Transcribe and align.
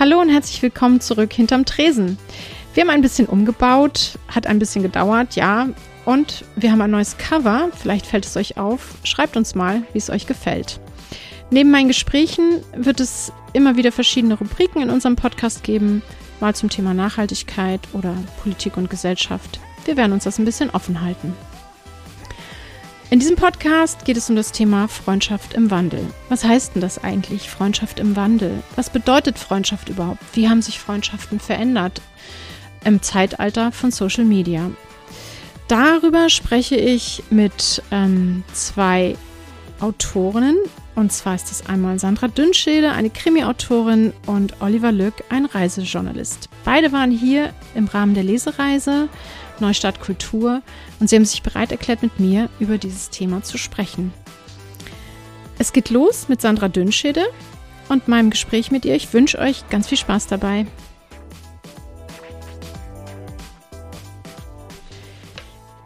Hallo 0.00 0.20
und 0.20 0.28
herzlich 0.28 0.62
willkommen 0.62 1.00
zurück 1.00 1.32
hinterm 1.32 1.64
Tresen. 1.64 2.18
Wir 2.72 2.84
haben 2.84 2.90
ein 2.90 3.02
bisschen 3.02 3.26
umgebaut, 3.26 4.16
hat 4.28 4.46
ein 4.46 4.60
bisschen 4.60 4.84
gedauert, 4.84 5.34
ja. 5.34 5.70
Und 6.04 6.44
wir 6.54 6.70
haben 6.70 6.80
ein 6.80 6.92
neues 6.92 7.18
Cover. 7.18 7.70
Vielleicht 7.76 8.06
fällt 8.06 8.24
es 8.24 8.36
euch 8.36 8.58
auf. 8.58 8.94
Schreibt 9.02 9.36
uns 9.36 9.56
mal, 9.56 9.82
wie 9.92 9.98
es 9.98 10.08
euch 10.08 10.28
gefällt. 10.28 10.78
Neben 11.50 11.72
meinen 11.72 11.88
Gesprächen 11.88 12.62
wird 12.76 13.00
es 13.00 13.32
immer 13.54 13.76
wieder 13.76 13.90
verschiedene 13.90 14.38
Rubriken 14.38 14.82
in 14.82 14.90
unserem 14.90 15.16
Podcast 15.16 15.64
geben, 15.64 16.02
mal 16.38 16.54
zum 16.54 16.68
Thema 16.68 16.94
Nachhaltigkeit 16.94 17.80
oder 17.92 18.14
Politik 18.40 18.76
und 18.76 18.90
Gesellschaft. 18.90 19.58
Wir 19.84 19.96
werden 19.96 20.12
uns 20.12 20.22
das 20.22 20.38
ein 20.38 20.44
bisschen 20.44 20.70
offen 20.70 21.00
halten. 21.00 21.34
In 23.10 23.20
diesem 23.20 23.36
Podcast 23.36 24.04
geht 24.04 24.18
es 24.18 24.28
um 24.28 24.36
das 24.36 24.52
Thema 24.52 24.86
Freundschaft 24.86 25.54
im 25.54 25.70
Wandel. 25.70 26.04
Was 26.28 26.44
heißt 26.44 26.74
denn 26.74 26.82
das 26.82 27.02
eigentlich, 27.02 27.48
Freundschaft 27.48 28.00
im 28.00 28.16
Wandel? 28.16 28.62
Was 28.76 28.90
bedeutet 28.90 29.38
Freundschaft 29.38 29.88
überhaupt? 29.88 30.20
Wie 30.34 30.46
haben 30.46 30.60
sich 30.60 30.78
Freundschaften 30.78 31.40
verändert 31.40 32.02
im 32.84 33.00
Zeitalter 33.00 33.72
von 33.72 33.92
Social 33.92 34.26
Media? 34.26 34.70
Darüber 35.68 36.28
spreche 36.28 36.76
ich 36.76 37.22
mit 37.30 37.82
ähm, 37.90 38.44
zwei 38.52 39.16
Autorinnen. 39.80 40.58
Und 40.94 41.10
zwar 41.10 41.34
ist 41.34 41.50
es 41.50 41.64
einmal 41.66 41.98
Sandra 41.98 42.28
Dünnschede, 42.28 42.90
eine 42.90 43.08
Krimi-Autorin, 43.08 44.12
und 44.26 44.60
Oliver 44.60 44.92
Lück, 44.92 45.24
ein 45.30 45.46
Reisejournalist. 45.46 46.50
Beide 46.64 46.92
waren 46.92 47.10
hier 47.10 47.54
im 47.74 47.86
Rahmen 47.86 48.12
der 48.12 48.24
Lesereise 48.24 49.08
Neustadt 49.60 50.00
Kultur 50.00 50.62
und 51.00 51.08
sie 51.08 51.16
haben 51.16 51.24
sich 51.24 51.42
bereit 51.42 51.72
erklärt, 51.72 52.02
mit 52.02 52.18
mir 52.20 52.48
über 52.60 52.78
dieses 52.78 53.10
Thema 53.10 53.42
zu 53.42 53.58
sprechen. 53.58 54.12
Es 55.58 55.72
geht 55.72 55.90
los 55.90 56.28
mit 56.28 56.40
Sandra 56.40 56.68
Dünnschede 56.68 57.26
und 57.88 58.08
meinem 58.08 58.30
Gespräch 58.30 58.70
mit 58.70 58.84
ihr. 58.84 58.94
Ich 58.94 59.12
wünsche 59.12 59.38
euch 59.38 59.68
ganz 59.70 59.88
viel 59.88 59.98
Spaß 59.98 60.28
dabei. 60.28 60.66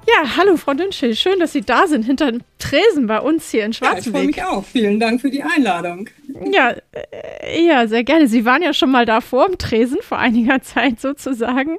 Ja, 0.06 0.36
hallo 0.36 0.56
Frau 0.56 0.74
Dünnschede, 0.74 1.16
schön, 1.16 1.38
dass 1.40 1.52
Sie 1.52 1.62
da 1.62 1.86
sind 1.86 2.04
hinter 2.04 2.30
dem 2.30 2.42
Tresen 2.58 3.06
bei 3.06 3.18
uns 3.18 3.50
hier 3.50 3.64
in 3.64 3.72
Schwarzenberg. 3.72 4.04
Ja, 4.04 4.30
ich 4.30 4.36
freue 4.36 4.46
mich 4.46 4.58
auch. 4.58 4.64
Vielen 4.64 5.00
Dank 5.00 5.20
für 5.20 5.30
die 5.30 5.42
Einladung. 5.42 6.10
Ja, 6.50 6.74
äh, 6.92 7.66
ja, 7.66 7.86
sehr 7.86 8.04
gerne. 8.04 8.28
Sie 8.28 8.44
waren 8.44 8.62
ja 8.62 8.74
schon 8.74 8.90
mal 8.90 9.06
da 9.06 9.20
vor 9.20 9.46
dem 9.46 9.58
Tresen, 9.58 9.98
vor 10.02 10.18
einiger 10.18 10.60
Zeit 10.60 11.00
sozusagen 11.00 11.78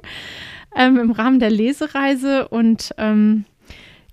ähm, 0.74 0.98
im 0.98 1.10
Rahmen 1.10 1.40
der 1.40 1.50
Lesereise. 1.50 2.48
Und 2.48 2.94
ähm, 2.98 3.44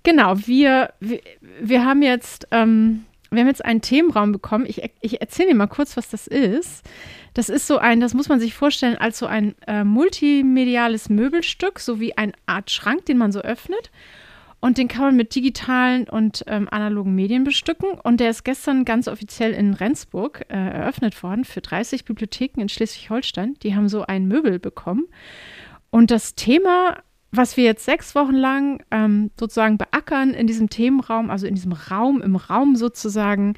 genau, 0.02 0.34
wir, 0.46 0.92
wir, 1.00 1.20
wir, 1.60 1.84
haben 1.84 2.02
jetzt, 2.02 2.48
ähm, 2.50 3.04
wir 3.30 3.40
haben 3.40 3.48
jetzt 3.48 3.64
einen 3.64 3.80
Themenraum 3.80 4.32
bekommen. 4.32 4.66
Ich, 4.66 4.82
ich 5.00 5.20
erzähle 5.20 5.50
dir 5.50 5.54
mal 5.54 5.66
kurz, 5.66 5.96
was 5.96 6.08
das 6.08 6.26
ist. 6.26 6.84
Das 7.34 7.48
ist 7.48 7.66
so 7.66 7.78
ein, 7.78 8.00
das 8.00 8.14
muss 8.14 8.28
man 8.28 8.40
sich 8.40 8.54
vorstellen, 8.54 8.96
als 8.96 9.18
so 9.18 9.26
ein 9.26 9.54
äh, 9.66 9.84
multimediales 9.84 11.08
Möbelstück, 11.08 11.80
so 11.80 11.98
wie 11.98 12.16
eine 12.16 12.32
Art 12.46 12.70
Schrank, 12.70 13.06
den 13.06 13.18
man 13.18 13.32
so 13.32 13.40
öffnet. 13.40 13.90
Und 14.64 14.78
den 14.78 14.86
kann 14.86 15.06
man 15.06 15.16
mit 15.16 15.34
digitalen 15.34 16.08
und 16.08 16.44
ähm, 16.46 16.68
analogen 16.70 17.16
Medien 17.16 17.42
bestücken. 17.42 17.98
Und 18.00 18.20
der 18.20 18.30
ist 18.30 18.44
gestern 18.44 18.84
ganz 18.84 19.08
offiziell 19.08 19.52
in 19.54 19.74
Rendsburg 19.74 20.44
äh, 20.50 20.54
eröffnet 20.54 21.20
worden 21.24 21.44
für 21.44 21.60
30 21.60 22.04
Bibliotheken 22.04 22.60
in 22.60 22.68
Schleswig-Holstein. 22.68 23.54
Die 23.64 23.74
haben 23.74 23.88
so 23.88 24.02
ein 24.02 24.28
Möbel 24.28 24.60
bekommen. 24.60 25.08
Und 25.92 26.10
das 26.10 26.34
Thema, 26.34 26.96
was 27.32 27.58
wir 27.58 27.64
jetzt 27.64 27.84
sechs 27.84 28.14
Wochen 28.14 28.34
lang 28.34 28.82
ähm, 28.90 29.30
sozusagen 29.38 29.76
beackern 29.76 30.32
in 30.32 30.46
diesem 30.46 30.70
Themenraum, 30.70 31.30
also 31.30 31.46
in 31.46 31.54
diesem 31.54 31.72
Raum, 31.72 32.22
im 32.22 32.34
Raum 32.34 32.76
sozusagen, 32.76 33.54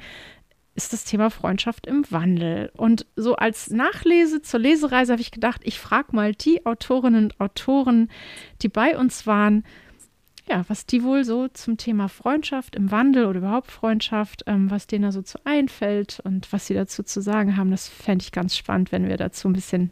ist 0.75 0.91
das 0.91 1.05
Thema 1.05 1.29
Freundschaft 1.29 1.87
im 1.87 2.05
Wandel. 2.11 2.71
Und 2.75 3.05
so 3.15 3.37
als 3.37 3.69
Nachlese 3.69 4.41
zur 4.41 4.59
Lesereise 4.59 5.13
habe 5.13 5.21
ich 5.21 5.31
gedacht, 5.31 5.61
ich 5.63 5.79
frage 5.79 6.13
mal 6.13 6.35
die 6.35 6.65
Autorinnen 6.65 7.23
und 7.23 7.39
Autoren, 7.39 8.09
die 8.61 8.67
bei 8.67 8.97
uns 8.97 9.25
waren, 9.25 9.63
ja, 10.49 10.65
was 10.67 10.85
die 10.85 11.03
wohl 11.03 11.23
so 11.23 11.47
zum 11.47 11.77
Thema 11.77 12.09
Freundschaft 12.09 12.75
im 12.75 12.91
Wandel 12.91 13.27
oder 13.27 13.39
überhaupt 13.39 13.71
Freundschaft, 13.71 14.43
ähm, 14.45 14.69
was 14.69 14.87
denen 14.87 15.03
da 15.03 15.13
so 15.13 15.21
zu 15.21 15.39
einfällt 15.45 16.19
und 16.25 16.51
was 16.51 16.67
sie 16.67 16.73
dazu 16.73 17.01
zu 17.01 17.21
sagen 17.21 17.55
haben. 17.55 17.71
Das 17.71 17.87
fände 17.87 18.23
ich 18.23 18.33
ganz 18.33 18.57
spannend, 18.57 18.91
wenn 18.91 19.07
wir 19.07 19.15
dazu 19.15 19.47
ein 19.47 19.53
bisschen 19.53 19.91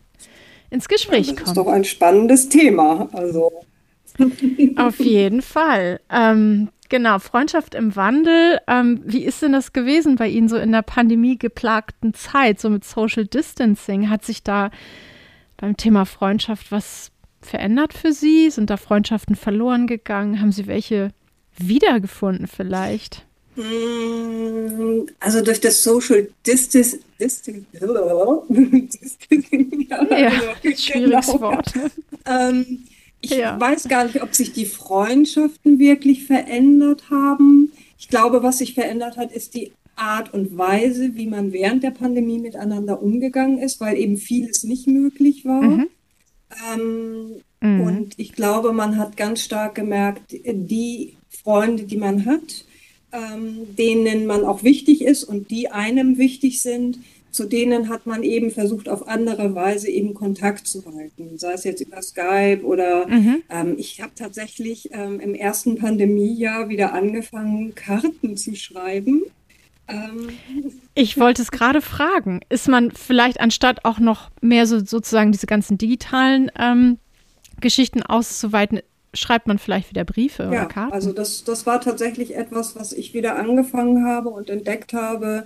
ins 0.73 0.87
Gespräch 0.87 1.27
kommen. 1.27 1.39
Das 1.39 1.49
ist 1.49 1.57
doch 1.57 1.67
ein 1.67 1.83
spannendes 1.83 2.49
Thema. 2.49 3.07
Also. 3.13 3.51
Auf 4.75 4.99
jeden 4.99 5.41
Fall. 5.41 5.99
Ähm, 6.09 6.69
genau, 6.89 7.19
Freundschaft 7.19 7.75
im 7.75 7.95
Wandel. 7.95 8.59
Ähm, 8.67 9.01
wie 9.05 9.23
ist 9.23 9.41
denn 9.41 9.53
das 9.53 9.73
gewesen 9.73 10.15
bei 10.15 10.27
Ihnen 10.27 10.49
so 10.49 10.57
in 10.57 10.71
der 10.71 10.81
Pandemie 10.81 11.37
geplagten 11.37 12.13
Zeit, 12.13 12.59
so 12.59 12.69
mit 12.69 12.83
Social 12.83 13.25
Distancing? 13.25 14.09
Hat 14.09 14.25
sich 14.25 14.43
da 14.43 14.71
beim 15.57 15.77
Thema 15.77 16.05
Freundschaft 16.05 16.71
was 16.71 17.11
verändert 17.41 17.93
für 17.93 18.11
Sie? 18.11 18.49
Sind 18.49 18.69
da 18.69 18.77
Freundschaften 18.77 19.35
verloren 19.35 19.87
gegangen? 19.87 20.41
Haben 20.41 20.51
Sie 20.51 20.67
welche 20.67 21.09
wiedergefunden 21.57 22.47
vielleicht? 22.47 23.25
Mm, 23.55 25.07
also 25.19 25.41
durch 25.41 25.61
das 25.61 25.83
Social 25.83 26.27
Distance, 26.45 26.99
Distance, 27.19 27.63
ja, 29.89 30.31
schwieriges 30.75 31.27
genau. 31.27 31.41
Wort. 31.41 31.75
Ne? 31.75 31.91
Ähm, 32.25 32.83
ich 33.21 33.31
ja. 33.31 33.59
weiß 33.59 33.87
gar 33.87 34.05
nicht, 34.05 34.21
ob 34.21 34.33
sich 34.33 34.53
die 34.53 34.65
Freundschaften 34.65 35.79
wirklich 35.79 36.25
verändert 36.25 37.09
haben. 37.09 37.71
Ich 37.97 38.09
glaube, 38.09 38.43
was 38.43 38.57
sich 38.57 38.73
verändert 38.73 39.17
hat, 39.17 39.31
ist 39.31 39.53
die 39.53 39.71
Art 39.95 40.33
und 40.33 40.57
Weise, 40.57 41.15
wie 41.15 41.27
man 41.27 41.53
während 41.53 41.83
der 41.83 41.91
Pandemie 41.91 42.39
miteinander 42.39 43.01
umgegangen 43.01 43.59
ist, 43.59 43.79
weil 43.79 43.97
eben 43.97 44.17
vieles 44.17 44.63
nicht 44.63 44.87
möglich 44.87 45.45
war. 45.45 45.61
Mhm. 45.61 45.87
Ähm, 46.73 47.35
mhm. 47.61 47.81
Und 47.81 48.13
ich 48.19 48.33
glaube, 48.33 48.73
man 48.73 48.97
hat 48.97 49.15
ganz 49.15 49.41
stark 49.41 49.75
gemerkt, 49.75 50.31
die 50.31 51.15
Freunde, 51.29 51.83
die 51.83 51.97
man 51.97 52.25
hat, 52.25 52.65
ähm, 53.13 53.75
denen 53.77 54.25
man 54.25 54.43
auch 54.43 54.63
wichtig 54.63 55.03
ist 55.03 55.23
und 55.23 55.51
die 55.51 55.69
einem 55.69 56.17
wichtig 56.17 56.61
sind, 56.61 56.99
zu 57.33 57.45
denen 57.45 57.89
hat 57.89 58.05
man 58.05 58.21
eben 58.21 58.51
versucht, 58.51 58.87
auf 58.87 59.07
andere 59.07 59.55
Weise 59.55 59.89
eben 59.89 60.13
Kontakt 60.13 60.67
zu 60.67 60.83
halten, 60.85 61.37
sei 61.37 61.53
es 61.53 61.63
jetzt 61.63 61.81
über 61.81 62.01
Skype 62.01 62.61
oder 62.63 63.07
mhm. 63.07 63.41
ähm, 63.49 63.75
ich 63.77 64.01
habe 64.01 64.11
tatsächlich 64.15 64.89
ähm, 64.91 65.19
im 65.19 65.33
ersten 65.33 65.77
Pandemiejahr 65.77 66.69
wieder 66.69 66.93
angefangen, 66.93 67.73
Karten 67.73 68.37
zu 68.37 68.55
schreiben. 68.55 69.23
Ähm, 69.87 70.29
ich 70.93 71.19
wollte 71.19 71.41
es 71.41 71.49
gerade 71.49 71.81
fragen, 71.81 72.41
ist 72.49 72.67
man 72.67 72.91
vielleicht 72.91 73.39
anstatt 73.39 73.83
auch 73.83 73.99
noch 73.99 74.29
mehr 74.41 74.67
so 74.67 74.79
sozusagen 74.79 75.31
diese 75.31 75.47
ganzen 75.47 75.79
digitalen 75.79 76.51
ähm, 76.57 76.99
Geschichten 77.61 78.03
auszuweiten, 78.03 78.81
schreibt 79.13 79.47
man 79.47 79.59
vielleicht 79.59 79.89
wieder 79.89 80.03
Briefe 80.03 80.43
ja, 80.43 80.49
oder 80.49 80.65
Karten? 80.65 80.93
Also 80.93 81.13
das, 81.13 81.43
das 81.43 81.65
war 81.65 81.81
tatsächlich 81.81 82.35
etwas, 82.35 82.75
was 82.75 82.93
ich 82.93 83.13
wieder 83.13 83.37
angefangen 83.37 84.05
habe 84.05 84.29
und 84.29 84.49
entdeckt 84.49 84.93
habe, 84.93 85.45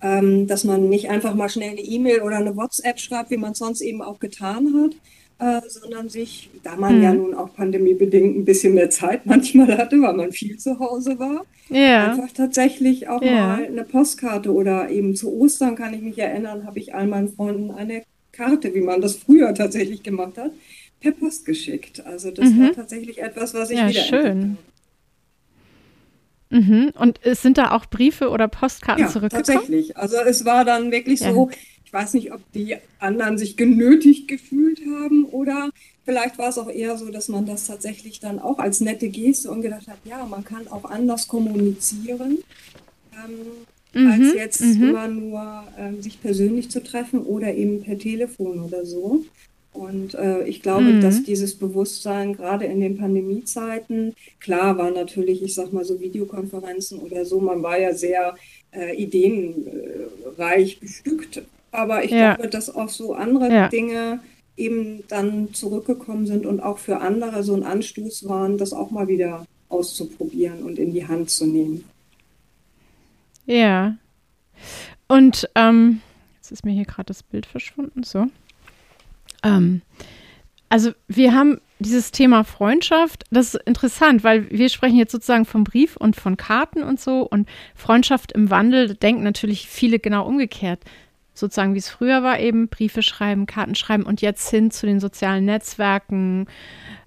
ähm, 0.00 0.46
dass 0.46 0.64
man 0.64 0.88
nicht 0.88 1.10
einfach 1.10 1.34
mal 1.34 1.48
schnell 1.48 1.70
eine 1.70 1.80
E-Mail 1.80 2.22
oder 2.22 2.36
eine 2.36 2.56
WhatsApp 2.56 2.98
schreibt, 2.98 3.30
wie 3.30 3.36
man 3.36 3.52
es 3.52 3.58
sonst 3.58 3.80
eben 3.80 4.02
auch 4.02 4.18
getan 4.18 4.74
hat, 4.74 4.96
äh, 5.38 5.68
sondern 5.68 6.08
sich, 6.08 6.50
da 6.62 6.76
man 6.76 6.96
hm. 6.96 7.02
ja 7.02 7.14
nun 7.14 7.34
auch 7.34 7.54
pandemiebedingt 7.54 8.36
ein 8.36 8.44
bisschen 8.44 8.74
mehr 8.74 8.90
Zeit 8.90 9.26
manchmal 9.26 9.76
hatte, 9.78 10.00
weil 10.00 10.14
man 10.14 10.32
viel 10.32 10.58
zu 10.58 10.78
Hause 10.78 11.18
war, 11.18 11.44
ja. 11.68 12.12
einfach 12.12 12.32
tatsächlich 12.32 13.08
auch 13.08 13.22
ja. 13.22 13.32
mal 13.32 13.64
eine 13.64 13.84
Postkarte 13.84 14.52
oder 14.52 14.90
eben 14.90 15.14
zu 15.14 15.32
Ostern 15.32 15.76
kann 15.76 15.94
ich 15.94 16.02
mich 16.02 16.18
erinnern, 16.18 16.66
habe 16.66 16.78
ich 16.78 16.94
all 16.94 17.06
meinen 17.06 17.28
Freunden 17.28 17.70
eine 17.70 18.02
Karte, 18.32 18.74
wie 18.74 18.80
man 18.80 19.00
das 19.00 19.16
früher 19.16 19.54
tatsächlich 19.54 20.02
gemacht 20.02 20.38
hat, 20.38 20.52
per 21.02 21.12
Post 21.12 21.44
geschickt. 21.44 22.04
Also 22.06 22.30
das 22.30 22.50
mhm. 22.50 22.66
war 22.66 22.72
tatsächlich 22.72 23.20
etwas, 23.20 23.52
was 23.54 23.70
ich 23.70 23.78
ja, 23.78 23.88
wieder 23.88 24.02
schön. 24.02 24.56
Mhm. 26.50 26.92
Und 26.98 27.20
es 27.22 27.42
sind 27.42 27.58
da 27.58 27.72
auch 27.72 27.86
Briefe 27.86 28.28
oder 28.28 28.48
Postkarten 28.48 29.04
ja, 29.04 29.10
zurückgekommen? 29.10 29.44
Tatsächlich. 29.44 29.96
Also 29.96 30.16
es 30.18 30.44
war 30.44 30.64
dann 30.64 30.92
wirklich 30.92 31.20
ja. 31.20 31.32
so, 31.32 31.50
ich 31.84 31.92
weiß 31.92 32.14
nicht, 32.14 32.32
ob 32.32 32.40
die 32.52 32.76
anderen 32.98 33.38
sich 33.38 33.56
genötigt 33.56 34.28
gefühlt 34.28 34.80
haben 34.98 35.24
oder 35.24 35.70
vielleicht 36.04 36.38
war 36.38 36.48
es 36.48 36.58
auch 36.58 36.70
eher 36.70 36.96
so, 36.96 37.10
dass 37.10 37.28
man 37.28 37.46
das 37.46 37.66
tatsächlich 37.66 38.20
dann 38.20 38.38
auch 38.38 38.58
als 38.58 38.80
nette 38.80 39.08
Geste 39.08 39.50
und 39.50 39.62
gedacht 39.62 39.88
hat, 39.88 39.98
ja, 40.04 40.24
man 40.26 40.44
kann 40.44 40.68
auch 40.68 40.84
anders 40.84 41.26
kommunizieren. 41.26 42.38
Ähm, 43.14 43.64
mhm. 43.94 44.10
als 44.10 44.34
jetzt 44.34 44.60
mhm. 44.60 44.88
immer 44.88 45.08
nur 45.08 45.64
ähm, 45.78 46.02
sich 46.02 46.20
persönlich 46.20 46.70
zu 46.70 46.82
treffen 46.82 47.22
oder 47.22 47.54
eben 47.54 47.82
per 47.82 47.98
Telefon 47.98 48.60
oder 48.60 48.84
so. 48.84 49.24
Und 49.72 50.14
äh, 50.14 50.44
ich 50.44 50.60
glaube, 50.60 50.84
mhm. 50.84 51.00
dass 51.00 51.22
dieses 51.22 51.58
Bewusstsein 51.58 52.34
gerade 52.36 52.66
in 52.66 52.80
den 52.80 52.98
Pandemiezeiten, 52.98 54.14
klar 54.38 54.76
war 54.76 54.90
natürlich, 54.90 55.42
ich 55.42 55.54
sag 55.54 55.72
mal 55.72 55.84
so 55.84 55.98
Videokonferenzen 56.00 56.98
oder 56.98 57.24
so, 57.24 57.40
man 57.40 57.62
war 57.62 57.78
ja 57.78 57.94
sehr 57.94 58.34
äh, 58.72 58.94
ideenreich 58.94 60.78
bestückt. 60.78 61.42
Aber 61.70 62.04
ich 62.04 62.10
ja. 62.10 62.34
glaube, 62.34 62.50
dass 62.50 62.74
auch 62.74 62.90
so 62.90 63.14
andere 63.14 63.50
ja. 63.50 63.68
Dinge 63.68 64.20
eben 64.58 65.04
dann 65.08 65.54
zurückgekommen 65.54 66.26
sind 66.26 66.44
und 66.44 66.60
auch 66.60 66.76
für 66.76 67.00
andere 67.00 67.42
so 67.42 67.54
ein 67.54 67.62
Anstoß 67.62 68.28
waren, 68.28 68.58
das 68.58 68.74
auch 68.74 68.90
mal 68.90 69.08
wieder 69.08 69.46
auszuprobieren 69.70 70.62
und 70.62 70.78
in 70.78 70.92
die 70.92 71.08
Hand 71.08 71.30
zu 71.30 71.46
nehmen. 71.46 71.84
Ja. 73.46 73.96
Und 75.08 75.48
ähm, 75.54 76.02
jetzt 76.36 76.52
ist 76.52 76.64
mir 76.64 76.72
hier 76.72 76.84
gerade 76.84 77.06
das 77.06 77.22
Bild 77.22 77.46
verschwunden. 77.46 78.02
So. 78.02 78.26
Ähm, 79.42 79.82
also 80.68 80.92
wir 81.08 81.34
haben 81.34 81.60
dieses 81.82 82.12
Thema 82.12 82.44
Freundschaft, 82.44 83.24
das 83.30 83.54
ist 83.54 83.62
interessant, 83.66 84.24
weil 84.24 84.50
wir 84.50 84.68
sprechen 84.68 84.96
jetzt 84.96 85.12
sozusagen 85.12 85.44
vom 85.44 85.64
Brief 85.64 85.96
und 85.96 86.16
von 86.16 86.36
Karten 86.36 86.82
und 86.82 87.00
so 87.00 87.22
und 87.22 87.48
Freundschaft 87.74 88.32
im 88.32 88.50
Wandel, 88.50 88.94
denken 88.94 89.22
natürlich 89.22 89.68
viele 89.68 89.98
genau 89.98 90.26
umgekehrt. 90.26 90.80
Sozusagen 91.34 91.74
wie 91.74 91.78
es 91.78 91.88
früher 91.88 92.22
war, 92.22 92.38
eben 92.40 92.68
Briefe 92.68 93.02
schreiben, 93.02 93.46
Karten 93.46 93.74
schreiben 93.74 94.04
und 94.04 94.20
jetzt 94.20 94.48
hin 94.50 94.70
zu 94.70 94.86
den 94.86 95.00
sozialen 95.00 95.44
Netzwerken, 95.46 96.46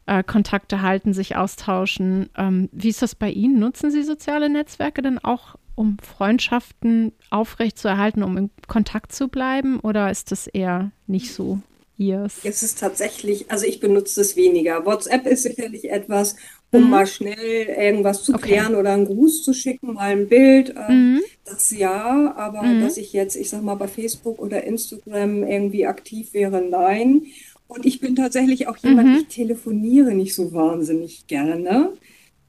äh, 0.07 0.23
Kontakte 0.23 0.81
halten, 0.81 1.13
sich 1.13 1.35
austauschen. 1.35 2.29
Ähm, 2.35 2.69
wie 2.71 2.89
ist 2.89 3.01
das 3.01 3.15
bei 3.15 3.29
Ihnen? 3.29 3.59
Nutzen 3.59 3.91
Sie 3.91 4.03
soziale 4.03 4.49
Netzwerke 4.49 5.01
denn 5.01 5.19
auch, 5.19 5.55
um 5.75 5.97
Freundschaften 5.99 7.11
aufrechtzuerhalten, 7.29 8.23
um 8.23 8.37
in 8.37 8.49
Kontakt 8.67 9.11
zu 9.11 9.27
bleiben 9.27 9.79
oder 9.79 10.09
ist 10.09 10.31
das 10.31 10.47
eher 10.47 10.91
nicht 11.07 11.33
so? 11.33 11.61
Yes. 11.97 12.39
Es 12.43 12.61
ist 12.61 12.79
tatsächlich, 12.79 13.49
also 13.49 13.65
ich 13.65 13.79
benutze 13.79 14.19
es 14.21 14.35
weniger. 14.35 14.85
WhatsApp 14.85 15.25
ist 15.27 15.43
sicherlich 15.43 15.89
etwas, 15.89 16.35
um 16.71 16.83
mhm. 16.83 16.89
mal 16.89 17.07
schnell 17.07 17.67
irgendwas 17.67 18.23
zu 18.23 18.33
okay. 18.33 18.47
klären 18.47 18.75
oder 18.75 18.93
einen 18.93 19.05
Gruß 19.05 19.43
zu 19.43 19.53
schicken, 19.53 19.93
mal 19.93 20.11
ein 20.11 20.27
Bild. 20.27 20.75
Äh, 20.75 20.91
mhm. 20.91 21.21
Das 21.45 21.71
ja, 21.71 22.33
aber 22.35 22.63
mhm. 22.63 22.81
dass 22.81 22.97
ich 22.97 23.13
jetzt, 23.13 23.35
ich 23.35 23.49
sag 23.49 23.63
mal, 23.63 23.75
bei 23.75 23.87
Facebook 23.87 24.39
oder 24.39 24.63
Instagram 24.63 25.43
irgendwie 25.43 25.85
aktiv 25.85 26.33
wäre, 26.33 26.61
nein. 26.61 27.27
Und 27.67 27.85
ich 27.85 27.99
bin 27.99 28.15
tatsächlich 28.15 28.67
auch 28.67 28.77
jemand, 28.77 29.09
mhm. 29.09 29.15
ich 29.15 29.27
telefoniere 29.27 30.13
nicht 30.13 30.35
so 30.35 30.53
wahnsinnig 30.53 31.27
gerne. 31.27 31.93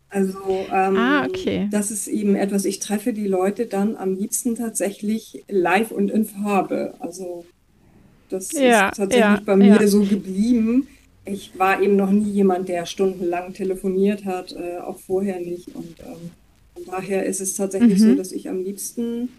Also 0.08 0.38
ähm, 0.49 0.96
ah, 0.96 1.26
okay. 1.26 1.69
das 1.70 1.90
ist 1.90 2.06
eben 2.06 2.37
etwas, 2.37 2.64
ich 2.64 2.78
treffe 2.78 3.12
die 3.12 3.26
Leute 3.26 3.66
dann 3.66 3.96
am 3.96 4.14
liebsten 4.14 4.54
tatsächlich 4.54 5.44
live 5.49 5.90
und 5.90 6.10
in 6.10 6.25
Farbe. 6.25 6.94
Also 7.00 7.44
das 8.28 8.52
ja, 8.52 8.88
ist 8.88 8.96
tatsächlich 8.99 9.20
ja, 9.20 9.43
bei 9.44 9.56
mir 9.56 9.81
ja. 9.81 9.87
so 9.87 10.02
geblieben. 10.02 10.87
Ich 11.25 11.58
war 11.58 11.82
eben 11.82 11.96
noch 11.96 12.11
nie 12.11 12.31
jemand, 12.31 12.69
der 12.69 12.87
stundenlang 12.87 13.52
telefoniert 13.52 14.25
hat, 14.25 14.52
äh, 14.52 14.78
auch 14.78 14.99
vorher 14.99 15.40
nicht. 15.40 15.75
Und 15.75 15.96
ähm, 16.00 16.31
von 16.75 16.84
daher 16.87 17.26
ist 17.26 17.40
es 17.40 17.55
tatsächlich 17.56 17.99
mhm. 18.00 18.11
so, 18.11 18.14
dass 18.14 18.32
ich 18.32 18.49
am 18.49 18.62
liebsten 18.62 19.31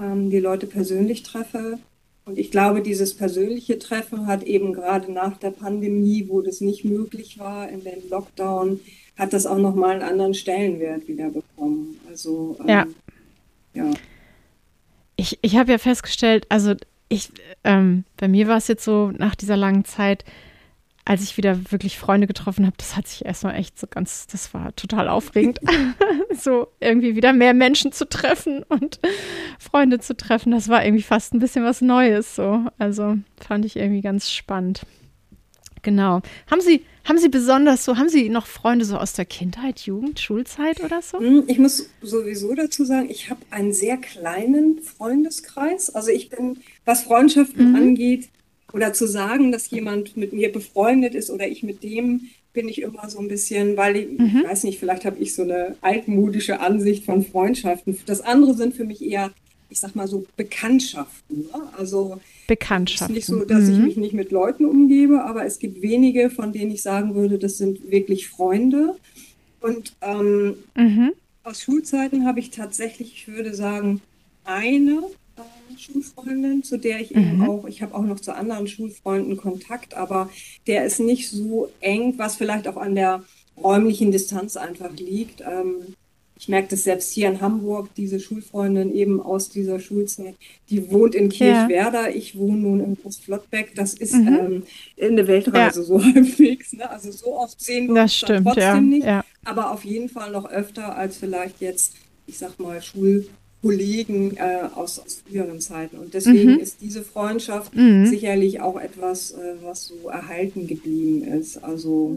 ähm, 0.00 0.30
die 0.30 0.40
Leute 0.40 0.66
persönlich 0.66 1.22
treffe. 1.22 1.78
Und 2.24 2.38
ich 2.38 2.50
glaube, 2.50 2.82
dieses 2.82 3.14
persönliche 3.14 3.78
Treffen 3.78 4.26
hat 4.26 4.42
eben 4.42 4.72
gerade 4.72 5.10
nach 5.10 5.38
der 5.38 5.50
Pandemie, 5.50 6.26
wo 6.28 6.42
das 6.42 6.60
nicht 6.60 6.84
möglich 6.84 7.38
war, 7.38 7.68
in 7.68 7.84
den 7.84 8.08
Lockdown, 8.10 8.80
hat 9.16 9.32
das 9.32 9.46
auch 9.46 9.58
nochmal 9.58 9.92
einen 9.92 10.02
anderen 10.02 10.34
Stellenwert 10.34 11.08
wieder 11.08 11.30
bekommen. 11.30 11.98
Also 12.08 12.56
ähm, 12.60 12.68
ja. 12.68 12.86
ja. 13.74 13.90
Ich, 15.16 15.38
ich 15.42 15.56
habe 15.56 15.72
ja 15.72 15.78
festgestellt, 15.78 16.46
also 16.48 16.74
ich, 17.08 17.30
ähm, 17.64 18.04
bei 18.16 18.28
mir 18.28 18.48
war 18.48 18.56
es 18.56 18.68
jetzt 18.68 18.84
so 18.84 19.12
nach 19.16 19.34
dieser 19.34 19.56
langen 19.56 19.84
Zeit, 19.84 20.24
als 21.04 21.22
ich 21.22 21.38
wieder 21.38 21.72
wirklich 21.72 21.98
Freunde 21.98 22.26
getroffen 22.26 22.66
habe, 22.66 22.76
das 22.76 22.94
hat 22.94 23.08
sich 23.08 23.24
erstmal 23.24 23.54
echt 23.54 23.78
so 23.78 23.86
ganz, 23.86 24.26
das 24.26 24.52
war 24.52 24.76
total 24.76 25.08
aufregend, 25.08 25.58
so 26.38 26.68
irgendwie 26.80 27.16
wieder 27.16 27.32
mehr 27.32 27.54
Menschen 27.54 27.92
zu 27.92 28.06
treffen 28.06 28.62
und 28.68 29.00
Freunde 29.58 30.00
zu 30.00 30.14
treffen. 30.14 30.50
Das 30.52 30.68
war 30.68 30.84
irgendwie 30.84 31.02
fast 31.02 31.32
ein 31.32 31.38
bisschen 31.38 31.64
was 31.64 31.80
Neues, 31.80 32.36
so. 32.36 32.66
Also 32.78 33.16
fand 33.40 33.64
ich 33.64 33.76
irgendwie 33.76 34.02
ganz 34.02 34.30
spannend. 34.30 34.82
Genau. 35.88 36.20
Haben 36.50 36.60
Sie, 36.60 36.82
haben 37.04 37.16
Sie 37.16 37.30
besonders 37.30 37.82
so, 37.86 37.96
haben 37.96 38.10
Sie 38.10 38.28
noch 38.28 38.46
Freunde 38.46 38.84
so 38.84 38.98
aus 38.98 39.14
der 39.14 39.24
Kindheit, 39.24 39.80
Jugend, 39.80 40.20
Schulzeit 40.20 40.84
oder 40.84 41.00
so? 41.00 41.18
Hm, 41.18 41.44
ich 41.46 41.58
muss 41.58 41.88
sowieso 42.02 42.54
dazu 42.54 42.84
sagen, 42.84 43.08
ich 43.08 43.30
habe 43.30 43.40
einen 43.48 43.72
sehr 43.72 43.96
kleinen 43.96 44.82
Freundeskreis. 44.82 45.88
Also 45.88 46.10
ich 46.10 46.28
bin, 46.28 46.58
was 46.84 47.04
Freundschaften 47.04 47.70
mhm. 47.70 47.76
angeht, 47.76 48.28
oder 48.74 48.92
zu 48.92 49.06
sagen, 49.06 49.50
dass 49.50 49.70
jemand 49.70 50.18
mit 50.18 50.34
mir 50.34 50.52
befreundet 50.52 51.14
ist 51.14 51.30
oder 51.30 51.48
ich 51.48 51.62
mit 51.62 51.82
dem, 51.82 52.28
bin 52.52 52.68
ich 52.68 52.82
immer 52.82 53.08
so 53.08 53.18
ein 53.18 53.28
bisschen, 53.28 53.78
weil 53.78 53.96
ich, 53.96 54.18
mhm. 54.18 54.42
ich 54.42 54.44
weiß 54.44 54.64
nicht, 54.64 54.78
vielleicht 54.78 55.06
habe 55.06 55.16
ich 55.20 55.34
so 55.34 55.40
eine 55.40 55.74
altmodische 55.80 56.60
Ansicht 56.60 57.06
von 57.06 57.24
Freundschaften. 57.24 57.98
Das 58.04 58.20
andere 58.20 58.52
sind 58.52 58.74
für 58.74 58.84
mich 58.84 59.00
eher 59.00 59.30
ich 59.70 59.80
sag 59.80 59.94
mal 59.94 60.08
so, 60.08 60.26
Bekanntschaften. 60.36 61.42
Ne? 61.42 61.68
Also 61.76 62.20
Bekanntschaften. 62.48 63.16
Es 63.16 63.24
ist 63.24 63.30
nicht 63.30 63.38
so, 63.40 63.44
dass 63.44 63.64
mhm. 63.64 63.72
ich 63.72 63.78
mich 63.78 63.96
nicht 63.96 64.14
mit 64.14 64.32
Leuten 64.32 64.64
umgebe, 64.64 65.22
aber 65.22 65.44
es 65.44 65.60
gibt 65.60 65.80
wenige, 65.82 66.30
von 66.30 66.52
denen 66.52 66.72
ich 66.72 66.82
sagen 66.82 67.14
würde, 67.14 67.38
das 67.38 67.58
sind 67.58 67.90
wirklich 67.92 68.28
Freunde. 68.28 68.96
Und 69.60 69.94
ähm, 70.00 70.56
mhm. 70.74 71.12
aus 71.44 71.62
Schulzeiten 71.62 72.26
habe 72.26 72.40
ich 72.40 72.50
tatsächlich, 72.50 73.12
ich 73.12 73.28
würde 73.28 73.54
sagen, 73.54 74.00
eine 74.44 75.02
äh, 75.36 75.78
Schulfreundin, 75.78 76.64
zu 76.64 76.78
der 76.78 77.00
ich 77.00 77.14
mhm. 77.14 77.22
eben 77.22 77.48
auch, 77.48 77.66
ich 77.66 77.82
habe 77.82 77.94
auch 77.94 78.02
noch 78.02 78.18
zu 78.18 78.34
anderen 78.34 78.66
Schulfreunden 78.66 79.36
Kontakt, 79.36 79.94
aber 79.94 80.30
der 80.66 80.86
ist 80.86 81.00
nicht 81.00 81.30
so 81.30 81.70
eng, 81.80 82.14
was 82.16 82.36
vielleicht 82.36 82.66
auch 82.66 82.78
an 82.78 82.94
der 82.94 83.22
räumlichen 83.62 84.10
Distanz 84.10 84.56
einfach 84.56 84.90
liegt. 84.96 85.42
Ähm, 85.42 85.94
ich 86.38 86.48
merke 86.48 86.68
das 86.68 86.84
selbst 86.84 87.12
hier 87.12 87.28
in 87.28 87.40
Hamburg, 87.40 87.88
diese 87.96 88.20
Schulfreundin 88.20 88.94
eben 88.94 89.20
aus 89.20 89.48
dieser 89.50 89.80
Schulzeit, 89.80 90.36
die 90.70 90.90
wohnt 90.90 91.14
in 91.14 91.28
Kirchwerder, 91.28 92.08
ja. 92.08 92.14
ich 92.14 92.38
wohne 92.38 92.58
nun 92.58 92.80
in 92.80 92.96
Großflottbeck, 92.96 93.74
das 93.74 93.94
ist 93.94 94.14
mhm. 94.14 94.28
ähm, 94.28 94.62
eine 95.00 95.26
Weltreise 95.26 95.80
ja. 95.80 95.86
so 95.86 96.02
halbwegs, 96.04 96.74
ne? 96.74 96.88
also 96.88 97.10
so 97.10 97.34
oft 97.34 97.60
sehen 97.60 97.88
wir 97.88 98.02
das 98.02 98.22
uns 98.22 98.42
trotzdem 98.44 98.54
ja. 98.62 98.80
nicht, 98.80 99.06
aber 99.44 99.72
auf 99.72 99.84
jeden 99.84 100.08
Fall 100.08 100.30
noch 100.30 100.48
öfter 100.48 100.96
als 100.96 101.16
vielleicht 101.16 101.60
jetzt, 101.60 101.94
ich 102.26 102.38
sag 102.38 102.58
mal, 102.60 102.80
Schul 102.82 103.28
Kollegen 103.60 104.36
äh, 104.36 104.68
aus, 104.74 105.00
aus 105.00 105.22
früheren 105.26 105.60
Zeiten. 105.60 105.98
Und 105.98 106.14
deswegen 106.14 106.54
mhm. 106.54 106.60
ist 106.60 106.80
diese 106.80 107.02
Freundschaft 107.02 107.74
mhm. 107.74 108.06
sicherlich 108.06 108.60
auch 108.60 108.80
etwas, 108.80 109.32
äh, 109.32 109.54
was 109.62 109.86
so 109.86 110.08
erhalten 110.08 110.66
geblieben 110.66 111.24
ist. 111.24 111.62
Also 111.64 112.16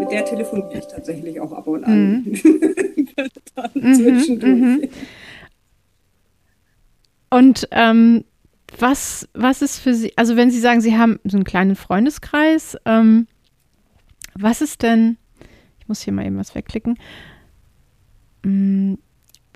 mit 0.00 0.10
der 0.10 0.24
telefoniere 0.24 0.78
ich 0.78 0.86
tatsächlich 0.86 1.40
auch 1.40 1.52
ab 1.52 1.66
und 1.66 1.84
an. 1.84 2.24
Mhm. 2.24 2.60
Mhm, 3.74 3.94
zwischendurch. 3.94 4.52
Mhm. 4.54 4.88
Und 7.28 7.68
ähm, 7.70 8.24
was, 8.78 9.28
was 9.34 9.62
ist 9.62 9.78
für 9.78 9.94
Sie, 9.94 10.16
also 10.16 10.36
wenn 10.36 10.50
Sie 10.50 10.60
sagen, 10.60 10.80
Sie 10.80 10.96
haben 10.96 11.20
so 11.24 11.36
einen 11.36 11.44
kleinen 11.44 11.76
Freundeskreis, 11.76 12.76
ähm, 12.84 13.26
was 14.34 14.62
ist 14.62 14.82
denn, 14.82 15.18
ich 15.78 15.88
muss 15.88 16.00
hier 16.00 16.12
mal 16.12 16.26
eben 16.26 16.38
was 16.38 16.54
wegklicken, 16.54 16.98
hm, 18.44 18.98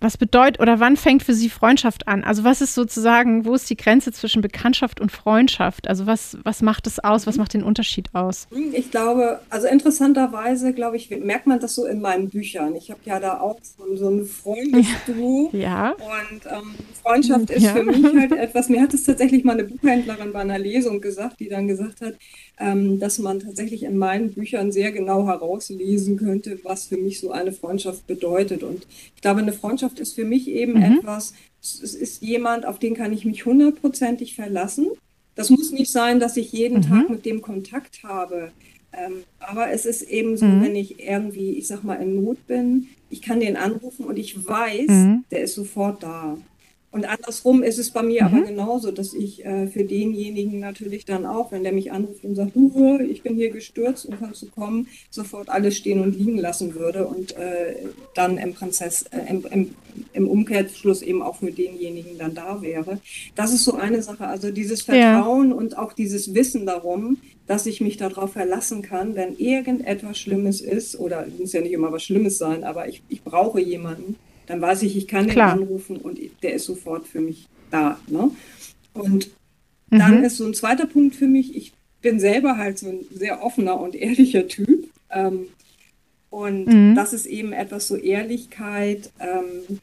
was 0.04 0.16
bedeutet 0.16 0.61
oder 0.61 0.78
wann 0.78 0.96
fängt 0.96 1.23
für 1.23 1.34
Sie 1.34 1.49
Freundschaft 1.49 2.06
an? 2.06 2.23
Also 2.23 2.44
was 2.44 2.61
ist 2.61 2.75
sozusagen, 2.75 3.44
wo 3.44 3.54
ist 3.54 3.68
die 3.70 3.76
Grenze 3.76 4.12
zwischen 4.12 4.42
Bekanntschaft 4.42 5.00
und 5.00 5.11
Freundschaft? 5.11 5.88
Also 5.88 6.06
was, 6.06 6.37
was 6.44 6.62
macht 6.62 6.87
es 6.87 7.02
aus? 7.02 7.26
Was 7.26 7.37
macht 7.37 7.54
den 7.54 7.64
Unterschied 7.64 8.11
aus? 8.12 8.46
Ich 8.73 8.90
glaube, 8.90 9.40
also 9.50 9.66
interessanterweise, 9.66 10.73
glaube 10.73 10.96
ich, 10.96 11.11
merkt 11.11 11.46
man 11.46 11.58
das 11.58 11.75
so 11.75 11.87
in 11.87 12.00
meinen 12.00 12.28
Büchern. 12.28 12.76
Ich 12.76 12.90
habe 12.90 13.00
ja 13.04 13.18
da 13.18 13.40
auch 13.40 13.58
so, 13.62 13.96
so 13.96 14.08
ein 14.08 14.25
Freundesbuch. 14.25 15.52
Ja. 15.64 15.92
Und 15.92 16.44
ähm, 16.46 16.75
Freundschaft 17.02 17.50
ist 17.50 17.62
ja. 17.62 17.73
für 17.73 17.84
mich 17.84 18.04
halt 18.04 18.32
etwas, 18.38 18.68
mir 18.68 18.82
hat 18.82 18.92
es 18.92 19.04
tatsächlich 19.04 19.44
mal 19.44 19.52
eine 19.52 19.64
Buchhändlerin 19.64 20.32
bei 20.32 20.40
einer 20.40 20.58
Lesung 20.58 21.00
gesagt, 21.00 21.40
die 21.40 21.49
dann 21.49 21.68
gesagt 21.68 22.02
hat, 22.02 22.14
ähm, 22.58 23.00
dass 23.00 23.18
man 23.18 23.40
tatsächlich 23.40 23.82
in 23.82 23.96
meinen 23.96 24.32
Büchern 24.32 24.70
sehr 24.70 24.92
genau 24.92 25.26
herauslesen 25.26 26.16
könnte, 26.16 26.58
was 26.62 26.87
für 26.87 26.96
mich 26.96 27.20
so 27.20 27.30
eine 27.30 27.52
Freundschaft 27.52 28.06
bedeutet. 28.06 28.62
Und 28.62 28.87
ich 29.16 29.23
glaube, 29.23 29.40
eine 29.40 29.52
Freundschaft 29.52 29.93
ist 30.00 30.14
für 30.14 30.24
mich 30.24 30.48
eben 30.48 30.74
mhm. 30.74 30.98
etwas, 30.98 31.34
es 31.60 31.94
ist 31.94 32.22
jemand, 32.22 32.66
auf 32.66 32.78
den 32.78 32.94
kann 32.94 33.12
ich 33.12 33.24
mich 33.24 33.46
hundertprozentig 33.46 34.34
verlassen. 34.34 34.88
Das 35.34 35.50
muss 35.50 35.72
nicht 35.72 35.90
sein, 35.90 36.20
dass 36.20 36.36
ich 36.36 36.52
jeden 36.52 36.78
mhm. 36.78 36.82
Tag 36.82 37.10
mit 37.10 37.24
dem 37.24 37.42
Kontakt 37.42 38.02
habe. 38.04 38.52
Ähm, 38.92 39.24
aber 39.40 39.70
es 39.70 39.86
ist 39.86 40.02
eben 40.02 40.36
so, 40.36 40.46
mhm. 40.46 40.62
wenn 40.62 40.76
ich 40.76 41.00
irgendwie, 41.00 41.52
ich 41.52 41.66
sag 41.66 41.82
mal, 41.82 41.96
in 41.96 42.22
Not 42.22 42.46
bin, 42.46 42.88
ich 43.10 43.22
kann 43.22 43.40
den 43.40 43.56
anrufen 43.56 44.04
und 44.04 44.18
ich 44.18 44.46
weiß, 44.46 44.88
mhm. 44.88 45.24
der 45.30 45.42
ist 45.42 45.54
sofort 45.54 46.02
da. 46.02 46.36
Und 46.94 47.06
andersrum 47.06 47.64
ist 47.64 47.80
es 47.80 47.90
bei 47.90 48.04
mir 48.04 48.22
mhm. 48.22 48.26
aber 48.28 48.46
genauso, 48.46 48.92
dass 48.92 49.14
ich 49.14 49.44
äh, 49.44 49.66
für 49.66 49.82
denjenigen 49.82 50.60
natürlich 50.60 51.04
dann 51.04 51.26
auch, 51.26 51.50
wenn 51.50 51.64
der 51.64 51.72
mich 51.72 51.90
anruft 51.90 52.22
und 52.22 52.36
sagt, 52.36 52.54
du, 52.54 53.00
ich 53.00 53.22
bin 53.22 53.34
hier 53.34 53.50
gestürzt 53.50 54.06
und 54.06 54.20
kannst 54.20 54.42
du 54.42 54.46
kommen, 54.46 54.86
sofort 55.10 55.48
alles 55.48 55.76
stehen 55.76 56.00
und 56.00 56.16
liegen 56.16 56.38
lassen 56.38 56.76
würde 56.76 57.08
und 57.08 57.36
äh, 57.36 57.74
dann 58.14 58.38
im, 58.38 58.54
Prinzess, 58.54 59.06
äh, 59.10 59.28
im, 59.28 59.44
im, 59.50 59.74
im, 60.12 60.28
Umkehrschluss 60.28 61.02
eben 61.02 61.20
auch 61.20 61.34
für 61.34 61.50
denjenigen 61.50 62.16
dann 62.16 62.36
da 62.36 62.62
wäre. 62.62 63.00
Das 63.34 63.52
ist 63.52 63.64
so 63.64 63.74
eine 63.74 64.00
Sache. 64.00 64.28
Also 64.28 64.52
dieses 64.52 64.82
Vertrauen 64.82 65.50
ja. 65.50 65.56
und 65.56 65.76
auch 65.76 65.94
dieses 65.94 66.32
Wissen 66.32 66.64
darum, 66.64 67.16
dass 67.48 67.66
ich 67.66 67.80
mich 67.80 67.96
darauf 67.96 68.34
verlassen 68.34 68.82
kann, 68.82 69.16
wenn 69.16 69.36
irgendetwas 69.36 70.16
Schlimmes 70.16 70.60
ist, 70.60 70.96
oder 71.00 71.26
es 71.26 71.40
muss 71.40 71.52
ja 71.52 71.60
nicht 71.60 71.72
immer 71.72 71.90
was 71.90 72.04
Schlimmes 72.04 72.38
sein, 72.38 72.62
aber 72.62 72.86
ich, 72.86 73.02
ich 73.08 73.24
brauche 73.24 73.60
jemanden, 73.60 74.14
dann 74.46 74.60
weiß 74.60 74.82
ich, 74.82 74.96
ich 74.96 75.08
kann 75.08 75.26
Klar. 75.26 75.54
den 75.54 75.62
anrufen 75.62 75.96
und 75.96 76.18
der 76.42 76.54
ist 76.54 76.64
sofort 76.64 77.06
für 77.06 77.20
mich 77.20 77.48
da. 77.70 77.98
Ne? 78.06 78.30
Und 78.92 79.30
mhm. 79.90 79.98
dann 79.98 80.24
ist 80.24 80.36
so 80.36 80.44
ein 80.46 80.54
zweiter 80.54 80.86
Punkt 80.86 81.14
für 81.14 81.26
mich, 81.26 81.56
ich 81.56 81.72
bin 82.02 82.20
selber 82.20 82.58
halt 82.58 82.78
so 82.78 82.88
ein 82.88 83.00
sehr 83.10 83.42
offener 83.42 83.80
und 83.80 83.94
ehrlicher 83.94 84.46
Typ. 84.46 84.88
Ähm, 85.10 85.46
und 86.30 86.66
mhm. 86.66 86.94
das 86.94 87.12
ist 87.12 87.26
eben 87.26 87.52
etwas 87.52 87.88
so 87.88 87.96
Ehrlichkeit. 87.96 89.10
Ähm, 89.20 89.80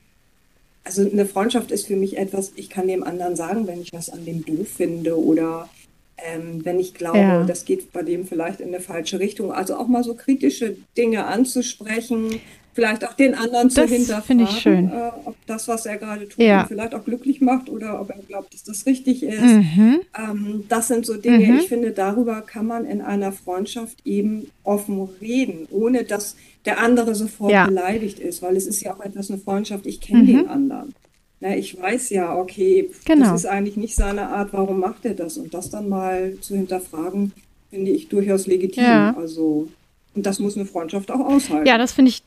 also 0.84 1.10
eine 1.10 1.26
Freundschaft 1.26 1.72
ist 1.72 1.88
für 1.88 1.96
mich 1.96 2.18
etwas, 2.18 2.54
ich 2.56 2.70
kann 2.70 2.88
dem 2.88 3.04
anderen 3.04 3.36
sagen, 3.36 3.68
wenn 3.68 3.82
ich 3.82 3.94
was 3.94 4.10
an 4.10 4.26
dem 4.26 4.46
doof 4.46 4.68
finde 4.68 5.18
oder 5.18 5.70
ähm, 6.18 6.64
wenn 6.64 6.80
ich 6.80 6.94
glaube, 6.94 7.18
ja. 7.18 7.44
das 7.44 7.66
geht 7.66 7.92
bei 7.92 8.04
dem 8.04 8.28
vielleicht 8.28 8.60
in 8.60 8.70
eine 8.70 8.80
falsche 8.80 9.20
Richtung. 9.20 9.52
Also 9.52 9.76
auch 9.76 9.88
mal 9.88 10.04
so 10.04 10.14
kritische 10.14 10.78
Dinge 10.98 11.26
anzusprechen, 11.26 12.40
vielleicht 12.74 13.06
auch 13.06 13.14
den 13.14 13.36
anderen 13.36 13.68
das 13.68 13.76
zu 13.76 13.84
hinterfragen, 13.86 14.44
ich 14.44 14.50
schön. 14.50 14.90
Äh, 14.90 15.12
ob 15.26 15.36
das, 15.46 15.68
was 15.68 15.86
er 15.86 15.98
gerade 15.98 16.28
tut, 16.28 16.44
ja. 16.44 16.66
vielleicht 16.66 16.96
auch 16.96 17.04
glücklich 17.04 17.42
macht 17.42 17.70
oder 17.70 18.00
ob 18.00 18.10
er 18.10 18.18
glaubt, 18.28 18.54
dass 18.54 18.64
das 18.64 18.86
richtig 18.86 19.24
ist. 19.24 19.42
Mhm. 19.42 20.02
Ähm, 20.18 20.64
das 20.70 20.88
sind 20.88 21.06
so 21.06 21.18
Dinge, 21.18 21.46
mhm. 21.46 21.60
ich 21.60 21.68
finde, 21.68 21.92
darüber 21.92 22.42
kann 22.42 22.66
man 22.66 22.86
in 22.86 23.02
einer 23.02 23.32
Freundschaft 23.32 23.98
eben 24.06 24.48
offen 24.64 25.10
reden, 25.22 25.68
ohne 25.72 26.04
dass 26.04 26.36
der 26.66 26.80
andere 26.80 27.16
sofort 27.16 27.52
ja. 27.52 27.66
beleidigt 27.66 28.20
ist, 28.20 28.42
weil 28.42 28.56
es 28.56 28.68
ist 28.68 28.82
ja 28.82 28.94
auch 28.94 29.02
etwas 29.02 29.30
eine 29.30 29.40
Freundschaft, 29.40 29.86
ich 29.86 30.00
kenne 30.00 30.24
mhm. 30.24 30.28
den 30.28 30.48
anderen. 30.48 30.94
Na, 31.42 31.56
ich 31.58 31.80
weiß 31.80 32.12
ja, 32.12 32.38
okay, 32.38 32.92
genau. 33.04 33.32
das 33.32 33.42
ist 33.42 33.46
eigentlich 33.48 33.76
nicht 33.76 33.96
seine 33.96 34.30
Art, 34.30 34.54
warum 34.54 34.80
macht 34.80 35.06
er 35.06 35.16
das? 35.16 35.38
Und 35.38 35.56
das 35.56 35.72
dann 35.72 35.90
mal 35.90 36.36
zu 36.40 36.56
hinterfragen, 36.56 37.34
finde 37.72 37.90
ich 37.90 38.10
durchaus 38.10 38.46
legitim. 38.46 38.84
Ja. 38.84 39.18
Also, 39.18 39.68
und 40.14 40.26
das 40.26 40.38
muss 40.38 40.56
eine 40.56 40.68
Freundschaft 40.68 41.10
auch 41.10 41.20
aushalten. 41.20 41.66
Ja, 41.66 41.80
das 41.80 41.94
finde 41.94 42.10
ich, 42.10 42.22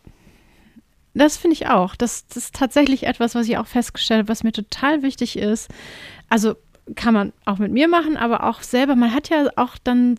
das 1.15 1.37
finde 1.37 1.55
ich 1.55 1.69
auch. 1.69 1.95
Das, 1.95 2.27
das 2.27 2.37
ist 2.37 2.55
tatsächlich 2.55 3.07
etwas, 3.07 3.35
was 3.35 3.49
ich 3.49 3.59
auch 3.59 3.67
festgestellt 3.67 4.21
habe, 4.21 4.29
was 4.29 4.45
mir 4.45 4.53
total 4.53 5.03
wichtig 5.03 5.39
ist. 5.39 5.71
Also 6.29 6.55
kann 6.97 7.15
man 7.15 7.33
auch 7.45 7.59
mit 7.59 7.73
mir 7.73 7.89
machen, 7.89 8.17
aber 8.17 8.45
auch 8.45 8.63
selber. 8.63 8.97
Man 8.97 9.15
hat 9.15 9.29
ja 9.29 9.47
auch 9.57 9.77
dann 9.83 10.19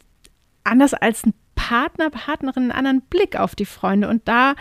anders 0.64 0.94
als 0.94 1.25
ein 1.25 1.34
Partner, 1.56 2.10
Partnerin 2.10 2.64
einen 2.64 2.72
anderen 2.72 3.02
Blick 3.02 3.38
auf 3.38 3.56
die 3.56 3.66
Freunde. 3.66 4.10
Und 4.10 4.28
da 4.28 4.56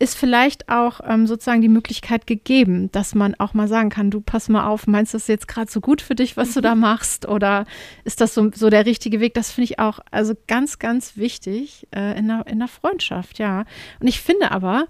ist 0.00 0.16
vielleicht 0.16 0.70
auch 0.70 1.00
ähm, 1.04 1.26
sozusagen 1.26 1.60
die 1.60 1.68
Möglichkeit 1.68 2.26
gegeben, 2.26 2.90
dass 2.90 3.14
man 3.14 3.34
auch 3.34 3.52
mal 3.52 3.68
sagen 3.68 3.90
kann, 3.90 4.10
du 4.10 4.22
pass 4.22 4.48
mal 4.48 4.66
auf, 4.66 4.86
meinst 4.86 5.12
du 5.12 5.18
das 5.18 5.26
jetzt 5.26 5.46
gerade 5.46 5.70
so 5.70 5.80
gut 5.80 6.00
für 6.00 6.14
dich, 6.14 6.38
was 6.38 6.54
du 6.54 6.62
da 6.62 6.74
mhm. 6.74 6.80
machst? 6.80 7.28
Oder 7.28 7.66
ist 8.04 8.22
das 8.22 8.32
so, 8.32 8.50
so 8.54 8.70
der 8.70 8.86
richtige 8.86 9.20
Weg? 9.20 9.34
Das 9.34 9.52
finde 9.52 9.66
ich 9.66 9.78
auch 9.78 10.00
also 10.10 10.34
ganz, 10.46 10.78
ganz 10.78 11.18
wichtig 11.18 11.86
äh, 11.94 12.18
in, 12.18 12.28
der, 12.28 12.46
in 12.46 12.58
der 12.58 12.68
Freundschaft, 12.68 13.38
ja. 13.38 13.64
Und 14.00 14.06
ich 14.06 14.22
finde 14.22 14.50
aber, 14.52 14.86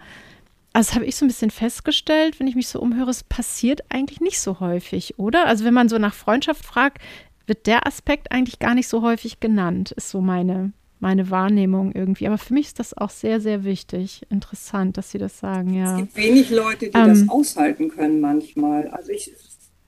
also 0.72 0.94
habe 0.94 1.04
ich 1.04 1.16
so 1.16 1.24
ein 1.24 1.28
bisschen 1.28 1.50
festgestellt, 1.50 2.38
wenn 2.38 2.46
ich 2.46 2.54
mich 2.54 2.68
so 2.68 2.80
umhöre, 2.80 3.10
es 3.10 3.24
passiert 3.24 3.82
eigentlich 3.88 4.20
nicht 4.20 4.40
so 4.40 4.60
häufig, 4.60 5.18
oder? 5.18 5.46
Also 5.46 5.64
wenn 5.64 5.74
man 5.74 5.88
so 5.88 5.98
nach 5.98 6.14
Freundschaft 6.14 6.64
fragt, 6.64 6.98
wird 7.46 7.66
der 7.66 7.86
Aspekt 7.86 8.30
eigentlich 8.30 8.60
gar 8.60 8.74
nicht 8.74 8.88
so 8.88 9.02
häufig 9.02 9.40
genannt, 9.40 9.90
ist 9.92 10.10
so 10.10 10.20
meine, 10.20 10.72
meine 11.00 11.30
Wahrnehmung 11.30 11.92
irgendwie. 11.92 12.28
Aber 12.28 12.38
für 12.38 12.54
mich 12.54 12.68
ist 12.68 12.78
das 12.78 12.96
auch 12.96 13.10
sehr, 13.10 13.40
sehr 13.40 13.64
wichtig. 13.64 14.24
Interessant, 14.30 14.96
dass 14.96 15.10
Sie 15.10 15.18
das 15.18 15.38
sagen, 15.38 15.74
ja. 15.74 15.94
Es 15.94 15.98
gibt 15.98 16.16
wenig 16.16 16.50
Leute, 16.50 16.90
die 16.90 16.96
ähm, 16.96 17.08
das 17.08 17.28
aushalten 17.28 17.88
können 17.88 18.20
manchmal. 18.20 18.86
Also 18.88 19.10
ich, 19.10 19.32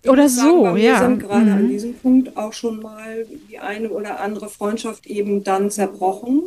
oder 0.09 0.29
so, 0.29 0.65
sagen, 0.65 0.77
ja. 0.79 0.83
Wir 0.83 0.99
sind 0.99 1.19
gerade 1.21 1.45
mhm. 1.45 1.53
an 1.53 1.69
diesem 1.69 1.95
Punkt 1.95 2.37
auch 2.37 2.53
schon 2.53 2.81
mal 2.81 3.25
die 3.49 3.61
eine 3.61 3.89
oder 3.91 4.19
andere 4.19 4.49
Freundschaft 4.49 5.07
eben 5.07 5.45
dann 5.45 5.71
zerbrochen, 5.71 6.43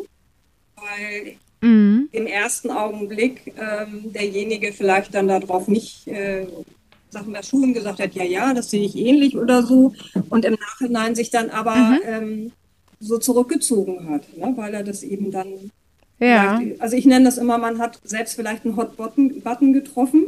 weil 0.75 1.37
mhm. 1.65 2.09
im 2.11 2.27
ersten 2.27 2.69
Augenblick 2.69 3.53
ähm, 3.57 4.13
derjenige 4.13 4.71
vielleicht 4.73 5.13
dann 5.13 5.27
darauf 5.27 5.67
nicht 5.67 6.07
äh, 6.07 6.45
Sachen 7.09 7.33
der 7.33 7.43
Schulen 7.43 7.73
gesagt 7.73 7.99
hat, 7.99 8.13
ja, 8.13 8.23
ja, 8.23 8.53
das 8.53 8.69
sehe 8.69 8.85
ich 8.85 8.95
ähnlich 8.97 9.37
oder 9.37 9.63
so. 9.63 9.93
Und 10.29 10.45
im 10.45 10.53
Nachhinein 10.53 11.15
sich 11.15 11.29
dann 11.29 11.49
aber 11.49 11.75
mhm. 11.75 11.99
ähm, 12.05 12.51
so 12.99 13.17
zurückgezogen 13.17 14.09
hat, 14.09 14.37
ne? 14.37 14.53
weil 14.55 14.73
er 14.73 14.83
das 14.83 15.03
eben 15.03 15.31
dann. 15.31 15.71
Ja. 16.19 16.61
Also 16.79 16.95
ich 16.95 17.05
nenne 17.05 17.25
das 17.25 17.37
immer, 17.37 17.57
man 17.57 17.79
hat 17.79 17.99
selbst 18.03 18.35
vielleicht 18.35 18.65
einen 18.65 18.77
Hot-Button 18.77 19.73
getroffen. 19.73 20.25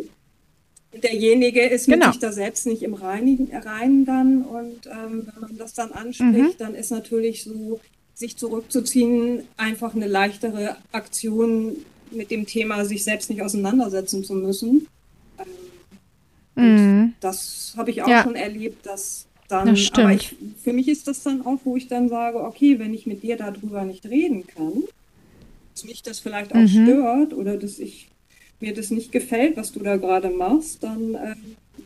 Derjenige 1.01 1.61
ist 1.61 1.87
mit 1.87 1.99
genau. 1.99 2.11
sich 2.11 2.19
da 2.19 2.31
selbst 2.31 2.65
nicht 2.65 2.83
im 2.83 2.93
Reinen, 2.93 3.49
Reinen 3.53 4.05
dann. 4.05 4.41
Und 4.43 4.87
ähm, 4.87 5.27
wenn 5.31 5.41
man 5.41 5.57
das 5.57 5.73
dann 5.73 5.91
anspricht, 5.91 6.35
mhm. 6.35 6.57
dann 6.57 6.75
ist 6.75 6.91
natürlich 6.91 7.43
so 7.43 7.79
sich 8.17 8.35
zurückzuziehen, 8.35 9.43
einfach 9.57 9.93
eine 9.93 10.07
leichtere 10.07 10.77
Aktion 10.91 11.77
mit 12.09 12.31
dem 12.31 12.47
Thema, 12.47 12.83
sich 12.83 13.03
selbst 13.03 13.29
nicht 13.29 13.43
auseinandersetzen 13.43 14.23
zu 14.23 14.33
müssen. 14.33 14.87
Ähm, 16.55 17.01
mhm. 17.01 17.13
Das 17.19 17.75
habe 17.77 17.91
ich 17.91 18.01
auch 18.01 18.07
ja. 18.07 18.23
schon 18.23 18.35
erlebt, 18.35 18.87
dass 18.87 19.27
dann, 19.49 19.67
das 19.67 19.91
aber 19.93 20.13
ich, 20.13 20.35
für 20.63 20.73
mich 20.73 20.87
ist 20.87 21.07
das 21.07 21.21
dann 21.21 21.45
auch, 21.45 21.59
wo 21.63 21.77
ich 21.77 21.87
dann 21.87 22.09
sage, 22.09 22.43
okay, 22.43 22.79
wenn 22.79 22.95
ich 22.95 23.05
mit 23.05 23.21
dir 23.21 23.37
darüber 23.37 23.83
nicht 23.83 24.03
reden 24.07 24.47
kann, 24.47 24.83
dass 25.75 25.83
mich 25.83 26.01
das 26.01 26.19
vielleicht 26.19 26.53
auch 26.53 26.59
mhm. 26.59 26.67
stört 26.69 27.33
oder 27.33 27.55
dass 27.55 27.77
ich 27.77 28.09
mir 28.59 28.73
das 28.73 28.89
nicht 28.89 29.11
gefällt, 29.11 29.57
was 29.57 29.71
du 29.73 29.79
da 29.81 29.97
gerade 29.97 30.31
machst, 30.31 30.81
dann 30.81 31.13
äh, 31.13 31.35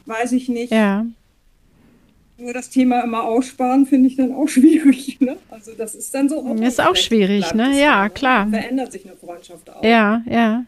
weiß 0.05 0.31
ich 0.31 0.47
nicht, 0.47 0.71
ja 0.71 1.05
nur 2.41 2.53
das 2.53 2.69
Thema 2.69 3.01
immer 3.01 3.23
aussparen, 3.23 3.85
finde 3.85 4.09
ich 4.09 4.17
dann 4.17 4.33
auch 4.33 4.47
schwierig. 4.49 5.19
Ne? 5.21 5.37
Also 5.49 5.71
das 5.77 5.95
ist 5.95 6.13
dann 6.13 6.27
so. 6.27 6.43
Das 6.55 6.73
ist 6.73 6.81
auch 6.81 6.95
schwierig, 6.95 7.53
ne? 7.53 7.79
Ja, 7.79 8.03
dann, 8.03 8.13
klar. 8.13 8.47
Verändert 8.49 8.91
sich 8.91 9.05
eine 9.05 9.15
Freundschaft 9.15 9.69
auch. 9.69 9.83
Ja, 9.83 10.23
ja. 10.27 10.65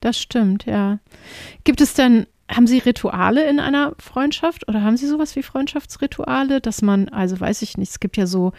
Das 0.00 0.18
stimmt, 0.18 0.64
ja. 0.64 0.98
Gibt 1.64 1.80
es 1.80 1.94
denn, 1.94 2.26
haben 2.50 2.66
Sie 2.66 2.78
Rituale 2.78 3.48
in 3.48 3.60
einer 3.60 3.94
Freundschaft 3.98 4.66
oder 4.66 4.82
haben 4.82 4.96
Sie 4.96 5.06
sowas 5.06 5.36
wie 5.36 5.42
Freundschaftsrituale, 5.42 6.60
dass 6.60 6.80
man, 6.80 7.08
also 7.10 7.38
weiß 7.38 7.62
ich 7.62 7.76
nicht, 7.76 7.90
es 7.90 8.00
gibt 8.00 8.16
ja 8.16 8.26
so 8.26 8.52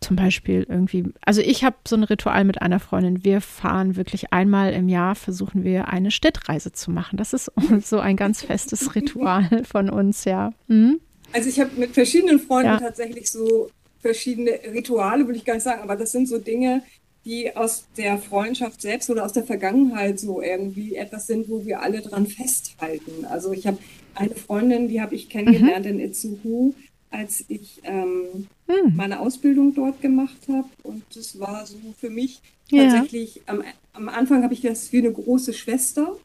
zum 0.00 0.16
Beispiel 0.16 0.64
irgendwie, 0.68 1.12
also 1.24 1.42
ich 1.42 1.62
habe 1.62 1.76
so 1.86 1.94
ein 1.96 2.04
Ritual 2.04 2.44
mit 2.44 2.62
einer 2.62 2.80
Freundin. 2.80 3.24
Wir 3.24 3.40
fahren 3.40 3.96
wirklich 3.96 4.32
einmal 4.32 4.72
im 4.72 4.88
Jahr, 4.88 5.14
versuchen 5.14 5.62
wir 5.62 5.88
eine 5.88 6.10
Städtreise 6.10 6.72
zu 6.72 6.90
machen. 6.90 7.16
Das 7.18 7.32
ist 7.32 7.50
so 7.82 7.98
ein 8.00 8.16
ganz 8.16 8.42
festes 8.42 8.94
Ritual 8.94 9.64
von 9.64 9.90
uns, 9.90 10.24
ja. 10.24 10.52
Mhm. 10.68 11.00
Also 11.32 11.48
ich 11.48 11.60
habe 11.60 11.70
mit 11.76 11.92
verschiedenen 11.92 12.38
Freunden 12.40 12.72
ja. 12.72 12.80
tatsächlich 12.80 13.30
so 13.30 13.70
verschiedene 14.00 14.52
Rituale, 14.72 15.26
würde 15.26 15.38
ich 15.38 15.44
gar 15.44 15.54
nicht 15.54 15.62
sagen, 15.62 15.82
aber 15.82 15.96
das 15.96 16.12
sind 16.12 16.28
so 16.28 16.38
Dinge, 16.38 16.82
die 17.24 17.54
aus 17.54 17.84
der 17.96 18.18
Freundschaft 18.18 18.80
selbst 18.80 19.10
oder 19.10 19.24
aus 19.24 19.32
der 19.32 19.44
Vergangenheit 19.44 20.18
so 20.18 20.40
irgendwie 20.40 20.96
etwas 20.96 21.26
sind, 21.26 21.48
wo 21.48 21.64
wir 21.64 21.82
alle 21.82 22.00
dran 22.00 22.26
festhalten. 22.26 23.26
Also 23.26 23.52
ich 23.52 23.66
habe 23.66 23.78
eine 24.14 24.34
Freundin, 24.34 24.88
die 24.88 25.00
habe 25.00 25.14
ich 25.14 25.28
kennengelernt 25.28 25.84
mhm. 25.84 25.92
in 25.92 26.00
Itzuhu, 26.00 26.74
als 27.10 27.44
ich 27.48 27.80
ähm, 27.84 28.46
hm. 28.68 28.96
meine 28.96 29.20
Ausbildung 29.20 29.74
dort 29.74 30.00
gemacht 30.00 30.38
habe. 30.48 30.68
Und 30.82 31.02
das 31.14 31.38
war 31.38 31.66
so 31.66 31.76
für 31.98 32.10
mich 32.10 32.40
tatsächlich, 32.70 33.36
ja. 33.36 33.42
am, 33.46 33.64
am 33.92 34.08
Anfang 34.08 34.42
habe 34.42 34.54
ich 34.54 34.60
das 34.60 34.92
wie 34.92 34.98
eine 34.98 35.12
große 35.12 35.52
Schwester 35.52 36.16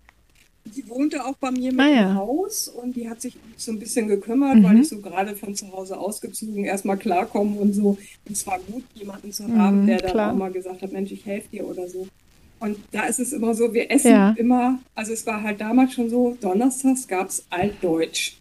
die 0.66 0.90
wohnte 0.90 1.24
auch 1.24 1.36
bei 1.36 1.52
mir 1.52 1.72
mit 1.72 1.82
ah, 1.82 1.88
ja. 1.88 2.10
im 2.10 2.16
Haus 2.16 2.68
und 2.68 2.96
die 2.96 3.10
hat 3.10 3.22
sich 3.22 3.38
so 3.56 3.72
ein 3.72 3.80
bisschen 3.80 4.08
gekümmert, 4.08 4.58
mhm. 4.58 4.64
weil 4.64 4.80
ich 4.80 4.90
so 4.90 5.00
gerade 5.00 5.36
von 5.36 5.56
zu 5.56 5.72
Hause 5.72 5.98
ausgezogen 5.98 6.66
erstmal 6.66 6.98
klarkommen 6.98 7.58
und 7.58 7.74
so. 7.74 7.98
Und 8.26 8.32
es 8.32 8.46
war 8.48 8.60
gut, 8.60 8.84
jemanden 8.96 9.32
zu 9.32 9.48
haben, 9.56 9.84
mhm, 9.84 9.88
der 9.88 9.98
dann 10.00 10.12
klar. 10.12 10.32
auch 10.32 10.38
mal 10.38 10.52
gesagt 10.52 10.82
hat, 10.82 10.92
Mensch, 10.92 11.12
ich 11.12 11.26
helfe 11.26 11.50
dir 11.50 11.68
oder 11.68 11.88
so. 11.88 12.08
Und 12.60 12.78
da 12.92 13.04
ist 13.06 13.20
es 13.20 13.32
immer 13.34 13.54
so, 13.54 13.74
wir 13.74 13.92
essen 13.92 14.12
ja. 14.12 14.34
immer, 14.38 14.80
also 14.96 15.14
es 15.14 15.26
war 15.28 15.44
halt 15.44 15.62
damals 15.62 15.94
schon 15.94 16.10
so, 16.10 16.36
donnerstags 16.42 17.08
gab 17.08 17.30
es 17.30 17.46
Altdeutsch. 17.50 18.38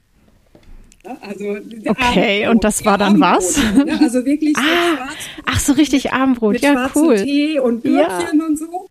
Ja, 1.04 1.18
also 1.20 1.58
okay, 1.86 2.48
und 2.48 2.64
das 2.64 2.82
war 2.86 2.96
dann 2.96 3.20
was? 3.20 3.58
Ne? 3.74 3.98
Also 4.00 4.24
wirklich 4.24 4.56
so 4.56 4.62
ah, 4.62 4.96
schwarz, 4.96 5.18
Ach, 5.44 5.60
so 5.60 5.72
richtig 5.74 6.12
Abendbrot, 6.12 6.60
ja, 6.60 6.90
cool. 6.94 7.16
Tee 7.16 7.58
und 7.58 7.82
Gürkchen 7.82 8.40
und 8.40 8.58
so. 8.58 8.88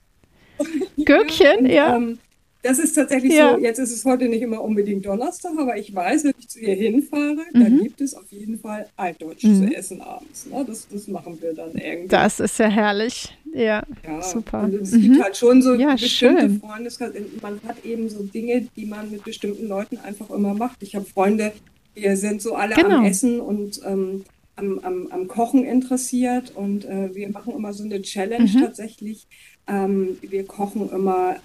Gürkchen, 1.03 1.61
und, 1.61 1.65
ja. 1.65 1.95
Ähm, 1.95 2.19
Das 2.63 2.79
ist 2.79 2.93
tatsächlich 2.93 3.33
ja. 3.33 3.53
so, 3.53 3.59
jetzt 3.59 3.77
ist 3.77 3.91
es 3.91 4.05
heute 4.05 4.29
nicht 4.29 4.41
immer 4.41 4.61
unbedingt 4.61 5.05
Donnerstag, 5.05 5.51
aber 5.57 5.77
ich 5.77 5.93
weiß, 5.93 6.23
wenn 6.23 6.33
ich 6.39 6.47
zu 6.47 6.59
ihr 6.59 6.73
hinfahre, 6.73 7.35
mhm. 7.51 7.59
dann 7.59 7.83
gibt 7.83 7.99
es 7.99 8.15
auf 8.15 8.31
jeden 8.31 8.57
Fall 8.57 8.87
Altdeutsch 8.95 9.43
mhm. 9.43 9.67
zu 9.67 9.75
essen 9.75 10.01
abends. 10.01 10.45
Ne? 10.45 10.63
Das, 10.65 10.87
das 10.87 11.09
machen 11.09 11.37
wir 11.41 11.53
dann 11.53 11.73
irgendwie. 11.75 12.07
Das 12.07 12.39
ist 12.39 12.57
ja 12.59 12.67
herrlich. 12.67 13.37
Ja, 13.53 13.83
ja 14.05 14.21
super. 14.21 14.63
Und 14.63 14.75
es 14.75 14.93
mhm. 14.93 15.01
gibt 15.01 15.23
halt 15.23 15.35
schon 15.35 15.61
so 15.61 15.73
ja, 15.73 15.93
bestimmte 15.95 16.51
Freundeskreise. 16.65 17.25
Man 17.41 17.59
hat 17.67 17.83
eben 17.83 18.07
so 18.07 18.23
Dinge, 18.23 18.65
die 18.77 18.85
man 18.85 19.11
mit 19.11 19.25
bestimmten 19.25 19.67
Leuten 19.67 19.97
einfach 19.97 20.29
immer 20.29 20.53
macht. 20.53 20.81
Ich 20.83 20.95
habe 20.95 21.05
Freunde, 21.05 21.51
wir 21.95 22.15
sind 22.15 22.41
so 22.41 22.55
alle 22.55 22.75
genau. 22.75 22.99
am 22.99 23.05
Essen 23.05 23.41
und 23.41 23.81
ähm, 23.85 24.23
am, 24.55 24.79
am, 24.83 25.07
am, 25.11 25.27
Kochen 25.27 25.65
interessiert 25.65 26.53
und 26.55 26.85
äh, 26.85 27.13
wir 27.13 27.29
machen 27.29 27.53
immer 27.55 27.73
so 27.73 27.83
eine 27.83 28.01
Challenge 28.01 28.49
mhm. 28.49 28.61
tatsächlich. 28.61 29.27
Ähm, 29.67 30.17
wir 30.21 30.45
kochen 30.45 30.89
immer 30.91 31.37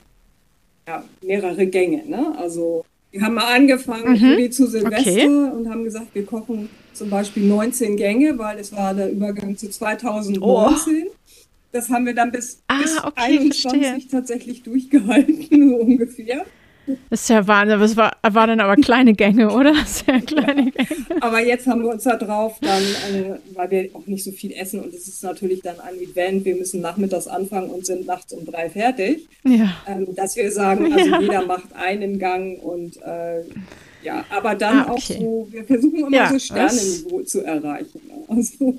ja, 0.88 1.04
mehrere 1.22 1.66
Gänge. 1.66 2.04
Ne? 2.06 2.34
Also 2.38 2.84
wir 3.10 3.22
haben 3.22 3.34
mal 3.34 3.54
angefangen 3.54 4.18
mhm. 4.18 4.50
zu 4.50 4.66
Silvester 4.66 4.98
okay. 5.00 5.26
und 5.26 5.68
haben 5.68 5.84
gesagt, 5.84 6.14
wir 6.14 6.24
kochen 6.24 6.68
zum 6.94 7.10
Beispiel 7.10 7.44
19 7.44 7.96
Gänge, 7.96 8.38
weil 8.38 8.58
es 8.58 8.72
war 8.72 8.94
der 8.94 9.10
Übergang 9.10 9.56
zu 9.56 9.70
2019. 9.70 10.40
Oh. 10.40 11.10
Das 11.70 11.90
haben 11.90 12.06
wir 12.06 12.14
dann 12.14 12.32
bis, 12.32 12.62
ah, 12.66 12.80
bis 12.80 12.96
okay, 12.96 13.12
21 13.16 13.62
verstehe. 13.62 14.10
tatsächlich 14.10 14.62
durchgehalten, 14.62 15.68
so 15.70 15.76
ungefähr. 15.76 16.46
Das 17.10 17.22
ist 17.22 17.28
ja 17.28 17.46
Wahnsinn. 17.46 17.80
Das 17.80 17.96
war, 17.96 18.12
war 18.22 18.46
dann 18.46 18.60
aber 18.60 18.76
kleine 18.76 19.14
Gänge, 19.14 19.50
oder? 19.50 19.74
Sehr 19.86 20.20
kleine. 20.20 20.70
Gänge. 20.70 20.88
Aber 21.20 21.40
jetzt 21.40 21.66
haben 21.66 21.82
wir 21.82 21.90
uns 21.90 22.04
da 22.04 22.16
drauf, 22.16 22.58
dann, 22.60 22.82
äh, 22.82 23.38
weil 23.54 23.70
wir 23.70 23.90
auch 23.94 24.06
nicht 24.06 24.24
so 24.24 24.30
viel 24.32 24.52
essen 24.52 24.80
und 24.80 24.94
es 24.94 25.08
ist 25.08 25.22
natürlich 25.22 25.62
dann 25.62 25.80
ein 25.80 25.96
Event. 25.98 26.44
Wir 26.44 26.56
müssen 26.56 26.80
nachmittags 26.80 27.26
anfangen 27.26 27.70
und 27.70 27.86
sind 27.86 28.06
nachts 28.06 28.32
um 28.32 28.44
drei 28.44 28.70
fertig. 28.70 29.28
Ja. 29.44 29.72
Ähm, 29.86 30.14
dass 30.14 30.36
wir 30.36 30.50
sagen, 30.52 30.92
also 30.92 31.10
ja. 31.10 31.20
jeder 31.20 31.46
macht 31.46 31.72
einen 31.74 32.18
Gang 32.18 32.62
und 32.62 32.96
äh, 33.02 33.42
ja, 34.02 34.24
aber 34.30 34.54
dann 34.54 34.78
ah, 34.78 34.92
okay. 34.92 34.94
auch 34.94 35.00
so, 35.00 35.48
wir 35.50 35.64
versuchen 35.64 35.98
immer 35.98 36.16
ja, 36.16 36.30
so 36.30 36.38
Sternenniveau 36.38 37.22
zu 37.22 37.44
erreichen. 37.44 38.00
Also. 38.28 38.74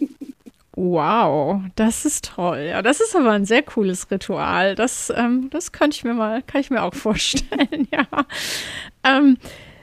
Wow, 0.76 1.62
das 1.76 2.06
ist 2.06 2.26
toll. 2.26 2.68
Ja, 2.70 2.82
das 2.82 3.02
ist 3.02 3.16
aber 3.16 3.32
ein 3.32 3.46
sehr 3.46 3.64
cooles 3.64 4.10
Ritual. 4.12 4.76
Das, 4.76 5.12
ähm, 5.16 5.50
das 5.50 5.72
könnte 5.72 5.96
ich 5.98 6.04
mir 6.04 6.14
mal, 6.14 6.42
kann 6.44 6.62
ich 6.62 6.70
mir 6.70 6.84
auch 6.84 6.94
vorstellen, 6.96 7.88
ja. 7.92 8.06
Ähm, 9.04 9.38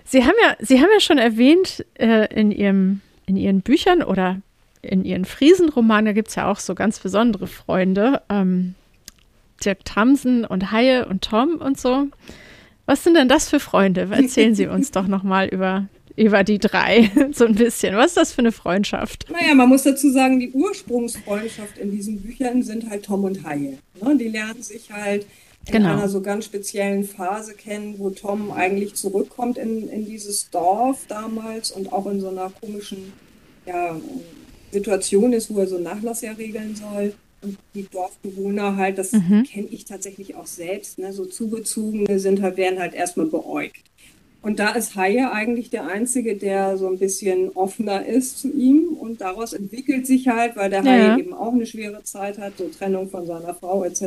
Sie 0.05 0.25
haben 0.25 0.37
ja, 0.43 0.57
Sie 0.61 0.81
haben 0.81 0.89
ja 0.93 1.01
schon 1.01 1.19
erwähnt 1.19 1.85
äh, 1.95 2.33
in 2.33 2.53
Ihrem, 2.53 3.01
in 3.27 3.37
Ihren 3.37 3.63
Büchern 3.63 4.03
oder 4.03 4.41
in 4.81 5.05
Ihren 5.05 5.25
Friesenromanen, 5.25 6.07
da 6.07 6.13
gibt 6.13 6.29
es 6.29 6.37
ja 6.37 6.49
auch 6.51 6.61
so 6.61 6.75
ganz 6.75 7.01
besondere 7.01 7.49
Freunde. 7.49 8.23
Ähm, 8.29 8.77
Dirk 9.65 9.85
Tamsen 9.85 10.45
und 10.45 10.71
Haie 10.71 11.07
und 11.07 11.23
Tom 11.25 11.57
und 11.57 11.79
so. 11.79 12.07
Was 12.85 13.03
sind 13.03 13.15
denn 13.15 13.29
das 13.29 13.51
für 13.51 13.59
Freunde? 13.59 14.09
Erzählen 14.11 14.55
Sie 14.55 14.69
uns 14.69 14.91
doch 14.93 15.09
nochmal 15.09 15.49
über 15.49 15.87
über 16.17 16.45
die 16.45 16.59
drei 16.59 17.11
so 17.33 17.45
ein 17.45 17.55
bisschen. 17.55 17.97
Was 17.97 18.09
ist 18.09 18.17
das 18.17 18.33
für 18.33 18.41
eine 18.41 18.53
Freundschaft? 18.53 19.27
Naja, 19.31 19.55
man 19.55 19.69
muss 19.69 19.83
dazu 19.83 20.11
sagen, 20.11 20.41
die 20.41 20.51
Ursprungsfreundschaft 20.51 21.79
in 21.79 21.91
diesen 21.91 22.21
Büchern 22.21 22.63
sind 22.63 22.89
halt 22.91 23.05
Tom 23.05 23.25
und 23.25 23.45
Haie. 23.45 23.79
Ne? 24.03 24.17
Die 24.17 24.29
lernen 24.29 24.63
sich 24.63 24.91
halt 24.91 25.27
in 25.67 25.73
genau. 25.73 25.95
einer 25.95 26.09
so 26.09 26.21
ganz 26.21 26.45
speziellen 26.45 27.05
Phase 27.05 27.55
kennen, 27.55 27.97
wo 27.99 28.11
Tom 28.11 28.53
eigentlich 28.53 28.95
zurückkommt 28.95 29.59
in, 29.59 29.89
in 29.89 30.07
dieses 30.07 30.49
Dorf 30.51 31.07
damals 31.09 31.73
und 31.73 31.93
auch 31.93 32.07
in 32.07 32.21
so 32.21 32.29
einer 32.29 32.51
komischen 32.61 33.13
ja, 33.67 34.01
Situation 34.71 35.33
ist, 35.33 35.53
wo 35.53 35.61
er 35.61 35.67
so 35.67 35.79
Nachlass 35.79 36.23
ja 36.23 36.33
regeln 36.33 36.77
soll. 36.77 37.15
Und 37.43 37.59
die 37.75 37.87
Dorfbewohner 37.89 38.77
halt, 38.77 38.97
das 38.99 39.13
mhm. 39.13 39.45
kenne 39.45 39.69
ich 39.71 39.85
tatsächlich 39.85 40.37
auch 40.37 40.47
selbst, 40.47 40.99
ne? 40.99 41.13
so 41.13 41.27
Zugezogene 41.27 42.19
sind 42.19 42.41
halt, 42.41 42.57
werden 42.57 42.79
halt 42.79 42.95
erstmal 42.95 43.27
beäugt. 43.27 43.83
Und 44.47 44.61
da 44.61 44.71
ist 44.71 44.95
Haie 44.95 45.33
eigentlich 45.33 45.71
der 45.71 45.89
Einzige, 45.89 46.37
der 46.37 46.77
so 46.77 46.87
ein 46.87 46.99
bisschen 46.99 47.51
offener 47.57 48.07
ist 48.07 48.39
zu 48.39 48.53
ihm. 48.53 48.97
Und 48.97 49.21
daraus 49.21 49.53
entwickelt 49.53 50.07
sich 50.07 50.29
halt, 50.29 50.55
weil 50.55 50.71
der 50.71 50.85
Haie 50.85 51.09
ja. 51.09 51.19
eben 51.19 51.35
auch 51.35 51.53
eine 51.53 51.67
schwere 51.67 52.05
Zeit 52.05 52.39
hat, 52.39 52.53
so 52.57 52.69
Trennung 52.69 53.09
von 53.09 53.27
seiner 53.27 53.55
Frau 53.55 53.83
etc., 53.83 54.05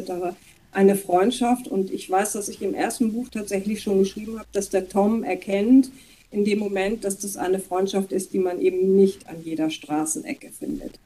eine 0.71 0.95
Freundschaft. 0.95 1.67
Und 1.67 1.91
ich 1.91 2.09
weiß, 2.09 2.31
dass 2.31 2.47
ich 2.47 2.61
im 2.61 2.73
ersten 2.73 3.11
Buch 3.11 3.27
tatsächlich 3.27 3.83
schon 3.83 3.99
geschrieben 3.99 4.39
habe, 4.39 4.47
dass 4.53 4.69
der 4.69 4.87
Tom 4.87 5.25
erkennt 5.25 5.91
in 6.31 6.45
dem 6.45 6.59
Moment, 6.59 7.03
dass 7.03 7.19
das 7.19 7.35
eine 7.35 7.59
Freundschaft 7.59 8.13
ist, 8.13 8.31
die 8.31 8.39
man 8.39 8.61
eben 8.61 8.95
nicht 8.95 9.27
an 9.27 9.43
jeder 9.43 9.69
Straßenecke 9.69 10.51
findet. 10.57 11.01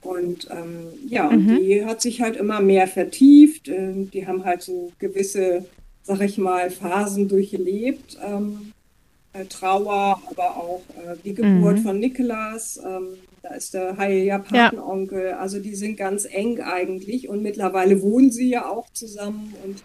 Und 0.00 0.48
ähm, 0.50 0.86
ja, 1.06 1.28
mhm. 1.28 1.36
und 1.36 1.58
die 1.58 1.84
hat 1.84 2.00
sich 2.00 2.22
halt 2.22 2.36
immer 2.36 2.62
mehr 2.62 2.88
vertieft. 2.88 3.68
Ähm, 3.68 4.10
die 4.10 4.26
haben 4.26 4.46
halt 4.46 4.62
so 4.62 4.92
gewisse, 4.98 5.66
sag 6.04 6.22
ich 6.22 6.38
mal, 6.38 6.70
Phasen 6.70 7.28
durchlebt. 7.28 8.16
Ähm, 8.26 8.72
äh, 9.32 9.44
Trauer, 9.44 10.20
aber 10.30 10.56
auch 10.56 10.82
äh, 10.96 11.16
die 11.24 11.34
Geburt 11.34 11.78
mhm. 11.78 11.82
von 11.82 11.98
Nikolas. 11.98 12.78
Ähm, 12.84 13.18
da 13.42 13.50
ist 13.54 13.74
der 13.74 13.96
Heil 13.96 14.24
ja 14.24 14.38
Patenonkel. 14.38 15.28
Ja. 15.30 15.38
Also 15.38 15.60
die 15.60 15.74
sind 15.74 15.96
ganz 15.96 16.26
eng 16.30 16.60
eigentlich 16.60 17.28
und 17.28 17.42
mittlerweile 17.42 18.02
wohnen 18.02 18.30
sie 18.30 18.50
ja 18.50 18.68
auch 18.68 18.90
zusammen 18.92 19.54
und 19.64 19.82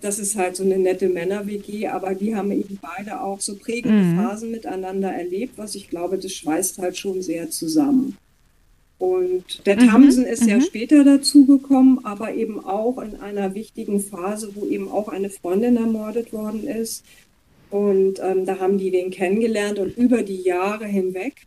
das 0.00 0.18
ist 0.18 0.36
halt 0.36 0.56
so 0.56 0.62
eine 0.62 0.78
nette 0.78 1.08
Männer-WG, 1.08 1.88
aber 1.88 2.14
die 2.14 2.36
haben 2.36 2.52
eben 2.52 2.78
beide 2.80 3.20
auch 3.20 3.40
so 3.40 3.56
prägende 3.56 4.04
mhm. 4.04 4.16
Phasen 4.16 4.50
miteinander 4.50 5.10
erlebt, 5.10 5.54
was 5.56 5.74
ich 5.74 5.88
glaube, 5.88 6.18
das 6.18 6.32
schweißt 6.32 6.78
halt 6.78 6.96
schon 6.98 7.22
sehr 7.22 7.50
zusammen. 7.50 8.16
Und 8.98 9.66
der 9.66 9.76
mhm. 9.80 9.88
Tamsen 9.88 10.24
ist 10.24 10.42
mhm. 10.42 10.48
ja 10.48 10.60
später 10.60 11.04
dazugekommen, 11.04 12.04
aber 12.04 12.34
eben 12.34 12.64
auch 12.64 12.98
in 12.98 13.20
einer 13.20 13.54
wichtigen 13.54 14.00
Phase, 14.00 14.52
wo 14.54 14.66
eben 14.66 14.90
auch 14.90 15.08
eine 15.08 15.28
Freundin 15.30 15.76
ermordet 15.76 16.32
worden 16.32 16.66
ist. 16.66 17.04
Und 17.76 18.20
ähm, 18.22 18.46
da 18.46 18.58
haben 18.58 18.78
die 18.78 18.90
den 18.90 19.10
kennengelernt 19.10 19.78
und 19.78 19.98
über 19.98 20.22
die 20.22 20.40
Jahre 20.40 20.86
hinweg 20.86 21.46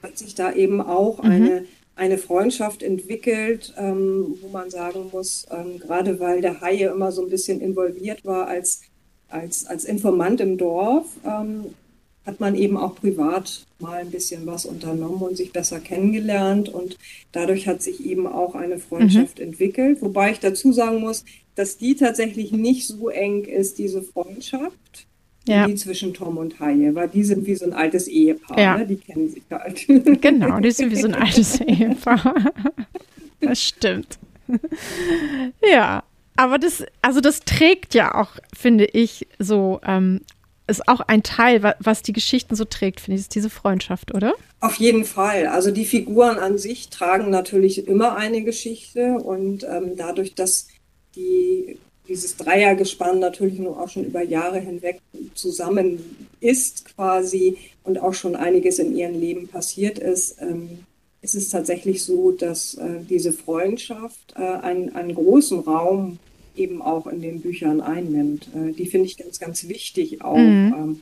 hat 0.00 0.16
sich 0.16 0.36
da 0.36 0.52
eben 0.52 0.80
auch 0.80 1.20
mhm. 1.20 1.30
eine, 1.30 1.64
eine 1.96 2.18
Freundschaft 2.18 2.84
entwickelt, 2.84 3.74
ähm, 3.76 4.38
wo 4.40 4.48
man 4.48 4.70
sagen 4.70 5.10
muss, 5.12 5.44
ähm, 5.50 5.80
gerade 5.80 6.20
weil 6.20 6.40
der 6.40 6.60
Haie 6.60 6.88
immer 6.88 7.10
so 7.10 7.22
ein 7.22 7.30
bisschen 7.30 7.60
involviert 7.60 8.24
war 8.24 8.46
als, 8.46 8.82
als, 9.28 9.66
als 9.66 9.84
Informant 9.84 10.40
im 10.40 10.56
Dorf, 10.56 11.06
ähm, 11.24 11.74
hat 12.24 12.38
man 12.38 12.54
eben 12.54 12.76
auch 12.76 12.94
privat 12.94 13.66
mal 13.80 13.98
ein 13.98 14.10
bisschen 14.12 14.46
was 14.46 14.66
unternommen 14.66 15.22
und 15.22 15.36
sich 15.36 15.52
besser 15.52 15.80
kennengelernt. 15.80 16.68
Und 16.68 16.96
dadurch 17.32 17.66
hat 17.66 17.82
sich 17.82 18.06
eben 18.06 18.28
auch 18.28 18.54
eine 18.54 18.78
Freundschaft 18.78 19.38
mhm. 19.38 19.46
entwickelt. 19.46 20.00
Wobei 20.00 20.30
ich 20.30 20.38
dazu 20.38 20.72
sagen 20.72 21.00
muss, 21.00 21.24
dass 21.56 21.76
die 21.76 21.96
tatsächlich 21.96 22.52
nicht 22.52 22.86
so 22.86 23.08
eng 23.08 23.44
ist, 23.44 23.78
diese 23.78 24.02
Freundschaft 24.02 25.08
ja. 25.48 25.66
die 25.66 25.74
zwischen 25.74 26.14
Tom 26.14 26.38
und 26.38 26.58
Haie, 26.60 26.94
weil 26.94 27.08
die 27.08 27.24
sind 27.24 27.46
wie 27.46 27.54
so 27.54 27.64
ein 27.64 27.72
altes 27.72 28.08
Ehepaar, 28.08 28.58
ja. 28.58 28.78
ne? 28.78 28.86
die 28.86 28.96
kennen 28.96 29.28
sich 29.28 29.42
halt. 29.50 29.86
Genau, 30.20 30.60
die 30.60 30.70
sind 30.70 30.90
wie 30.90 30.96
so 30.96 31.08
ein 31.08 31.14
altes 31.14 31.60
Ehepaar. 31.60 32.34
Das 33.40 33.62
stimmt. 33.62 34.18
Ja, 35.62 36.02
aber 36.36 36.58
das, 36.58 36.84
also 37.02 37.20
das 37.20 37.40
trägt 37.40 37.94
ja 37.94 38.14
auch, 38.14 38.30
finde 38.54 38.84
ich, 38.84 39.26
so, 39.38 39.80
ähm, 39.84 40.20
ist 40.66 40.88
auch 40.88 41.00
ein 41.00 41.22
Teil, 41.22 41.74
was 41.78 42.02
die 42.02 42.12
Geschichten 42.12 42.56
so 42.56 42.64
trägt, 42.64 43.00
finde 43.00 43.16
ich, 43.16 43.22
ist 43.22 43.34
diese 43.34 43.50
Freundschaft, 43.50 44.14
oder? 44.14 44.34
Auf 44.60 44.74
jeden 44.76 45.04
Fall. 45.04 45.46
Also 45.46 45.70
die 45.70 45.84
Figuren 45.84 46.38
an 46.38 46.58
sich 46.58 46.88
tragen 46.88 47.30
natürlich 47.30 47.86
immer 47.86 48.16
eine 48.16 48.42
Geschichte 48.42 49.14
und 49.14 49.64
ähm, 49.64 49.92
dadurch, 49.96 50.34
dass 50.34 50.68
die 51.14 51.78
dieses 52.08 52.36
Dreiergespann 52.36 53.18
natürlich 53.18 53.58
nun 53.58 53.74
auch 53.74 53.88
schon 53.88 54.04
über 54.04 54.22
Jahre 54.22 54.60
hinweg 54.60 55.00
zusammen 55.34 56.28
ist 56.40 56.84
quasi 56.84 57.56
und 57.84 57.98
auch 57.98 58.14
schon 58.14 58.36
einiges 58.36 58.78
in 58.78 58.96
ihrem 58.96 59.18
Leben 59.18 59.48
passiert 59.48 59.98
ist, 59.98 60.40
ähm, 60.40 60.80
ist 61.22 61.34
es 61.34 61.48
tatsächlich 61.48 62.02
so, 62.04 62.30
dass 62.32 62.74
äh, 62.74 63.00
diese 63.08 63.32
Freundschaft 63.32 64.34
äh, 64.36 64.42
einen, 64.42 64.94
einen 64.94 65.14
großen 65.14 65.60
Raum 65.60 66.18
eben 66.54 66.82
auch 66.82 67.06
in 67.06 67.20
den 67.20 67.40
Büchern 67.40 67.80
einnimmt. 67.80 68.48
Äh, 68.54 68.72
die 68.72 68.86
finde 68.86 69.06
ich 69.06 69.16
ganz, 69.16 69.38
ganz 69.38 69.68
wichtig 69.68 70.22
auch. 70.22 70.36
Mhm. 70.36 70.74
Ähm, 70.76 71.00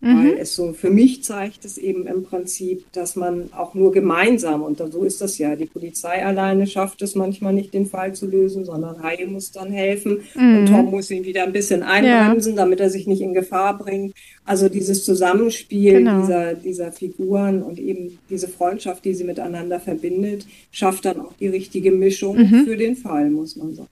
Mhm. 0.00 0.18
Weil 0.18 0.38
es 0.38 0.54
so, 0.54 0.74
für 0.74 0.90
mich 0.90 1.24
zeigt 1.24 1.64
es 1.64 1.78
eben 1.78 2.06
im 2.06 2.24
Prinzip, 2.24 2.84
dass 2.92 3.16
man 3.16 3.50
auch 3.54 3.72
nur 3.72 3.90
gemeinsam, 3.90 4.62
und 4.62 4.76
so 4.92 5.02
ist 5.02 5.22
das 5.22 5.38
ja, 5.38 5.56
die 5.56 5.64
Polizei 5.64 6.24
alleine 6.24 6.66
schafft 6.66 7.00
es 7.00 7.14
manchmal 7.14 7.54
nicht, 7.54 7.72
den 7.72 7.86
Fall 7.86 8.14
zu 8.14 8.26
lösen, 8.26 8.66
sondern 8.66 9.02
Haie 9.02 9.26
muss 9.26 9.50
dann 9.50 9.72
helfen 9.72 10.20
mhm. 10.34 10.58
und 10.58 10.66
Tom 10.66 10.90
muss 10.90 11.10
ihn 11.10 11.24
wieder 11.24 11.44
ein 11.44 11.52
bisschen 11.52 11.82
einbremsen, 11.82 12.52
ja. 12.52 12.58
damit 12.58 12.80
er 12.80 12.90
sich 12.90 13.06
nicht 13.06 13.22
in 13.22 13.32
Gefahr 13.32 13.78
bringt. 13.78 14.14
Also 14.44 14.68
dieses 14.68 15.04
Zusammenspiel 15.04 15.94
genau. 15.94 16.20
dieser, 16.20 16.54
dieser 16.54 16.92
Figuren 16.92 17.62
und 17.62 17.78
eben 17.78 18.18
diese 18.28 18.48
Freundschaft, 18.48 19.06
die 19.06 19.14
sie 19.14 19.24
miteinander 19.24 19.80
verbindet, 19.80 20.46
schafft 20.70 21.06
dann 21.06 21.20
auch 21.20 21.32
die 21.40 21.48
richtige 21.48 21.92
Mischung 21.92 22.36
mhm. 22.36 22.64
für 22.66 22.76
den 22.76 22.96
Fall, 22.96 23.30
muss 23.30 23.56
man 23.56 23.74
sagen. 23.74 23.88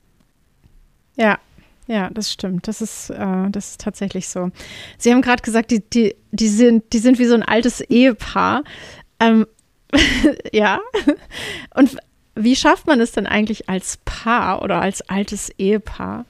Ja, 1.16 1.38
ja, 1.86 2.10
das 2.10 2.32
stimmt. 2.32 2.68
Das 2.68 2.80
ist, 2.80 3.10
äh, 3.10 3.50
das 3.50 3.70
ist 3.70 3.80
tatsächlich 3.80 4.28
so. 4.28 4.50
Sie 4.98 5.12
haben 5.12 5.22
gerade 5.22 5.42
gesagt, 5.42 5.70
die, 5.70 5.80
die, 5.80 6.14
die, 6.30 6.48
sind, 6.48 6.92
die 6.92 6.98
sind 6.98 7.18
wie 7.18 7.24
so 7.24 7.34
ein 7.34 7.42
altes 7.42 7.80
Ehepaar. 7.80 8.62
Ähm, 9.18 9.46
ja. 10.52 10.80
Und 11.74 11.96
wie 12.34 12.56
schafft 12.56 12.86
man 12.86 13.00
es 13.00 13.12
denn 13.12 13.26
eigentlich 13.26 13.68
als 13.68 13.98
Paar 14.04 14.62
oder 14.62 14.80
als 14.80 15.02
altes 15.02 15.50
Ehepaar, 15.58 16.24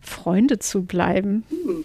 Freunde 0.00 0.58
zu 0.58 0.82
bleiben? 0.82 1.44
Hm. 1.50 1.84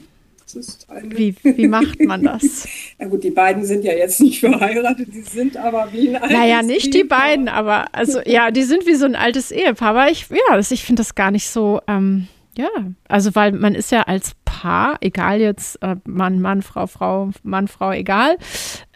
wie, 1.04 1.36
wie 1.44 1.68
macht 1.68 2.02
man 2.02 2.24
das? 2.24 2.68
Na 2.98 3.08
gut, 3.08 3.24
die 3.24 3.32
beiden 3.32 3.66
sind 3.66 3.84
ja 3.84 3.94
jetzt 3.94 4.20
nicht 4.20 4.40
verheiratet, 4.40 5.14
die 5.14 5.22
sind 5.22 5.58
aber 5.58 5.90
wie 5.94 6.10
ein 6.10 6.16
altes 6.22 6.38
Naja, 6.38 6.62
nicht 6.64 6.94
Ehepaar. 6.94 7.02
die 7.02 7.04
beiden, 7.08 7.50
aber 7.50 7.86
also 7.94 8.20
ja, 8.26 8.52
die 8.52 8.64
sind 8.64 8.86
wie 8.88 8.96
so 8.96 9.06
ein 9.06 9.16
altes 9.16 9.52
Ehepaar. 9.52 9.90
Aber 9.90 10.12
ich, 10.12 10.28
ja, 10.30 10.58
ich 10.60 10.84
finde 10.84 11.02
das 11.02 11.16
gar 11.16 11.32
nicht 11.32 11.50
so, 11.50 11.82
ähm, 11.88 12.28
ja, 12.58 12.70
also 13.08 13.36
weil 13.36 13.52
man 13.52 13.76
ist 13.76 13.92
ja 13.92 14.04
als 14.04 14.34
Paar, 14.46 14.98
egal 15.02 15.42
jetzt 15.42 15.82
äh, 15.84 15.96
Mann, 16.06 16.42
Mann, 16.42 16.62
Frau, 16.62 16.88
Frau, 16.88 17.30
Mann, 17.44 17.68
Frau, 17.68 17.92
egal, 17.92 18.38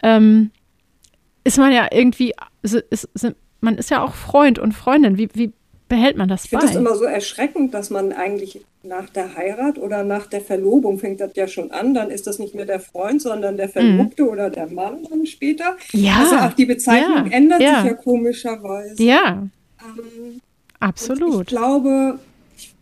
ähm, 0.02 0.50
ist 1.44 1.58
man 1.58 1.72
ja 1.72 1.88
irgendwie, 1.90 2.34
ist, 2.62 2.74
ist, 2.74 3.08
man 3.60 3.76
ist 3.76 3.90
ja 3.90 4.02
auch 4.02 4.14
Freund 4.14 4.58
und 4.58 4.72
Freundin. 4.72 5.18
Wie, 5.18 5.28
wie 5.34 5.52
behält 5.88 6.16
man 6.16 6.28
das 6.28 6.46
ich 6.46 6.50
bei? 6.50 6.58
Ich 6.58 6.60
finde 6.64 6.74
das 6.74 6.80
immer 6.80 6.96
so 6.96 7.04
erschreckend, 7.04 7.74
dass 7.74 7.90
man 7.90 8.12
eigentlich 8.12 8.62
nach 8.82 9.10
der 9.10 9.36
Heirat 9.36 9.78
oder 9.78 10.04
nach 10.04 10.26
der 10.26 10.40
Verlobung 10.40 10.98
fängt 10.98 11.20
das 11.20 11.32
ja 11.34 11.46
schon 11.46 11.70
an, 11.70 11.92
dann 11.92 12.10
ist 12.10 12.26
das 12.26 12.38
nicht 12.38 12.54
mehr 12.54 12.64
der 12.64 12.80
Freund, 12.80 13.20
sondern 13.20 13.58
der 13.58 13.68
Verlobte 13.68 14.22
mhm. 14.22 14.28
oder 14.30 14.48
der 14.48 14.68
Mann 14.68 15.06
dann 15.08 15.26
später. 15.26 15.76
Ja. 15.92 16.20
Also 16.20 16.36
auch 16.36 16.52
die 16.54 16.64
Bezeichnung 16.64 17.30
ja. 17.30 17.36
ändert 17.36 17.60
ja. 17.60 17.82
sich 17.82 17.90
ja 17.90 17.94
komischerweise. 17.94 19.02
Ja. 19.02 19.48
Ähm, 19.82 20.40
Absolut. 20.78 21.42
ich 21.42 21.46
glaube, 21.48 22.18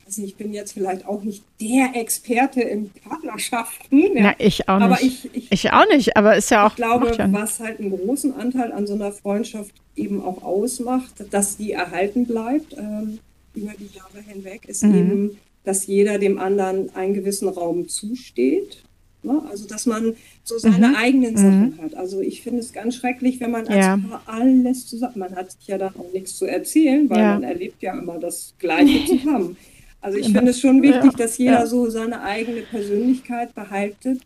also 0.09 0.23
ich 0.23 0.37
bin 0.37 0.55
jetzt 0.55 0.73
vielleicht 0.73 1.07
auch 1.07 1.23
nicht 1.23 1.44
der 1.61 1.90
Experte 1.94 2.62
in 2.62 2.90
Partnerschaften. 3.07 4.16
Ja. 4.16 4.23
Na, 4.23 4.35
ich 4.38 4.66
auch 4.66 4.79
nicht. 4.79 4.85
Aber 4.85 5.03
ich, 5.03 5.35
ich, 5.35 5.53
ich, 5.53 5.71
auch 5.71 5.87
nicht, 5.92 6.16
aber 6.16 6.35
ist 6.35 6.51
ja 6.51 6.66
auch. 6.66 6.71
Ich 6.71 6.77
glaube, 6.77 7.14
ja 7.14 7.31
was 7.31 7.61
halt 7.61 7.79
einen 7.79 7.90
großen 7.90 8.35
Anteil 8.35 8.73
an 8.73 8.87
so 8.87 8.94
einer 8.94 9.12
Freundschaft 9.12 9.75
eben 9.97 10.25
auch 10.25 10.42
ausmacht, 10.42 11.12
dass 11.31 11.59
die 11.59 11.73
erhalten 11.73 12.27
bleibt 12.27 12.75
ähm, 12.79 13.18
über 13.55 13.73
die 13.79 13.94
Jahre 13.94 14.25
hinweg, 14.27 14.66
ist 14.66 14.83
mhm. 14.83 14.94
eben, 14.94 15.38
dass 15.64 15.87
jeder 15.87 16.18
dem 16.18 16.38
anderen 16.38 16.94
einen 16.94 17.12
gewissen 17.12 17.49
Raum 17.49 17.88
zusteht. 17.88 18.83
Ne? 19.23 19.42
Also, 19.51 19.68
dass 19.68 19.85
man 19.85 20.14
so 20.42 20.57
seine 20.57 20.88
mhm. 20.88 20.94
eigenen 20.94 21.37
Sachen 21.37 21.77
mhm. 21.77 21.83
hat. 21.83 21.94
Also, 21.97 22.23
ich 22.23 22.40
finde 22.40 22.61
es 22.61 22.73
ganz 22.73 22.97
schrecklich, 22.97 23.40
wenn 23.40 23.51
man 23.51 23.66
als 23.66 23.85
ja. 23.85 23.99
Paar 24.09 24.23
alles 24.25 24.87
zusammen, 24.87 25.18
man 25.18 25.37
hat 25.37 25.53
sich 25.53 25.66
ja 25.66 25.77
dann 25.77 25.94
auch 25.97 26.11
nichts 26.14 26.37
zu 26.38 26.47
erzählen, 26.47 27.11
weil 27.11 27.18
man 27.18 27.42
erlebt 27.42 27.83
ja 27.83 27.99
immer 27.99 28.18
das 28.18 28.55
Gleiche 28.59 29.05
zusammen. 29.18 29.59
Also 30.01 30.19
ich 30.19 30.27
finde 30.27 30.51
es 30.51 30.61
schon 30.61 30.81
wichtig, 30.83 31.13
dass 31.17 31.39
jeder 31.39 31.67
so 31.67 31.91
seine 31.91 32.23
eigene 32.23 32.63
Persönlichkeit 32.63 33.55
behalten 33.55 34.21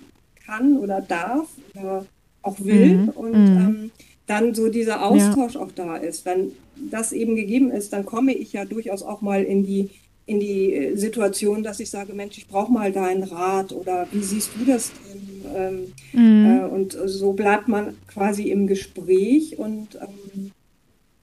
kann 0.44 0.76
oder 0.76 1.00
darf 1.00 1.48
oder 1.74 2.04
auch 2.42 2.60
will 2.60 2.98
mhm. 2.98 3.08
und 3.10 3.32
mhm. 3.32 3.56
ähm, 3.56 3.90
dann 4.26 4.54
so 4.54 4.68
dieser 4.68 5.04
Austausch 5.04 5.54
ja. 5.54 5.60
auch 5.60 5.72
da 5.72 5.96
ist. 5.96 6.24
Wenn 6.24 6.52
das 6.90 7.12
eben 7.12 7.36
gegeben 7.36 7.70
ist, 7.70 7.92
dann 7.92 8.04
komme 8.04 8.32
ich 8.32 8.52
ja 8.52 8.64
durchaus 8.64 9.02
auch 9.02 9.20
mal 9.20 9.42
in 9.42 9.64
die 9.64 9.90
in 10.24 10.38
die 10.38 10.72
äh, 10.72 10.96
Situation, 10.96 11.62
dass 11.62 11.80
ich 11.80 11.90
sage, 11.90 12.14
Mensch, 12.14 12.38
ich 12.38 12.46
brauche 12.46 12.72
mal 12.72 12.92
deinen 12.92 13.24
Rat 13.24 13.72
oder 13.72 14.06
wie 14.12 14.22
siehst 14.22 14.50
du 14.56 14.64
das 14.64 14.92
denn? 14.92 15.42
Ähm, 15.54 15.92
mhm. 16.12 16.46
äh, 16.46 16.64
und 16.64 16.96
so 17.06 17.32
bleibt 17.32 17.68
man 17.68 17.96
quasi 18.06 18.50
im 18.50 18.66
Gespräch 18.66 19.58
und 19.58 19.96
ähm, 19.96 20.52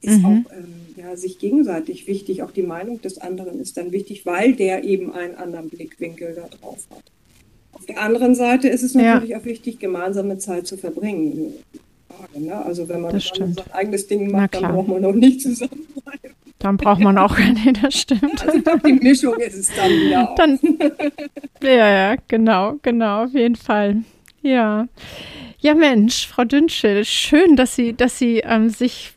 ist 0.01 0.19
mhm. 0.19 0.25
auch 0.25 0.51
ähm, 0.53 0.88
ja, 0.99 1.15
sich 1.15 1.39
gegenseitig 1.39 2.07
wichtig. 2.07 2.43
Auch 2.43 2.51
die 2.51 2.63
Meinung 2.63 3.01
des 3.01 3.19
anderen 3.19 3.59
ist 3.59 3.77
dann 3.77 3.91
wichtig, 3.91 4.25
weil 4.25 4.53
der 4.53 4.83
eben 4.83 5.13
einen 5.13 5.35
anderen 5.35 5.69
Blickwinkel 5.69 6.35
da 6.35 6.47
drauf 6.47 6.87
hat. 6.91 7.03
Auf 7.71 7.85
der 7.85 8.01
anderen 8.01 8.35
Seite 8.35 8.67
ist 8.67 8.83
es 8.83 8.95
natürlich 8.95 9.29
ja. 9.29 9.39
auch 9.39 9.45
wichtig, 9.45 9.79
gemeinsame 9.79 10.37
Zeit 10.37 10.67
zu 10.67 10.77
verbringen. 10.77 11.53
Ne? 12.35 12.55
Also 12.65 12.89
wenn 12.89 13.01
man 13.01 13.19
sein 13.19 13.55
eigenes 13.71 14.07
Ding 14.07 14.31
macht, 14.31 14.55
dann 14.55 14.73
braucht 14.73 14.87
man 14.89 15.05
auch 15.05 15.13
nicht 15.13 15.41
zusammenbleiben. 15.41 16.35
Dann 16.57 16.75
braucht 16.75 16.99
man 16.99 17.17
auch, 17.17 17.37
nee, 17.65 17.71
das 17.81 17.95
stimmt. 17.95 18.45
Also 18.45 18.57
ich 18.57 18.63
glaube, 18.63 18.81
die 18.85 18.93
Mischung 18.93 19.35
ist 19.39 19.55
es 19.55 19.69
dann 19.73 19.89
wieder 19.89 20.29
auch. 20.29 20.35
Dann, 20.35 20.59
ja, 21.63 22.11
ja, 22.11 22.15
genau, 22.27 22.75
genau, 22.81 23.23
auf 23.23 23.33
jeden 23.33 23.55
Fall. 23.55 24.03
Ja. 24.41 24.87
Ja, 25.61 25.75
Mensch, 25.75 26.27
Frau 26.27 26.43
Dünschel, 26.43 27.05
schön, 27.05 27.55
dass 27.55 27.75
Sie, 27.75 27.93
dass 27.93 28.17
Sie 28.17 28.39
ähm, 28.39 28.69
sich 28.69 29.13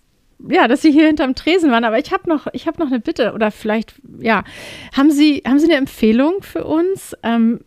ja, 0.49 0.69
dass 0.69 0.83
Sie 0.83 0.93
hier 0.93 1.07
hinterm 1.07 1.35
Tresen 1.35 1.71
waren. 1.71 1.85
Aber 1.85 1.99
ich 1.99 2.13
habe 2.13 2.29
noch, 2.29 2.47
ich 2.53 2.67
habe 2.67 2.81
noch 2.81 2.89
eine 2.89 3.01
Bitte 3.01 3.33
oder 3.33 3.51
vielleicht, 3.51 3.95
ja, 4.21 4.45
haben 4.97 5.11
Sie, 5.11 5.43
haben 5.47 5.59
Sie 5.59 5.67
eine 5.67 5.77
Empfehlung 5.77 6.43
für 6.43 6.65
uns 6.65 7.17
ähm, 7.23 7.61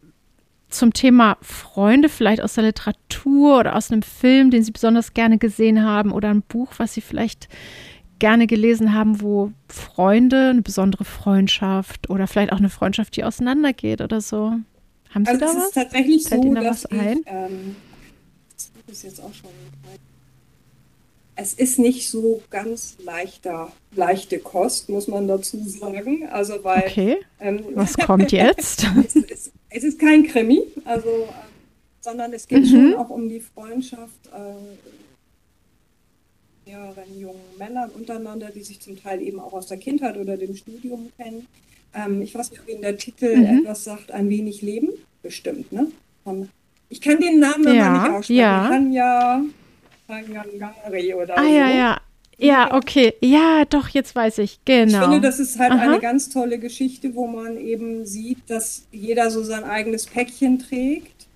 zum 0.70 0.94
Thema 0.94 1.38
Freunde, 1.42 2.10
vielleicht 2.10 2.42
aus 2.42 2.56
der 2.56 2.66
Literatur 2.66 3.60
oder 3.60 3.76
aus 3.76 3.92
einem 3.92 4.02
Film, 4.02 4.52
den 4.52 4.64
Sie 4.64 4.72
besonders 4.72 5.14
gerne 5.14 5.38
gesehen 5.38 5.84
haben 5.84 6.12
oder 6.12 6.30
ein 6.30 6.42
Buch, 6.42 6.74
was 6.78 6.94
Sie 6.94 7.02
vielleicht 7.02 7.48
gerne 8.20 8.48
gelesen 8.48 8.94
haben, 8.94 9.22
wo 9.22 9.52
Freunde, 9.68 10.50
eine 10.50 10.62
besondere 10.62 11.06
Freundschaft 11.06 12.10
oder 12.10 12.28
vielleicht 12.28 12.54
auch 12.54 12.58
eine 12.58 12.70
Freundschaft, 12.70 13.16
die 13.16 13.24
auseinandergeht 13.24 14.02
oder 14.02 14.22
so. 14.22 14.54
Haben 15.14 15.26
Sie 15.26 15.32
also 15.32 15.40
da 15.40 15.46
was? 15.48 15.56
Es 15.56 15.66
ist 15.68 15.74
tatsächlich 15.74 16.28
Fällt 16.28 16.42
so, 16.42 16.48
Ihnen 16.48 16.56
da 16.56 16.62
dass 16.62 16.84
was 16.84 16.92
ein? 16.92 17.20
Ich, 17.20 17.28
ähm, 17.28 17.76
das 18.88 18.98
ist 18.98 19.04
jetzt 19.04 19.20
auch 19.22 19.34
schon 19.34 19.50
es 21.36 21.54
ist 21.54 21.80
nicht 21.80 22.10
so 22.10 22.42
ganz 22.50 22.96
leichter, 23.04 23.72
leichte 23.94 24.40
Kost, 24.40 24.90
muss 24.90 25.08
man 25.08 25.28
dazu 25.28 25.62
sagen. 25.68 26.28
Also 26.32 26.64
weil. 26.64 26.84
Okay. 26.88 27.18
Ähm, 27.40 27.64
Was 27.74 27.98
kommt 27.98 28.32
jetzt? 28.32 28.88
es, 29.06 29.16
ist, 29.16 29.52
es, 29.70 29.84
ist, 29.84 30.00
kein 30.00 30.26
Krimi, 30.26 30.62
also, 30.86 31.10
äh, 31.10 31.28
sondern 32.02 32.34
es 32.34 32.48
geht 32.48 32.64
mhm. 32.64 32.68
schon 32.68 32.96
auch 32.96 33.10
um 33.10 33.28
die 33.28 33.42
Freundschaft 33.42 34.28
äh, 34.34 34.56
mehreren 36.70 37.20
jungen 37.20 37.42
Männern 37.58 37.90
untereinander, 37.92 38.50
die 38.54 38.64
sich 38.64 38.80
zum 38.80 39.02
Teil 39.02 39.22
eben 39.22 39.40
auch 39.40 39.54
aus 39.54 39.68
der 39.68 39.78
Kindheit 39.78 40.18
oder 40.18 40.38
dem 40.38 40.56
Studium 40.56 41.12
kennen. 41.18 41.48
Ähm, 41.94 42.22
ich 42.22 42.34
weiß 42.34 42.52
nicht, 42.52 42.62
ob 42.62 42.70
Ihnen 42.70 42.82
der 42.82 42.98
Titel 42.98 43.36
mhm. 43.36 43.60
etwas 43.60 43.84
sagt, 43.84 44.12
ein 44.12 44.30
wenig 44.30 44.62
Leben, 44.62 44.90
bestimmt, 45.22 45.72
ne? 45.72 45.92
Von, 46.24 46.50
ich 46.90 47.02
kann 47.02 47.20
den 47.20 47.40
Namen 47.40 47.76
ja, 47.76 47.88
aber 47.88 48.08
nicht 48.08 48.18
aussprechen. 48.18 48.40
Ja. 48.40 48.64
Ich 48.64 48.70
kann 48.70 48.94
ja 48.94 49.42
Oder 50.08 51.38
ah, 51.38 51.44
so. 51.44 51.50
ja, 51.50 51.70
ja. 51.70 52.02
Ja, 52.38 52.74
okay. 52.76 53.14
Ja, 53.22 53.64
doch, 53.66 53.88
jetzt 53.90 54.16
weiß 54.16 54.40
ich. 54.40 54.60
Genau. 54.66 55.00
Ich 55.00 55.04
finde, 55.04 55.22
das 55.22 55.40
ist 55.40 55.58
halt 55.58 55.72
Aha. 55.72 55.82
eine 55.82 56.00
ganz 56.00 56.30
tolle 56.30 56.60
Geschichte, 56.60 57.16
wo 57.16 57.28
man 57.28 57.58
eben 57.58 58.06
sieht, 58.06 58.40
dass 58.48 58.84
jeder 58.92 59.32
so 59.32 59.44
sein 59.44 59.64
eigenes 59.64 60.06
Päckchen 60.06 60.60
trägt, 60.60 61.28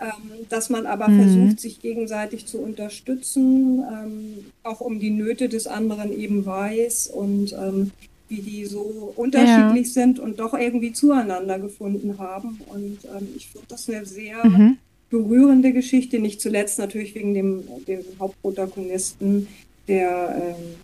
ähm, 0.00 0.46
dass 0.48 0.70
man 0.70 0.86
aber 0.86 1.08
mhm. 1.08 1.22
versucht, 1.22 1.60
sich 1.60 1.80
gegenseitig 1.80 2.46
zu 2.46 2.58
unterstützen, 2.58 3.84
ähm, 3.92 4.44
auch 4.64 4.80
um 4.80 4.98
die 4.98 5.10
Nöte 5.10 5.48
des 5.48 5.66
anderen 5.66 6.12
eben 6.12 6.44
weiß 6.44 7.08
und 7.08 7.52
ähm, 7.52 7.92
wie 8.28 8.42
die 8.42 8.64
so 8.64 9.12
unterschiedlich 9.16 9.88
ja. 9.88 9.92
sind 9.92 10.18
und 10.18 10.40
doch 10.40 10.54
irgendwie 10.54 10.92
zueinander 10.92 11.58
gefunden 11.58 12.18
haben. 12.18 12.60
Und 12.66 12.98
ähm, 13.04 13.28
ich 13.36 13.48
finde 13.48 13.66
das 13.68 13.88
eine 13.88 14.04
sehr 14.04 14.44
mhm 14.46 14.78
berührende 15.10 15.72
Geschichte, 15.72 16.20
nicht 16.20 16.40
zuletzt 16.40 16.78
natürlich 16.78 17.14
wegen 17.14 17.34
dem, 17.34 17.64
dem 17.86 18.00
Hauptprotagonisten, 18.18 19.48
der 19.88 20.56
ähm, 20.56 20.76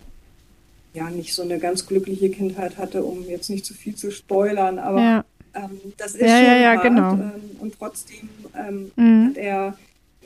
ja 0.93 1.09
nicht 1.09 1.33
so 1.33 1.43
eine 1.43 1.59
ganz 1.59 1.85
glückliche 1.85 2.29
Kindheit 2.29 2.77
hatte, 2.77 3.03
um 3.03 3.27
jetzt 3.27 3.49
nicht 3.49 3.65
zu 3.65 3.73
viel 3.73 3.95
zu 3.95 4.11
spoilern, 4.11 4.79
aber 4.79 5.01
ja. 5.01 5.25
ähm, 5.55 5.79
das 5.97 6.15
ist 6.15 6.21
ja, 6.21 6.37
schon 6.37 6.45
ja, 6.45 6.57
ja, 6.57 6.73
hart 6.73 6.83
genau. 6.83 7.13
ähm, 7.13 7.31
und 7.59 7.73
trotzdem 7.77 8.29
ähm, 8.55 8.91
mhm. 8.95 9.29
hat 9.29 9.37
er, 9.37 9.77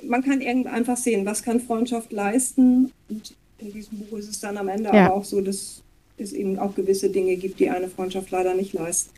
man 0.03 0.23
kann 0.23 0.41
einfach 0.67 0.97
sehen, 0.97 1.25
was 1.25 1.43
kann 1.43 1.59
Freundschaft 1.59 2.11
leisten 2.11 2.91
und 3.07 3.35
in 3.59 3.71
diesem 3.71 3.99
Buch 3.99 4.17
ist 4.17 4.29
es 4.29 4.39
dann 4.39 4.57
am 4.57 4.67
Ende 4.67 4.91
aber 4.91 5.13
auch 5.13 5.23
so, 5.23 5.41
dass 5.41 5.83
es 6.17 6.33
eben 6.33 6.57
auch 6.57 6.73
gewisse 6.73 7.09
Dinge 7.09 7.35
gibt, 7.35 7.59
die 7.59 7.69
eine 7.69 7.87
Freundschaft 7.87 8.31
leider 8.31 8.55
nicht 8.55 8.73
leisten. 8.73 9.11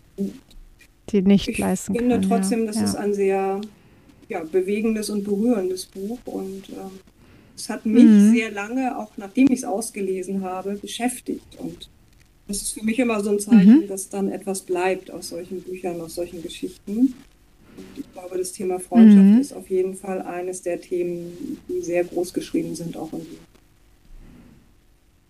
Die 1.09 1.21
nicht 1.21 1.47
ich 1.47 1.57
leisten 1.57 1.93
kann. 1.93 2.05
Ich 2.05 2.11
finde 2.11 2.27
trotzdem, 2.27 2.65
dass 2.65 2.77
es 2.77 2.95
ein 2.95 3.13
sehr 3.13 3.61
ja, 4.29 4.43
bewegendes 4.43 5.09
und 5.09 5.23
berührendes 5.23 5.85
Buch 5.85 6.19
und 6.25 6.69
ähm, 6.69 6.99
es 7.55 7.69
hat 7.69 7.85
mich 7.85 8.03
mhm. 8.03 8.33
sehr 8.33 8.51
lange, 8.51 8.97
auch 8.97 9.11
nachdem 9.17 9.47
ich 9.51 9.59
es 9.59 9.63
ausgelesen 9.63 10.43
habe, 10.43 10.73
beschäftigt 10.75 11.57
und 11.59 11.89
das 12.47 12.61
ist 12.61 12.73
für 12.73 12.83
mich 12.83 12.99
immer 12.99 13.23
so 13.23 13.29
ein 13.29 13.39
Zeichen, 13.39 13.81
mhm. 13.81 13.87
dass 13.87 14.09
dann 14.09 14.29
etwas 14.29 14.61
bleibt 14.61 15.11
aus 15.11 15.29
solchen 15.29 15.61
Büchern, 15.61 16.01
aus 16.01 16.15
solchen 16.15 16.41
Geschichten. 16.41 17.13
Und 17.75 17.85
ich 17.97 18.11
glaube, 18.13 18.37
das 18.37 18.51
Thema 18.51 18.79
Freundschaft 18.79 19.23
mhm. 19.23 19.39
ist 19.39 19.53
auf 19.53 19.69
jeden 19.69 19.95
Fall 19.95 20.21
eines 20.21 20.61
der 20.61 20.81
Themen, 20.81 21.57
die 21.69 21.81
sehr 21.81 22.03
groß 22.03 22.33
geschrieben 22.33 22.75
sind, 22.75 22.97
auch 22.97 23.13
in 23.13 23.19
Buch. 23.19 23.37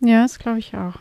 Ja, 0.02 0.24
das 0.24 0.40
glaube 0.40 0.60
ich 0.60 0.74
auch. 0.74 0.96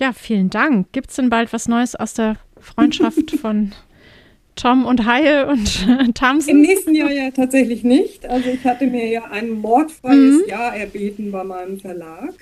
Ja, 0.00 0.12
vielen 0.12 0.50
Dank. 0.50 0.90
Gibt 0.92 1.10
es 1.10 1.16
denn 1.16 1.28
bald 1.28 1.52
was 1.52 1.68
Neues 1.68 1.94
aus 1.94 2.14
der 2.14 2.36
Freundschaft 2.58 3.30
von 3.40 3.72
Tom 4.58 4.86
und 4.86 5.06
Haie 5.06 5.46
und 5.46 6.14
Tamsen? 6.14 6.50
Im 6.50 6.60
nächsten 6.62 6.94
Jahr 6.94 7.12
ja 7.12 7.30
tatsächlich 7.30 7.84
nicht. 7.84 8.26
Also 8.26 8.50
ich 8.50 8.64
hatte 8.64 8.86
mir 8.86 9.06
ja 9.06 9.24
ein 9.24 9.50
mordfreies 9.50 10.42
mhm. 10.42 10.48
Jahr 10.48 10.76
erbeten 10.76 11.30
bei 11.30 11.44
meinem 11.44 11.78
Verlag. 11.78 12.34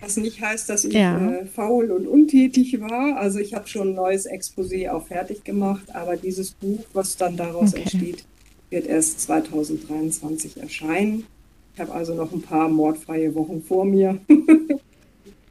Was 0.00 0.16
nicht 0.16 0.40
heißt, 0.40 0.68
dass 0.68 0.84
ich 0.84 0.94
ja. 0.94 1.18
äh, 1.18 1.46
faul 1.46 1.90
und 1.90 2.06
untätig 2.06 2.80
war. 2.80 3.16
Also 3.16 3.38
ich 3.38 3.54
habe 3.54 3.68
schon 3.68 3.90
ein 3.90 3.94
neues 3.94 4.28
Exposé 4.28 4.90
auch 4.90 5.06
fertig 5.06 5.44
gemacht, 5.44 5.94
aber 5.94 6.16
dieses 6.16 6.52
Buch, 6.52 6.84
was 6.92 7.16
dann 7.16 7.36
daraus 7.36 7.72
okay. 7.72 7.82
entsteht, 7.82 8.24
wird 8.70 8.86
erst 8.86 9.20
2023 9.20 10.60
erscheinen. 10.60 11.26
Ich 11.74 11.80
habe 11.80 11.92
also 11.92 12.14
noch 12.14 12.32
ein 12.32 12.42
paar 12.42 12.68
mordfreie 12.68 13.34
Wochen 13.34 13.62
vor 13.62 13.84
mir. 13.84 14.18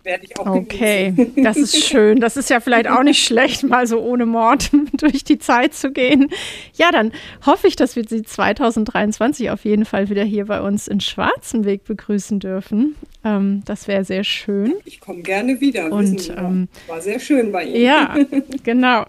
werde 0.07 0.25
ich 0.25 0.39
auch 0.39 0.47
Okay, 0.47 1.11
genießen. 1.15 1.43
das 1.43 1.57
ist 1.57 1.83
schön. 1.85 2.19
Das 2.19 2.37
ist 2.37 2.49
ja 2.49 2.59
vielleicht 2.59 2.87
auch 2.87 3.03
nicht 3.03 3.23
schlecht, 3.23 3.63
mal 3.63 3.85
so 3.85 3.99
ohne 3.99 4.25
Mord 4.25 4.71
durch 4.93 5.23
die 5.23 5.37
Zeit 5.37 5.75
zu 5.75 5.91
gehen. 5.91 6.29
Ja, 6.73 6.91
dann 6.91 7.11
hoffe 7.45 7.67
ich, 7.67 7.75
dass 7.75 7.95
wir 7.95 8.03
Sie 8.07 8.23
2023 8.23 9.51
auf 9.51 9.65
jeden 9.65 9.85
Fall 9.85 10.09
wieder 10.09 10.23
hier 10.23 10.45
bei 10.45 10.61
uns 10.61 10.87
in 10.87 10.99
Schwarzenweg 10.99 11.83
begrüßen 11.83 12.39
dürfen. 12.39 12.95
Ähm, 13.23 13.61
das 13.65 13.87
wäre 13.87 14.03
sehr 14.03 14.23
schön. 14.23 14.73
Ich 14.85 14.99
komme 14.99 15.21
gerne 15.21 15.61
wieder. 15.61 15.91
Und 15.91 16.29
ähm, 16.35 16.69
war 16.87 17.01
sehr 17.01 17.19
schön 17.19 17.51
bei 17.51 17.65
Ihnen. 17.65 17.81
Ja, 17.83 18.15
genau. 18.63 19.05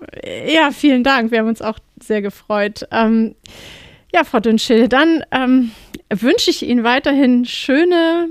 Ja, 0.53 0.71
vielen 0.73 1.05
Dank. 1.05 1.31
Wir 1.31 1.39
haben 1.39 1.49
uns 1.49 1.63
auch 1.63 1.79
sehr 2.03 2.21
gefreut. 2.21 2.87
Ähm, 2.91 3.35
ja, 4.13 4.25
Frau 4.25 4.41
Dünnschill, 4.41 4.89
dann 4.89 5.23
ähm, 5.31 5.71
wünsche 6.11 6.51
ich 6.51 6.63
Ihnen 6.67 6.83
weiterhin 6.83 7.45
schöne 7.45 8.29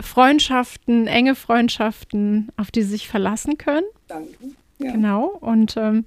Freundschaften, 0.00 1.06
enge 1.06 1.34
Freundschaften, 1.34 2.48
auf 2.56 2.70
die 2.70 2.82
Sie 2.82 2.90
sich 2.90 3.08
verlassen 3.08 3.58
können. 3.58 3.86
Danke. 4.06 4.32
Ja. 4.78 4.92
Genau. 4.92 5.26
Und 5.26 5.76
ähm, 5.76 6.04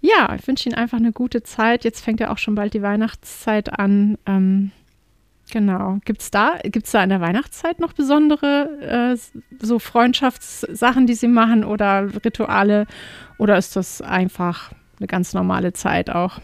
ja, 0.00 0.34
ich 0.34 0.46
wünsche 0.46 0.68
Ihnen 0.68 0.76
einfach 0.76 0.98
eine 0.98 1.12
gute 1.12 1.42
Zeit. 1.42 1.84
Jetzt 1.84 2.04
fängt 2.04 2.20
ja 2.20 2.30
auch 2.30 2.38
schon 2.38 2.56
bald 2.56 2.74
die 2.74 2.82
Weihnachtszeit 2.82 3.78
an. 3.78 4.18
Ähm, 4.26 4.72
genau. 5.52 5.98
Gibt 6.04 6.22
es 6.22 6.30
da, 6.32 6.58
gibt's 6.64 6.90
da 6.90 7.02
in 7.04 7.10
der 7.10 7.20
Weihnachtszeit 7.20 7.78
noch 7.78 7.92
besondere 7.92 9.14
äh, 9.14 9.64
so 9.64 9.78
Freundschaftssachen, 9.78 11.06
die 11.06 11.14
Sie 11.14 11.28
machen 11.28 11.64
oder 11.64 12.12
Rituale? 12.24 12.86
Oder 13.38 13.56
ist 13.56 13.76
das 13.76 14.02
einfach 14.02 14.72
eine 14.98 15.06
ganz 15.06 15.32
normale 15.32 15.72
Zeit 15.72 16.10
auch? 16.10 16.40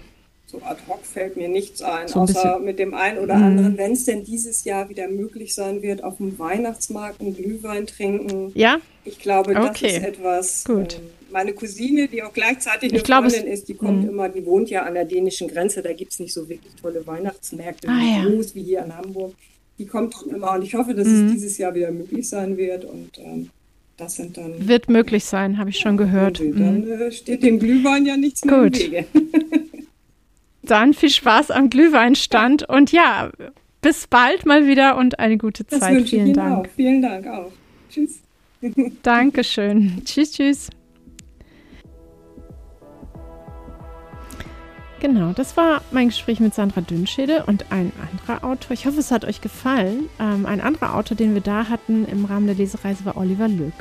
So 0.50 0.62
ad 0.64 0.80
hoc 0.88 1.04
fällt 1.04 1.37
mir 1.37 1.48
nichts 1.48 1.82
ein, 1.82 2.08
so 2.08 2.20
ein 2.20 2.22
außer 2.22 2.42
bisschen. 2.42 2.64
mit 2.64 2.78
dem 2.78 2.94
einen 2.94 3.18
oder 3.18 3.34
anderen, 3.34 3.72
mhm. 3.72 3.78
wenn 3.78 3.92
es 3.92 4.06
denn 4.06 4.24
dieses 4.24 4.64
Jahr 4.64 4.88
wieder 4.88 5.06
möglich 5.06 5.54
sein 5.54 5.82
wird, 5.82 6.02
auf 6.02 6.16
dem 6.16 6.38
Weihnachtsmarkt 6.38 7.20
einen 7.20 7.37
Glühwein 7.37 7.87
trinken. 7.87 8.50
Ja? 8.54 8.78
Ich 9.04 9.18
glaube, 9.18 9.52
das 9.52 9.68
okay. 9.68 9.98
ist 9.98 10.02
etwas. 10.02 10.64
Gut. 10.64 10.94
Ähm, 10.94 11.11
meine 11.30 11.52
Cousine, 11.52 12.08
die 12.08 12.22
auch 12.22 12.32
gleichzeitig 12.32 12.94
eine 12.94 13.02
glaub, 13.02 13.24
Freundin 13.30 13.46
ist, 13.46 13.68
die 13.68 13.74
kommt 13.74 14.04
mh. 14.04 14.08
immer, 14.11 14.28
die 14.30 14.46
wohnt 14.46 14.70
ja 14.70 14.84
an 14.84 14.94
der 14.94 15.04
dänischen 15.04 15.48
Grenze, 15.48 15.82
da 15.82 15.92
gibt 15.92 16.12
es 16.12 16.18
nicht 16.18 16.32
so 16.32 16.48
wirklich 16.48 16.74
tolle 16.80 17.06
Weihnachtsmärkte, 17.06 17.87
ah, 17.87 18.00
ja. 18.00 18.24
groß 18.24 18.54
wie 18.54 18.62
hier 18.62 18.82
in 18.82 18.96
Hamburg. 18.96 19.34
Die 19.78 19.84
kommt 19.84 20.14
dann 20.14 20.34
immer 20.34 20.52
und 20.52 20.62
ich 20.62 20.74
hoffe, 20.74 20.94
dass 20.94 21.06
mhm. 21.06 21.26
es 21.26 21.32
dieses 21.32 21.58
Jahr 21.58 21.74
wieder 21.74 21.90
möglich 21.90 22.26
sein 22.26 22.56
wird 22.56 22.87
und 22.87 23.18
ähm, 23.18 23.50
das 23.98 24.16
sind 24.16 24.38
dann. 24.38 24.66
Wird 24.66 24.88
möglich 24.88 25.26
sein, 25.26 25.58
habe 25.58 25.68
ich 25.68 25.78
schon 25.78 25.98
gehört. 25.98 26.40
Dann 26.40 26.87
mhm. 26.87 26.90
äh, 26.90 27.12
steht 27.12 27.42
dem 27.42 27.58
Glühwein 27.58 28.06
ja 28.06 28.16
nichts 28.16 28.44
mehr 28.46 28.62
Gut. 28.62 28.80
im 28.80 28.92
Wege. 28.92 29.04
Dann 30.68 30.92
viel 30.92 31.09
Spaß 31.09 31.50
am 31.50 31.70
Glühweinstand 31.70 32.68
und 32.68 32.92
ja, 32.92 33.31
bis 33.81 34.07
bald 34.07 34.44
mal 34.44 34.66
wieder 34.66 34.98
und 34.98 35.18
eine 35.18 35.38
gute 35.38 35.64
das 35.64 35.81
Zeit. 35.81 36.07
Vielen 36.07 36.35
Dank. 36.35 36.66
Auch. 36.66 36.70
Vielen 36.76 37.00
Dank 37.00 37.26
auch. 37.26 37.50
Tschüss. 37.90 38.20
Dankeschön. 39.02 40.02
Tschüss, 40.04 40.33
tschüss. 40.33 40.68
Genau, 45.00 45.33
das 45.33 45.57
war 45.57 45.81
mein 45.90 46.09
Gespräch 46.09 46.38
mit 46.38 46.54
Sandra 46.54 46.83
Dünnschede 46.83 47.44
und 47.46 47.70
ein 47.70 47.92
anderer 48.12 48.44
Autor. 48.44 48.72
Ich 48.72 48.85
hoffe, 48.85 48.98
es 48.98 49.11
hat 49.11 49.24
euch 49.24 49.40
gefallen. 49.40 50.11
Ähm, 50.20 50.44
ein 50.44 50.61
anderer 50.61 50.96
Autor, 50.96 51.16
den 51.16 51.33
wir 51.33 51.40
da 51.40 51.68
hatten 51.70 52.04
im 52.04 52.26
Rahmen 52.26 52.46
der 52.46 52.57
Lesereise, 52.57 53.07
war 53.07 53.16
Oliver 53.16 53.48
Lück. 53.48 53.72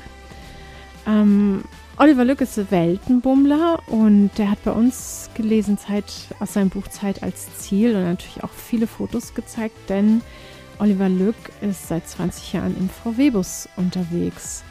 Ähm, 1.05 1.63
Oliver 1.99 2.25
Lück 2.25 2.41
ist 2.41 2.69
Weltenbummler 2.69 3.79
und 3.87 4.29
der 4.37 4.51
hat 4.51 4.63
bei 4.63 4.71
uns 4.71 5.31
gelesen 5.33 5.79
Zeit 5.79 6.13
aus 6.39 6.53
seinem 6.53 6.69
Buch 6.69 6.87
Zeit 6.89 7.23
als 7.23 7.57
Ziel 7.57 7.95
und 7.95 8.03
natürlich 8.03 8.43
auch 8.43 8.51
viele 8.51 8.85
Fotos 8.85 9.33
gezeigt, 9.33 9.75
denn 9.89 10.21
Oliver 10.77 11.09
Lück 11.09 11.35
ist 11.61 11.87
seit 11.87 12.07
20 12.07 12.53
Jahren 12.53 12.77
im 12.77 12.87
VW-Bus 12.87 13.67
unterwegs. 13.77 14.63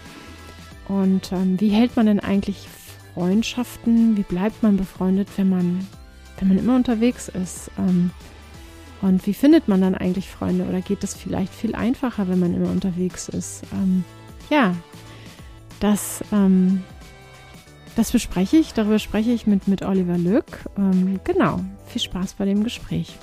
Und 0.87 1.33
ähm, 1.33 1.61
wie 1.61 1.71
hält 1.71 1.97
man 1.97 2.07
denn 2.07 2.21
eigentlich 2.21 2.69
Freundschaften? 3.13 4.17
Wie 4.17 4.23
bleibt 4.23 4.63
man 4.63 4.77
befreundet, 4.77 5.27
wenn 5.35 5.49
man, 5.49 5.85
wenn 6.39 6.47
man 6.47 6.59
immer 6.59 6.77
unterwegs 6.77 7.27
ist? 7.29 7.73
Ähm, 7.77 8.13
und 9.03 9.27
wie 9.27 9.35
findet 9.35 9.67
man 9.67 9.81
dann 9.81 9.97
eigentlich 9.97 10.31
Freunde? 10.31 10.65
Oder 10.65 10.81
geht 10.81 11.03
das 11.03 11.15
vielleicht 11.15 11.53
viel 11.53 11.75
einfacher, 11.75 12.29
wenn 12.29 12.39
man 12.39 12.55
immer 12.55 12.71
unterwegs 12.71 13.29
ist? 13.29 13.65
Ähm, 13.73 14.05
ja, 14.49 14.77
das 15.81 16.23
ähm, 16.33 16.85
das 17.97 18.13
bespreche 18.13 18.59
ich, 18.59 18.75
darüber 18.75 18.99
spreche 18.99 19.33
ich 19.33 19.47
mit, 19.47 19.67
mit 19.67 19.83
Oliver 19.83 20.19
Lück. 20.19 20.45
Ähm, 20.77 21.19
genau, 21.25 21.61
viel 21.89 22.03
Spaß 22.03 22.35
bei 22.35 22.45
dem 22.45 22.63
Gespräch. 22.63 23.17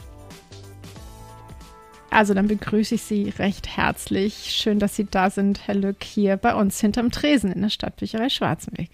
Also 2.09 2.33
dann 2.33 2.47
begrüße 2.47 2.95
ich 2.95 3.03
Sie 3.03 3.29
recht 3.39 3.67
herzlich. 3.77 4.51
Schön, 4.51 4.79
dass 4.79 4.95
Sie 4.95 5.05
da 5.05 5.29
sind, 5.29 5.67
Herr 5.67 5.75
Lück, 5.75 6.03
hier 6.03 6.37
bei 6.37 6.53
uns 6.53 6.79
hinterm 6.79 7.11
Tresen 7.11 7.51
in 7.51 7.61
der 7.61 7.69
Stadtbücherei 7.69 8.29
Schwarzenberg. 8.29 8.89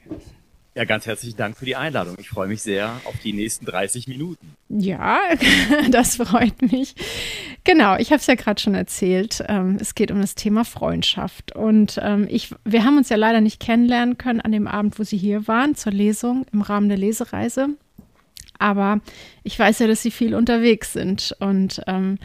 Ja, 0.76 0.86
ganz 0.86 1.08
herzlichen 1.08 1.36
Dank 1.36 1.58
für 1.58 1.66
die 1.66 1.76
Einladung. 1.76 2.16
Ich 2.20 2.30
freue 2.30 2.48
mich 2.48 2.62
sehr 2.62 3.02
auf 3.06 3.16
die 3.24 3.34
nächsten 3.34 3.66
30 3.66 4.08
Minuten. 4.08 4.56
Ja, 4.70 5.20
das 5.92 6.18
freut 6.18 6.62
mich. 6.62 6.94
Genau, 7.64 7.98
ich 7.98 8.12
habe 8.12 8.20
es 8.20 8.28
ja 8.28 8.36
gerade 8.36 8.62
schon 8.62 8.76
erzählt. 8.76 9.44
Ähm, 9.48 9.78
es 9.80 9.96
geht 9.96 10.12
um 10.12 10.22
das 10.22 10.36
Thema 10.36 10.64
Freundschaft. 10.66 11.56
Und 11.56 12.00
ähm, 12.04 12.28
ich, 12.30 12.54
wir 12.66 12.86
haben 12.86 12.98
uns 12.98 13.10
ja 13.10 13.18
leider 13.18 13.42
nicht 13.42 13.60
kennenlernen 13.60 14.20
können 14.20 14.42
an 14.42 14.52
dem 14.52 14.68
Abend, 14.68 15.00
wo 15.00 15.04
Sie 15.04 15.18
hier 15.18 15.48
waren, 15.48 15.74
zur 15.74 15.92
Lesung 15.92 16.46
im 16.54 16.62
Rahmen 16.62 16.88
der 16.88 17.00
Lesereise. 17.00 17.70
Aber 18.60 19.02
ich 19.44 19.58
weiß 19.58 19.80
ja, 19.80 19.88
dass 19.88 20.04
Sie 20.04 20.12
viel 20.12 20.36
unterwegs 20.36 20.94
sind. 20.94 21.36
Und, 21.40 21.82
ähm, 21.88 22.20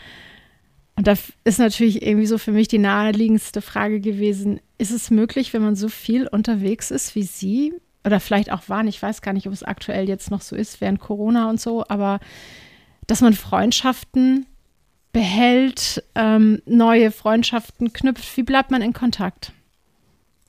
und 0.97 1.07
da 1.07 1.15
ist 1.45 1.59
natürlich 1.59 2.03
irgendwie 2.03 2.27
so 2.27 2.37
für 2.37 2.53
mich 2.53 2.69
die 2.69 2.79
naheliegendste 2.79 3.63
Frage 3.63 4.01
gewesen, 4.01 4.61
ist 4.77 4.91
es 4.91 5.11
möglich, 5.11 5.55
wenn 5.55 5.63
man 5.63 5.77
so 5.77 5.89
viel 5.89 6.29
unterwegs 6.29 6.91
ist 6.91 7.15
wie 7.15 7.23
Sie, 7.23 7.73
oder 8.05 8.21
vielleicht 8.21 8.53
auch 8.53 8.69
waren, 8.69 8.87
ich 8.87 9.03
weiß 9.03 9.23
gar 9.23 9.33
nicht, 9.33 9.47
ob 9.47 9.53
es 9.53 9.63
aktuell 9.63 10.09
jetzt 10.09 10.31
noch 10.31 10.43
so 10.43 10.57
ist, 10.57 10.81
während 10.81 11.01
Corona 11.01 11.49
und 11.49 11.61
so, 11.61 11.85
aber 11.89 12.21
dass 13.07 13.21
man 13.21 13.35
Freundschaften 13.35 14.47
behält, 15.13 16.03
ähm, 16.15 16.61
neue 16.67 17.11
Freundschaften 17.11 17.93
knüpft. 17.93 18.37
Wie 18.37 18.43
bleibt 18.43 18.71
man 18.71 18.83
in 18.83 18.93
Kontakt? 18.93 19.53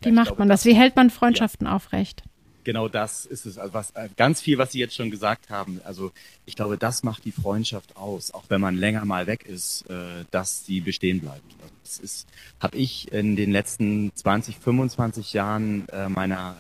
Wie 0.01 0.09
ja, 0.09 0.15
macht 0.15 0.27
glaube, 0.27 0.39
man 0.39 0.49
das? 0.49 0.65
Wie 0.65 0.75
hält 0.75 0.95
man 0.95 1.09
Freundschaften 1.09 1.67
ja. 1.67 1.75
aufrecht? 1.75 2.23
Genau 2.65 2.89
das 2.89 3.25
ist 3.25 3.45
es. 3.45 3.57
Also 3.57 3.73
was, 3.73 3.91
äh, 3.91 4.09
ganz 4.17 4.41
viel, 4.41 4.57
was 4.57 4.71
Sie 4.71 4.79
jetzt 4.79 4.95
schon 4.95 5.11
gesagt 5.11 5.49
haben. 5.49 5.79
Also 5.85 6.11
ich 6.45 6.55
glaube, 6.55 6.77
das 6.77 7.03
macht 7.03 7.23
die 7.23 7.31
Freundschaft 7.31 7.95
aus, 7.95 8.31
auch 8.31 8.45
wenn 8.49 8.59
man 8.59 8.75
länger 8.75 9.05
mal 9.05 9.27
weg 9.27 9.45
ist, 9.45 9.89
äh, 9.89 10.25
dass 10.31 10.65
sie 10.65 10.81
bestehen 10.81 11.21
bleibt. 11.21 11.43
Das 11.83 11.99
ist, 11.99 12.27
habe 12.59 12.75
ich 12.77 13.11
in 13.11 13.35
den 13.35 13.51
letzten 13.51 14.11
20, 14.15 14.57
25 14.57 15.33
Jahren 15.33 15.87
äh, 15.89 16.09
meiner 16.09 16.55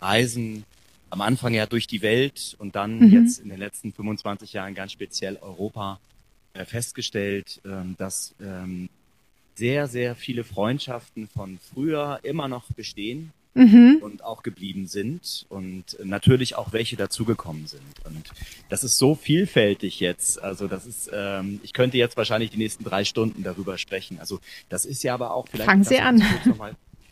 Reisen 0.00 0.64
am 1.10 1.20
Anfang 1.20 1.54
ja 1.54 1.66
durch 1.66 1.86
die 1.86 2.02
Welt 2.02 2.56
und 2.58 2.74
dann 2.74 2.98
mhm. 2.98 3.12
jetzt 3.12 3.38
in 3.38 3.48
den 3.48 3.58
letzten 3.58 3.92
25 3.92 4.52
Jahren 4.52 4.74
ganz 4.74 4.90
speziell 4.90 5.36
Europa 5.36 6.00
festgestellt, 6.64 7.60
ähm, 7.64 7.94
dass 7.98 8.34
ähm, 8.40 8.88
sehr, 9.54 9.86
sehr 9.86 10.16
viele 10.16 10.42
Freundschaften 10.42 11.28
von 11.28 11.58
früher 11.72 12.20
immer 12.22 12.48
noch 12.48 12.64
bestehen 12.72 13.32
mhm. 13.54 13.98
und 14.00 14.24
auch 14.24 14.42
geblieben 14.42 14.86
sind 14.86 15.46
und 15.48 15.96
natürlich 16.02 16.56
auch 16.56 16.72
welche 16.72 16.96
dazugekommen 16.96 17.66
sind. 17.66 17.82
Und 18.04 18.30
das 18.68 18.84
ist 18.84 18.98
so 18.98 19.14
vielfältig 19.14 20.00
jetzt. 20.00 20.42
Also 20.42 20.68
das 20.68 20.86
ist, 20.86 21.10
ähm, 21.12 21.60
ich 21.62 21.72
könnte 21.72 21.96
jetzt 21.96 22.16
wahrscheinlich 22.16 22.50
die 22.50 22.58
nächsten 22.58 22.84
drei 22.84 23.04
Stunden 23.04 23.42
darüber 23.42 23.78
sprechen. 23.78 24.18
Also 24.18 24.40
das 24.68 24.84
ist 24.84 25.02
ja 25.02 25.14
aber 25.14 25.32
auch 25.32 25.48
vielleicht. 25.48 25.70
Fangen 25.70 25.84
Sie 25.84 25.98
an. 25.98 26.22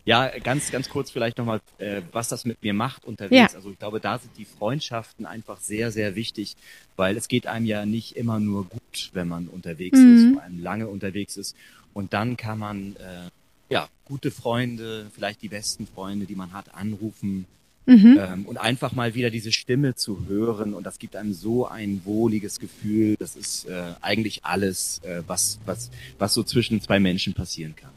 Ja, 0.05 0.37
ganz, 0.39 0.69
ganz 0.69 0.89
kurz 0.89 1.11
vielleicht 1.11 1.37
nochmal, 1.37 1.61
äh, 1.77 2.01
was 2.11 2.27
das 2.27 2.43
mit 2.43 2.61
mir 2.61 2.73
macht 2.73 3.05
unterwegs. 3.05 3.53
Ja. 3.53 3.55
Also 3.55 3.71
ich 3.71 3.79
glaube, 3.79 4.01
da 4.01 4.19
sind 4.19 4.37
die 4.37 4.43
Freundschaften 4.43 5.25
einfach 5.25 5.59
sehr, 5.59 5.91
sehr 5.91 6.15
wichtig, 6.15 6.57
weil 6.97 7.15
es 7.15 7.29
geht 7.29 7.47
einem 7.47 7.65
ja 7.65 7.85
nicht 7.85 8.17
immer 8.17 8.39
nur 8.41 8.65
gut, 8.65 9.11
wenn 9.13 9.29
man 9.29 9.47
unterwegs 9.47 9.97
mhm. 9.97 10.15
ist, 10.15 10.33
vor 10.33 10.43
allem 10.43 10.59
lange 10.59 10.87
unterwegs 10.89 11.37
ist. 11.37 11.55
Und 11.93 12.11
dann 12.11 12.35
kann 12.35 12.59
man 12.59 12.97
äh, 12.97 13.29
ja, 13.69 13.87
gute 14.05 14.31
Freunde, 14.31 15.07
vielleicht 15.13 15.41
die 15.41 15.49
besten 15.49 15.87
Freunde, 15.87 16.25
die 16.25 16.35
man 16.35 16.53
hat, 16.53 16.73
anrufen 16.75 17.45
mhm. 17.85 18.19
ähm, 18.19 18.45
und 18.45 18.57
einfach 18.57 18.93
mal 18.93 19.15
wieder 19.15 19.29
diese 19.29 19.51
Stimme 19.51 19.95
zu 19.95 20.27
hören 20.27 20.73
und 20.73 20.85
das 20.85 20.99
gibt 20.99 21.15
einem 21.15 21.33
so 21.33 21.67
ein 21.67 22.01
wohliges 22.05 22.59
Gefühl. 22.59 23.15
Das 23.17 23.35
ist 23.35 23.65
äh, 23.67 23.93
eigentlich 24.01 24.45
alles, 24.45 25.01
äh, 25.03 25.23
was, 25.27 25.59
was, 25.65 25.91
was 26.19 26.33
so 26.33 26.43
zwischen 26.43 26.81
zwei 26.81 26.99
Menschen 26.99 27.33
passieren 27.33 27.75
kann. 27.75 27.91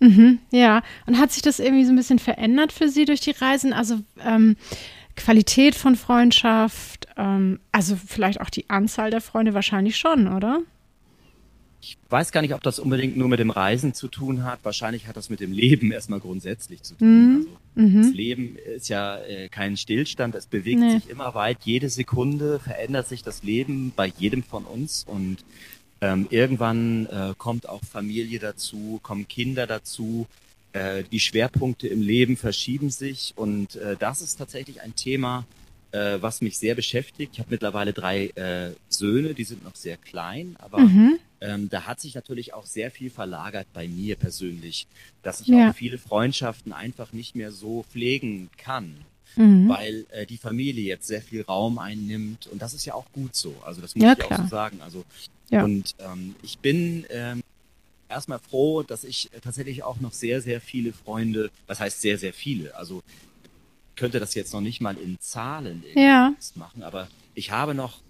Mhm, 0.00 0.40
ja, 0.50 0.82
und 1.06 1.18
hat 1.18 1.30
sich 1.30 1.42
das 1.42 1.60
irgendwie 1.60 1.84
so 1.84 1.92
ein 1.92 1.96
bisschen 1.96 2.18
verändert 2.18 2.72
für 2.72 2.88
Sie 2.88 3.04
durch 3.04 3.20
die 3.20 3.30
Reisen? 3.30 3.72
Also 3.72 4.00
ähm, 4.24 4.56
Qualität 5.14 5.76
von 5.76 5.94
Freundschaft, 5.94 7.06
ähm, 7.16 7.60
also 7.70 7.96
vielleicht 7.96 8.40
auch 8.40 8.50
die 8.50 8.68
Anzahl 8.68 9.10
der 9.10 9.20
Freunde 9.20 9.54
wahrscheinlich 9.54 9.96
schon, 9.96 10.26
oder? 10.26 10.62
Ich 11.82 11.98
weiß 12.10 12.30
gar 12.30 12.42
nicht, 12.42 12.54
ob 12.54 12.62
das 12.62 12.78
unbedingt 12.78 13.16
nur 13.16 13.28
mit 13.28 13.40
dem 13.40 13.50
Reisen 13.50 13.92
zu 13.92 14.06
tun 14.06 14.44
hat. 14.44 14.60
Wahrscheinlich 14.62 15.08
hat 15.08 15.16
das 15.16 15.30
mit 15.30 15.40
dem 15.40 15.50
Leben 15.50 15.90
erstmal 15.92 16.20
grundsätzlich 16.20 16.82
zu 16.82 16.94
tun. 16.94 17.08
Mhm. 17.08 17.46
Also, 17.74 17.88
mhm. 17.88 18.02
Das 18.02 18.12
Leben 18.12 18.56
ist 18.56 18.88
ja 18.88 19.18
äh, 19.18 19.48
kein 19.48 19.76
Stillstand, 19.76 20.36
es 20.36 20.46
bewegt 20.46 20.78
nee. 20.78 20.92
sich 20.92 21.10
immer 21.10 21.34
weit. 21.34 21.58
Jede 21.64 21.88
Sekunde 21.88 22.60
verändert 22.60 23.08
sich 23.08 23.24
das 23.24 23.42
Leben 23.42 23.92
bei 23.96 24.06
jedem 24.06 24.44
von 24.44 24.64
uns 24.64 25.04
und 25.06 25.38
ähm, 26.00 26.28
irgendwann 26.30 27.06
äh, 27.06 27.34
kommt 27.36 27.68
auch 27.68 27.82
Familie 27.82 28.38
dazu, 28.38 29.00
kommen 29.02 29.26
Kinder 29.26 29.66
dazu. 29.66 30.26
äh, 30.72 31.02
die 31.10 31.20
Schwerpunkte 31.20 31.88
im 31.88 32.00
Leben 32.00 32.36
verschieben 32.36 32.90
sich 32.90 33.32
und 33.36 33.76
äh, 33.76 33.96
das 33.98 34.22
ist 34.22 34.36
tatsächlich 34.36 34.80
ein 34.80 34.94
Thema, 34.94 35.44
äh, 35.92 36.18
was 36.20 36.40
mich 36.40 36.58
sehr 36.58 36.74
beschäftigt. 36.74 37.32
Ich 37.34 37.38
habe 37.40 37.50
mittlerweile 37.50 37.92
drei 37.92 38.28
äh, 38.28 38.72
Söhne, 38.88 39.34
die 39.34 39.44
sind 39.44 39.64
noch 39.64 39.76
sehr 39.76 39.96
klein, 39.96 40.56
aber 40.58 40.78
mhm. 40.78 41.18
Ähm, 41.42 41.68
da 41.68 41.86
hat 41.86 42.00
sich 42.00 42.14
natürlich 42.14 42.54
auch 42.54 42.66
sehr 42.66 42.90
viel 42.90 43.10
verlagert 43.10 43.66
bei 43.72 43.88
mir 43.88 44.16
persönlich, 44.16 44.86
dass 45.22 45.40
ich 45.40 45.48
ja. 45.48 45.70
auch 45.70 45.74
viele 45.74 45.98
Freundschaften 45.98 46.72
einfach 46.72 47.12
nicht 47.12 47.34
mehr 47.34 47.52
so 47.52 47.84
pflegen 47.90 48.48
kann. 48.56 48.96
Mhm. 49.34 49.66
weil 49.66 50.04
äh, 50.10 50.26
die 50.26 50.36
Familie 50.36 50.84
jetzt 50.84 51.06
sehr 51.06 51.22
viel 51.22 51.40
Raum 51.40 51.78
einnimmt 51.78 52.48
und 52.48 52.60
das 52.60 52.74
ist 52.74 52.84
ja 52.84 52.92
auch 52.92 53.06
gut 53.14 53.34
so. 53.34 53.54
Also 53.64 53.80
das 53.80 53.94
muss 53.94 54.04
ja, 54.04 54.12
ich 54.12 54.18
klar. 54.18 54.40
auch 54.40 54.44
so 54.44 54.50
sagen. 54.50 54.82
Also 54.82 55.06
ja. 55.48 55.64
und 55.64 55.94
ähm, 56.00 56.34
ich 56.42 56.58
bin 56.58 57.06
ähm, 57.08 57.42
erstmal 58.10 58.38
froh, 58.38 58.82
dass 58.82 59.04
ich 59.04 59.30
tatsächlich 59.42 59.84
auch 59.84 60.00
noch 60.00 60.12
sehr, 60.12 60.42
sehr 60.42 60.60
viele 60.60 60.92
Freunde, 60.92 61.50
was 61.66 61.80
heißt 61.80 62.02
sehr, 62.02 62.18
sehr 62.18 62.34
viele, 62.34 62.76
also 62.76 63.02
könnte 63.96 64.20
das 64.20 64.34
jetzt 64.34 64.52
noch 64.52 64.60
nicht 64.60 64.80
mal 64.80 64.98
in 64.98 65.18
Zahlen 65.20 65.82
ja. 65.94 66.34
machen, 66.54 66.82
aber 66.82 67.08
ich 67.34 67.50
habe 67.50 67.74
noch 67.74 68.00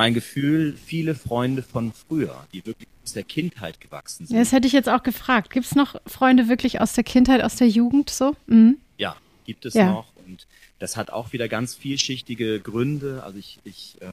mein 0.00 0.14
Gefühl, 0.14 0.78
viele 0.82 1.14
Freunde 1.14 1.62
von 1.62 1.92
früher, 1.92 2.46
die 2.54 2.64
wirklich 2.64 2.88
aus 3.04 3.12
der 3.12 3.22
Kindheit 3.22 3.82
gewachsen 3.82 4.24
sind. 4.24 4.34
Ja, 4.34 4.40
das 4.40 4.50
hätte 4.50 4.66
ich 4.66 4.72
jetzt 4.72 4.88
auch 4.88 5.02
gefragt. 5.02 5.50
Gibt 5.50 5.66
es 5.66 5.74
noch 5.74 6.00
Freunde 6.06 6.48
wirklich 6.48 6.80
aus 6.80 6.94
der 6.94 7.04
Kindheit, 7.04 7.42
aus 7.42 7.56
der 7.56 7.68
Jugend 7.68 8.08
so? 8.08 8.34
Mhm. 8.46 8.78
Ja, 8.96 9.14
gibt 9.44 9.66
es 9.66 9.74
ja. 9.74 9.92
noch. 9.92 10.10
Und 10.26 10.46
das 10.78 10.96
hat 10.96 11.10
auch 11.10 11.34
wieder 11.34 11.48
ganz 11.48 11.74
vielschichtige 11.74 12.60
Gründe. 12.60 13.22
Also 13.24 13.38
ich, 13.38 13.58
ich 13.64 13.98
äh, 14.00 14.10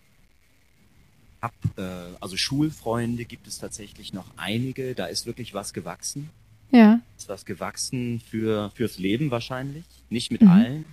habe, 1.42 1.56
äh, 1.82 2.18
also 2.20 2.36
Schulfreunde 2.36 3.24
gibt 3.24 3.48
es 3.48 3.58
tatsächlich 3.58 4.12
noch 4.12 4.30
einige. 4.36 4.94
Da 4.94 5.06
ist 5.06 5.26
wirklich 5.26 5.54
was 5.54 5.72
gewachsen. 5.72 6.30
Ja. 6.70 7.00
Ist 7.18 7.30
was 7.30 7.46
gewachsen 7.46 8.20
für 8.30 8.72
fürs 8.76 8.98
Leben 9.00 9.32
wahrscheinlich, 9.32 9.86
nicht 10.10 10.34
mit 10.34 10.42
mhm. 10.42 10.50
allen, 10.50 10.86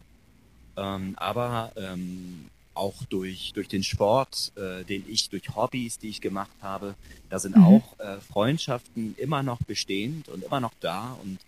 ähm, 0.76 1.14
aber 1.16 1.72
ähm, 1.74 2.44
auch 2.74 3.04
durch 3.08 3.52
durch 3.54 3.68
den 3.68 3.82
Sport, 3.82 4.52
äh, 4.56 4.84
den 4.84 5.04
ich 5.08 5.30
durch 5.30 5.54
Hobbys, 5.54 5.98
die 5.98 6.08
ich 6.08 6.20
gemacht 6.20 6.56
habe, 6.60 6.94
da 7.30 7.38
sind 7.38 7.56
mhm. 7.56 7.64
auch 7.64 7.98
äh, 7.98 8.20
Freundschaften 8.20 9.14
immer 9.18 9.42
noch 9.42 9.62
bestehend 9.62 10.28
und 10.28 10.44
immer 10.44 10.60
noch 10.60 10.72
da 10.80 11.16
und 11.22 11.38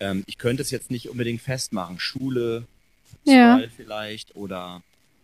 ähm, 0.00 0.24
ich 0.26 0.38
könnte 0.38 0.62
es 0.62 0.70
jetzt 0.70 0.90
nicht 0.90 1.08
unbedingt 1.08 1.40
festmachen. 1.40 1.98
Schule, 1.98 2.64
ja. 3.24 3.60
vielleicht 3.74 4.36
oder 4.36 4.82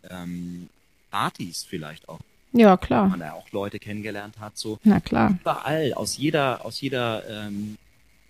ähm, 0.09 0.69
Partys 1.11 1.65
vielleicht 1.69 2.09
auch. 2.09 2.21
Ja, 2.53 2.77
klar. 2.77 3.09
Man 3.09 3.21
da 3.21 3.33
auch 3.33 3.51
Leute 3.53 3.79
kennengelernt 3.79 4.39
hat, 4.41 4.59
so. 4.59 4.79
Na 4.83 5.01
klar. 5.01 5.37
Überall, 5.41 5.95
aus 5.95 6.17
jeder, 6.17 6.65
aus 6.65 6.81
jeder 6.81 7.29
ähm, 7.29 7.79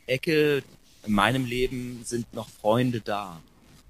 Ecke 0.07 0.63
in 1.07 1.13
meinem 1.13 1.47
Leben 1.47 2.03
sind 2.05 2.33
noch 2.35 2.49
Freunde 2.49 3.01
da. 3.01 3.41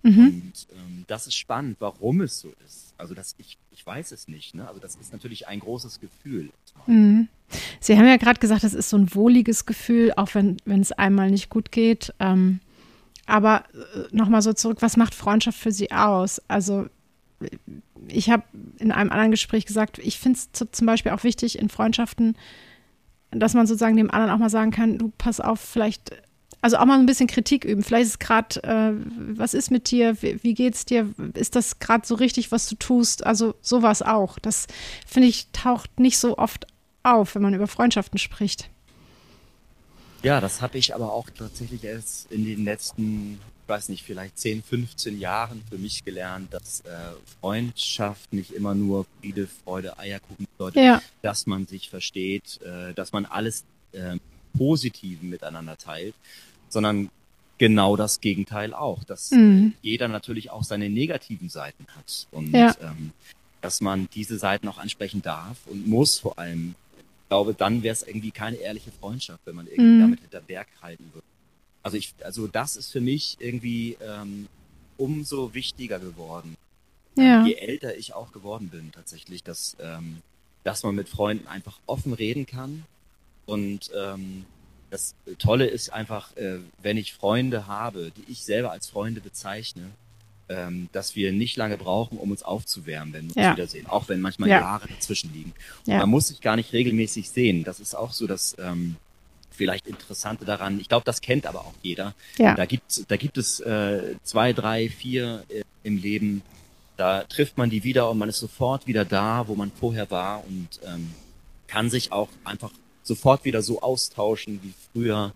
Mhm. 0.03 0.27
Und 0.27 0.67
ähm, 0.73 1.05
das 1.07 1.27
ist 1.27 1.35
spannend, 1.35 1.77
warum 1.81 2.21
es 2.21 2.41
so 2.41 2.53
ist. 2.65 2.95
Also 2.97 3.15
das, 3.15 3.35
ich, 3.39 3.59
ich 3.71 3.85
weiß 3.85 4.13
es 4.13 4.29
nicht. 4.29 4.55
Ne? 4.55 4.67
Also 4.67 4.81
das 4.81 4.97
ist 4.97 5.13
natürlich 5.13 5.49
ein 5.49 5.61
großes 5.61 6.01
Gefühl. 6.01 6.51
Mhm. 6.87 7.29
Sie 7.81 7.97
haben 7.97 8.07
ja 8.07 8.17
gerade 8.17 8.41
gesagt, 8.41 8.65
das 8.65 8.75
ist 8.75 8.91
so 8.91 8.97
ein 8.97 9.15
wohliges 9.15 9.67
Gefühl, 9.67 10.13
auch 10.17 10.35
wenn 10.35 10.81
es 10.81 10.93
einmal 10.93 11.31
nicht 11.31 11.51
gut 11.51 11.73
geht. 11.73 12.15
Ähm, 12.19 12.61
aber 13.27 13.65
äh, 13.75 14.15
nochmal 14.15 14.43
so 14.43 14.53
zurück, 14.53 14.79
was 14.81 14.97
macht 14.97 15.15
Freundschaft 15.15 15.59
für 15.59 15.73
Sie 15.73 15.91
aus? 15.93 16.41
Also 16.49 16.87
ich 18.09 18.31
habe 18.31 18.43
in 18.79 18.93
einem 18.93 19.11
anderen 19.11 19.31
Gespräch 19.31 19.67
gesagt, 19.67 19.99
ich 19.99 20.19
finde 20.19 20.39
es 20.39 20.51
zum 20.71 20.87
Beispiel 20.87 21.13
auch 21.13 21.25
wichtig 21.25 21.59
in 21.59 21.69
Freundschaften, 21.69 22.37
dass 23.31 23.55
man 23.55 23.67
sozusagen 23.67 23.97
dem 23.97 24.11
anderen 24.11 24.33
auch 24.33 24.39
mal 24.39 24.51
sagen 24.51 24.71
kann, 24.73 24.99
du 24.99 25.13
pass 25.17 25.41
auf, 25.41 25.61
vielleicht, 25.61 26.11
also 26.63 26.77
auch 26.77 26.85
mal 26.85 26.99
ein 26.99 27.07
bisschen 27.07 27.27
Kritik 27.27 27.65
üben. 27.65 27.83
Vielleicht 27.83 28.07
ist 28.07 28.11
es 28.11 28.19
gerade, 28.19 28.63
äh, 28.63 28.93
was 29.37 29.55
ist 29.55 29.71
mit 29.71 29.91
dir, 29.91 30.21
wie, 30.23 30.43
wie 30.43 30.55
geht's 30.55 30.85
dir, 30.85 31.09
ist 31.35 31.57
das 31.57 31.79
gerade 31.79 32.07
so 32.07 32.15
richtig, 32.15 32.53
was 32.53 32.69
du 32.69 32.75
tust? 32.75 33.25
Also 33.25 33.55
sowas 33.63 34.03
auch. 34.03 34.39
Das 34.39 34.67
finde 35.07 35.29
ich 35.29 35.49
taucht 35.53 35.99
nicht 35.99 36.19
so 36.19 36.37
oft 36.37 36.67
auf, 37.03 37.35
wenn 37.35 37.43
man 37.43 37.55
über 37.55 37.67
Freundschaften 37.67 38.19
spricht. 38.19 38.69
Ja, 40.23 40.41
das 40.41 40.61
habe 40.61 40.77
ich 40.77 40.95
aber 40.95 41.13
auch 41.13 41.31
tatsächlich 41.31 41.83
erst 41.83 42.31
in 42.31 42.45
den 42.45 42.65
letzten, 42.65 43.41
ich 43.63 43.69
weiß 43.69 43.89
nicht, 43.89 44.05
vielleicht 44.05 44.39
10, 44.39 44.63
15 44.63 45.19
Jahren 45.19 45.63
für 45.71 45.79
mich 45.79 46.05
gelernt, 46.05 46.53
dass 46.53 46.81
äh, 46.81 46.91
Freundschaft 47.41 48.31
nicht 48.33 48.51
immer 48.51 48.75
nur 48.75 49.07
Friede, 49.21 49.49
Freude, 49.65 49.99
Eierkuchen 49.99 50.47
bedeutet, 50.59 50.83
ja. 50.83 51.03
dass 51.23 51.47
man 51.47 51.67
sich 51.67 51.89
versteht, 51.89 52.61
äh, 52.63 52.93
dass 52.93 53.13
man 53.13 53.25
alles 53.25 53.65
äh, 53.93 54.19
Positiven 54.59 55.31
miteinander 55.31 55.79
teilt, 55.79 56.15
sondern 56.71 57.11
genau 57.59 57.97
das 57.97 58.21
Gegenteil 58.21 58.73
auch, 58.73 59.05
dass 59.05 59.31
mhm. 59.33 59.75
jeder 59.83 60.09
natürlich 60.09 60.51
auch 60.51 60.65
seine 60.65 60.89
negativen 60.89 61.51
Seiten 61.51 61.87
hat 61.95 62.27
und 62.31 62.53
ja. 62.53 62.75
ähm, 62.81 63.13
dass 63.61 63.83
man 63.83 64.09
diese 64.15 64.39
Seiten 64.39 64.67
auch 64.69 64.79
ansprechen 64.79 65.21
darf 65.21 65.59
und 65.67 65.87
muss 65.87 66.19
vor 66.19 66.39
allem 66.39 66.75
glaube, 67.31 67.55
dann 67.55 67.83
wäre 67.83 67.93
es 67.93 68.03
irgendwie 68.03 68.33
keine 68.33 68.57
ehrliche 68.57 68.91
Freundschaft, 68.91 69.41
wenn 69.47 69.55
man 69.55 69.67
irgendwie 69.67 69.85
mhm. 69.85 70.01
damit 70.01 70.21
hinter 70.21 70.41
Berg 70.41 70.67
halten 70.83 71.09
würde. 71.15 71.27
Also 71.83 71.97
ich, 71.97 72.13
also 72.25 72.49
das 72.49 72.77
ist 72.77 72.91
für 72.91 73.01
mich 73.01 73.37
irgendwie 73.39 73.97
ähm, 74.03 74.49
umso 74.99 75.55
wichtiger 75.55 76.01
geworden. 76.01 76.57
Ja. 77.17 77.47
Je 77.47 77.55
älter 77.55 77.97
ich 77.97 78.15
auch 78.15 78.33
geworden 78.33 78.69
bin, 78.69 78.91
tatsächlich, 78.93 79.45
dass, 79.45 79.77
ähm, 79.81 80.19
dass 80.65 80.83
man 80.83 80.97
mit 80.97 81.09
Freunden 81.09 81.47
einfach 81.47 81.79
offen 81.87 82.13
reden 82.13 82.47
kann. 82.47 82.85
Und 83.47 83.91
ähm, 83.97 84.45
das 84.91 85.15
Tolle 85.39 85.67
ist 85.67 85.93
einfach, 85.93 86.37
äh, 86.37 86.59
wenn 86.83 86.97
ich 86.97 87.15
Freunde 87.15 87.67
habe, 87.67 88.13
die 88.17 88.33
ich 88.33 88.45
selber 88.45 88.73
als 88.73 88.89
Freunde 88.89 89.21
bezeichne, 89.21 89.91
ähm, 90.49 90.89
dass 90.93 91.15
wir 91.15 91.33
nicht 91.33 91.57
lange 91.57 91.77
brauchen, 91.77 92.19
um 92.19 92.31
uns 92.33 92.43
aufzuwärmen, 92.43 93.15
wenn 93.15 93.35
wir 93.35 93.43
ja. 93.43 93.51
uns 93.51 93.57
wiedersehen, 93.57 93.87
auch 93.87 94.09
wenn 94.09 94.21
manchmal 94.21 94.49
ja. 94.49 94.61
Jahre 94.61 94.89
dazwischen 94.89 95.33
liegen. 95.33 95.55
Ja. 95.87 95.99
Man 95.99 96.11
muss 96.11 96.29
sich 96.29 96.41
gar 96.41 96.57
nicht 96.57 96.73
regelmäßig 96.73 97.31
sehen. 97.31 97.63
Das 97.63 97.79
ist 97.79 97.95
auch 97.95 98.13
so 98.13 98.27
das 98.27 98.57
ähm, 98.59 98.97
vielleicht 99.53 99.87
Interessante 99.87 100.45
daran. 100.45 100.81
Ich 100.81 100.89
glaube, 100.89 101.05
das 101.05 101.21
kennt 101.21 101.47
aber 101.47 101.61
auch 101.61 101.75
jeder. 101.83 102.15
Da 102.57 102.67
gibt 102.67 103.11
da 103.11 103.17
gibt 103.17 103.39
es 103.39 103.61
äh, 103.61 104.17
zwei, 104.25 104.53
drei, 104.53 104.89
vier 104.89 105.45
äh, 105.51 105.63
im 105.85 105.99
Leben. 105.99 106.43
Da 106.97 107.23
trifft 107.25 107.57
man 107.57 107.71
die 107.71 107.85
wieder 107.85 108.11
und 108.11 108.19
man 108.19 108.29
ist 108.29 108.39
sofort 108.39 108.87
wieder 108.87 109.05
da, 109.05 109.47
wo 109.47 109.55
man 109.55 109.71
vorher 109.71 110.11
war 110.11 110.45
und 110.47 110.69
ähm, 110.85 111.13
kann 111.69 111.89
sich 111.91 112.11
auch 112.11 112.29
einfach 112.45 112.73
sofort 113.03 113.45
wieder 113.45 113.63
so 113.63 113.81
austauschen 113.81 114.61
wie 114.63 114.75
früher. 114.93 115.33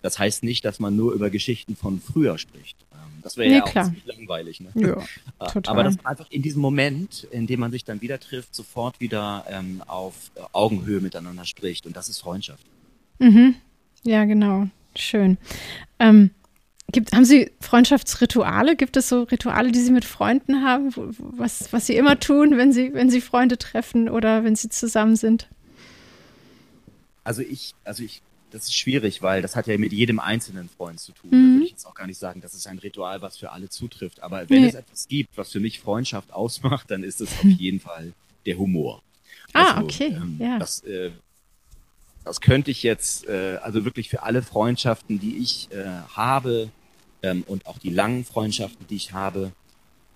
Das 0.00 0.18
heißt 0.18 0.42
nicht, 0.42 0.64
dass 0.64 0.80
man 0.80 0.96
nur 0.96 1.12
über 1.12 1.30
Geschichten 1.30 1.76
von 1.76 2.00
früher 2.00 2.38
spricht. 2.38 2.76
Das 3.22 3.36
wäre 3.36 3.48
nee, 3.48 3.56
ja 3.56 3.64
auch 3.64 3.70
klar. 3.70 3.84
ziemlich 3.84 4.04
langweilig. 4.04 4.60
Ne? 4.60 4.70
Ja, 4.74 4.96
äh, 5.46 5.52
total. 5.52 5.72
Aber 5.72 5.84
dass 5.84 5.96
man 5.96 6.06
einfach 6.06 6.30
in 6.30 6.42
diesem 6.42 6.60
Moment, 6.60 7.26
in 7.30 7.46
dem 7.46 7.60
man 7.60 7.70
sich 7.70 7.84
dann 7.84 8.00
wieder 8.00 8.18
trifft, 8.18 8.54
sofort 8.54 9.00
wieder 9.00 9.44
ähm, 9.48 9.82
auf 9.86 10.14
äh, 10.34 10.40
Augenhöhe 10.52 11.00
miteinander 11.00 11.44
spricht. 11.44 11.86
Und 11.86 11.96
das 11.96 12.08
ist 12.08 12.18
Freundschaft. 12.18 12.64
Mhm. 13.18 13.54
Ja, 14.02 14.24
genau. 14.24 14.68
Schön. 14.96 15.38
Ähm, 15.98 16.30
gibt, 16.90 17.14
haben 17.14 17.24
Sie 17.24 17.50
Freundschaftsrituale? 17.60 18.76
Gibt 18.76 18.96
es 18.96 19.08
so 19.08 19.22
Rituale, 19.22 19.70
die 19.70 19.80
Sie 19.80 19.92
mit 19.92 20.04
Freunden 20.04 20.62
haben, 20.64 20.92
was, 21.18 21.72
was 21.72 21.86
Sie 21.86 21.96
immer 21.96 22.18
tun, 22.18 22.56
wenn 22.56 22.72
Sie, 22.72 22.92
wenn 22.92 23.08
Sie 23.08 23.20
Freunde 23.20 23.56
treffen 23.56 24.08
oder 24.08 24.44
wenn 24.44 24.56
Sie 24.56 24.68
zusammen 24.68 25.16
sind? 25.16 25.48
Also 27.24 27.42
ich, 27.42 27.74
also 27.84 28.02
ich 28.02 28.22
das 28.52 28.64
ist 28.64 28.76
schwierig, 28.76 29.22
weil 29.22 29.40
das 29.42 29.56
hat 29.56 29.66
ja 29.66 29.78
mit 29.78 29.92
jedem 29.92 30.20
einzelnen 30.20 30.68
Freund 30.68 31.00
zu 31.00 31.12
tun. 31.12 31.30
Mhm. 31.30 31.32
Da 31.32 31.52
würde 31.54 31.64
ich 31.64 31.70
jetzt 31.70 31.86
auch 31.86 31.94
gar 31.94 32.06
nicht 32.06 32.18
sagen, 32.18 32.40
das 32.40 32.54
ist 32.54 32.66
ein 32.66 32.78
Ritual, 32.78 33.22
was 33.22 33.38
für 33.38 33.50
alle 33.50 33.68
zutrifft. 33.68 34.22
Aber 34.22 34.48
wenn 34.48 34.62
nee. 34.62 34.68
es 34.68 34.74
etwas 34.74 35.08
gibt, 35.08 35.36
was 35.36 35.50
für 35.50 35.60
mich 35.60 35.80
Freundschaft 35.80 36.32
ausmacht, 36.32 36.90
dann 36.90 37.02
ist 37.02 37.20
es 37.20 37.32
auf 37.32 37.44
jeden 37.44 37.80
Fall 37.80 38.12
der 38.46 38.58
Humor. 38.58 39.02
Ah, 39.54 39.74
also, 39.74 39.84
okay. 39.84 40.14
Ähm, 40.16 40.36
ja. 40.38 40.58
Das, 40.58 40.82
äh, 40.84 41.10
das 42.24 42.40
könnte 42.40 42.70
ich 42.70 42.82
jetzt, 42.82 43.26
äh, 43.26 43.58
also 43.62 43.84
wirklich 43.84 44.08
für 44.08 44.22
alle 44.22 44.42
Freundschaften, 44.42 45.18
die 45.18 45.38
ich 45.38 45.70
äh, 45.72 45.84
habe 46.14 46.70
ähm, 47.22 47.44
und 47.46 47.66
auch 47.66 47.78
die 47.78 47.90
langen 47.90 48.24
Freundschaften, 48.24 48.86
die 48.88 48.96
ich 48.96 49.12
habe, 49.12 49.52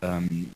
ähm, 0.03 0.51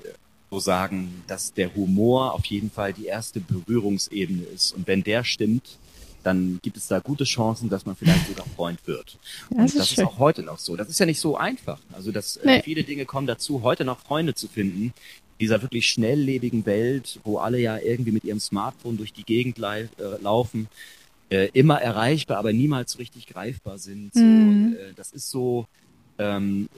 so 0.51 0.59
sagen, 0.59 1.23
dass 1.29 1.55
der 1.55 1.75
Humor 1.77 2.35
auf 2.35 2.45
jeden 2.47 2.71
Fall 2.71 2.93
die 2.93 3.07
erste 3.07 3.41
Berührungsebene 3.41 4.43
ist. 4.43 4.73
Und 4.73 4.87
wenn 4.89 5.05
der 5.05 5.23
stimmt, 5.23 5.79
dann 6.23 6.59
gibt 6.63 6.77
es 6.77 6.89
da 6.89 6.99
gute 6.99 7.25
Chancen, 7.25 7.69
dass 7.69 7.87
man 7.87 7.97
vielleicht 7.97 8.29
sogar 8.29 8.47
Freund 8.57 8.79
wird. 8.87 9.19
Ja, 9.51 9.63
das 9.63 9.73
und 9.73 9.81
das 9.81 9.93
ist, 9.93 9.99
ist, 9.99 10.05
auch 10.05 10.19
heute 10.19 10.43
noch 10.43 10.59
so. 10.59 10.77
Das 10.77 10.89
ist 10.89 10.99
ja 11.01 11.07
nicht 11.07 11.21
so 11.21 11.37
einfach. 11.37 11.79
Also 11.93 12.13
dass 12.13 12.37
äh, 12.37 12.47
nee. 12.47 12.57
äh, 12.59 12.63
viele 12.63 12.85
Dinge 12.85 13.05
kommen 13.05 13.27
dazu, 13.27 13.63
heute 13.63 13.85
noch 13.85 14.01
Freunde 14.01 14.35
zu 14.35 14.49
finden. 14.49 14.93
Dieser 15.41 15.63
wirklich 15.63 15.87
schnelllebigen 15.87 16.67
Welt, 16.67 17.19
wo 17.25 17.39
alle 17.39 17.59
ja 17.59 17.79
irgendwie 17.79 18.13
mit 18.13 18.25
ihrem 18.25 18.41
Smartphone 18.41 18.99
durch 18.99 19.13
die 19.13 19.25
Gegend 19.25 19.59
äh, 19.59 19.87
laufen, 20.21 20.69
äh, 21.31 21.49
immer 21.55 21.81
erreichbar, 21.81 22.37
aber 22.37 22.53
niemals 22.53 22.99
richtig 22.99 23.27
greifbar 23.27 23.79
sind. 23.79 24.13
So, 24.13 24.21
mhm. 24.21 24.77
äh, 24.79 24.93
das 24.97 25.13
ist 25.13 25.31
so, 25.31 25.67
ähm, 26.21 26.69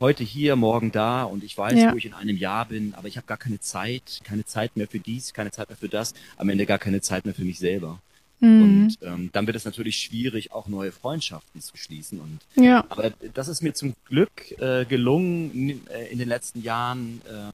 heute 0.00 0.24
hier, 0.24 0.56
morgen 0.56 0.90
da 0.90 1.22
und 1.22 1.44
ich 1.44 1.56
weiß, 1.56 1.78
ja. 1.78 1.92
wo 1.92 1.96
ich 1.96 2.06
in 2.06 2.14
einem 2.14 2.36
Jahr 2.36 2.64
bin, 2.64 2.94
aber 2.96 3.06
ich 3.06 3.16
habe 3.16 3.28
gar 3.28 3.36
keine 3.36 3.60
Zeit, 3.60 4.20
keine 4.24 4.44
Zeit 4.44 4.76
mehr 4.76 4.88
für 4.88 4.98
dies, 4.98 5.32
keine 5.32 5.52
Zeit 5.52 5.68
mehr 5.68 5.76
für 5.76 5.88
das, 5.88 6.14
am 6.36 6.48
Ende 6.48 6.66
gar 6.66 6.78
keine 6.78 7.00
Zeit 7.00 7.24
mehr 7.24 7.34
für 7.34 7.44
mich 7.44 7.60
selber. 7.60 8.00
Mhm. 8.40 8.62
Und 8.62 8.98
ähm, 9.02 9.30
dann 9.32 9.46
wird 9.46 9.56
es 9.56 9.64
natürlich 9.64 9.98
schwierig, 9.98 10.52
auch 10.52 10.68
neue 10.68 10.92
Freundschaften 10.92 11.60
zu 11.60 11.76
schließen. 11.76 12.20
Und, 12.20 12.40
ja. 12.62 12.84
Aber 12.88 13.12
das 13.34 13.48
ist 13.48 13.62
mir 13.62 13.74
zum 13.74 13.94
Glück 14.04 14.58
äh, 14.60 14.84
gelungen 14.84 15.52
in, 15.52 15.86
äh, 15.88 16.06
in, 16.06 16.18
den 16.18 16.28
letzten 16.28 16.62
Jahren 16.62 17.20
äh, 17.26 17.52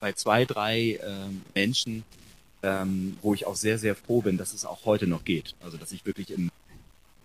bei 0.00 0.12
zwei, 0.12 0.44
drei 0.44 0.92
äh, 0.92 1.00
Menschen, 1.54 2.04
ähm, 2.62 3.16
wo 3.22 3.34
ich 3.34 3.46
auch 3.46 3.56
sehr, 3.56 3.78
sehr 3.78 3.94
froh 3.94 4.22
bin, 4.22 4.38
dass 4.38 4.54
es 4.54 4.64
auch 4.64 4.84
heute 4.84 5.06
noch 5.06 5.24
geht. 5.24 5.54
Also 5.62 5.76
dass 5.76 5.92
ich 5.92 6.06
wirklich 6.06 6.30
im 6.30 6.50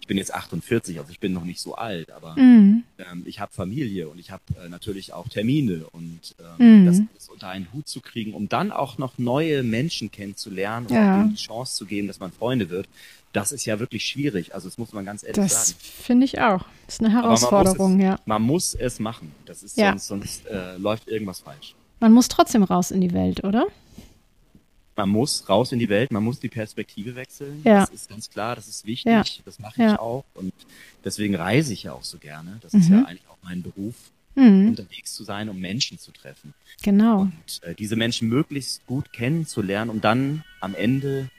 bin 0.10 0.18
jetzt 0.18 0.34
48, 0.34 0.97
also 0.97 1.12
ich 1.12 1.20
bin 1.20 1.34
noch 1.34 1.45
nicht 1.45 1.62
so 1.62 1.76
alt, 1.76 2.12
aber 2.12 2.36
mhm. 2.36 2.84
ähm, 2.97 3.22
ich 3.26 3.39
habe 3.39 3.54
Familie 3.54 4.10
und 4.10 4.18
ich 4.18 4.32
habe 4.32 4.41
äh, 4.60 4.68
natürlich 4.68 5.14
auch 5.14 5.30
Termine 5.30 5.86
und 5.91 6.36
ähm, 6.60 6.82
mhm. 6.82 6.86
das 6.88 7.02
unter 7.40 7.48
einen 7.48 7.72
Hut 7.72 7.88
zu 7.88 8.02
kriegen, 8.02 8.34
um 8.34 8.50
dann 8.50 8.74
auch 8.74 8.98
noch 8.98 9.18
neue 9.18 9.64
Menschen 9.64 10.12
kennenzulernen 10.12 10.88
und 10.88 10.94
ja. 10.94 11.24
die 11.24 11.36
Chance 11.36 11.78
zu 11.78 11.86
geben, 11.86 12.08
dass 12.08 12.20
man 12.20 12.34
Freunde 12.34 12.70
wird, 12.70 12.90
das 13.32 13.54
ist 13.54 13.64
ja 13.66 13.80
wirklich 13.80 14.06
schwierig. 14.06 14.54
Also 14.54 14.68
das 14.68 14.78
muss 14.78 14.92
man 14.92 15.06
ganz 15.06 15.24
ehrlich 15.24 15.38
das 15.38 15.54
sagen. 15.54 15.78
Das 15.80 16.06
finde 16.06 16.26
ich 16.26 16.42
auch. 16.42 16.66
Das 16.86 16.96
ist 16.96 17.00
eine 17.00 17.14
Herausforderung, 17.14 17.94
man 17.94 18.02
ja. 18.02 18.14
Es, 18.16 18.22
man 18.26 18.42
muss 18.42 18.74
es 18.74 19.00
machen. 19.00 19.32
Das 19.46 19.64
ist 19.64 19.78
ja. 19.78 19.92
sonst, 19.92 20.08
sonst 20.08 20.48
äh, 20.48 20.76
läuft 20.78 21.08
irgendwas 21.08 21.40
falsch. 21.40 21.76
Man 22.02 22.12
muss 22.12 22.28
trotzdem 22.28 22.64
raus 22.64 22.92
in 22.92 23.00
die 23.00 23.14
Welt, 23.14 23.44
oder? 23.46 23.68
man 24.98 25.08
muss 25.08 25.48
raus 25.48 25.72
in 25.72 25.80
die 25.80 25.88
Welt, 25.88 26.12
man 26.12 26.22
muss 26.22 26.42
die 26.42 26.50
Perspektive 26.50 27.16
wechseln. 27.16 27.62
Ja. 27.64 27.86
Das 27.86 27.90
ist 27.92 28.10
ganz 28.10 28.30
klar, 28.30 28.58
das 28.58 28.68
ist 28.68 28.86
wichtig, 28.86 29.10
ja. 29.10 29.24
das 29.46 29.58
mache 29.58 29.76
ich 29.76 29.88
ja. 29.92 29.98
auch 29.98 30.26
und 30.34 30.52
deswegen 31.06 31.36
reise 31.36 31.72
ich 31.72 31.84
ja 31.84 31.94
auch 31.94 32.04
so 32.04 32.18
gerne. 32.18 32.60
Das 32.62 32.74
mhm. 32.74 32.80
ist 32.82 32.90
ja 32.90 33.06
eigentlich 33.06 33.30
auch 33.30 33.38
mein 33.42 33.62
Beruf, 33.64 33.96
mhm. 34.40 34.70
unterwegs 34.70 35.14
zu 35.14 35.24
sein, 35.24 35.50
um 35.50 35.60
Menschen 35.60 36.00
zu 36.00 36.12
treffen. 36.12 36.54
Genau. 36.82 37.22
Und 37.22 37.64
äh, 37.64 37.76
diese 37.76 37.96
Menschen 37.96 38.30
möglichst 38.30 38.86
gut 38.86 39.12
kennenzulernen, 39.14 39.90
um 39.90 40.02
dann 40.02 40.44
am 40.62 40.76
Ende 40.76 41.30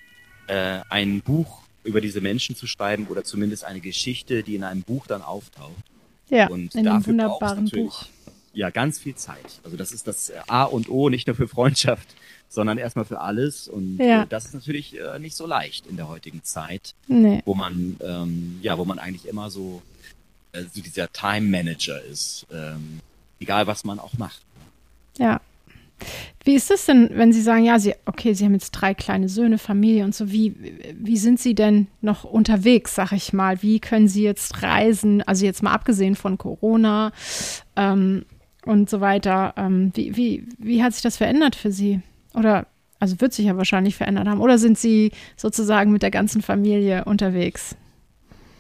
äh, 0.47 0.81
ein 0.89 1.21
Buch 1.21 1.63
über 1.85 2.01
diese 2.01 2.21
Menschen 2.21 2.57
zu 2.57 2.67
schreiben 2.67 3.07
oder 3.07 3.25
zumindest 3.25 3.65
eine 3.65 3.81
Geschichte, 3.81 4.43
die 4.43 4.55
in 4.55 4.65
einem 4.65 4.83
Buch 4.83 5.07
dann 5.07 5.23
auftaucht. 5.23 5.85
Ja, 6.29 6.49
und 6.49 6.75
in 6.75 6.87
einem 6.87 7.05
wunderbaren 7.05 7.69
Buch. 7.69 8.07
Ja, 8.53 8.71
ganz 8.71 8.99
viel 8.99 9.15
Zeit. 9.15 9.61
Also 9.65 9.77
das 9.77 9.93
ist 9.93 10.07
das 10.07 10.33
A 10.49 10.65
und 10.65 10.89
O, 10.89 11.09
nicht 11.09 11.27
nur 11.27 11.37
für 11.37 11.49
Freundschaft, 11.49 12.09
sondern 12.49 12.79
erstmal 12.79 13.05
für 13.05 13.21
alles. 13.21 13.69
Und 13.69 13.99
ja. 13.99 14.23
äh, 14.23 14.27
das 14.29 14.47
ist 14.47 14.55
natürlich 14.55 14.99
äh, 14.99 15.19
nicht 15.19 15.37
so 15.37 15.47
leicht 15.47 15.87
in 15.87 15.97
der 15.97 16.09
heutigen 16.09 16.43
Zeit, 16.43 16.95
nee. 17.07 17.43
wo 17.45 17.55
man 17.55 17.97
ähm, 18.05 18.59
ja, 18.61 18.77
wo 18.77 18.85
man 18.85 18.99
eigentlich 18.99 19.27
immer 19.27 19.51
so, 19.51 19.83
äh, 20.53 20.63
so 20.73 20.81
dieser 20.81 21.13
Time 21.13 21.49
Manager 21.49 22.03
ist, 22.03 22.47
ähm, 22.53 23.01
egal 23.39 23.67
was 23.67 23.85
man 23.85 23.99
auch 23.99 24.15
macht. 24.19 24.43
Ja. 25.19 25.41
Wie 26.45 26.55
ist 26.55 26.71
es 26.71 26.87
denn, 26.87 27.11
wenn 27.13 27.33
Sie 27.33 27.43
sagen, 27.43 27.65
ja, 27.65 27.79
Sie, 27.79 27.95
okay, 28.07 28.33
Sie 28.33 28.45
haben 28.45 28.55
jetzt 28.55 28.71
drei 28.71 28.95
kleine 28.95 29.29
Söhne, 29.29 29.59
Familie 29.59 30.05
und 30.05 30.15
so, 30.15 30.33
wie, 30.33 30.55
wie 30.95 31.19
sind 31.19 31.39
Sie 31.39 31.55
denn 31.55 31.89
noch 32.01 32.25
unterwegs, 32.25 32.95
sag 32.95 33.13
ich 33.13 33.33
mal? 33.35 33.63
Wie 33.63 33.81
können 33.81 34.09
Sie 34.09 34.23
jetzt 34.23 34.63
reisen? 34.63 35.23
Also 35.23 35.45
jetzt 35.45 35.63
mal 35.63 35.73
abgesehen 35.73 36.17
von 36.17 36.39
Corona 36.39 37.13
ähm, 37.77 38.25
und 38.65 38.89
so 38.89 39.03
weiter. 39.03 39.53
Ähm, 39.59 39.93
wie, 39.95 40.17
wie, 40.17 40.49
wie 40.59 40.83
hat 40.83 40.95
sich 40.95 41.03
das 41.03 41.19
verändert 41.19 41.55
für 41.55 41.71
Sie? 41.71 42.01
Oder, 42.33 42.67
also 42.99 43.21
wird 43.21 43.35
sich 43.35 43.47
ja 43.47 43.57
wahrscheinlich 43.59 43.97
verändert 43.97 44.27
haben. 44.27 44.41
Oder 44.41 44.57
sind 44.57 44.79
Sie 44.79 45.13
sozusagen 45.37 45.93
mit 45.93 46.03
der 46.03 46.11
ganzen 46.11 46.41
Familie 46.41 47.05
unterwegs? 47.05 47.77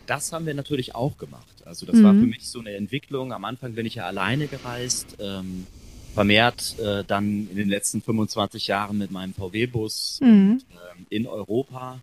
Das 0.06 0.32
haben 0.32 0.44
wir 0.44 0.54
natürlich 0.54 0.94
auch 0.94 1.16
gemacht. 1.16 1.49
Also 1.66 1.86
das 1.86 1.96
mhm. 1.96 2.04
war 2.04 2.12
für 2.12 2.26
mich 2.26 2.48
so 2.48 2.60
eine 2.60 2.72
Entwicklung. 2.72 3.32
Am 3.32 3.44
Anfang 3.44 3.74
bin 3.74 3.86
ich 3.86 3.96
ja 3.96 4.06
alleine 4.06 4.46
gereist, 4.46 5.16
ähm, 5.20 5.66
vermehrt 6.14 6.78
äh, 6.78 7.04
dann 7.04 7.48
in 7.50 7.56
den 7.56 7.68
letzten 7.68 8.02
25 8.02 8.66
Jahren 8.66 8.98
mit 8.98 9.10
meinem 9.10 9.34
VW-Bus 9.34 10.20
mhm. 10.22 10.62
ähm, 10.70 11.06
in 11.08 11.26
Europa. 11.26 12.00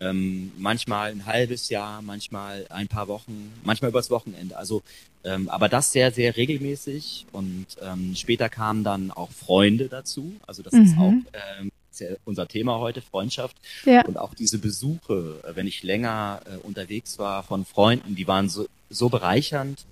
Ähm, 0.00 0.52
manchmal 0.58 1.12
ein 1.12 1.24
halbes 1.24 1.68
Jahr, 1.68 2.02
manchmal 2.02 2.66
ein 2.68 2.88
paar 2.88 3.08
Wochen, 3.08 3.52
manchmal 3.62 3.90
übers 3.90 4.10
Wochenende. 4.10 4.56
Also, 4.56 4.82
ähm, 5.22 5.48
aber 5.48 5.68
das 5.68 5.92
sehr, 5.92 6.10
sehr 6.10 6.36
regelmäßig. 6.36 7.26
Und 7.32 7.66
ähm, 7.80 8.14
später 8.16 8.48
kamen 8.48 8.84
dann 8.84 9.10
auch 9.10 9.30
Freunde 9.30 9.88
dazu. 9.88 10.34
Also 10.46 10.62
das 10.62 10.74
mhm. 10.74 10.82
ist 10.82 10.98
auch 10.98 11.12
ähm, 11.60 11.70
ist 11.94 12.00
ja 12.00 12.16
unser 12.24 12.48
Thema 12.48 12.78
heute, 12.78 13.00
Freundschaft. 13.00 13.56
Ja. 13.84 14.04
Und 14.04 14.18
auch 14.18 14.34
diese 14.34 14.58
Besuche, 14.58 15.40
äh, 15.44 15.56
wenn 15.56 15.66
ich 15.66 15.82
länger 15.82 16.40
äh, 16.46 16.56
unterwegs 16.66 17.18
war 17.18 17.42
von 17.42 17.64
Freunden, 17.64 18.14
die 18.14 18.26
waren 18.26 18.48
so, 18.48 18.66
so 18.90 19.08
bereichernd. 19.08 19.84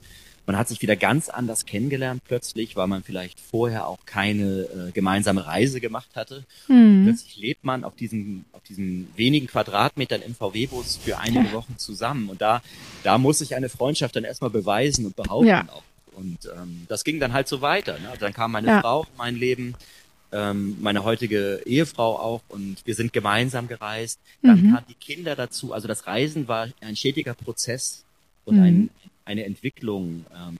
Man 0.44 0.57
hat 0.57 0.68
sich 0.68 0.82
wieder 0.82 0.96
ganz 0.96 1.28
anders 1.28 1.66
kennengelernt 1.66 2.22
plötzlich, 2.26 2.74
weil 2.74 2.88
man 2.88 3.05
vielleicht 3.05 3.38
vorher 3.38 3.86
auch 3.86 4.05
keine 4.07 4.62
äh, 4.62 4.90
gemeinsame 4.92 5.46
Reise 5.46 5.80
gemacht 5.80 6.11
hatte. 6.16 6.44
Mhm. 6.66 7.05
Plötzlich 7.05 7.36
lebt 7.36 7.64
man 7.64 7.84
auf 7.84 7.94
diesen, 7.94 8.44
auf 8.50 8.62
diesen 8.64 9.09
wenigen 9.14 9.46
Quadratmetern 9.46 10.20
im 10.22 10.34
VW-Bus 10.34 10.96
für 10.96 11.18
einige 11.18 11.46
ja. 11.46 11.53
Wochen 11.53 11.78
zusammen. 11.78 12.28
Und 12.28 12.42
da, 12.42 12.61
da 13.05 13.18
muss 13.18 13.38
sich 13.38 13.55
eine 13.55 13.68
Freundschaft 13.68 14.16
dann 14.16 14.24
erstmal 14.24 14.50
beweisen 14.50 15.07
und 15.07 15.14
behaupten 15.14 15.46
ja. 15.46 15.68
auch. 15.68 15.84
Und 16.14 16.50
ähm, 16.57 16.86
das 16.88 17.05
ging 17.05 17.20
dann 17.20 17.32
halt 17.32 17.46
so 17.46 17.61
weiter. 17.61 17.94
Ne? 17.94 18.12
Dann 18.18 18.32
kam 18.32 18.53
meine 18.53 18.66
Ja. 18.66 18.80
Frau 18.80 19.05
in 19.05 19.16
mein 19.16 19.36
Leben, 19.36 19.74
ähm, 20.32 20.76
meine 20.80 21.04
heutige 21.04 21.60
Ehefrau 21.66 22.18
auch 22.18 22.42
und 22.48 22.78
wir 22.84 22.94
sind 22.94 23.12
gemeinsam 23.12 23.68
gereist. 23.68 24.18
Dann 24.42 24.60
Mhm. 24.62 24.70
kamen 24.74 24.86
die 24.88 24.94
Kinder 24.94 25.36
dazu. 25.36 25.72
Also 25.72 25.88
das 25.88 26.06
Reisen 26.06 26.48
war 26.48 26.68
ein 26.80 26.96
stetiger 26.96 27.34
Prozess 27.34 28.04
und 28.44 28.56
Mhm. 28.56 28.62
ein, 28.62 28.90
eine 29.24 29.44
Entwicklung. 29.44 30.24
Ähm, 30.34 30.58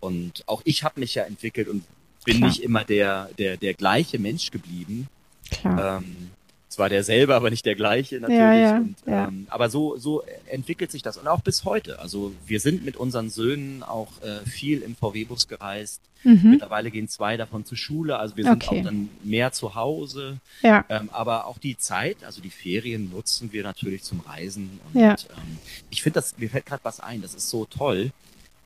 und 0.00 0.44
auch 0.46 0.62
ich 0.64 0.82
habe 0.84 1.00
mich 1.00 1.14
ja 1.14 1.24
entwickelt 1.24 1.68
und 1.68 1.84
bin 2.24 2.38
Klar. 2.38 2.48
nicht 2.48 2.62
immer 2.62 2.84
der, 2.84 3.30
der, 3.38 3.56
der 3.56 3.74
gleiche 3.74 4.18
Mensch 4.18 4.50
geblieben. 4.50 5.08
Klar. 5.50 5.98
Ähm, 6.02 6.29
zwar 6.70 6.88
derselbe, 6.88 7.34
aber 7.34 7.50
nicht 7.50 7.66
der 7.66 7.74
gleiche 7.74 8.20
natürlich. 8.20 8.38
Ja, 8.38 8.52
ja, 8.60 8.76
und, 8.78 8.94
ja. 9.04 9.28
Ähm, 9.28 9.46
aber 9.50 9.68
so, 9.70 9.96
so 9.98 10.22
entwickelt 10.48 10.90
sich 10.90 11.02
das. 11.02 11.16
Und 11.18 11.26
auch 11.26 11.40
bis 11.42 11.64
heute. 11.64 11.98
Also 11.98 12.32
wir 12.46 12.60
sind 12.60 12.84
mit 12.84 12.96
unseren 12.96 13.28
Söhnen 13.28 13.82
auch 13.82 14.08
äh, 14.22 14.48
viel 14.48 14.80
im 14.82 14.94
VW-Bus 14.96 15.48
gereist. 15.48 16.00
Mhm. 16.22 16.50
Mittlerweile 16.52 16.90
gehen 16.90 17.08
zwei 17.08 17.36
davon 17.36 17.64
zur 17.64 17.76
Schule. 17.76 18.18
Also 18.18 18.36
wir 18.36 18.44
sind 18.44 18.62
Okay. 18.64 18.80
auch 18.80 18.84
dann 18.84 19.08
mehr 19.24 19.52
zu 19.52 19.74
Hause. 19.74 20.36
Ja. 20.62 20.84
Ähm, 20.88 21.10
aber 21.12 21.46
auch 21.46 21.58
die 21.58 21.76
Zeit, 21.76 22.18
also 22.24 22.40
die 22.40 22.50
Ferien 22.50 23.10
nutzen 23.10 23.52
wir 23.52 23.62
natürlich 23.64 24.02
zum 24.04 24.20
Reisen. 24.20 24.78
Und 24.92 25.00
Ja. 25.00 25.12
ähm, 25.12 25.58
ich 25.90 26.02
finde 26.02 26.20
das, 26.20 26.38
mir 26.38 26.48
fällt 26.50 26.66
gerade 26.66 26.84
was 26.84 27.00
ein, 27.00 27.20
das 27.20 27.34
ist 27.34 27.50
so 27.50 27.64
toll. 27.64 28.10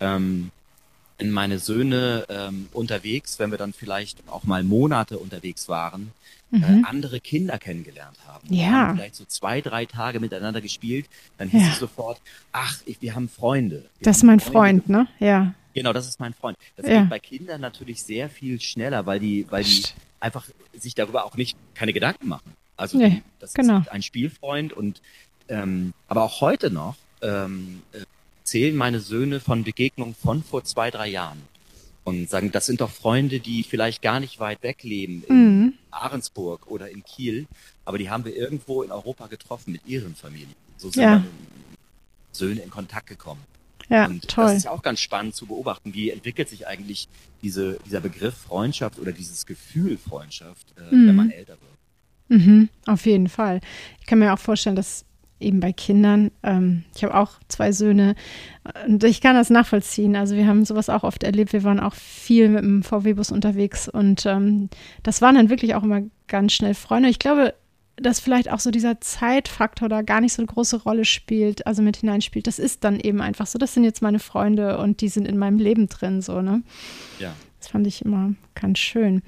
Ähm, 0.00 0.50
wenn 1.18 1.30
meine 1.30 1.58
Söhne 1.60 2.26
ähm, 2.28 2.66
unterwegs, 2.72 3.38
wenn 3.38 3.50
wir 3.50 3.58
dann 3.58 3.72
vielleicht 3.72 4.18
auch 4.28 4.42
mal 4.44 4.64
Monate 4.64 5.16
unterwegs 5.18 5.68
waren, 5.68 6.10
äh, 6.54 6.58
Mhm. 6.72 6.84
andere 6.84 7.20
Kinder 7.20 7.58
kennengelernt 7.58 8.16
haben. 8.26 8.46
Ja. 8.48 8.56
Wir 8.56 8.72
haben 8.72 8.96
vielleicht 8.96 9.16
so 9.16 9.24
zwei, 9.26 9.60
drei 9.60 9.86
Tage 9.86 10.20
miteinander 10.20 10.60
gespielt, 10.60 11.06
dann 11.38 11.48
hieß 11.48 11.62
Ja. 11.62 11.68
es 11.72 11.78
sofort, 11.78 12.20
ach, 12.52 12.78
ich, 12.86 13.00
wir 13.02 13.14
haben 13.14 13.28
Freunde. 13.28 13.76
Wir 13.98 14.04
Das 14.04 14.16
ist 14.16 14.22
haben 14.22 14.28
mein 14.28 14.40
Freunde 14.40 14.82
Freund, 14.84 14.88
ne? 14.88 15.08
Ja. 15.18 15.54
Genau, 15.74 15.92
das 15.92 16.06
ist 16.08 16.20
mein 16.20 16.34
Freund. 16.34 16.56
Das 16.76 16.86
Ja. 16.86 17.00
geht 17.00 17.10
bei 17.10 17.18
Kindern 17.18 17.60
natürlich 17.60 18.02
sehr 18.02 18.28
viel 18.28 18.60
schneller, 18.60 19.06
weil 19.06 19.18
die, 19.20 19.46
weil 19.50 19.64
die 19.64 19.82
einfach 20.20 20.46
sich 20.78 20.94
darüber 20.94 21.24
auch 21.24 21.36
nicht 21.36 21.56
keine 21.74 21.92
Gedanken 21.92 22.28
machen. 22.28 22.52
Also 22.76 22.96
Nee, 22.98 23.10
die, 23.10 23.22
das 23.40 23.54
genau. 23.54 23.78
ist 23.80 23.88
ein 23.90 24.02
Spielfreund 24.02 24.72
und 24.72 25.00
ähm, 25.48 25.92
aber 26.08 26.22
auch 26.24 26.40
heute 26.40 26.70
noch 26.70 26.96
ähm, 27.22 27.82
äh, 27.92 27.98
zählen 28.44 28.74
meine 28.76 29.00
Söhne 29.00 29.40
von 29.40 29.64
Begegnungen 29.64 30.14
von 30.14 30.42
vor 30.42 30.64
zwei, 30.64 30.90
drei 30.90 31.08
Jahren 31.08 31.42
und 32.04 32.28
sagen, 32.30 32.52
das 32.52 32.66
sind 32.66 32.80
doch 32.80 32.90
Freunde, 32.90 33.40
die 33.40 33.62
vielleicht 33.62 34.02
gar 34.02 34.20
nicht 34.20 34.38
weit 34.38 34.62
weg 34.62 34.82
leben 34.82 35.24
in 35.28 35.36
Mhm. 35.64 35.72
Ahrensburg 35.90 36.66
oder 36.70 36.90
in 36.90 37.02
Kiel, 37.04 37.46
aber 37.84 37.98
die 37.98 38.10
haben 38.10 38.24
wir 38.24 38.36
irgendwo 38.36 38.82
in 38.82 38.92
Europa 38.92 39.26
getroffen 39.26 39.72
mit 39.72 39.86
ihren 39.86 40.14
Familien. 40.14 40.54
So 40.76 40.90
sind 40.90 41.02
Ja. 41.02 41.24
Söhne 42.32 42.60
in 42.60 42.70
Kontakt 42.70 43.06
gekommen. 43.06 43.40
Ja, 43.88 44.06
Und 44.06 44.26
toll. 44.28 44.46
das 44.46 44.56
ist 44.56 44.64
ja 44.64 44.70
auch 44.70 44.82
ganz 44.82 45.00
spannend 45.00 45.34
zu 45.34 45.46
beobachten, 45.46 45.92
wie 45.94 46.10
entwickelt 46.10 46.48
sich 46.48 46.66
eigentlich 46.66 47.06
diese, 47.42 47.78
dieser 47.86 48.00
Begriff 48.00 48.34
Freundschaft 48.34 48.98
oder 48.98 49.12
dieses 49.12 49.44
Gefühl 49.46 49.98
Freundschaft, 49.98 50.66
äh, 50.78 50.94
Mhm. 50.94 51.06
wenn 51.08 51.16
man 51.16 51.30
älter 51.30 51.56
wird. 51.60 52.40
Mhm, 52.42 52.68
auf 52.86 53.04
jeden 53.04 53.28
Fall. 53.28 53.60
Ich 54.00 54.06
kann 54.06 54.18
mir 54.18 54.32
auch 54.32 54.38
vorstellen, 54.38 54.74
dass 54.76 55.04
eben 55.44 55.60
bei 55.60 55.72
Kindern, 55.72 56.30
ähm, 56.42 56.84
ich 56.96 57.04
habe 57.04 57.14
auch 57.14 57.32
zwei 57.48 57.72
Söhne 57.72 58.14
und 58.86 59.04
ich 59.04 59.20
kann 59.20 59.36
das 59.36 59.50
nachvollziehen. 59.50 60.16
Also 60.16 60.36
wir 60.36 60.46
haben 60.46 60.64
sowas 60.64 60.88
auch 60.88 61.04
oft 61.04 61.22
erlebt. 61.22 61.52
Wir 61.52 61.62
waren 61.64 61.80
auch 61.80 61.94
viel 61.94 62.48
mit 62.48 62.64
dem 62.64 62.82
VW-Bus 62.82 63.30
unterwegs 63.30 63.88
und 63.88 64.26
ähm, 64.26 64.70
das 65.02 65.22
waren 65.22 65.34
dann 65.34 65.50
wirklich 65.50 65.74
auch 65.74 65.82
immer 65.82 66.02
ganz 66.26 66.52
schnell 66.52 66.74
Freunde. 66.74 67.08
Ich 67.08 67.18
glaube, 67.18 67.54
dass 67.96 68.20
vielleicht 68.20 68.50
auch 68.50 68.60
so 68.60 68.70
dieser 68.70 69.00
Zeitfaktor 69.00 69.88
da 69.88 70.02
gar 70.02 70.20
nicht 70.20 70.32
so 70.32 70.42
eine 70.42 70.48
große 70.48 70.82
Rolle 70.82 71.04
spielt, 71.04 71.66
also 71.66 71.82
mit 71.82 71.98
hineinspielt. 71.98 72.46
Das 72.46 72.58
ist 72.58 72.82
dann 72.82 72.98
eben 72.98 73.20
einfach 73.20 73.46
so. 73.46 73.58
Das 73.58 73.74
sind 73.74 73.84
jetzt 73.84 74.02
meine 74.02 74.18
Freunde 74.18 74.78
und 74.78 75.00
die 75.00 75.08
sind 75.08 75.28
in 75.28 75.38
meinem 75.38 75.58
Leben 75.58 75.88
drin, 75.88 76.20
so, 76.20 76.42
ne? 76.42 76.62
Ja. 77.20 77.34
Das 77.60 77.68
fand 77.68 77.86
ich 77.86 78.04
immer 78.04 78.34
ganz 78.54 78.78
schön. 78.78 79.22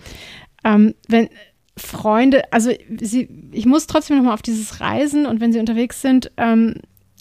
Ähm, 0.64 0.94
wenn 1.08 1.28
Freunde, 1.76 2.52
also 2.52 2.70
sie, 3.00 3.28
ich 3.52 3.66
muss 3.66 3.86
trotzdem 3.86 4.16
nochmal 4.16 4.34
auf 4.34 4.42
dieses 4.42 4.80
Reisen 4.80 5.26
und 5.26 5.40
wenn 5.40 5.52
sie 5.52 5.60
unterwegs 5.60 6.00
sind, 6.00 6.30
ähm, 6.36 6.74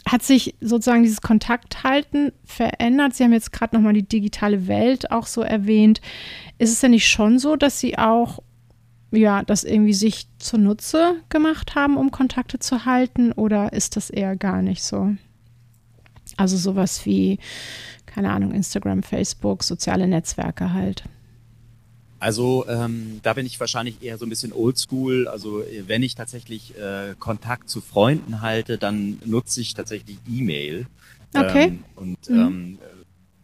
hat 0.08 0.22
sich 0.22 0.56
sozusagen 0.62 1.04
dieses 1.04 1.22
Kontakthalten 1.22 2.32
verändert? 2.46 3.16
Sie 3.16 3.24
haben 3.24 3.34
jetzt 3.34 3.52
gerade 3.52 3.76
nochmal 3.76 3.94
die 3.94 4.08
digitale 4.08 4.68
Welt 4.68 5.12
auch 5.12 5.26
so 5.26 5.42
erwähnt. 5.42 6.00
Ist 6.60 6.72
es 6.72 6.80
denn 6.80 6.92
nicht 6.92 7.08
schon 7.08 7.40
so, 7.40 7.56
dass 7.56 7.80
Sie 7.80 7.98
auch 7.98 8.40
ja, 9.12 9.44
das 9.44 9.64
irgendwie 9.64 9.94
sich 9.94 10.28
zunutze 10.38 11.16
gemacht 11.30 11.76
haben, 11.76 11.98
um 11.98 12.12
Kontakte 12.12 12.60
zu 12.60 12.86
halten, 12.86 13.32
oder 13.32 13.74
ist 13.74 13.96
das 13.96 14.10
eher 14.10 14.36
gar 14.36 14.62
nicht 14.62 14.84
so? 14.84 15.16
Also 16.38 16.58
sowas 16.58 17.06
wie, 17.06 17.40
keine 18.06 18.32
Ahnung, 18.32 18.52
Instagram, 18.52 19.04
Facebook, 19.04 19.64
soziale 19.64 20.08
Netzwerke 20.08 20.74
halt. 20.74 21.04
Also 22.26 22.66
ähm, 22.68 23.20
da 23.22 23.34
bin 23.34 23.46
ich 23.46 23.60
wahrscheinlich 23.60 24.02
eher 24.02 24.18
so 24.18 24.26
ein 24.26 24.30
bisschen 24.30 24.52
oldschool. 24.52 25.28
Also 25.28 25.64
wenn 25.86 26.02
ich 26.02 26.16
tatsächlich 26.16 26.76
äh, 26.76 27.14
Kontakt 27.20 27.70
zu 27.70 27.82
Freunden 27.82 28.42
halte, 28.42 28.80
dann 28.80 29.20
nutze 29.26 29.62
ich 29.62 29.76
tatsächlich 29.76 30.18
E-Mail. 30.28 30.88
Okay. 31.36 31.66
Ähm, 31.66 31.84
und 31.96 32.28
mhm. 32.28 32.40
ähm, 32.40 32.80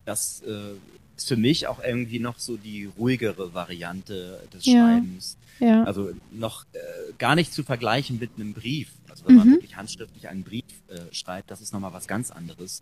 das 0.04 0.42
äh, 0.48 0.72
ist 1.16 1.28
für 1.28 1.38
mich 1.38 1.68
auch 1.68 1.80
irgendwie 1.84 2.18
noch 2.18 2.40
so 2.40 2.58
die 2.58 2.90
ruhigere 2.98 3.54
Variante 3.54 4.40
des 4.52 4.66
ja. 4.66 4.74
Schreibens. 4.74 5.38
Ja. 5.60 5.84
Also 5.84 6.14
noch 6.32 6.66
äh, 6.74 6.80
gar 7.20 7.36
nicht 7.36 7.54
zu 7.54 7.62
vergleichen 7.62 8.18
mit 8.18 8.32
einem 8.36 8.56
Brief. 8.56 8.94
Also 9.08 9.28
wenn 9.28 9.34
mhm. 9.34 9.40
man 9.42 9.52
wirklich 9.52 9.76
handschriftlich 9.76 10.28
einen 10.28 10.44
Brief 10.44 10.66
äh, 10.88 11.02
schreibt, 11.14 11.52
das 11.52 11.62
ist 11.62 11.72
nochmal 11.72 11.94
was 11.94 12.08
ganz 12.08 12.32
anderes. 12.32 12.82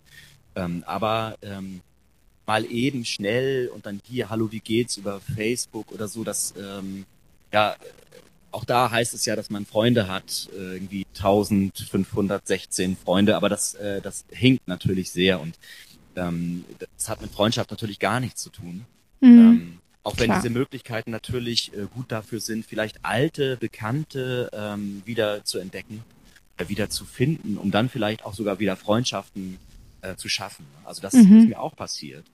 Ähm, 0.56 0.82
aber 0.88 1.36
ähm, 1.42 1.82
mal 2.50 2.66
eben 2.66 3.06
schnell 3.06 3.68
und 3.68 3.86
dann 3.86 4.02
hier, 4.10 4.32
hallo, 4.32 4.52
wie 4.52 4.60
geht's 4.60 4.98
über 4.98 5.22
Facebook 5.36 5.92
oder 5.92 6.08
so, 6.08 6.24
das, 6.24 6.56
ähm, 6.60 7.06
ja, 7.54 7.76
auch 8.50 8.66
da 8.66 8.90
heißt 8.90 9.14
es 9.14 9.24
ja, 9.28 9.36
dass 9.36 9.52
man 9.52 9.68
Freunde 9.68 10.08
hat, 10.08 10.50
äh, 10.58 10.74
irgendwie 10.74 11.06
1516 11.16 12.98
Freunde, 12.98 13.36
aber 13.36 13.50
das, 13.50 13.76
äh, 13.76 14.02
das 14.02 14.26
hinkt 14.32 14.68
natürlich 14.68 15.12
sehr 15.12 15.40
und 15.40 15.60
ähm, 16.16 16.66
das 16.80 17.08
hat 17.08 17.22
mit 17.22 17.30
Freundschaft 17.30 17.70
natürlich 17.70 18.00
gar 18.00 18.20
nichts 18.20 18.42
zu 18.42 18.50
tun. 18.50 18.84
Mhm. 19.20 19.30
Ähm, 19.30 19.78
auch 20.02 20.18
wenn 20.18 20.26
Klar. 20.26 20.42
diese 20.42 20.52
Möglichkeiten 20.52 21.12
natürlich 21.12 21.72
äh, 21.74 21.86
gut 21.94 22.12
dafür 22.12 22.40
sind, 22.40 22.66
vielleicht 22.66 23.06
alte, 23.06 23.58
bekannte 23.58 24.50
ähm, 24.54 25.04
wieder 25.06 25.46
zu 25.46 25.60
entdecken, 25.60 26.04
äh, 26.58 26.68
wieder 26.68 26.90
zu 26.90 27.06
finden, 27.06 27.60
um 27.60 27.70
dann 27.70 27.90
vielleicht 27.90 28.26
auch 28.26 28.34
sogar 28.34 28.58
wieder 28.58 28.76
Freundschaften 28.76 29.60
äh, 30.02 30.16
zu 30.16 30.30
schaffen. 30.30 30.66
Also 30.84 31.04
das 31.04 31.14
mhm. 31.14 31.38
ist 31.38 31.48
mir 31.50 31.60
auch 31.60 31.76
passiert. 31.76 32.26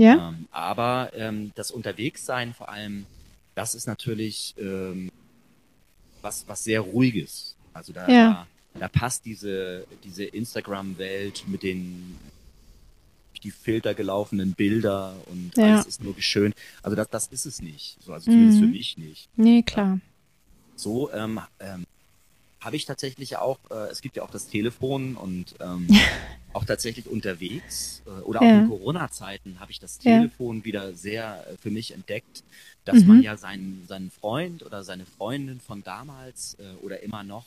Ja. 0.00 0.30
Ähm, 0.30 0.48
aber 0.50 1.10
ähm, 1.14 1.52
das 1.56 1.70
Unterwegssein 1.70 2.54
vor 2.54 2.70
allem, 2.70 3.04
das 3.54 3.74
ist 3.74 3.86
natürlich 3.86 4.54
ähm, 4.58 5.10
was, 6.22 6.48
was 6.48 6.64
sehr 6.64 6.80
ruhiges. 6.80 7.54
Also 7.74 7.92
da, 7.92 8.08
ja. 8.08 8.46
da, 8.72 8.80
da 8.80 8.88
passt 8.88 9.26
diese, 9.26 9.86
diese 10.02 10.24
Instagram-Welt 10.24 11.44
mit 11.48 11.62
den 11.62 12.16
die 13.42 13.50
Filter 13.50 13.94
gelaufenen 13.94 14.52
Bilder 14.52 15.14
und 15.26 15.52
ja. 15.56 15.72
alles 15.74 15.86
ist 15.86 16.02
nur 16.04 16.14
schön. 16.18 16.52
Also 16.82 16.94
das, 16.94 17.08
das 17.08 17.26
ist 17.28 17.46
es 17.46 17.62
nicht. 17.62 17.96
So, 18.02 18.12
also 18.12 18.30
zumindest 18.30 18.60
mhm. 18.60 18.64
für 18.64 18.70
mich 18.70 18.98
nicht. 18.98 19.28
Nee, 19.36 19.62
klar. 19.62 19.98
So 20.76 21.10
ähm, 21.12 21.40
ähm, 21.58 21.86
habe 22.60 22.76
ich 22.76 22.84
tatsächlich 22.84 23.36
auch, 23.36 23.58
äh, 23.70 23.90
es 23.90 24.00
gibt 24.02 24.16
ja 24.16 24.22
auch 24.22 24.30
das 24.30 24.48
Telefon 24.48 25.16
und 25.16 25.54
ähm, 25.60 25.88
auch 26.52 26.64
tatsächlich 26.64 27.06
unterwegs 27.06 28.02
äh, 28.06 28.22
oder 28.22 28.40
auch 28.40 28.44
ja. 28.44 28.60
in 28.60 28.68
Corona-Zeiten 28.68 29.60
habe 29.60 29.70
ich 29.70 29.80
das 29.80 29.98
Telefon 29.98 30.58
ja. 30.58 30.64
wieder 30.64 30.94
sehr 30.94 31.46
äh, 31.48 31.56
für 31.56 31.70
mich 31.70 31.92
entdeckt, 31.92 32.44
dass 32.84 33.00
mhm. 33.00 33.08
man 33.08 33.22
ja 33.22 33.36
seinen, 33.36 33.84
seinen 33.88 34.10
Freund 34.10 34.62
oder 34.62 34.84
seine 34.84 35.06
Freundin 35.06 35.60
von 35.60 35.82
damals 35.82 36.56
äh, 36.58 36.84
oder 36.84 37.02
immer 37.02 37.22
noch 37.22 37.46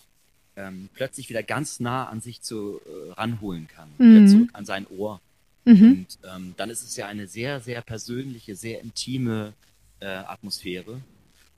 ähm, 0.55 0.89
plötzlich 0.93 1.29
wieder 1.29 1.43
ganz 1.43 1.79
nah 1.79 2.07
an 2.07 2.21
sich 2.21 2.41
zu 2.41 2.79
äh, 2.85 3.11
ranholen 3.13 3.67
kann, 3.67 3.89
mhm. 3.97 4.15
wieder 4.15 4.27
zurück 4.27 4.49
an 4.53 4.65
sein 4.65 4.87
Ohr. 4.87 5.19
Mhm. 5.65 5.91
Und 5.91 6.19
ähm, 6.35 6.53
dann 6.57 6.69
ist 6.69 6.83
es 6.83 6.95
ja 6.95 7.07
eine 7.07 7.27
sehr, 7.27 7.59
sehr 7.59 7.81
persönliche, 7.81 8.55
sehr 8.55 8.81
intime 8.81 9.53
äh, 9.99 10.07
Atmosphäre. 10.07 10.99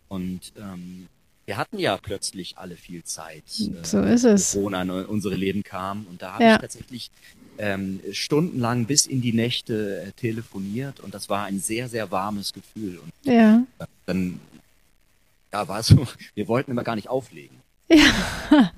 Und 0.07 0.53
ähm, 0.57 1.07
wir 1.45 1.57
hatten 1.57 1.77
ja 1.77 1.97
plötzlich 1.97 2.57
alle 2.57 2.75
viel 2.75 3.03
Zeit. 3.03 3.43
Äh, 3.59 3.83
so 3.85 4.01
ist 4.01 4.23
es. 4.23 4.53
Corona 4.53 4.81
in 4.81 4.89
unsere 4.89 5.35
Leben 5.35 5.63
kam. 5.63 6.07
Und 6.09 6.21
da 6.21 6.33
habe 6.33 6.43
ja. 6.43 6.55
ich 6.55 6.61
tatsächlich 6.61 7.11
ähm, 7.57 7.99
stundenlang 8.11 8.85
bis 8.85 9.05
in 9.05 9.21
die 9.21 9.33
Nächte 9.33 10.01
äh, 10.01 10.11
telefoniert 10.13 10.99
und 10.99 11.13
das 11.13 11.29
war 11.29 11.45
ein 11.45 11.59
sehr, 11.59 11.87
sehr 11.87 12.11
warmes 12.11 12.53
Gefühl. 12.53 12.99
Und 12.99 13.11
ja. 13.31 13.63
dann 14.05 14.39
ja, 15.53 15.67
war 15.67 15.79
es 15.79 15.87
so, 15.87 16.05
wir 16.35 16.47
wollten 16.47 16.71
immer 16.71 16.83
gar 16.83 16.95
nicht 16.95 17.09
auflegen. 17.09 17.57
Ja. 17.87 17.97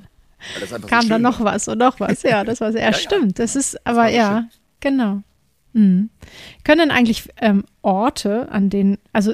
Kam 0.87 1.01
so 1.01 1.09
dann 1.09 1.23
noch 1.23 1.39
war. 1.39 1.53
was 1.53 1.67
und 1.67 1.79
noch 1.79 1.99
was. 1.99 2.21
Ja, 2.21 2.43
das 2.43 2.61
war 2.61 2.71
sehr, 2.71 2.81
ja, 2.83 2.93
stimmt. 2.93 3.39
Das 3.39 3.55
ist, 3.55 3.85
aber 3.87 4.03
das 4.03 4.13
ja, 4.13 4.39
schön. 4.39 4.49
genau. 4.79 5.23
Mhm. 5.73 6.09
Können 6.63 6.91
eigentlich 6.91 7.23
ähm, 7.37 7.65
Orte, 7.81 8.49
an 8.51 8.69
denen, 8.69 8.99
also 9.13 9.33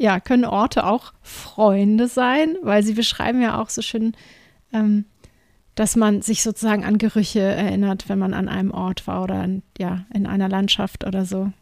ja, 0.00 0.18
können 0.18 0.46
Orte 0.46 0.86
auch 0.86 1.12
Freunde 1.20 2.08
sein, 2.08 2.56
weil 2.62 2.82
sie 2.82 2.94
beschreiben 2.94 3.42
ja 3.42 3.60
auch 3.60 3.68
so 3.68 3.82
schön, 3.82 4.16
ähm, 4.72 5.04
dass 5.74 5.94
man 5.94 6.22
sich 6.22 6.42
sozusagen 6.42 6.86
an 6.86 6.96
Gerüche 6.96 7.40
erinnert, 7.40 8.08
wenn 8.08 8.18
man 8.18 8.32
an 8.32 8.48
einem 8.48 8.70
Ort 8.70 9.06
war 9.06 9.22
oder 9.22 9.44
in, 9.44 9.62
ja, 9.78 10.06
in 10.14 10.26
einer 10.26 10.48
Landschaft 10.48 11.06
oder 11.06 11.26
so. 11.26 11.52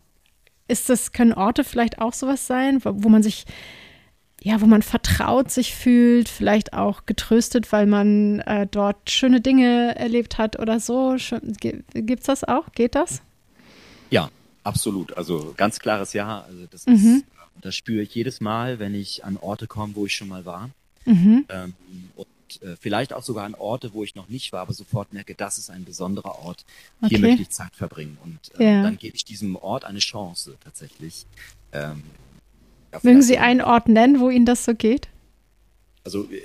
Ist 0.69 0.89
das, 0.89 1.11
können 1.11 1.33
Orte 1.33 1.65
vielleicht 1.65 2.01
auch 2.01 2.13
sowas 2.13 2.47
sein, 2.47 2.79
wo, 2.85 2.93
wo 3.03 3.09
man 3.09 3.25
sich, 3.25 3.45
ja, 4.41 4.61
wo 4.61 4.67
man 4.67 4.83
vertraut 4.83 5.51
sich 5.51 5.75
fühlt, 5.75 6.29
vielleicht 6.29 6.75
auch 6.75 7.07
getröstet, 7.07 7.73
weil 7.73 7.87
man 7.87 8.39
äh, 8.41 8.69
dort 8.71 9.11
schöne 9.11 9.41
Dinge 9.41 9.97
erlebt 9.97 10.39
hat 10.39 10.61
oder 10.61 10.79
so? 10.79 11.17
Gibt 11.59 12.21
es 12.21 12.27
das 12.27 12.45
auch? 12.45 12.71
Geht 12.71 12.95
das? 12.95 13.21
Ja, 14.11 14.31
absolut. 14.69 15.17
Also 15.17 15.55
ganz 15.57 15.79
klares 15.79 16.13
Ja. 16.13 16.43
Also 16.43 16.67
das 16.71 16.87
mhm. 16.87 16.95
ist 16.95 17.25
das 17.61 17.75
spüre 17.75 18.03
ich 18.03 18.15
jedes 18.15 18.41
Mal, 18.41 18.79
wenn 18.79 18.95
ich 18.95 19.25
an 19.25 19.37
Orte 19.37 19.67
komme, 19.67 19.97
wo 19.97 20.07
ich 20.07 20.15
schon 20.15 20.29
mal 20.29 20.45
war. 20.45 20.71
Mhm. 21.05 21.45
Ähm, 21.49 21.75
und 22.17 22.27
äh, 22.63 22.77
vielleicht 22.79 23.13
auch 23.13 23.23
sogar 23.23 23.45
an 23.45 23.55
Orte, 23.55 23.93
wo 23.95 24.05
ich 24.05 24.15
noch 24.15 24.29
nicht 24.29 24.53
war, 24.53 24.61
aber 24.61 24.73
sofort 24.73 25.13
merke, 25.13 25.35
das 25.35 25.59
ist 25.59 25.71
ein 25.71 25.85
besonderer 25.85 26.39
Ort. 26.45 26.65
Hier 27.01 27.19
okay. 27.19 27.19
möchte 27.19 27.43
ich 27.43 27.51
Zeit 27.51 27.75
verbringen. 27.75 28.19
Und 28.25 28.39
äh, 28.61 28.65
ja. 28.65 28.83
dann 28.83 28.99
gebe 28.99 29.17
ich 29.17 29.25
diesem 29.25 29.57
Ort 29.57 29.85
eine 29.85 29.99
Chance 29.99 30.57
tatsächlich. 30.63 31.27
Ähm, 31.73 32.03
Mögen 33.03 33.23
Sie 33.23 33.39
einen 33.39 33.61
Ort 33.61 33.89
nennen, 33.89 34.21
wo 34.21 34.31
Ihnen 34.31 34.47
das 34.47 34.65
so 34.65 34.75
geht? 34.75 35.09
Also 36.05 36.25
äh, 36.25 36.41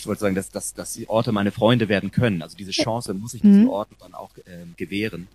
ich 0.00 0.06
wollte 0.06 0.20
sagen, 0.20 0.34
dass, 0.34 0.50
dass, 0.50 0.74
dass 0.74 0.94
die 0.94 1.08
Orte 1.08 1.32
meine 1.32 1.50
Freunde 1.50 1.88
werden 1.88 2.10
können. 2.10 2.42
Also 2.42 2.56
diese 2.56 2.70
Chance 2.70 3.14
muss 3.14 3.34
ich 3.34 3.42
diesen 3.42 3.62
mhm. 3.62 3.70
Orten 3.70 3.96
dann 4.00 4.14
auch 4.14 4.36
äh, 4.38 4.64
gewähren. 4.76 5.28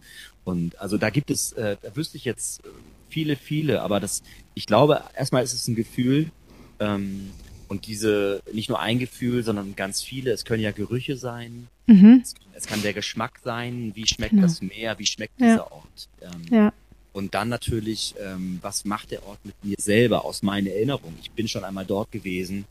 Und 0.43 0.79
also 0.79 0.97
da 0.97 1.09
gibt 1.09 1.29
es, 1.29 1.53
äh, 1.53 1.77
da 1.81 1.95
wüsste 1.95 2.17
ich 2.17 2.25
jetzt 2.25 2.65
äh, 2.65 2.69
viele, 3.09 3.35
viele, 3.35 3.81
aber 3.81 3.99
das, 3.99 4.23
ich 4.53 4.65
glaube, 4.65 5.01
erstmal 5.15 5.43
ist 5.43 5.53
es 5.53 5.67
ein 5.67 5.75
Gefühl, 5.75 6.31
ähm, 6.79 7.31
und 7.67 7.87
diese, 7.87 8.41
nicht 8.51 8.69
nur 8.69 8.79
ein 8.79 8.99
Gefühl, 8.99 9.43
sondern 9.43 9.75
ganz 9.75 10.01
viele, 10.01 10.31
es 10.31 10.45
können 10.45 10.61
ja 10.61 10.71
Gerüche 10.71 11.17
sein, 11.17 11.67
mhm. 11.87 12.21
es, 12.21 12.35
es, 12.53 12.67
kann 12.67 12.81
der 12.81 12.93
Geschmack 12.93 13.39
sein, 13.43 13.91
wie 13.95 14.05
schmeckt 14.05 14.31
genau. 14.31 14.43
das 14.43 14.61
Meer, 14.61 14.99
wie 14.99 15.05
schmeckt 15.05 15.39
ja. 15.39 15.47
dieser 15.47 15.71
Ort. 15.71 16.09
Ähm, 16.21 16.53
ja. 16.53 16.73
Und 17.13 17.33
dann 17.35 17.49
natürlich, 17.49 18.15
ähm, 18.19 18.59
was 18.61 18.85
macht 18.85 19.11
der 19.11 19.25
Ort 19.27 19.39
mit 19.43 19.55
mir 19.63 19.75
selber 19.79 20.25
aus 20.25 20.43
meinen 20.43 20.67
Erinnerungen? 20.67 21.17
Ich 21.21 21.31
bin 21.31 21.47
schon 21.47 21.63
einmal 21.63 21.85
dort 21.85 22.11
gewesen. 22.11 22.65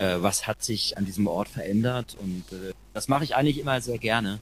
Äh, 0.00 0.22
was 0.22 0.46
hat 0.46 0.62
sich 0.62 0.96
an 0.96 1.04
diesem 1.04 1.26
Ort 1.26 1.48
verändert? 1.48 2.16
Und 2.18 2.44
äh, 2.52 2.72
das 2.94 3.08
mache 3.08 3.22
ich 3.22 3.36
eigentlich 3.36 3.58
immer 3.58 3.82
sehr 3.82 3.98
gerne, 3.98 4.40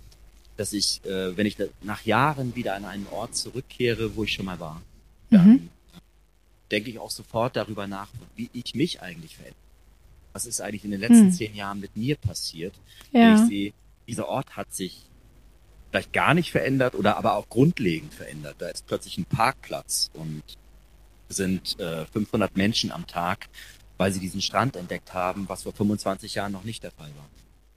dass 0.56 0.72
ich, 0.72 1.04
äh, 1.04 1.36
wenn 1.36 1.46
ich 1.46 1.56
nach 1.82 2.04
Jahren 2.04 2.54
wieder 2.54 2.76
an 2.76 2.84
einen 2.84 3.09
Ort 3.09 3.34
zurückkehre, 3.34 4.14
wo 4.14 4.22
ich 4.22 4.32
schon 4.32 4.46
mal 4.46 4.61
war, 4.61 4.80
dann 5.30 5.48
mhm. 5.48 5.68
denke 6.70 6.90
ich 6.90 7.00
auch 7.00 7.11
sofort 7.11 7.56
darüber 7.56 7.88
nach, 7.88 8.09
wie 8.36 8.48
ich 8.52 8.76
mich 8.76 9.02
eigentlich 9.02 9.34
verändere. 9.34 9.59
Was 10.32 10.46
ist 10.46 10.61
eigentlich 10.61 10.84
in 10.84 10.92
den 10.92 11.00
letzten 11.00 11.26
mhm. 11.26 11.32
zehn 11.32 11.54
Jahren 11.56 11.80
mit 11.80 11.96
mir 11.96 12.14
passiert? 12.14 12.74
Ja. 13.11 13.20
Wenn 13.20 13.42
ich 13.42 13.48
sehe, 13.48 13.72
dieser 14.06 14.28
Ort 14.28 14.56
hat 14.56 14.72
sich 14.72 15.06
vielleicht 15.90 16.12
gar 16.12 16.34
nicht 16.34 16.52
verändert 16.52 16.94
oder 16.94 17.16
aber 17.16 17.34
auch 17.34 17.48
grundlegend 17.48 18.14
verändert. 18.14 18.56
Da 18.59 18.68
ist 18.68 18.86
plötzlich 18.86 19.18
ein 19.18 19.24
Parkplatz 19.24 20.11
und 20.14 20.42
sind 21.28 21.80
äh, 21.80 22.06
500 22.06 22.56
Menschen 22.56 22.92
am 22.92 23.06
Tag, 23.09 23.48
weil 23.99 24.12
sie 24.12 24.20
diesen 24.20 24.40
Strand 24.40 24.76
entdeckt 24.76 25.12
haben, 25.12 25.49
was 25.49 25.64
vor 25.64 25.72
25 25.72 26.34
Jahren 26.34 26.53
noch 26.53 26.64
nicht 26.64 26.82
der 26.82 26.92
Fall 26.92 27.11
war. 27.16 27.28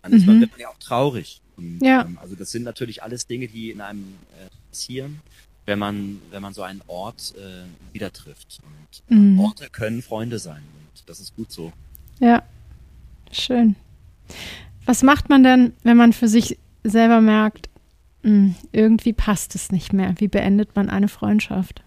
Dann 0.04 0.20
mhm. 0.20 0.26
man, 0.26 0.40
wird 0.42 0.52
man 0.52 0.60
ja 0.62 0.70
auch 0.70 0.80
traurig. 0.80 1.42
Und, 1.58 1.80
ja. 1.82 2.04
Ähm, 2.04 2.18
also 2.22 2.36
das 2.36 2.52
sind 2.52 2.64
natürlich 2.64 3.04
alles 3.04 3.28
Dinge, 3.28 3.48
die 3.48 3.72
in 3.72 3.82
einem 3.82 4.16
äh, 4.40 4.48
passieren 4.70 5.20
wenn 5.66 5.80
man, 5.80 6.22
wenn 6.32 6.42
man 6.42 6.54
so 6.54 6.64
einen 6.64 6.82
Ort 6.88 7.34
äh, 7.38 7.94
wieder 7.94 8.12
trifft. 8.12 8.60
Und 8.64 9.16
äh, 9.16 9.20
mhm. 9.20 9.40
Orte 9.40 9.70
können 9.72 10.02
Freunde 10.02 10.40
sein 10.40 10.64
und 10.74 11.10
das 11.10 11.20
ist 11.20 11.36
gut 11.36 11.52
so. 11.52 11.72
Ja, 12.20 12.44
schön. 13.32 13.76
Was 14.86 15.04
macht 15.04 15.30
man 15.30 15.44
denn, 15.44 15.74
wenn 15.84 15.98
man 15.98 16.14
für 16.14 16.28
sich 16.28 16.58
selber 16.84 17.22
merkt, 17.22 17.70
mh, 18.24 18.32
hm, 18.32 18.56
irgendwie 18.72 19.14
passt 19.14 19.56
es 19.56 19.72
nicht 19.72 19.94
mehr? 19.94 20.16
Wie 20.18 20.28
beendet 20.28 20.76
man 20.76 20.90
eine 20.90 21.08
Freundschaft? 21.08 21.82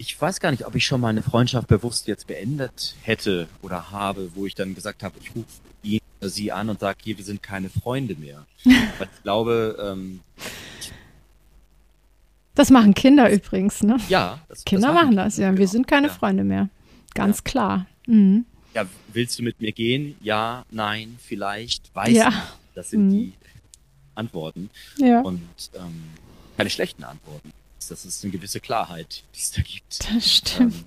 Ich 0.00 0.18
weiß 0.18 0.40
gar 0.40 0.50
nicht, 0.50 0.66
ob 0.66 0.74
ich 0.74 0.86
schon 0.86 1.02
mal 1.02 1.08
eine 1.08 1.22
Freundschaft 1.22 1.68
bewusst 1.68 2.06
jetzt 2.08 2.26
beendet 2.26 2.94
hätte 3.02 3.48
oder 3.60 3.90
habe, 3.90 4.30
wo 4.34 4.46
ich 4.46 4.54
dann 4.54 4.74
gesagt 4.74 5.02
habe, 5.02 5.14
ich 5.20 5.28
rufe 5.36 5.46
ihn 5.82 6.00
oder 6.20 6.30
sie 6.30 6.50
an 6.52 6.70
und 6.70 6.80
sage, 6.80 7.00
hier, 7.02 7.18
wir 7.18 7.24
sind 7.26 7.42
keine 7.42 7.68
Freunde 7.68 8.14
mehr. 8.14 8.46
Weil 8.64 9.08
ich 9.14 9.22
glaube, 9.22 9.76
ähm, 9.78 10.20
das 12.54 12.70
machen 12.70 12.94
Kinder 12.94 13.30
übrigens, 13.30 13.82
ne? 13.82 13.98
Ja. 14.08 14.38
Das, 14.48 14.64
Kinder 14.64 14.88
das 14.88 14.94
machen 15.02 15.16
das, 15.16 15.36
ja. 15.36 15.54
Wir 15.58 15.68
sind 15.68 15.86
keine 15.86 16.06
ja. 16.08 16.12
Freunde 16.14 16.44
mehr. 16.44 16.70
Ganz 17.14 17.38
ja. 17.38 17.42
klar. 17.44 17.86
Mhm. 18.06 18.46
ja, 18.72 18.86
willst 19.12 19.38
du 19.38 19.42
mit 19.42 19.60
mir 19.60 19.72
gehen? 19.72 20.16
Ja, 20.22 20.64
nein, 20.70 21.18
vielleicht, 21.22 21.94
weiß 21.94 22.14
Ja. 22.16 22.30
nicht. 22.30 22.38
Das 22.74 22.88
sind 22.88 23.08
Mhm. 23.08 23.10
die 23.10 23.32
Antworten. 24.14 24.70
Ja, 24.96 25.20
Und 25.20 25.42
ähm, 25.74 26.04
keine 26.56 26.70
schlechten 26.70 27.04
Antworten. 27.04 27.52
Das 27.88 28.04
ist 28.04 28.22
eine 28.24 28.32
gewisse 28.32 28.60
Klarheit, 28.60 29.24
die 29.34 29.40
es 29.40 29.50
da 29.52 29.62
gibt. 29.62 30.00
das 30.14 30.36
stimmt. 30.36 30.74
Ähm, 30.74 30.84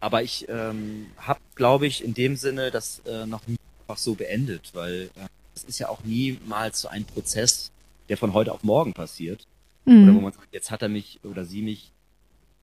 aber 0.00 0.22
ich 0.22 0.46
ähm, 0.48 1.06
habe, 1.16 1.40
glaube 1.54 1.86
ich, 1.86 2.04
in 2.04 2.14
dem 2.14 2.36
Sinne 2.36 2.70
das 2.70 3.00
äh, 3.06 3.26
noch 3.26 3.46
nie 3.46 3.56
einfach 3.80 3.98
so 4.00 4.14
beendet, 4.14 4.70
weil 4.74 5.10
äh, 5.16 5.26
es 5.54 5.64
ist 5.64 5.78
ja 5.78 5.88
auch 5.88 6.04
niemals 6.04 6.82
so 6.82 6.88
ein 6.88 7.04
Prozess, 7.04 7.70
der 8.08 8.16
von 8.18 8.34
heute 8.34 8.52
auf 8.52 8.62
morgen 8.62 8.92
passiert. 8.92 9.46
Oder 9.86 10.08
wo 10.14 10.18
Mhm. 10.18 10.22
man 10.22 10.32
sagt, 10.32 10.48
jetzt 10.52 10.70
hat 10.70 10.80
er 10.82 10.88
mich 10.88 11.20
oder 11.24 11.44
sie 11.44 11.60
mich 11.62 11.90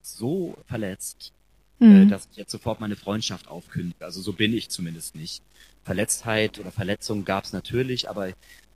so 0.02 0.56
verletzt, 0.66 1.32
äh, 1.80 1.84
Mhm. 1.84 2.08
dass 2.08 2.28
ich 2.30 2.36
jetzt 2.36 2.50
sofort 2.52 2.80
meine 2.80 2.96
Freundschaft 2.96 3.48
aufkündige. 3.48 4.04
Also 4.04 4.20
so 4.20 4.32
bin 4.32 4.52
ich 4.56 4.68
zumindest 4.70 5.14
nicht. 5.14 5.42
Verletztheit 5.84 6.58
oder 6.58 6.70
Verletzung 6.70 7.24
gab 7.24 7.44
es 7.44 7.52
natürlich, 7.52 8.08
aber 8.08 8.32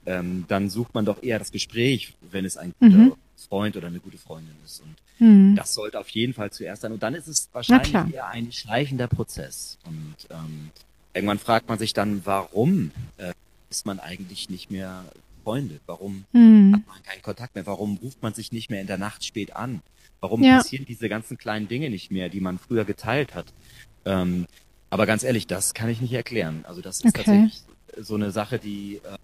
ähm, 0.06 0.44
dann 0.48 0.70
sucht 0.70 0.94
man 0.94 1.04
doch 1.04 1.22
eher 1.22 1.38
das 1.38 1.50
Gespräch, 1.52 2.14
wenn 2.30 2.44
es 2.44 2.56
ein 2.56 2.72
guter 2.80 2.96
Mhm. 2.96 3.14
Freund 3.36 3.76
oder 3.76 3.86
eine 3.88 4.00
gute 4.00 4.18
Freundin 4.18 4.54
ist. 4.64 4.80
Und 4.80 4.94
Mhm. 5.18 5.54
das 5.56 5.74
sollte 5.74 5.98
auf 5.98 6.08
jeden 6.10 6.34
Fall 6.34 6.50
zuerst 6.50 6.82
sein. 6.82 6.92
Und 6.92 7.02
dann 7.02 7.14
ist 7.14 7.28
es 7.28 7.48
wahrscheinlich 7.52 8.14
eher 8.14 8.26
ein 8.28 8.52
schleichender 8.52 9.06
Prozess. 9.08 9.78
Und 9.84 10.14
ähm, 10.30 10.70
irgendwann 11.14 11.38
fragt 11.38 11.68
man 11.68 11.78
sich 11.78 11.92
dann, 11.92 12.24
warum 12.26 12.90
äh, 13.16 13.32
ist 13.70 13.86
man 13.86 13.98
eigentlich 14.00 14.50
nicht 14.50 14.70
mehr 14.70 15.04
Freunde? 15.44 15.80
Warum 15.86 16.24
Mhm. 16.32 16.74
hat 16.74 16.86
man 16.86 17.02
keinen 17.02 17.22
Kontakt 17.22 17.54
mehr? 17.54 17.66
Warum 17.66 17.96
ruft 17.96 18.22
man 18.22 18.34
sich 18.34 18.52
nicht 18.52 18.70
mehr 18.70 18.80
in 18.80 18.86
der 18.86 18.98
Nacht 18.98 19.24
spät 19.24 19.54
an? 19.56 19.80
Warum 20.20 20.42
Ja. 20.42 20.58
passieren 20.58 20.84
diese 20.86 21.08
ganzen 21.08 21.38
kleinen 21.38 21.68
Dinge 21.68 21.88
nicht 21.90 22.10
mehr, 22.10 22.28
die 22.28 22.40
man 22.40 22.58
früher 22.58 22.84
geteilt 22.84 23.34
hat? 23.34 23.52
Ähm, 24.04 24.46
aber 24.90 25.06
ganz 25.06 25.24
ehrlich, 25.24 25.46
das 25.46 25.74
kann 25.74 25.88
ich 25.88 26.00
nicht 26.00 26.12
erklären. 26.12 26.64
Also 26.66 26.80
das 26.80 26.96
ist 27.00 27.06
Okay. 27.06 27.24
tatsächlich 27.24 27.62
so 27.98 28.14
eine 28.14 28.30
Sache, 28.30 28.58
die, 28.58 28.96
äh, 29.04 29.16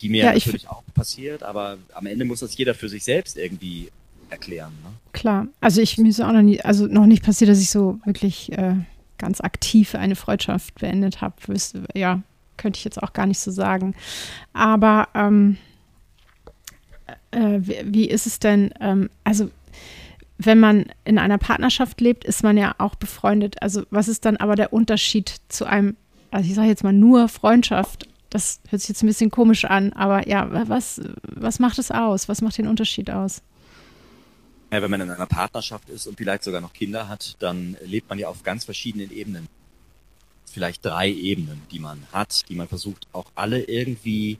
die 0.00 0.08
mir 0.08 0.24
Ja, 0.24 0.34
ich 0.34 0.46
natürlich 0.46 0.68
auch 0.68 0.82
passiert, 0.94 1.42
aber 1.42 1.78
am 1.94 2.06
Ende 2.06 2.24
muss 2.24 2.40
das 2.40 2.56
jeder 2.56 2.74
für 2.74 2.88
sich 2.88 3.04
selbst 3.04 3.36
irgendwie 3.36 3.90
erklären. 4.30 4.72
Ne? 4.84 4.90
Klar. 5.12 5.46
Also 5.60 5.80
ich 5.80 5.98
mir 5.98 6.08
ist 6.08 6.20
auch 6.20 6.32
noch 6.32 6.42
nie, 6.42 6.60
also 6.60 6.86
noch 6.86 7.06
nicht 7.06 7.24
passiert, 7.24 7.50
dass 7.50 7.60
ich 7.60 7.70
so 7.70 7.98
wirklich 8.04 8.52
äh, 8.52 8.74
ganz 9.18 9.40
aktiv 9.40 9.94
eine 9.94 10.16
Freundschaft 10.16 10.74
beendet 10.76 11.20
habe. 11.20 11.34
Ja, 11.94 12.22
könnte 12.56 12.78
ich 12.78 12.84
jetzt 12.84 13.02
auch 13.02 13.12
gar 13.12 13.26
nicht 13.26 13.38
so 13.38 13.50
sagen. 13.50 13.94
Aber 14.52 15.08
ähm, 15.14 15.56
äh, 17.30 17.58
wie, 17.60 17.78
wie 17.84 18.08
ist 18.08 18.26
es 18.26 18.38
denn? 18.38 18.72
Ähm, 18.80 19.10
also 19.24 19.50
wenn 20.38 20.60
man 20.60 20.86
in 21.04 21.18
einer 21.18 21.38
Partnerschaft 21.38 22.00
lebt, 22.00 22.24
ist 22.24 22.44
man 22.44 22.56
ja 22.56 22.74
auch 22.78 22.94
befreundet. 22.94 23.60
Also 23.60 23.82
was 23.90 24.08
ist 24.08 24.24
dann 24.24 24.36
aber 24.36 24.54
der 24.54 24.72
Unterschied 24.72 25.34
zu 25.48 25.64
einem, 25.64 25.96
also 26.30 26.48
ich 26.48 26.54
sage 26.54 26.68
jetzt 26.68 26.84
mal 26.84 26.92
nur 26.92 27.28
Freundschaft? 27.28 28.07
Das 28.30 28.60
hört 28.68 28.80
sich 28.80 28.90
jetzt 28.90 29.02
ein 29.02 29.06
bisschen 29.06 29.30
komisch 29.30 29.64
an, 29.64 29.92
aber 29.94 30.28
ja, 30.28 30.68
was, 30.68 31.00
was 31.22 31.58
macht 31.58 31.78
es 31.78 31.90
aus? 31.90 32.28
Was 32.28 32.42
macht 32.42 32.58
den 32.58 32.66
Unterschied 32.66 33.10
aus? 33.10 33.42
Ja, 34.70 34.82
wenn 34.82 34.90
man 34.90 35.00
in 35.00 35.10
einer 35.10 35.26
Partnerschaft 35.26 35.88
ist 35.88 36.06
und 36.06 36.18
vielleicht 36.18 36.44
sogar 36.44 36.60
noch 36.60 36.74
Kinder 36.74 37.08
hat, 37.08 37.36
dann 37.38 37.76
lebt 37.82 38.10
man 38.10 38.18
ja 38.18 38.28
auf 38.28 38.42
ganz 38.42 38.66
verschiedenen 38.66 39.10
Ebenen. 39.10 39.48
Vielleicht 40.44 40.84
drei 40.84 41.10
Ebenen, 41.10 41.62
die 41.70 41.78
man 41.78 42.02
hat, 42.12 42.48
die 42.48 42.54
man 42.54 42.68
versucht 42.68 43.06
auch 43.12 43.30
alle 43.34 43.62
irgendwie 43.62 44.38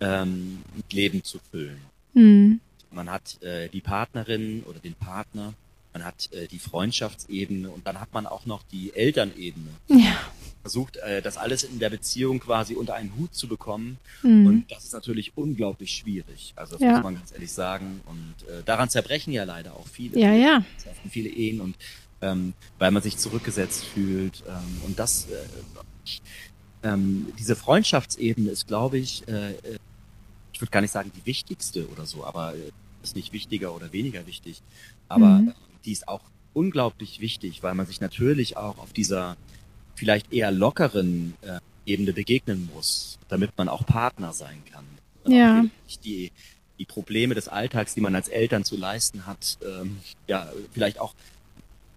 ähm, 0.00 0.62
mit 0.76 0.92
Leben 0.92 1.24
zu 1.24 1.38
füllen. 1.50 1.80
Hm. 2.14 2.60
Man 2.90 3.10
hat 3.10 3.40
äh, 3.42 3.68
die 3.68 3.80
Partnerin 3.80 4.64
oder 4.64 4.80
den 4.80 4.94
Partner, 4.94 5.54
man 5.92 6.04
hat 6.04 6.30
äh, 6.32 6.46
die 6.46 6.58
Freundschaftsebene 6.58 7.70
und 7.70 7.86
dann 7.86 8.00
hat 8.00 8.12
man 8.12 8.26
auch 8.26 8.46
noch 8.46 8.62
die 8.64 8.92
Elternebene. 8.94 9.70
Ja. 9.88 10.16
Versucht, 10.62 10.96
äh, 10.98 11.22
das 11.22 11.36
alles 11.38 11.62
in 11.64 11.78
der 11.78 11.88
Beziehung 11.90 12.38
quasi 12.40 12.74
unter 12.74 12.94
einen 12.94 13.14
Hut 13.16 13.34
zu 13.34 13.48
bekommen. 13.48 13.96
Hm. 14.20 14.46
Und 14.46 14.70
das 14.70 14.84
ist 14.84 14.92
natürlich 14.92 15.32
unglaublich 15.36 15.90
schwierig. 15.92 16.52
Also 16.56 16.72
das 16.74 16.82
Ja. 16.82 16.92
muss 16.94 17.02
man 17.04 17.14
ganz 17.14 17.32
ehrlich 17.32 17.50
sagen. 17.52 18.00
Und 18.06 18.48
äh, 18.48 18.62
daran 18.64 18.90
zerbrechen 18.90 19.32
ja 19.32 19.44
leider 19.44 19.74
auch 19.74 19.86
viele. 19.88 20.18
Ja, 20.18 20.32
ja. 20.34 20.62
Viele 21.10 21.30
Ehen 21.30 21.60
und 21.60 21.76
ähm, 22.22 22.52
weil 22.78 22.90
man 22.90 23.02
sich 23.02 23.16
zurückgesetzt 23.16 23.84
fühlt. 23.84 24.42
Ähm, 24.46 24.82
und 24.86 24.98
das, 24.98 25.26
äh, 25.30 26.88
ähm, 26.88 27.32
diese 27.38 27.56
Freundschaftsebene 27.56 28.50
ist, 28.50 28.66
glaube 28.66 28.98
ich, 28.98 29.26
äh, 29.28 29.52
äh, 29.52 29.78
ich 30.52 30.60
würde 30.60 30.70
gar 30.70 30.80
nicht 30.82 30.90
sagen 30.92 31.10
die 31.16 31.24
wichtigste 31.26 31.88
oder 31.88 32.04
so, 32.06 32.24
aber 32.24 32.54
äh, 32.54 32.70
ist 33.02 33.16
nicht 33.16 33.32
wichtiger 33.32 33.74
oder 33.74 33.92
weniger 33.94 34.26
wichtig. 34.26 34.60
Aber 35.08 35.38
Mhm. 35.38 35.54
die 35.86 35.92
ist 35.92 36.06
auch 36.08 36.20
unglaublich 36.52 37.20
wichtig, 37.20 37.62
weil 37.62 37.74
man 37.74 37.86
sich 37.86 38.00
natürlich 38.00 38.56
auch 38.58 38.78
auf 38.78 38.92
dieser 38.92 39.36
vielleicht 39.94 40.32
eher 40.32 40.50
lockeren 40.50 41.34
äh, 41.42 41.58
Ebene 41.86 42.12
begegnen 42.12 42.68
muss, 42.74 43.18
damit 43.28 43.56
man 43.56 43.68
auch 43.68 43.84
Partner 43.86 44.32
sein 44.32 44.62
kann. 44.70 44.84
Ja. 45.26 45.64
Die, 46.04 46.30
die 46.78 46.84
Probleme 46.84 47.34
des 47.34 47.48
Alltags, 47.48 47.94
die 47.94 48.00
man 48.00 48.14
als 48.14 48.28
Eltern 48.28 48.64
zu 48.64 48.76
leisten 48.76 49.26
hat, 49.26 49.58
ähm, 49.64 49.98
ja, 50.26 50.50
vielleicht 50.72 50.98
auch 50.98 51.14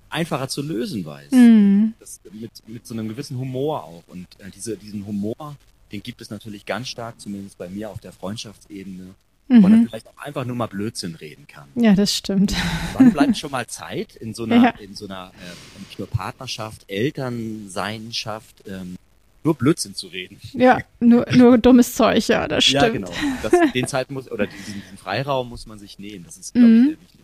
einfacher 0.10 0.48
zu 0.48 0.62
lösen 0.62 1.06
weiß. 1.06 1.32
Hm. 1.32 1.94
Das, 2.00 2.22
mit, 2.32 2.52
mit 2.68 2.86
so 2.86 2.94
einem 2.94 3.08
gewissen 3.08 3.38
Humor 3.38 3.84
auch. 3.84 4.04
Und 4.08 4.28
äh, 4.40 4.50
diese, 4.52 4.78
diesen 4.78 5.06
Humor, 5.06 5.56
den 5.92 6.04
gibt 6.04 6.22
es 6.22 6.30
natürlich 6.30 6.66
ganz 6.66 6.88
stark, 6.88 7.20
zumindest 7.20 7.58
bei 7.58 7.70
mir 7.70 7.90
auf 7.90 8.00
der 8.00 8.12
Freundschaftsebene, 8.12 9.16
Mhm. 9.62 9.88
vielleicht 9.90 10.08
auch 10.08 10.18
einfach 10.24 10.46
nur 10.46 10.56
mal 10.56 10.68
Blödsinn 10.68 11.16
reden 11.16 11.46
kann. 11.48 11.68
Ja, 11.76 11.94
das 11.94 12.16
stimmt. 12.16 12.54
Wann 12.94 13.12
bleibt 13.14 13.38
schon 13.38 13.52
mal 13.52 13.68
Zeit 13.68 14.16
in 14.16 14.34
so 14.34 14.44
einer, 14.46 14.64
Ja. 14.64 14.70
in 14.80 14.96
so 14.96 15.06
einer 15.06 15.32
äh, 15.36 15.80
nicht 15.80 16.00
nur 16.00 16.08
Partnerschaft, 16.10 16.86
Elternseinschaft, 16.88 18.64
ähm, 18.68 18.98
nur 19.44 19.56
Blödsinn 19.56 19.96
zu 19.96 20.08
reden? 20.08 20.40
Ja, 20.54 20.80
nur, 21.00 21.26
nur 21.34 21.58
dummes 21.58 21.96
Zeug, 21.96 22.28
ja, 22.28 22.48
das 22.48 22.64
stimmt. 22.66 22.82
Ja, 22.84 22.90
genau. 22.90 23.12
Das, 23.42 23.52
den 23.74 23.88
Zeit 23.88 24.10
muss, 24.12 24.32
oder 24.32 24.48
diesen, 24.48 24.74
diesen 24.82 24.98
Freiraum 24.98 25.50
muss 25.50 25.66
man 25.66 25.80
sich 25.80 26.00
nehmen. 26.00 26.24
Das 26.26 26.38
ist, 26.38 26.54
glaube 26.54 26.68
ich, 26.68 26.74
Mhm. 26.74 26.86
sehr 26.86 26.98
wichtig. 27.02 27.20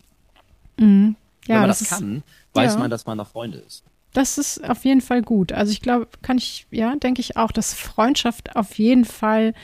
Mhm. 0.78 1.16
Wenn 1.46 1.54
Ja, 1.54 1.60
man 1.60 1.68
das, 1.68 1.78
das, 1.78 1.88
ist, 1.90 1.98
kann, 1.98 2.22
weiß 2.54 2.74
ja. 2.74 2.78
man, 2.78 2.90
dass 2.90 3.06
man 3.06 3.16
noch 3.16 3.28
Freunde 3.28 3.58
ist. 3.58 3.82
das 4.12 4.38
ist 4.38 4.62
auf 4.68 4.84
jeden 4.84 5.00
Fall 5.00 5.22
gut. 5.22 5.52
Also 5.52 5.72
ich 5.72 5.80
glaube, 5.80 6.08
kann 6.22 6.36
ich, 6.38 6.66
ja, 6.70 6.94
denke 6.96 7.20
ich 7.20 7.36
auch, 7.36 7.52
dass 7.52 7.72
Freundschaft 7.74 8.54
auf 8.56 8.76
jeden 8.78 9.04
Fall 9.04 9.54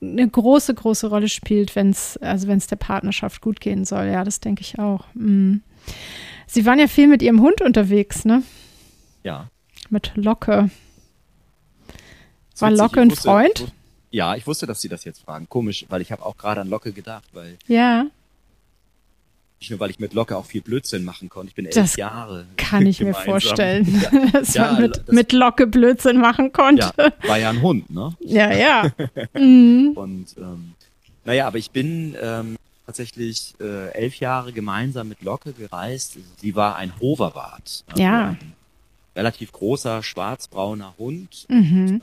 eine 0.00 0.28
große, 0.28 0.74
große 0.74 1.06
Rolle 1.08 1.28
spielt, 1.28 1.74
wenn 1.76 1.90
es, 1.90 2.16
also 2.18 2.46
wenn 2.48 2.58
es 2.58 2.66
der 2.66 2.76
Partnerschaft 2.76 3.40
gut 3.40 3.60
gehen 3.60 3.84
soll. 3.84 4.06
Ja, 4.06 4.22
das 4.24 4.40
denke 4.40 4.60
ich 4.62 4.78
auch. 4.78 5.04
Mhm. 5.14 5.62
Sie 6.46 6.66
waren 6.66 6.78
ja 6.78 6.86
viel 6.88 7.08
mit 7.08 7.22
ihrem 7.22 7.40
Hund 7.40 7.62
unterwegs, 7.62 8.24
ne? 8.24 8.42
Ja. 9.22 9.48
Mit 9.88 10.12
Locke. 10.14 10.70
War 12.58 12.70
witzig. 12.70 12.78
Locke 12.82 13.00
ein 13.00 13.10
wusste- 13.10 13.22
Freund? 13.22 13.60
ich 13.60 13.66
wus- 13.66 13.72
Ja, 14.10 14.34
ich 14.36 14.46
wusste, 14.46 14.66
dass 14.66 14.80
Sie 14.82 14.88
das 14.88 15.04
jetzt 15.04 15.22
fragen. 15.22 15.48
Komisch, 15.48 15.86
weil 15.88 16.02
ich 16.02 16.12
habe 16.12 16.24
auch 16.24 16.36
gerade 16.36 16.60
an 16.60 16.68
Locke 16.68 16.92
gedacht, 16.92 17.24
weil 17.32 17.56
Ja, 17.66 18.06
nicht 19.62 19.70
nur, 19.70 19.78
weil 19.80 19.90
ich 19.90 20.00
mit 20.00 20.12
Locke 20.12 20.36
auch 20.36 20.44
viel 20.46 20.60
Blödsinn 20.60 21.04
machen 21.04 21.28
konnte. 21.28 21.50
Ich 21.50 21.54
bin 21.54 21.66
elf 21.66 21.74
Das 21.74 21.94
Jahre. 21.96 22.46
kann 22.56 22.84
ich 22.84 22.98
mir 22.98 23.06
gemeinsam. 23.12 23.24
vorstellen, 23.24 24.02
Ja, 24.02 24.30
dass 24.32 24.54
Ja, 24.54 24.72
man 24.72 24.82
mit, 24.82 24.96
das- 24.96 25.06
mit 25.14 25.32
Locke 25.32 25.66
Blödsinn 25.68 26.18
machen 26.20 26.52
konnte. 26.52 26.90
ja, 26.98 27.12
war 27.28 27.38
ja 27.38 27.50
ein 27.50 27.62
Hund, 27.62 27.88
ne? 27.90 28.14
Ja, 28.20 28.52
ja. 28.52 28.90
Mhm. 29.34 29.92
Und 29.94 30.26
ähm, 30.36 30.72
naja, 31.24 31.46
aber 31.46 31.58
ich 31.58 31.70
bin 31.70 32.16
ähm, 32.20 32.56
tatsächlich 32.86 33.54
äh, 33.60 33.90
elf 33.92 34.16
Jahre 34.16 34.52
gemeinsam 34.52 35.08
mit 35.08 35.22
Locke 35.22 35.52
gereist. 35.52 36.18
Sie 36.38 36.54
war 36.56 36.74
ein 36.76 36.92
Hoverwart. 37.00 37.84
Also 37.88 38.02
Ja. 38.02 38.30
Ein 38.30 38.52
relativ 39.14 39.52
großer, 39.52 40.02
schwarzbrauner 40.02 40.94
Hund. 40.98 41.46
Mhm. 41.48 41.86
Ähm, 41.88 42.00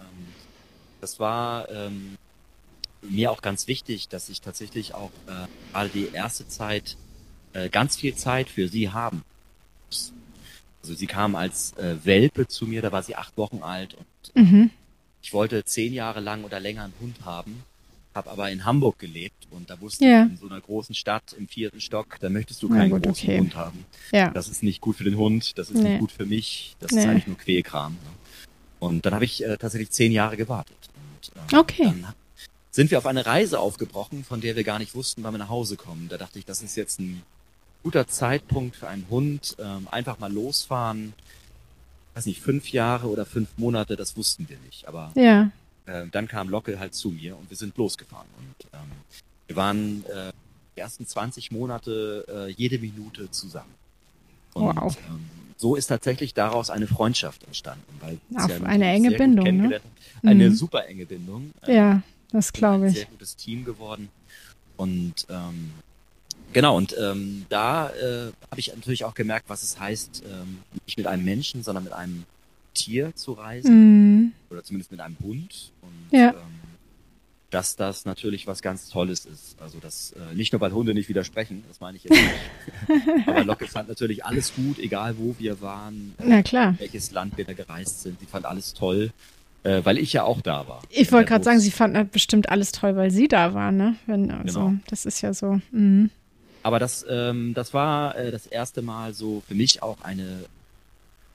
das 1.02 1.20
war 1.20 1.70
ähm, 1.70 2.16
mir 3.02 3.32
auch 3.32 3.42
ganz 3.42 3.68
wichtig, 3.68 4.08
dass 4.08 4.30
ich 4.30 4.40
tatsächlich 4.42 4.94
auch 4.94 5.12
äh, 5.28 5.48
gerade 5.74 5.90
die 5.90 6.08
erste 6.14 6.48
Zeit 6.48 6.96
äh, 7.54 7.70
ganz 7.70 7.96
viel 7.98 8.16
Zeit 8.16 8.50
für 8.50 8.68
sie 8.68 8.90
haben. 8.90 9.24
Also 10.82 10.94
sie 10.96 11.08
kam 11.08 11.36
als 11.36 11.74
äh, 11.78 11.98
Welpe 12.04 12.48
zu 12.48 12.66
mir, 12.66 12.82
da 12.82 12.92
war 12.92 13.04
sie 13.04 13.16
acht 13.16 13.36
Wochen 13.38 13.62
alt 13.64 13.96
und 13.96 14.06
Mhm. 14.36 14.70
ich 15.22 15.34
wollte 15.34 15.64
zehn 15.66 15.94
Jahre 15.94 16.20
lang 16.20 16.44
oder 16.44 16.60
länger 16.60 16.84
einen 16.86 16.94
Hund 17.02 17.18
haben, 17.26 17.64
habe 18.16 18.30
aber 18.32 18.50
in 18.52 18.64
Hamburg 18.66 19.00
gelebt 19.00 19.48
und 19.52 19.70
da 19.70 19.80
wusste 19.82 20.06
Ja. 20.06 20.24
ich, 20.26 20.32
in 20.32 20.38
so 20.38 20.48
einer 20.48 20.62
großen 20.62 20.96
Stadt 20.96 21.34
im 21.38 21.48
vierten 21.48 21.82
Stock, 21.82 22.18
da 22.20 22.30
möchtest 22.30 22.62
du 22.64 22.70
keinen 22.70 22.92
gut, 22.92 23.04
großen 23.04 23.28
okay. 23.28 23.40
Hund 23.40 23.56
haben. 23.56 23.86
Ja. 24.12 24.30
Das 24.30 24.48
ist 24.48 24.64
nicht 24.64 24.82
gut 24.82 24.96
für 24.98 25.04
den 25.04 25.18
Hund, 25.18 25.58
das 25.58 25.70
ist 25.70 25.82
Nee. 25.82 25.90
nicht 25.90 26.00
gut 26.00 26.12
für 26.12 26.26
mich, 26.26 26.76
das 26.80 26.92
Nee. 26.92 27.00
ist 27.02 27.06
eigentlich 27.08 27.28
nur 27.28 27.38
Quälkram. 27.38 27.94
Ne? 27.94 28.00
Und 28.80 29.06
dann 29.06 29.14
habe 29.14 29.26
ich 29.26 29.44
äh, 29.44 29.58
tatsächlich 29.58 29.90
zehn 29.92 30.12
Jahre 30.12 30.38
gewartet. 30.38 30.78
Und, 30.96 31.32
ähm, 31.54 31.60
Okay. 31.60 31.84
Dann 32.02 32.14
sind 32.72 32.92
wir 32.92 33.00
auf 33.00 33.06
eine 33.08 33.26
Reise 33.26 33.60
aufgebrochen, 33.60 34.24
von 34.24 34.40
der 34.42 34.56
wir 34.56 34.64
gar 34.64 34.80
nicht 34.80 34.96
wussten, 34.96 35.24
wann 35.24 35.34
wir 35.34 35.40
nach 35.40 35.50
Hause 35.50 35.76
kommen. 35.76 36.08
Da 36.08 36.18
dachte 36.18 36.40
ich, 36.40 36.46
das 36.46 36.62
ist 36.62 36.78
jetzt 36.78 37.00
ein 37.00 37.22
guter 37.84 38.08
Zeitpunkt 38.08 38.76
für 38.76 38.88
einen 38.88 39.06
Hund, 39.10 39.56
ähm, 39.60 39.88
einfach 39.92 40.20
mal 40.20 40.32
losfahren. 40.32 41.14
Weiß 42.16 42.26
nicht, 42.26 42.42
fünf 42.42 42.72
Jahre 42.72 43.08
oder 43.08 43.26
fünf 43.26 43.50
Monate, 43.58 43.96
das 43.96 44.18
wussten 44.18 44.50
wir 44.50 44.58
nicht. 44.66 44.88
Aber 44.88 45.12
Ja. 45.16 45.52
äh, 45.86 46.06
dann 46.12 46.28
kam 46.28 46.50
Locke 46.50 46.80
halt 46.80 46.94
zu 46.94 47.10
mir 47.10 47.38
und 47.38 47.50
wir 47.50 47.58
sind 47.58 47.78
losgefahren. 47.78 48.28
Und 48.38 48.68
ähm, 48.74 48.92
wir 49.48 49.56
waren 49.56 50.06
äh, 50.06 50.32
die 50.76 50.82
ersten 50.82 51.06
20 51.08 51.52
Monate 51.52 52.26
äh, 52.28 52.52
jede 52.52 52.80
Minute 52.80 53.32
zusammen. 53.32 53.74
Und 54.54 54.76
Wow. 54.76 54.98
ähm, 55.10 55.26
so 55.58 55.76
ist 55.76 55.88
tatsächlich 55.88 56.34
daraus 56.34 56.70
eine 56.70 56.88
Freundschaft 56.88 57.44
entstanden. 57.44 57.84
Weil 58.00 58.18
Auf 58.36 58.50
ja 58.50 58.62
eine 58.64 58.88
enge 58.88 59.12
Bindung. 59.12 59.58
Ne? 59.58 59.82
Eine 60.24 60.50
mhm. 60.50 60.56
super 60.56 60.88
enge 60.88 61.06
Bindung. 61.06 61.52
Ja, 61.68 62.02
das 62.32 62.52
glaube 62.54 62.88
ich. 62.88 62.92
Ein 62.92 62.96
sehr 62.96 63.06
gutes 63.06 63.36
Team 63.36 63.66
geworden. 63.66 64.10
Und 64.78 65.26
ähm, 65.30 65.72
genau, 66.54 66.78
und 66.78 66.96
ähm, 67.00 67.46
da 67.50 67.90
äh, 67.90 68.32
habe 68.50 68.60
ich 68.60 68.74
natürlich 68.76 69.06
auch 69.06 69.14
gemerkt, 69.14 69.50
was 69.50 69.64
es 69.64 69.80
heißt, 69.80 70.24
ähm, 70.26 70.60
nicht 70.86 70.98
mit 70.98 71.08
einem 71.08 71.26
Menschen, 71.26 71.64
sondern 71.64 71.84
mit 71.84 71.94
einem 71.94 72.26
Tier 72.74 73.16
zu 73.16 73.34
reisen. 73.34 74.16
Mhm. 74.16 74.32
Oder 74.50 74.64
zumindest 74.64 74.92
mit 74.92 75.02
einem 75.02 75.18
Hund. 75.20 75.72
Und 75.82 76.18
ja. 76.18 76.30
ähm, 76.30 76.36
dass 77.50 77.76
das 77.76 78.06
natürlich 78.06 78.48
was 78.48 78.62
ganz 78.62 78.90
Tolles 78.90 79.26
ist. 79.26 79.60
Also 79.60 79.80
das 79.80 80.14
äh, 80.14 80.36
nicht 80.36 80.54
nur, 80.54 80.62
weil 80.62 80.72
Hunde 80.72 80.94
nicht 80.94 81.10
widersprechen, 81.10 81.64
das 81.68 81.80
meine 81.80 81.98
ich 81.98 82.04
jetzt 82.04 82.18
nicht. 82.18 83.28
Aber 83.28 83.44
Locke 83.44 83.68
fand 83.68 83.90
natürlich 83.90 84.24
alles 84.24 84.54
gut, 84.54 84.78
egal 84.80 85.16
wo 85.18 85.36
wir 85.40 85.62
waren, 85.62 86.14
äh, 86.20 86.24
Na 86.26 86.44
klar. 86.44 86.76
welches 86.78 87.12
Land 87.12 87.38
wir 87.38 87.46
da 87.46 87.54
gereist 87.54 88.02
sind. 88.02 88.20
Sie 88.20 88.28
fand 88.28 88.46
alles 88.46 88.74
toll, 88.74 89.12
äh, 89.64 89.82
weil 89.84 89.98
ich 89.98 90.14
ja 90.14 90.24
auch 90.24 90.42
da 90.42 90.68
war. 90.68 90.82
Ich 90.90 91.12
wollte 91.12 91.28
gerade 91.28 91.44
sagen, 91.44 91.60
sie 91.60 91.72
fand 91.72 91.98
halt 91.98 92.12
bestimmt 92.12 92.50
alles 92.50 92.72
toll, 92.72 92.96
weil 92.96 93.12
sie 93.12 93.28
da 93.28 93.54
war, 93.54 93.72
ne? 93.72 93.96
Wenn, 94.06 94.30
also, 94.32 94.68
genau. 94.68 94.80
Das 94.88 95.06
ist 95.06 95.22
ja 95.22 95.34
so. 95.34 95.60
Mhm. 95.72 96.12
Aber 96.64 96.80
das, 96.80 97.06
ähm, 97.10 97.54
das 97.54 97.74
war 97.74 98.16
äh, 98.18 98.32
das 98.32 98.48
erste 98.48 98.82
Mal 98.82 99.14
so 99.14 99.42
für 99.48 99.56
mich 99.56 99.82
auch 99.82 100.02
eine 100.02 100.46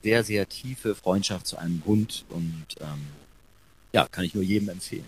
sehr, 0.02 0.22
sehr 0.22 0.48
tiefe 0.48 0.94
Freundschaft 0.94 1.46
zu 1.46 1.56
einem 1.56 1.82
Hund 1.86 2.24
und 2.28 2.66
ähm, 2.80 3.06
ja, 3.92 4.06
kann 4.10 4.24
ich 4.24 4.34
nur 4.34 4.44
jedem 4.44 4.68
empfehlen. 4.68 5.06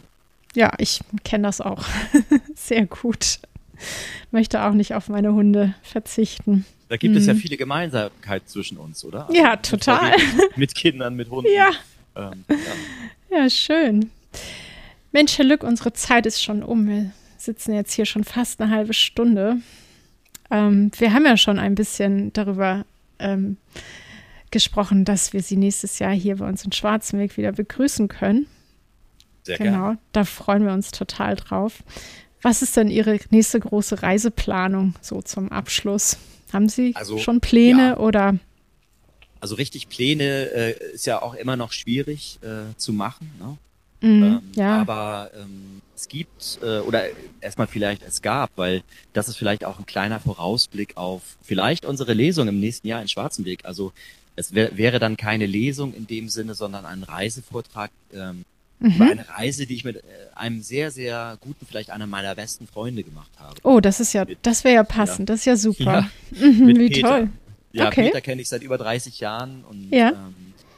Ja, 0.54 0.72
ich 0.78 1.00
kenne 1.22 1.48
das 1.48 1.60
auch 1.60 1.84
sehr 2.54 2.86
gut. 2.86 3.40
Möchte 4.30 4.64
auch 4.64 4.72
nicht 4.72 4.94
auf 4.94 5.08
meine 5.08 5.34
Hunde 5.34 5.74
verzichten. 5.82 6.64
Da 6.88 6.96
gibt 6.96 7.14
hm. 7.14 7.20
es 7.20 7.26
ja 7.26 7.34
mhm. 7.34 7.38
viele 7.38 7.56
Gemeinsamkeiten 7.58 8.48
zwischen 8.48 8.78
uns, 8.78 9.04
oder? 9.04 9.28
Also 9.28 9.38
ja, 9.38 9.56
total. 9.56 10.14
Mit 10.56 10.74
Kindern, 10.74 11.14
mit 11.14 11.28
Hunden. 11.28 11.50
Ja. 11.52 11.70
Ähm, 12.14 12.44
ja. 12.48 13.38
ja, 13.38 13.50
schön. 13.50 14.10
Mensch, 15.12 15.36
Herr 15.36 15.44
Lück, 15.44 15.62
unsere 15.62 15.92
Zeit 15.92 16.24
ist 16.24 16.42
schon 16.42 16.62
um. 16.62 16.86
Wir 16.88 17.10
sitzen 17.36 17.74
jetzt 17.74 17.92
hier 17.92 18.06
schon 18.06 18.24
fast 18.24 18.60
eine 18.60 18.70
halbe 18.70 18.94
Stunde. 18.94 19.58
Ähm, 20.50 20.90
wir 20.98 21.12
haben 21.12 21.24
ja 21.24 21.36
schon 21.36 21.58
ein 21.58 21.74
bisschen 21.74 22.32
darüber 22.32 22.84
ähm, 23.18 23.56
gesprochen, 24.50 25.04
dass 25.04 25.32
wir 25.32 25.42
Sie 25.42 25.56
nächstes 25.56 25.98
Jahr 25.98 26.12
hier 26.12 26.36
bei 26.36 26.48
uns 26.48 26.64
in 26.64 26.72
Schwarzenweg 26.72 27.36
wieder 27.36 27.52
begrüßen 27.52 28.08
können. 28.08 28.46
Sehr 29.42 29.58
genau, 29.58 29.88
gern. 29.88 29.98
da 30.12 30.24
freuen 30.24 30.64
wir 30.64 30.72
uns 30.72 30.90
total 30.90 31.36
drauf. 31.36 31.82
Was 32.42 32.62
ist 32.62 32.76
denn 32.76 32.88
Ihre 32.88 33.18
nächste 33.30 33.60
große 33.60 34.02
Reiseplanung 34.02 34.94
so 35.00 35.22
zum 35.22 35.50
Abschluss? 35.50 36.18
Haben 36.52 36.68
Sie 36.68 36.94
also, 36.94 37.18
schon 37.18 37.40
Pläne 37.40 37.88
ja. 37.88 37.96
oder? 37.98 38.38
Also 39.40 39.56
richtig 39.56 39.88
Pläne 39.88 40.50
äh, 40.52 40.94
ist 40.94 41.06
ja 41.06 41.22
auch 41.22 41.34
immer 41.34 41.56
noch 41.56 41.72
schwierig 41.72 42.38
äh, 42.42 42.76
zu 42.76 42.92
machen. 42.92 43.30
Ne? 43.38 43.58
Mhm, 44.00 44.22
ähm, 44.22 44.40
ja. 44.54 44.80
Aber 44.80 45.30
ähm, 45.36 45.82
es 45.96 46.08
gibt, 46.08 46.58
äh, 46.62 46.80
oder 46.80 47.04
erstmal 47.40 47.66
vielleicht 47.66 48.02
es 48.02 48.22
gab, 48.22 48.50
weil 48.56 48.82
das 49.12 49.28
ist 49.28 49.36
vielleicht 49.36 49.64
auch 49.64 49.78
ein 49.78 49.86
kleiner 49.86 50.20
Vorausblick 50.20 50.96
auf 50.96 51.22
vielleicht 51.42 51.84
unsere 51.84 52.12
Lesung 52.12 52.48
im 52.48 52.60
nächsten 52.60 52.86
Jahr 52.86 53.02
in 53.02 53.08
Schwarzenberg. 53.08 53.64
Also 53.64 53.92
es 54.36 54.54
wär, 54.54 54.76
wäre 54.76 54.98
dann 54.98 55.16
keine 55.16 55.46
Lesung 55.46 55.94
in 55.94 56.06
dem 56.06 56.28
Sinne, 56.28 56.54
sondern 56.54 56.84
ein 56.84 57.02
Reisevortrag 57.02 57.90
ähm, 58.12 58.44
Mhm. 58.78 58.90
Über 58.90 59.04
eine 59.06 59.28
Reise, 59.28 59.66
die 59.66 59.74
ich 59.74 59.84
mit 59.84 59.96
äh, 59.96 60.00
einem 60.34 60.60
sehr, 60.60 60.90
sehr 60.90 61.38
guten, 61.40 61.64
vielleicht 61.66 61.90
einer 61.90 62.06
meiner 62.06 62.34
besten 62.34 62.66
Freunde 62.66 63.02
gemacht 63.02 63.30
habe. 63.38 63.54
Oh, 63.62 63.80
das 63.80 64.00
ist 64.00 64.12
ja, 64.12 64.26
das 64.42 64.64
wäre 64.64 64.74
ja 64.74 64.84
passend, 64.84 65.28
ja. 65.28 65.34
das 65.34 65.40
ist 65.40 65.46
ja 65.46 65.56
super. 65.56 65.84
Ja, 65.84 66.10
mhm, 66.46 66.68
wie 66.68 66.88
Peter. 66.88 67.08
toll. 67.08 67.28
Ja, 67.72 67.88
okay. 67.88 68.04
Peter 68.04 68.20
kenne 68.20 68.42
ich 68.42 68.48
seit 68.48 68.62
über 68.62 68.76
30 68.76 69.20
Jahren 69.20 69.64
und 69.64 69.90
ja. 69.90 70.10
ähm, 70.10 70.34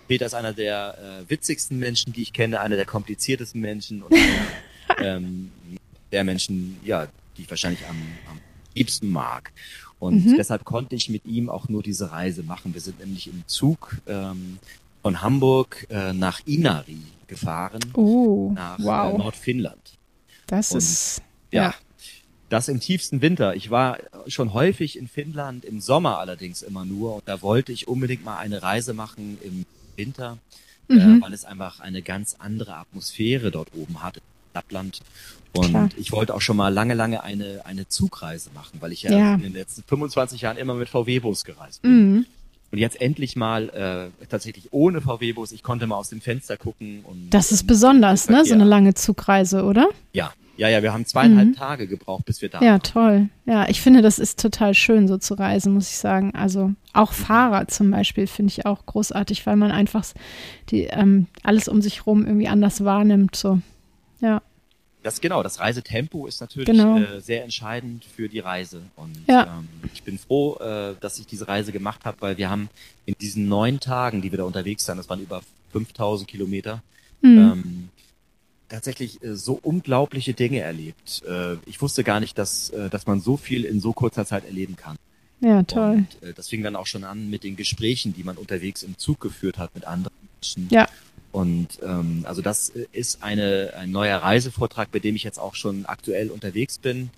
Peter 0.06 0.26
ist 0.26 0.34
einer 0.34 0.52
der 0.52 0.96
äh, 0.98 1.30
witzigsten 1.30 1.78
Menschen, 1.78 2.12
die 2.12 2.22
ich 2.22 2.32
kenne, 2.32 2.60
einer 2.60 2.76
der 2.76 2.86
kompliziertesten 2.86 3.60
Menschen 3.60 4.02
und 4.02 4.12
einer 4.12 4.22
ähm, 4.98 5.50
der 6.12 6.24
Menschen, 6.24 6.78
ja, 6.84 7.06
die 7.36 7.42
ich 7.42 7.50
wahrscheinlich 7.50 7.86
am, 7.88 7.96
am 8.30 8.40
liebsten 8.74 9.10
mag. 9.10 9.52
Und 9.98 10.26
mhm. 10.26 10.36
deshalb 10.36 10.64
konnte 10.64 10.94
ich 10.94 11.08
mit 11.08 11.24
ihm 11.26 11.50
auch 11.50 11.68
nur 11.68 11.82
diese 11.82 12.12
Reise 12.12 12.42
machen. 12.42 12.74
Wir 12.74 12.80
sind 12.80 13.00
nämlich 13.00 13.26
im 13.26 13.42
Zug 13.46 13.96
ähm, 14.06 14.58
von 15.02 15.22
Hamburg 15.22 15.86
äh, 15.90 16.12
nach 16.12 16.40
Inari 16.46 17.02
gefahren 17.26 17.80
oh, 17.94 18.52
nach 18.54 18.78
äh, 18.78 18.84
wow. 18.84 19.14
äh, 19.14 19.18
Nordfinnland. 19.18 19.98
Das 20.46 20.72
Und, 20.72 20.78
ist 20.78 21.22
ja, 21.50 21.62
ja, 21.62 21.74
das 22.48 22.68
im 22.68 22.80
tiefsten 22.80 23.20
Winter. 23.20 23.54
Ich 23.54 23.70
war 23.70 23.98
schon 24.26 24.54
häufig 24.54 24.98
in 24.98 25.08
Finnland, 25.08 25.64
im 25.64 25.80
Sommer 25.80 26.18
allerdings 26.18 26.62
immer 26.62 26.84
nur. 26.84 27.16
Und 27.16 27.28
da 27.28 27.42
wollte 27.42 27.72
ich 27.72 27.88
unbedingt 27.88 28.24
mal 28.24 28.38
eine 28.38 28.62
Reise 28.62 28.94
machen 28.94 29.38
im 29.42 29.66
Winter, 29.96 30.38
äh, 30.88 30.94
mhm. 30.94 31.18
äh, 31.18 31.22
weil 31.22 31.32
es 31.32 31.44
einfach 31.44 31.80
eine 31.80 32.02
ganz 32.02 32.36
andere 32.38 32.76
Atmosphäre 32.76 33.50
dort 33.50 33.74
oben 33.74 34.02
hat. 34.02 34.20
Lappland. 34.58 35.00
Und 35.52 35.70
Klar. 35.70 35.88
ich 35.96 36.12
wollte 36.12 36.34
auch 36.34 36.40
schon 36.40 36.56
mal 36.56 36.68
lange, 36.68 36.94
lange 36.94 37.22
eine, 37.22 37.62
eine 37.64 37.88
Zugreise 37.88 38.50
machen, 38.54 38.80
weil 38.80 38.92
ich 38.92 39.02
ja, 39.02 39.12
ja. 39.12 39.34
in 39.34 39.42
den 39.42 39.52
letzten 39.54 39.82
25 39.82 40.42
Jahren 40.42 40.56
immer 40.56 40.74
mit 40.74 40.88
VW-Bus 40.88 41.44
gereist 41.44 41.82
bin. 41.82 42.12
Mhm. 42.12 42.26
Und 42.70 42.78
jetzt 42.78 43.00
endlich 43.00 43.34
mal 43.34 43.70
äh, 44.20 44.26
tatsächlich 44.26 44.68
ohne 44.72 45.00
VW-Bus. 45.00 45.52
Ich 45.52 45.62
konnte 45.62 45.86
mal 45.86 45.96
aus 45.96 46.10
dem 46.10 46.20
Fenster 46.20 46.58
gucken. 46.58 47.02
Und, 47.04 47.30
das 47.30 47.50
ist 47.50 47.66
besonders, 47.66 48.28
ne? 48.28 48.44
So 48.44 48.52
eine 48.52 48.64
lange 48.64 48.92
Zugreise, 48.92 49.64
oder? 49.64 49.88
Ja, 50.12 50.34
ja, 50.58 50.68
ja. 50.68 50.82
Wir 50.82 50.92
haben 50.92 51.06
zweieinhalb 51.06 51.48
mhm. 51.48 51.54
Tage 51.54 51.86
gebraucht, 51.86 52.26
bis 52.26 52.42
wir 52.42 52.50
da 52.50 52.58
ja, 52.58 52.72
waren. 52.72 52.72
Ja, 52.72 52.78
toll. 52.78 53.28
Ja, 53.46 53.68
ich 53.70 53.80
finde, 53.80 54.02
das 54.02 54.18
ist 54.18 54.38
total 54.38 54.74
schön, 54.74 55.08
so 55.08 55.16
zu 55.16 55.32
reisen, 55.32 55.72
muss 55.72 55.88
ich 55.88 55.96
sagen. 55.96 56.34
Also 56.34 56.72
auch 56.92 57.12
mhm. 57.12 57.16
Fahrer 57.16 57.68
zum 57.68 57.90
Beispiel 57.90 58.26
finde 58.26 58.52
ich 58.52 58.66
auch 58.66 58.84
großartig, 58.84 59.46
weil 59.46 59.56
man 59.56 59.70
einfach 59.70 60.04
die 60.68 60.82
ähm, 60.82 61.26
alles 61.42 61.68
um 61.68 61.80
sich 61.80 62.06
rum 62.06 62.26
irgendwie 62.26 62.48
anders 62.48 62.84
wahrnimmt. 62.84 63.34
So, 63.34 63.60
ja. 64.20 64.42
Das 65.02 65.20
genau, 65.20 65.42
das 65.42 65.60
Reisetempo 65.60 66.26
ist 66.26 66.40
natürlich 66.40 66.66
genau. 66.66 66.98
äh, 66.98 67.20
sehr 67.20 67.44
entscheidend 67.44 68.04
für 68.04 68.28
die 68.28 68.40
Reise. 68.40 68.82
Und 68.96 69.16
ja. 69.28 69.58
ähm, 69.58 69.68
ich 69.92 70.02
bin 70.02 70.18
froh, 70.18 70.56
äh, 70.56 70.94
dass 71.00 71.18
ich 71.18 71.26
diese 71.26 71.46
Reise 71.46 71.72
gemacht 71.72 72.04
habe, 72.04 72.16
weil 72.20 72.36
wir 72.36 72.50
haben 72.50 72.68
in 73.06 73.14
diesen 73.20 73.48
neun 73.48 73.78
Tagen, 73.80 74.22
die 74.22 74.32
wir 74.32 74.38
da 74.38 74.44
unterwegs 74.44 74.86
waren, 74.88 74.96
das 74.96 75.08
waren 75.08 75.20
über 75.20 75.42
5000 75.72 76.28
Kilometer, 76.28 76.82
mhm. 77.20 77.38
ähm, 77.38 77.88
tatsächlich 78.68 79.22
äh, 79.22 79.36
so 79.36 79.58
unglaubliche 79.62 80.34
Dinge 80.34 80.60
erlebt. 80.60 81.22
Äh, 81.26 81.54
ich 81.66 81.80
wusste 81.80 82.04
gar 82.04 82.20
nicht, 82.20 82.38
dass, 82.38 82.70
äh, 82.70 82.90
dass 82.90 83.06
man 83.06 83.20
so 83.20 83.36
viel 83.36 83.64
in 83.64 83.80
so 83.80 83.92
kurzer 83.92 84.26
Zeit 84.26 84.44
erleben 84.44 84.76
kann. 84.76 84.96
Ja, 85.40 85.62
toll. 85.62 86.04
Und, 86.20 86.28
äh, 86.28 86.32
das 86.34 86.48
fing 86.48 86.62
dann 86.62 86.76
auch 86.76 86.86
schon 86.86 87.04
an 87.04 87.30
mit 87.30 87.44
den 87.44 87.56
Gesprächen, 87.56 88.14
die 88.14 88.24
man 88.24 88.36
unterwegs 88.36 88.82
im 88.82 88.98
Zug 88.98 89.20
geführt 89.20 89.58
hat 89.58 89.74
mit 89.74 89.86
anderen 89.86 90.16
Menschen. 90.34 90.68
Ja. 90.70 90.88
Und 91.30 91.78
ähm, 91.82 92.24
also 92.26 92.42
das 92.42 92.70
ist 92.92 93.22
eine, 93.22 93.72
ein 93.78 93.90
neuer 93.90 94.18
Reisevortrag, 94.18 94.90
bei 94.90 94.98
dem 94.98 95.14
ich 95.14 95.24
jetzt 95.24 95.38
auch 95.38 95.54
schon 95.54 95.86
aktuell 95.86 96.30
unterwegs 96.30 96.78
bin. 96.78 97.10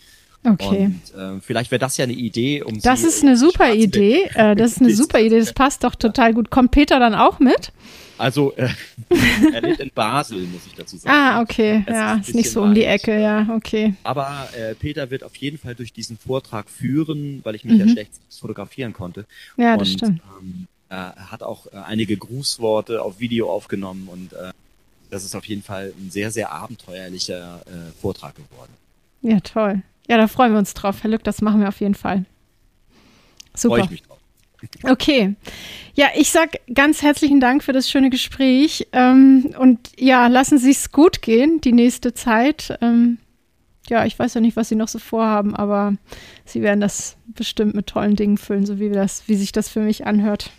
Okay. 0.44 0.86
Und 0.86 1.18
äh, 1.18 1.40
vielleicht 1.40 1.70
wäre 1.70 1.78
das 1.78 1.96
ja 1.96 2.04
eine 2.04 2.14
Idee, 2.14 2.62
um 2.62 2.80
Das 2.80 3.04
ist 3.04 3.22
eine 3.22 3.36
super 3.36 3.74
Idee. 3.74 4.28
Äh, 4.34 4.56
das 4.56 4.72
ist 4.72 4.80
eine 4.80 4.94
super 4.94 5.20
Idee. 5.20 5.38
Das 5.38 5.52
passt 5.52 5.84
doch 5.84 5.94
total 5.94 6.34
gut. 6.34 6.50
Kommt 6.50 6.70
Peter 6.70 6.98
dann 6.98 7.14
auch 7.14 7.38
mit? 7.40 7.72
Also 8.20 8.52
äh, 8.56 8.68
er 9.52 9.62
lebt 9.62 9.80
in 9.80 9.90
Basel, 9.94 10.42
muss 10.42 10.66
ich 10.66 10.74
dazu 10.74 10.98
sagen. 10.98 11.16
Ah, 11.16 11.40
okay. 11.40 11.82
Es 11.86 11.94
ja, 11.94 12.14
ist, 12.16 12.28
ist 12.28 12.34
nicht 12.34 12.50
so 12.50 12.62
um 12.62 12.74
die 12.74 12.84
Ecke, 12.84 13.18
ja, 13.18 13.48
okay. 13.56 13.94
Aber 14.02 14.46
äh, 14.54 14.74
Peter 14.74 15.10
wird 15.10 15.24
auf 15.24 15.34
jeden 15.36 15.56
Fall 15.56 15.74
durch 15.74 15.94
diesen 15.94 16.18
Vortrag 16.18 16.68
führen, 16.68 17.40
weil 17.44 17.54
ich 17.54 17.64
mich 17.64 17.74
mhm. 17.74 17.80
ja 17.80 17.88
schlecht 17.88 18.12
fotografieren 18.28 18.92
konnte. 18.92 19.24
Ja, 19.56 19.78
das 19.78 19.88
und, 19.88 19.98
stimmt. 19.98 20.20
Ähm, 20.38 20.66
er 20.90 21.30
hat 21.30 21.42
auch 21.42 21.66
äh, 21.66 21.76
einige 21.76 22.18
Grußworte 22.18 23.00
auf 23.00 23.20
Video 23.20 23.50
aufgenommen 23.50 24.06
und 24.08 24.34
äh, 24.34 24.52
das 25.08 25.24
ist 25.24 25.34
auf 25.34 25.46
jeden 25.46 25.62
Fall 25.62 25.94
ein 25.98 26.10
sehr, 26.10 26.30
sehr 26.30 26.52
abenteuerlicher 26.52 27.62
äh, 27.66 28.00
Vortrag 28.02 28.34
geworden. 28.34 28.72
Ja, 29.22 29.40
toll. 29.40 29.82
Ja, 30.08 30.18
da 30.18 30.28
freuen 30.28 30.52
wir 30.52 30.58
uns 30.58 30.74
drauf. 30.74 31.02
Herr 31.02 31.10
Lück, 31.10 31.24
das 31.24 31.40
machen 31.40 31.60
wir 31.60 31.68
auf 31.68 31.80
jeden 31.80 31.94
Fall. 31.94 32.26
Super. 33.54 33.76
Freue 33.76 33.84
ich 33.84 33.90
mich 33.90 34.02
drauf. 34.02 34.19
Okay. 34.82 35.34
Ja, 35.94 36.08
ich 36.16 36.30
sag 36.30 36.60
ganz 36.72 37.02
herzlichen 37.02 37.40
Dank 37.40 37.62
für 37.64 37.72
das 37.72 37.90
schöne 37.90 38.10
Gespräch. 38.10 38.88
Ähm, 38.92 39.54
und 39.58 39.78
ja, 39.98 40.26
lassen 40.26 40.58
Sie 40.58 40.70
es 40.70 40.92
gut 40.92 41.22
gehen, 41.22 41.60
die 41.60 41.72
nächste 41.72 42.14
Zeit. 42.14 42.78
Ähm, 42.80 43.18
ja, 43.88 44.06
ich 44.06 44.18
weiß 44.18 44.34
ja 44.34 44.40
nicht, 44.40 44.56
was 44.56 44.68
Sie 44.68 44.76
noch 44.76 44.88
so 44.88 44.98
vorhaben, 44.98 45.54
aber 45.54 45.94
Sie 46.44 46.62
werden 46.62 46.80
das 46.80 47.16
bestimmt 47.26 47.74
mit 47.74 47.86
tollen 47.86 48.16
Dingen 48.16 48.38
füllen, 48.38 48.66
so 48.66 48.78
wie, 48.78 48.90
das, 48.90 49.24
wie 49.26 49.34
sich 49.34 49.52
das 49.52 49.68
für 49.68 49.80
mich 49.80 50.06
anhört. 50.06 50.50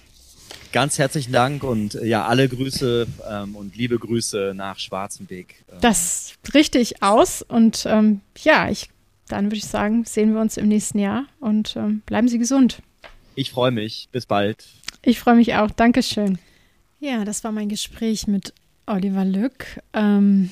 Ganz 0.72 1.00
herzlichen 1.00 1.34
Dank 1.34 1.64
und 1.64 1.96
äh, 1.96 2.06
ja, 2.06 2.26
alle 2.26 2.48
Grüße 2.48 3.08
ähm, 3.30 3.56
und 3.56 3.76
liebe 3.76 4.00
Grüße 4.00 4.54
nach 4.56 4.80
Schwarzenbeck. 4.80 5.66
Ähm. 5.70 5.78
Das 5.82 6.34
richtig 6.54 7.04
aus 7.04 7.42
und 7.42 7.84
ähm, 7.86 8.22
ja, 8.38 8.70
ich, 8.70 8.90
dann 9.28 9.46
würde 9.46 9.58
ich 9.58 9.66
sagen, 9.66 10.06
sehen 10.06 10.34
wir 10.34 10.40
uns 10.40 10.56
im 10.56 10.70
nächsten 10.70 11.00
Jahr 11.00 11.26
und 11.42 11.76
ähm, 11.76 12.02
bleiben 12.06 12.30
Sie 12.30 12.38
gesund. 12.38 12.82
Ich 13.36 13.52
freue 13.52 13.72
mich. 13.72 14.10
Bis 14.12 14.26
bald. 14.26 14.68
Ich 15.02 15.20
freue 15.20 15.36
mich 15.36 15.56
auch. 15.56 15.72
Dankeschön. 15.72 16.38
Ja, 17.00 17.26
das 17.26 17.44
war 17.44 17.52
mein 17.52 17.70
Gespräch 17.70 18.28
mit 18.28 18.54
Oliver 18.86 19.26
Lück. 19.26 19.82
Ähm, 19.94 20.52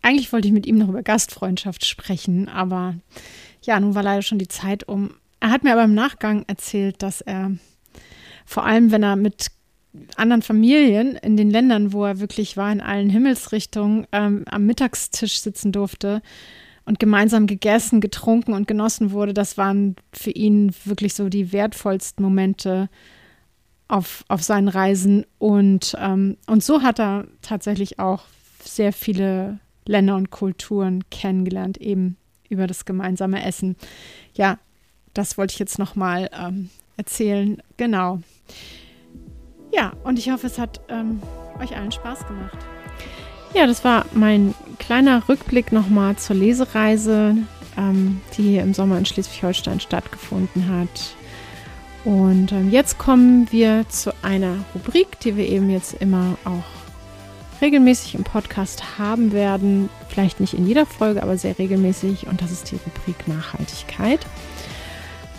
eigentlich 0.00 0.32
wollte 0.32 0.48
ich 0.48 0.54
mit 0.54 0.66
ihm 0.66 0.78
noch 0.78 0.88
über 0.88 1.02
Gastfreundschaft 1.02 1.84
sprechen, 1.84 2.48
aber 2.48 2.94
ja, 3.62 3.78
nun 3.78 3.94
war 3.94 4.02
leider 4.02 4.22
schon 4.22 4.38
die 4.38 4.48
Zeit 4.48 4.88
um. 4.88 5.14
Er 5.40 5.50
hat 5.50 5.64
mir 5.64 5.72
aber 5.72 5.84
im 5.84 5.94
Nachgang 5.94 6.44
erzählt, 6.46 7.02
dass 7.02 7.20
er 7.20 7.52
vor 8.46 8.64
allem 8.64 8.90
wenn 8.90 9.02
er 9.02 9.16
mit 9.16 9.48
anderen 10.16 10.42
Familien 10.42 11.16
in 11.16 11.36
den 11.36 11.50
Ländern, 11.50 11.92
wo 11.92 12.04
er 12.04 12.18
wirklich 12.20 12.56
war, 12.56 12.72
in 12.72 12.80
allen 12.80 13.10
Himmelsrichtungen, 13.10 14.06
ähm, 14.12 14.44
am 14.46 14.64
Mittagstisch 14.64 15.40
sitzen 15.40 15.70
durfte 15.72 16.22
und 16.84 16.98
gemeinsam 16.98 17.46
gegessen, 17.46 18.00
getrunken 18.00 18.52
und 18.54 18.66
genossen 18.66 19.12
wurde, 19.12 19.34
das 19.34 19.56
waren 19.56 19.96
für 20.12 20.30
ihn 20.30 20.74
wirklich 20.84 21.14
so 21.14 21.28
die 21.28 21.52
wertvollsten 21.52 22.24
Momente 22.24 22.88
auf, 23.88 24.24
auf 24.28 24.42
seinen 24.42 24.68
Reisen. 24.68 25.24
Und, 25.38 25.96
ähm, 26.00 26.36
und 26.46 26.64
so 26.64 26.82
hat 26.82 26.98
er 26.98 27.26
tatsächlich 27.42 27.98
auch 27.98 28.24
sehr 28.62 28.92
viele 28.92 29.58
Länder 29.86 30.16
und 30.16 30.30
Kulturen 30.30 31.04
kennengelernt, 31.10 31.78
eben 31.78 32.16
über 32.48 32.66
das 32.66 32.84
gemeinsame 32.84 33.44
Essen. 33.44 33.76
Ja, 34.34 34.58
das 35.14 35.38
wollte 35.38 35.52
ich 35.52 35.58
jetzt 35.58 35.78
nochmal 35.78 36.30
ähm, 36.32 36.70
erzählen. 36.96 37.62
Genau. 37.76 38.20
Ja, 39.72 39.92
und 40.04 40.18
ich 40.18 40.30
hoffe, 40.30 40.46
es 40.46 40.58
hat 40.58 40.80
ähm, 40.88 41.22
euch 41.60 41.76
allen 41.76 41.92
Spaß 41.92 42.26
gemacht. 42.26 42.58
Ja, 43.54 43.66
das 43.66 43.84
war 43.84 44.06
mein 44.12 44.54
kleiner 44.78 45.28
Rückblick 45.28 45.72
nochmal 45.72 46.16
zur 46.16 46.36
Lesereise, 46.36 47.36
ähm, 47.76 48.20
die 48.36 48.42
hier 48.42 48.62
im 48.62 48.72
Sommer 48.72 48.96
in 48.96 49.04
Schleswig-Holstein 49.04 49.78
stattgefunden 49.78 50.68
hat. 50.68 51.14
Und 52.04 52.50
ähm, 52.52 52.70
jetzt 52.70 52.98
kommen 52.98 53.46
wir 53.52 53.86
zu 53.88 54.12
einer 54.22 54.56
Rubrik, 54.74 55.20
die 55.20 55.36
wir 55.36 55.48
eben 55.48 55.70
jetzt 55.70 55.94
immer 56.00 56.36
auch 56.44 56.64
regelmäßig 57.60 58.14
im 58.14 58.24
Podcast 58.24 58.98
haben 58.98 59.32
werden. 59.32 59.88
Vielleicht 60.08 60.40
nicht 60.40 60.54
in 60.54 60.66
jeder 60.66 60.86
Folge, 60.86 61.22
aber 61.22 61.36
sehr 61.36 61.58
regelmäßig. 61.58 62.26
Und 62.26 62.40
das 62.40 62.50
ist 62.50 62.70
die 62.70 62.76
Rubrik 62.76 63.28
Nachhaltigkeit. 63.28 64.20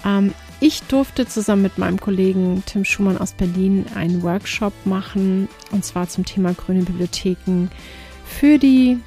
Ähm, 0.06 0.34
ich 0.60 0.84
durfte 0.84 1.28
zusammen 1.28 1.64
mit 1.64 1.78
meinem 1.78 2.00
Kollegen 2.00 2.64
Tim 2.66 2.86
Schumann 2.86 3.18
aus 3.18 3.34
Berlin 3.34 3.86
einen 3.96 4.24
Workshop 4.24 4.74
machen, 4.86 5.50
und 5.72 5.84
zwar 5.84 6.08
zum 6.08 6.24
Thema 6.24 6.54
grüne 6.54 6.84
Bibliotheken 6.84 7.68
für 8.40 8.58
die 8.58 9.00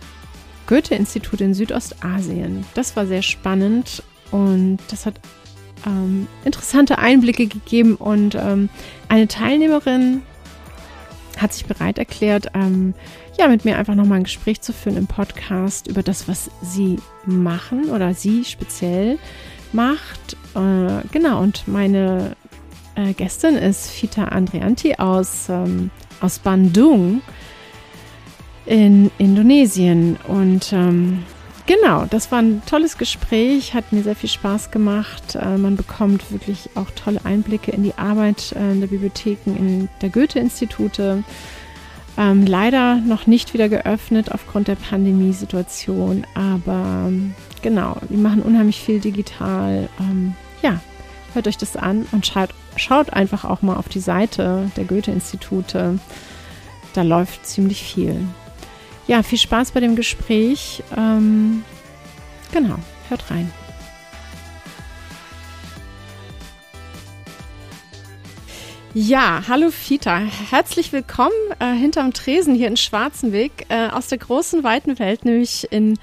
Goethe-Institute 0.66 1.43
in 1.43 1.55
Südostasien. 1.55 2.64
Das 2.74 2.97
war 2.97 3.07
sehr 3.07 3.22
spannend 3.22 4.03
und 4.31 4.79
das 4.89 5.07
hat 5.07 5.20
ähm, 5.87 6.27
interessante 6.45 6.99
Einblicke 6.99 7.47
gegeben 7.47 7.97
und 7.97 8.35
ähm, 8.35 8.68
eine 9.09 9.29
Teilnehmerin 9.29 10.22
hat 11.39 11.53
sich 11.53 11.66
bereit 11.66 11.99
erklärt, 11.99 12.49
ähm, 12.55 12.95
ja, 13.39 13.49
mit 13.49 13.64
mir 13.64 13.77
einfach 13.77 13.95
nochmal 13.95 14.18
ein 14.18 14.24
Gespräch 14.24 14.62
zu 14.62 14.72
führen 14.72 14.97
im 14.97 15.07
Podcast 15.07 15.87
über 15.87 16.03
das, 16.03 16.29
was 16.29 16.51
sie 16.62 16.97
machen 17.27 17.91
oder 17.91 18.14
sie 18.14 18.45
speziell 18.45 19.18
macht. 19.72 20.37
Äh, 20.55 21.07
genau, 21.12 21.43
und 21.43 21.68
meine 21.68 22.37
äh, 22.95 23.12
Gästin 23.12 23.57
ist 23.57 23.91
Fita 23.91 24.24
Andrianti 24.24 24.95
aus, 24.95 25.49
ähm, 25.51 25.91
aus 26.20 26.39
Bandung 26.39 27.20
in 28.67 29.11
Indonesien. 29.19 30.17
Und 30.27 30.73
ähm, 30.73 31.25
genau, 31.67 32.05
das 32.11 32.31
war 32.31 32.41
ein 32.41 32.62
tolles 32.67 32.99
Gespräch, 32.99 33.75
hat 33.75 33.93
mir 33.93 34.03
sehr 34.03 34.17
viel 34.17 34.29
Spaß 34.29 34.71
gemacht. 34.71 35.37
Äh, 35.37 35.57
man 35.57 35.77
bekommt 35.77 36.31
wirklich 36.33 36.71
auch 36.75 36.91
tolle 36.91 37.25
Einblicke 37.25 37.71
in 37.71 37.85
die 37.85 37.97
Arbeit 37.97 38.53
äh, 38.53 38.79
der 38.79 38.89
Bibliotheken 38.89 39.57
in 39.57 39.89
der 40.03 40.11
Goethe-Institute. 40.11 41.23
Ähm, 42.19 42.47
leider 42.47 42.97
noch 42.97 43.27
nicht 43.27 43.53
wieder 43.53 43.69
geöffnet 43.69 44.33
aufgrund 44.33 44.69
der 44.69 44.77
Pandemiesituation, 44.77 46.27
aber 46.35 47.05
ähm, 47.09 47.35
genau, 47.61 47.99
die 48.09 48.17
machen 48.17 48.43
unheimlich 48.43 48.81
viel 48.81 49.01
digital. 49.01 49.91
Ähm, 50.01 50.35
ja, 50.62 50.81
hört 51.35 51.47
euch 51.47 51.59
das 51.59 51.77
an 51.77 52.07
und 52.12 52.27
schaut, 52.27 52.51
schaut 52.77 53.12
einfach 53.12 53.45
auch 53.45 53.61
mal 53.61 53.77
auf 53.77 53.91
die 53.91 54.01
Seite 54.01 54.71
der 54.77 54.85
Goethe-Institute. 54.85 55.99
Da 56.95 57.03
läuft 57.03 57.47
ziemlich 57.47 57.83
viel. 57.83 58.27
Ja, 59.07 59.23
viel 59.23 59.39
Spaß 59.39 59.71
bei 59.71 59.81
dem 59.81 59.95
Gespräch. 59.95 60.83
Ähm, 60.97 61.65
genau, 62.53 62.77
hört 63.09 63.31
rein. 63.31 63.53
Ja, 68.95 69.43
hallo 69.47 69.71
Fita. 69.71 70.19
Herzlich 70.51 70.93
willkommen 70.93 71.31
äh, 71.61 71.73
hinterm 71.75 72.15
Tresen 72.15 72.55
hier 72.55 72.67
in 72.67 72.77
Schwarzenweg 72.77 73.67
äh, 73.69 73.89
aus 73.91 74.09
der 74.09 74.19
großen, 74.19 74.65
weiten 74.65 74.99
Welt, 74.99 75.25
nämlich 75.25 75.71
in, 75.71 75.99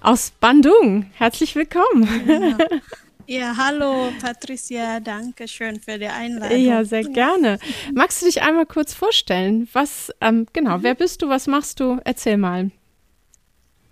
aus 0.00 0.30
Bandung. 0.38 1.06
Herzlich 1.14 1.56
willkommen. 1.56 2.08
Ja. 2.28 2.58
ja, 3.26 3.56
hallo 3.56 4.12
Patricia, 4.20 5.00
danke 5.00 5.48
schön 5.48 5.80
für 5.80 5.98
die 5.98 6.06
Einladung. 6.06 6.58
Ja, 6.58 6.84
sehr 6.84 7.02
gerne. 7.04 7.58
Magst 7.94 8.22
du 8.22 8.26
dich 8.26 8.42
einmal 8.42 8.66
kurz 8.66 8.94
vorstellen? 8.94 9.68
Was, 9.72 10.12
ähm, 10.20 10.46
genau, 10.52 10.78
mhm. 10.78 10.82
wer 10.82 10.94
bist 10.94 11.22
du, 11.22 11.28
was 11.28 11.46
machst 11.46 11.80
du? 11.80 11.98
Erzähl 12.04 12.36
mal. 12.36 12.70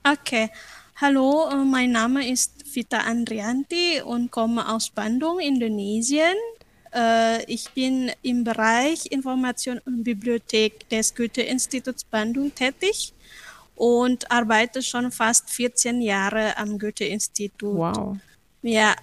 Okay, 0.02 0.50
hallo, 0.96 1.48
äh, 1.50 1.56
mein 1.56 1.92
Name 1.92 2.28
ist 2.28 2.74
Vita 2.74 2.98
Andrianti 2.98 4.02
und 4.04 4.30
komme 4.30 4.68
aus 4.68 4.90
Bandung, 4.90 5.40
Indonesien. 5.40 6.34
Äh, 6.94 7.44
ich 7.50 7.70
bin 7.70 8.12
im 8.22 8.44
Bereich 8.44 9.06
Information 9.10 9.80
und 9.84 10.04
Bibliothek 10.04 10.88
des 10.88 11.14
Goethe-Instituts 11.14 12.04
Bandung 12.04 12.54
tätig 12.54 13.12
und 13.74 14.30
arbeite 14.30 14.82
schon 14.82 15.10
fast 15.10 15.50
14 15.50 16.00
Jahre 16.00 16.56
am 16.56 16.78
Goethe-Institut. 16.78 17.76
Wow. 17.76 18.16
Ja. 18.62 18.94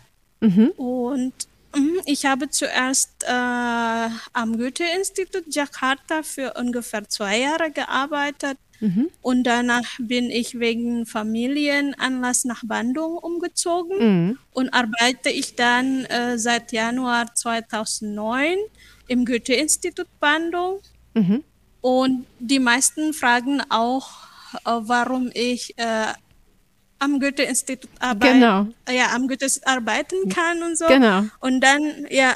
Mhm. 0.42 0.72
Und 0.76 1.34
mhm, 1.76 2.02
ich 2.06 2.26
habe 2.26 2.50
zuerst 2.50 3.24
äh, 3.24 3.30
am 4.34 4.58
Goethe-Institut 4.58 5.46
Jakarta 5.48 6.24
für 6.24 6.54
ungefähr 6.54 7.08
zwei 7.08 7.40
Jahre 7.40 7.72
gearbeitet 7.72 8.58
Mhm. 8.82 9.12
Und 9.22 9.44
danach 9.44 9.86
bin 10.00 10.32
ich 10.32 10.60
wegen 10.60 11.06
Familienanlass 11.06 12.46
nach 12.46 12.64
Bandung 12.66 13.18
umgezogen 13.18 14.00
mhm. 14.00 14.38
und 14.54 14.74
arbeite 14.74 15.30
ich 15.30 15.56
dann 15.56 16.06
äh, 16.06 16.40
seit 16.40 16.72
Januar 16.72 17.34
2009 17.34 18.58
im 19.08 19.26
Goethe-Institut 19.26 20.08
Bandung. 20.20 20.80
Mhm. 21.14 21.44
Und 21.82 22.26
die 22.40 22.60
meisten 22.60 23.14
fragen 23.14 23.62
auch, 23.70 24.10
äh, 24.66 24.72
warum 24.82 25.30
ich 25.32 25.78
äh, 25.78 26.08
am 27.02 27.20
Goethe-Institut 27.20 27.90
arbeiten, 28.00 28.40
genau. 28.40 28.68
ja, 28.90 29.14
am 29.14 29.28
Goethe 29.28 29.48
arbeiten 29.66 30.30
kann 30.30 30.62
und 30.62 30.78
so. 30.78 30.86
Genau. 30.88 31.24
Und 31.40 31.62
dann, 31.62 32.06
ja, 32.10 32.36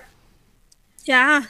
ja, 1.03 1.41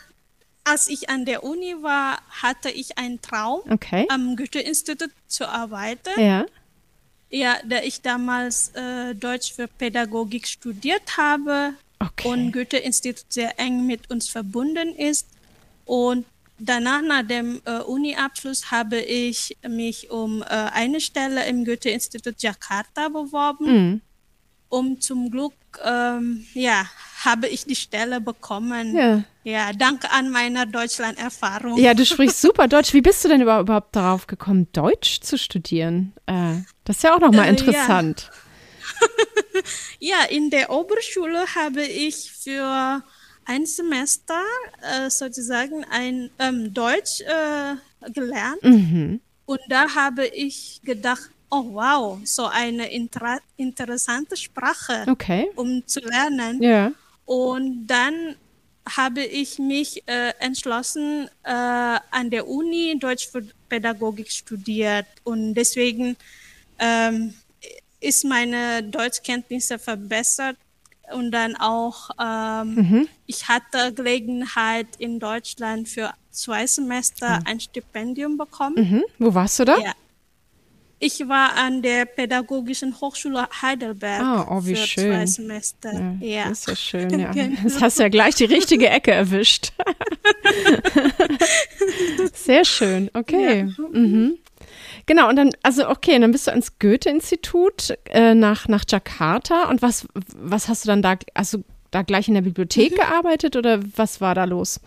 als 0.66 0.89
ich 0.89 1.09
an 1.09 1.26
der 1.26 1.43
Uni 1.43 1.76
war, 1.82 2.20
hatte 2.30 2.70
ich 2.70 2.97
einen 2.97 3.22
Traum, 3.22 3.61
okay. 3.70 4.05
am 4.09 4.36
Goethe-Institut 4.36 5.11
zu 5.28 5.47
arbeiten. 5.47 6.20
Ja. 6.20 6.45
Ja, 7.30 7.57
da 7.66 7.82
ich 7.82 8.01
damals 8.01 8.70
äh, 8.76 9.16
Deutsch 9.16 9.53
für 9.53 9.68
Pädagogik 9.68 10.47
studiert 10.47 11.18
habe 11.18 11.74
okay. 11.99 12.28
und 12.28 12.51
Goethe-Institut 12.51 13.26
sehr 13.30 13.59
eng 13.59 13.86
mit 13.86 14.09
uns 14.11 14.30
verbunden 14.30 14.93
ist. 14.95 15.28
Und 15.86 16.26
danach, 16.59 17.01
nach 17.01 17.23
dem 17.23 17.61
äh, 17.65 17.79
Uni-Abschluss, 17.79 18.71
habe 18.71 18.99
ich 18.99 19.57
mich 19.67 20.09
um 20.09 20.41
äh, 20.41 20.45
eine 20.45 20.99
Stelle 21.01 21.45
im 21.47 21.65
Goethe-Institut 21.65 22.41
Jakarta 22.41 23.09
beworben. 23.09 23.65
Mhm. 23.65 24.01
Um 24.69 24.99
zum 24.99 25.31
Glück, 25.31 25.53
ähm, 25.83 26.45
ja, 26.53 26.85
habe 27.23 27.47
ich 27.47 27.65
die 27.65 27.75
Stelle 27.75 28.19
bekommen. 28.19 28.95
Ja. 28.95 29.23
Ja, 29.43 29.73
danke 29.73 30.09
an 30.09 30.31
meiner 30.31 30.65
Deutschland-Erfahrung. 30.65 31.77
Ja, 31.77 31.93
du 31.93 32.03
sprichst 32.05 32.41
super 32.41 32.67
Deutsch. 32.67 32.93
Wie 32.93 33.01
bist 33.01 33.23
du 33.23 33.29
denn 33.29 33.41
überhaupt 33.41 33.95
darauf 33.95 34.25
gekommen, 34.25 34.67
Deutsch 34.73 35.21
zu 35.21 35.37
studieren? 35.37 36.13
Äh, 36.25 36.61
das 36.83 36.97
ist 36.97 37.03
ja 37.03 37.15
auch 37.15 37.19
nochmal 37.19 37.45
äh, 37.45 37.51
interessant. 37.51 38.31
Ja. 38.31 39.07
ja, 39.99 40.25
in 40.29 40.49
der 40.49 40.71
Oberschule 40.71 41.45
habe 41.55 41.83
ich 41.83 42.31
für 42.31 43.03
ein 43.45 43.65
Semester 43.65 44.41
äh, 44.81 45.09
sozusagen 45.09 45.85
ein 45.89 46.29
ähm, 46.39 46.73
Deutsch 46.73 47.21
äh, 47.21 47.75
gelernt. 48.11 48.63
Mhm. 48.63 49.21
Und 49.45 49.59
da 49.69 49.93
habe 49.93 50.25
ich 50.25 50.81
gedacht, 50.83 51.29
oh 51.51 51.73
wow, 51.73 52.19
so 52.23 52.45
eine 52.45 52.91
inter 52.91 53.39
interessante 53.57 54.35
Sprache, 54.35 55.05
okay. 55.07 55.49
um 55.55 55.85
zu 55.85 55.99
lernen. 55.99 56.61
Ja. 56.61 56.91
Und 57.25 57.87
dann 57.87 58.35
habe 58.87 59.23
ich 59.23 59.57
mich 59.57 60.03
äh, 60.07 60.33
entschlossen, 60.39 61.27
äh, 61.43 61.49
an 61.51 62.29
der 62.29 62.47
Uni 62.47 62.97
Deutsch 62.99 63.27
für 63.27 63.43
Pädagogik 63.67 64.31
studiert 64.31 65.07
und 65.23 65.55
deswegen 65.55 66.15
ähm, 66.77 67.33
ist 67.99 68.25
meine 68.25 68.83
Deutschkenntnisse 68.83 69.79
verbessert 69.79 70.57
und 71.13 71.31
dann 71.31 71.55
auch 71.55 72.09
ähm, 72.21 72.75
mhm. 72.75 73.07
ich 73.25 73.47
hatte 73.47 73.93
Gelegenheit 73.93 74.87
in 74.97 75.19
Deutschland 75.19 75.87
für 75.87 76.13
zwei 76.31 76.67
Semester 76.67 77.39
mhm. 77.39 77.45
ein 77.45 77.59
Stipendium 77.59 78.37
bekommen. 78.37 78.75
Mhm. 78.75 79.03
Wo 79.19 79.33
warst 79.33 79.59
du 79.59 79.65
da? 79.65 79.77
Ja. 79.77 79.93
Ich 80.97 81.19
war 81.27 81.55
an 81.55 81.81
der 81.81 82.05
Pädagogischen 82.05 82.99
Hochschule 82.99 83.47
Heidelberg 83.61 84.21
ah, 84.21 84.47
oh, 84.49 84.65
wie 84.65 84.75
für 84.75 84.87
schön. 84.87 85.11
zwei 85.11 85.25
Semester. 85.25 85.93
Ja, 86.21 86.27
Ja. 86.27 86.49
Das 86.49 86.59
ist 86.59 86.67
ja 86.67 86.75
schön, 86.75 87.19
ja. 87.19 87.31
Genau. 87.31 87.59
Das 87.63 87.81
hast 87.81 87.99
du 87.99 88.03
ja 88.03 88.09
gleich 88.09 88.35
die 88.35 88.45
richtige 88.45 88.89
Ecke 88.89 89.11
erwischt. 89.11 89.73
Sehr 92.33 92.63
schön, 92.63 93.11
okay. 93.13 93.65
Mhm. 93.91 94.37
Genau, 95.07 95.29
und 95.29 95.35
dann, 95.35 95.51
also 95.61 95.87
okay, 95.89 96.17
dann 96.19 96.31
bist 96.31 96.47
du 96.47 96.51
ans 96.51 96.79
Goethe-Institut 96.79 97.95
äh, 98.05 98.33
nach, 98.33 98.67
nach 98.67 98.85
Jakarta 98.87 99.69
und 99.69 99.81
was, 99.81 100.07
was 100.35 100.67
hast 100.67 100.85
du 100.85 100.87
dann 100.87 101.01
da, 101.03 101.15
also 101.35 101.63
da 101.91 102.01
gleich 102.01 102.27
in 102.27 102.33
der 102.33 102.41
Bibliothek 102.41 102.91
Mhm. 102.91 102.95
gearbeitet 102.95 103.55
oder 103.55 103.79
was 103.95 104.19
war 104.19 104.33
da 104.35 104.45
los? 104.45 104.79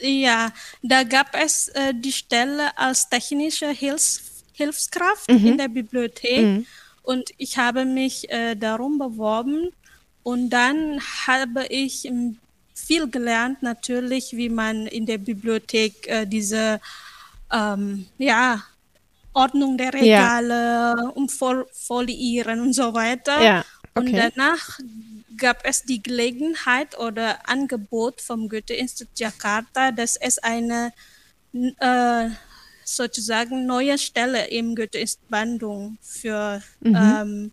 Ja, 0.00 0.52
da 0.82 1.02
gab 1.04 1.28
es 1.34 1.68
äh, 1.68 1.92
die 1.94 2.12
Stelle 2.12 2.76
als 2.78 3.08
technische 3.08 3.68
Hilfs 3.68 4.28
Hilfskraft 4.54 5.30
Mhm. 5.30 5.46
in 5.46 5.58
der 5.58 5.68
Bibliothek 5.68 6.66
und 7.02 7.30
ich 7.38 7.56
habe 7.58 7.84
mich 7.84 8.30
äh, 8.30 8.54
darum 8.54 8.98
beworben 8.98 9.70
und 10.22 10.50
dann 10.50 11.00
habe 11.26 11.66
ich 11.68 12.04
ähm, 12.04 12.38
viel 12.74 13.08
gelernt, 13.08 13.62
natürlich, 13.62 14.36
wie 14.36 14.50
man 14.50 14.86
in 14.86 15.06
der 15.06 15.18
Bibliothek 15.18 16.06
äh, 16.06 16.26
diese 16.26 16.80
ähm, 17.50 18.06
ja, 18.18 18.62
Ordnung 19.34 19.76
der 19.78 19.94
Ja. 19.96 20.36
Regale 20.36 21.12
umfoliieren 21.14 22.60
und 22.60 22.72
so 22.74 22.94
weiter. 22.94 23.42
Ja, 23.42 23.64
Und 23.94 24.08
okay. 24.08 24.30
danach 24.34 24.78
gab 25.36 25.64
es 25.64 25.82
die 25.82 26.02
Gelegenheit 26.02 26.98
oder 26.98 27.48
Angebot 27.48 28.20
vom 28.20 28.48
Goethe-Institut 28.48 29.18
Jakarta, 29.18 29.90
dass 29.90 30.16
es 30.16 30.38
eine 30.38 30.92
äh, 31.52 32.28
sozusagen 32.84 33.66
neue 33.66 33.98
Stelle 33.98 34.46
im 34.48 34.74
Goethe-Institut 34.74 35.28
Bandung 35.28 35.98
für 36.02 36.62
Mhm. 36.80 36.96
ähm, 36.96 37.52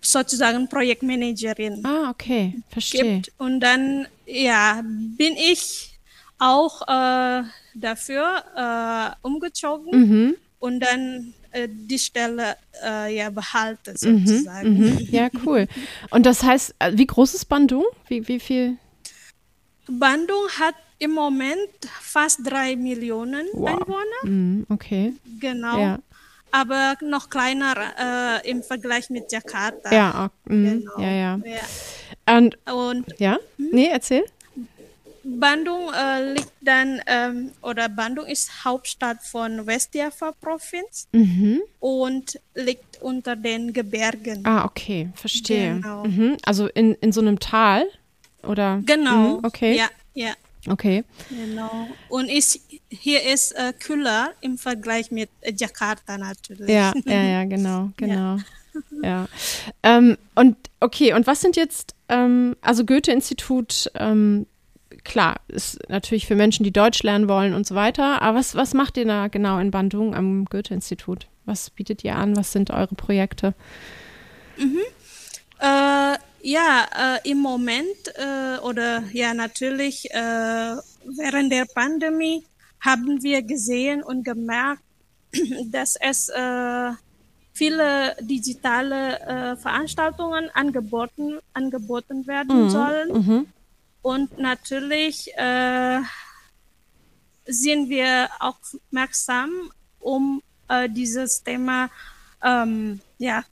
sozusagen 0.00 0.68
Projektmanagerin 0.68 1.84
Ah, 1.84 2.10
okay, 2.10 2.60
verstehe. 2.68 3.02
gibt. 3.22 3.32
Und 3.38 3.60
dann 3.60 4.06
ja, 4.26 4.82
bin 5.16 5.34
ich 5.36 5.98
auch 6.38 6.82
äh, 6.82 7.42
dafür 7.74 8.44
äh, 8.56 9.26
umgezogen 9.26 9.90
Mhm, 9.98 10.36
und 10.64 10.80
dann 10.80 11.34
äh, 11.52 11.68
die 11.70 11.98
Stelle 11.98 12.56
äh, 12.82 13.14
ja 13.16 13.28
behalte 13.30 13.92
mhm, 14.02 14.26
sozusagen. 14.26 14.78
mhm. 14.78 14.98
Ja, 15.10 15.28
cool. 15.46 15.66
Und 16.10 16.24
das 16.26 16.42
heißt, 16.42 16.74
äh, 16.78 16.92
wie 16.94 17.06
groß 17.06 17.34
ist 17.34 17.44
Bandung? 17.46 17.84
Wie, 18.08 18.26
wie 18.28 18.40
viel? 18.40 18.76
Bandung 19.86 20.48
hat 20.58 20.74
im 20.98 21.10
Moment 21.12 21.68
fast 22.00 22.40
drei 22.42 22.76
Millionen 22.76 23.46
Wow. 23.52 23.68
Einwohner, 23.68 24.20
Mhm, 24.24 24.66
okay. 24.70 25.12
genau, 25.38 25.78
Ja, 25.78 25.98
aber 26.50 26.96
noch 27.02 27.28
kleiner 27.28 28.40
äh, 28.42 28.50
im 28.50 28.62
Vergleich 28.62 29.10
mit 29.10 29.30
Jakarta. 29.30 29.92
ja, 29.92 30.24
ok- 30.26 30.32
mhm, 30.50 30.64
Genau. 30.80 30.98
ja, 30.98 31.10
ja. 31.10 31.40
Ja. 31.44 32.36
Und, 32.38 32.56
Und 32.72 33.04
ja? 33.18 33.38
Nee, 33.58 33.88
erzähl. 33.92 34.24
Bandung 35.24 35.90
äh, 35.92 36.32
liegt 36.34 36.52
dann, 36.60 37.00
ähm, 37.06 37.52
oder 37.62 37.88
Bandung 37.88 38.26
ist 38.26 38.64
Hauptstadt 38.64 39.22
von 39.22 39.66
Westjava 39.66 40.32
Provinz 40.40 41.08
Mhm. 41.12 41.62
und 41.80 42.38
liegt 42.54 43.00
unter 43.02 43.34
den 43.36 43.72
Gebirgen. 43.72 44.44
Ah, 44.46 44.64
okay, 44.64 45.08
verstehe. 45.14 45.74
Genau. 45.76 46.04
Mhm. 46.04 46.36
Also 46.44 46.66
in, 46.68 46.94
in 46.94 47.12
so 47.12 47.20
einem 47.20 47.38
Tal? 47.40 47.86
Oder? 48.42 48.82
Genau. 48.84 49.38
Mhm, 49.38 49.44
okay. 49.44 49.76
Ja, 49.76 49.88
ja, 50.14 50.32
Okay. 50.68 51.04
genau. 51.30 51.88
Und 52.08 52.28
ist, 52.30 52.60
hier 52.90 53.22
ist 53.22 53.52
äh, 53.52 53.72
kühler 53.78 54.32
im 54.40 54.58
Vergleich 54.58 55.10
mit 55.10 55.30
äh, 55.40 55.52
Jakarta 55.56 56.16
natürlich. 56.18 56.68
Ja, 56.68 56.92
ja, 57.06 57.22
ja, 57.22 57.44
genau, 57.44 57.90
genau. 57.96 58.38
Ja. 59.02 59.28
Ähm, 59.82 60.18
und 60.34 60.56
okay, 60.80 61.12
und 61.14 61.26
was 61.26 61.40
sind 61.40 61.56
jetzt, 61.56 61.94
ähm, 62.08 62.56
also 62.60 62.84
Goethe-Institut, 62.84 63.90
ähm, 63.94 64.46
klar, 65.04 65.36
ist 65.48 65.78
natürlich 65.88 66.26
für 66.26 66.34
Menschen, 66.34 66.64
die 66.64 66.72
Deutsch 66.72 67.02
lernen 67.02 67.28
wollen 67.28 67.54
und 67.54 67.66
so 67.66 67.74
weiter, 67.74 68.22
aber 68.22 68.38
was, 68.38 68.54
was 68.54 68.74
macht 68.74 68.96
ihr 68.96 69.04
da 69.04 69.28
genau 69.28 69.58
in 69.58 69.70
Bandung 69.70 70.14
am 70.14 70.44
Goethe-Institut? 70.46 71.28
Was 71.44 71.70
bietet 71.70 72.04
ihr 72.04 72.16
an? 72.16 72.36
Was 72.36 72.52
sind 72.52 72.70
eure 72.70 72.94
Projekte? 72.94 73.54
Äh, 75.60 76.16
ja, 76.42 76.86
äh, 77.24 77.30
im 77.30 77.38
Moment 77.38 77.86
äh, 78.16 78.58
oder 78.60 79.02
ja 79.12 79.34
natürlich 79.34 80.10
äh, 80.10 80.16
während 80.16 81.52
der 81.52 81.66
Pandemie 81.74 82.44
haben 82.80 83.22
wir 83.22 83.42
gesehen 83.42 84.02
und 84.02 84.24
gemerkt, 84.24 84.82
dass 85.70 85.96
es 85.96 86.28
äh, 86.28 86.90
viele 87.52 88.16
digitale 88.20 89.20
äh, 89.20 89.56
Veranstaltungen 89.56 90.50
angeboten, 90.52 91.38
angeboten 91.54 92.26
werden 92.26 92.68
sollen. 92.68 93.12
Mhm. 93.12 93.46
Und 94.04 94.36
natürlich 94.38 95.32
äh, 95.34 96.00
sind 97.46 97.88
wir 97.88 98.28
auch 98.38 98.58
aufmerksam, 98.60 99.72
um 99.98 100.42
äh, 100.68 100.90
dieses 100.90 101.42
Thema 101.42 101.88
ähm, 102.44 103.00
ja, 103.16 103.44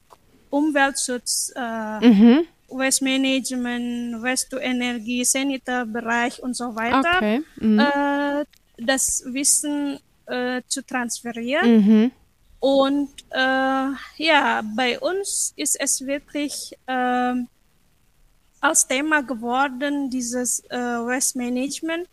Umweltschutz, 0.50 1.52
äh, 1.56 2.06
Mhm. 2.06 2.46
Waste 2.68 3.02
Management, 3.02 4.22
Waste 4.22 4.50
to 4.50 4.58
Energie, 4.58 5.24
Sanitärbereich 5.24 6.42
und 6.42 6.54
so 6.54 6.76
weiter, 6.76 7.16
Okay. 7.16 7.42
Mhm. 7.56 7.78
äh, 7.78 8.44
das 8.76 9.22
Wissen 9.24 9.98
äh, 10.26 10.60
zu 10.68 10.84
transferieren. 10.84 11.70
Mhm. 11.76 12.12
Und 12.60 13.10
äh, 13.30 13.88
ja, 14.18 14.62
bei 14.76 15.00
uns 15.00 15.54
ist 15.56 15.80
es 15.80 16.04
wirklich 16.06 16.76
ähm, 16.86 17.48
als 18.62 18.86
Thema 18.86 19.22
geworden, 19.22 20.08
dieses 20.08 20.60
äh, 20.70 20.76
Waste 20.78 21.36
Management 21.38 22.08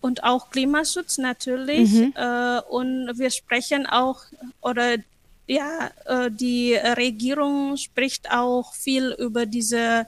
und 0.00 0.22
auch 0.22 0.50
Klimaschutz 0.50 1.18
natürlich. 1.18 1.90
Mhm. 1.92 2.12
Äh, 2.14 2.60
und 2.68 3.18
wir 3.18 3.30
sprechen 3.30 3.86
auch, 3.86 4.20
oder 4.60 4.96
ja, 5.48 5.90
äh, 6.04 6.30
die 6.30 6.74
Regierung 6.74 7.76
spricht 7.76 8.30
auch 8.30 8.74
viel 8.74 9.16
über 9.18 9.46
diese 9.46 10.06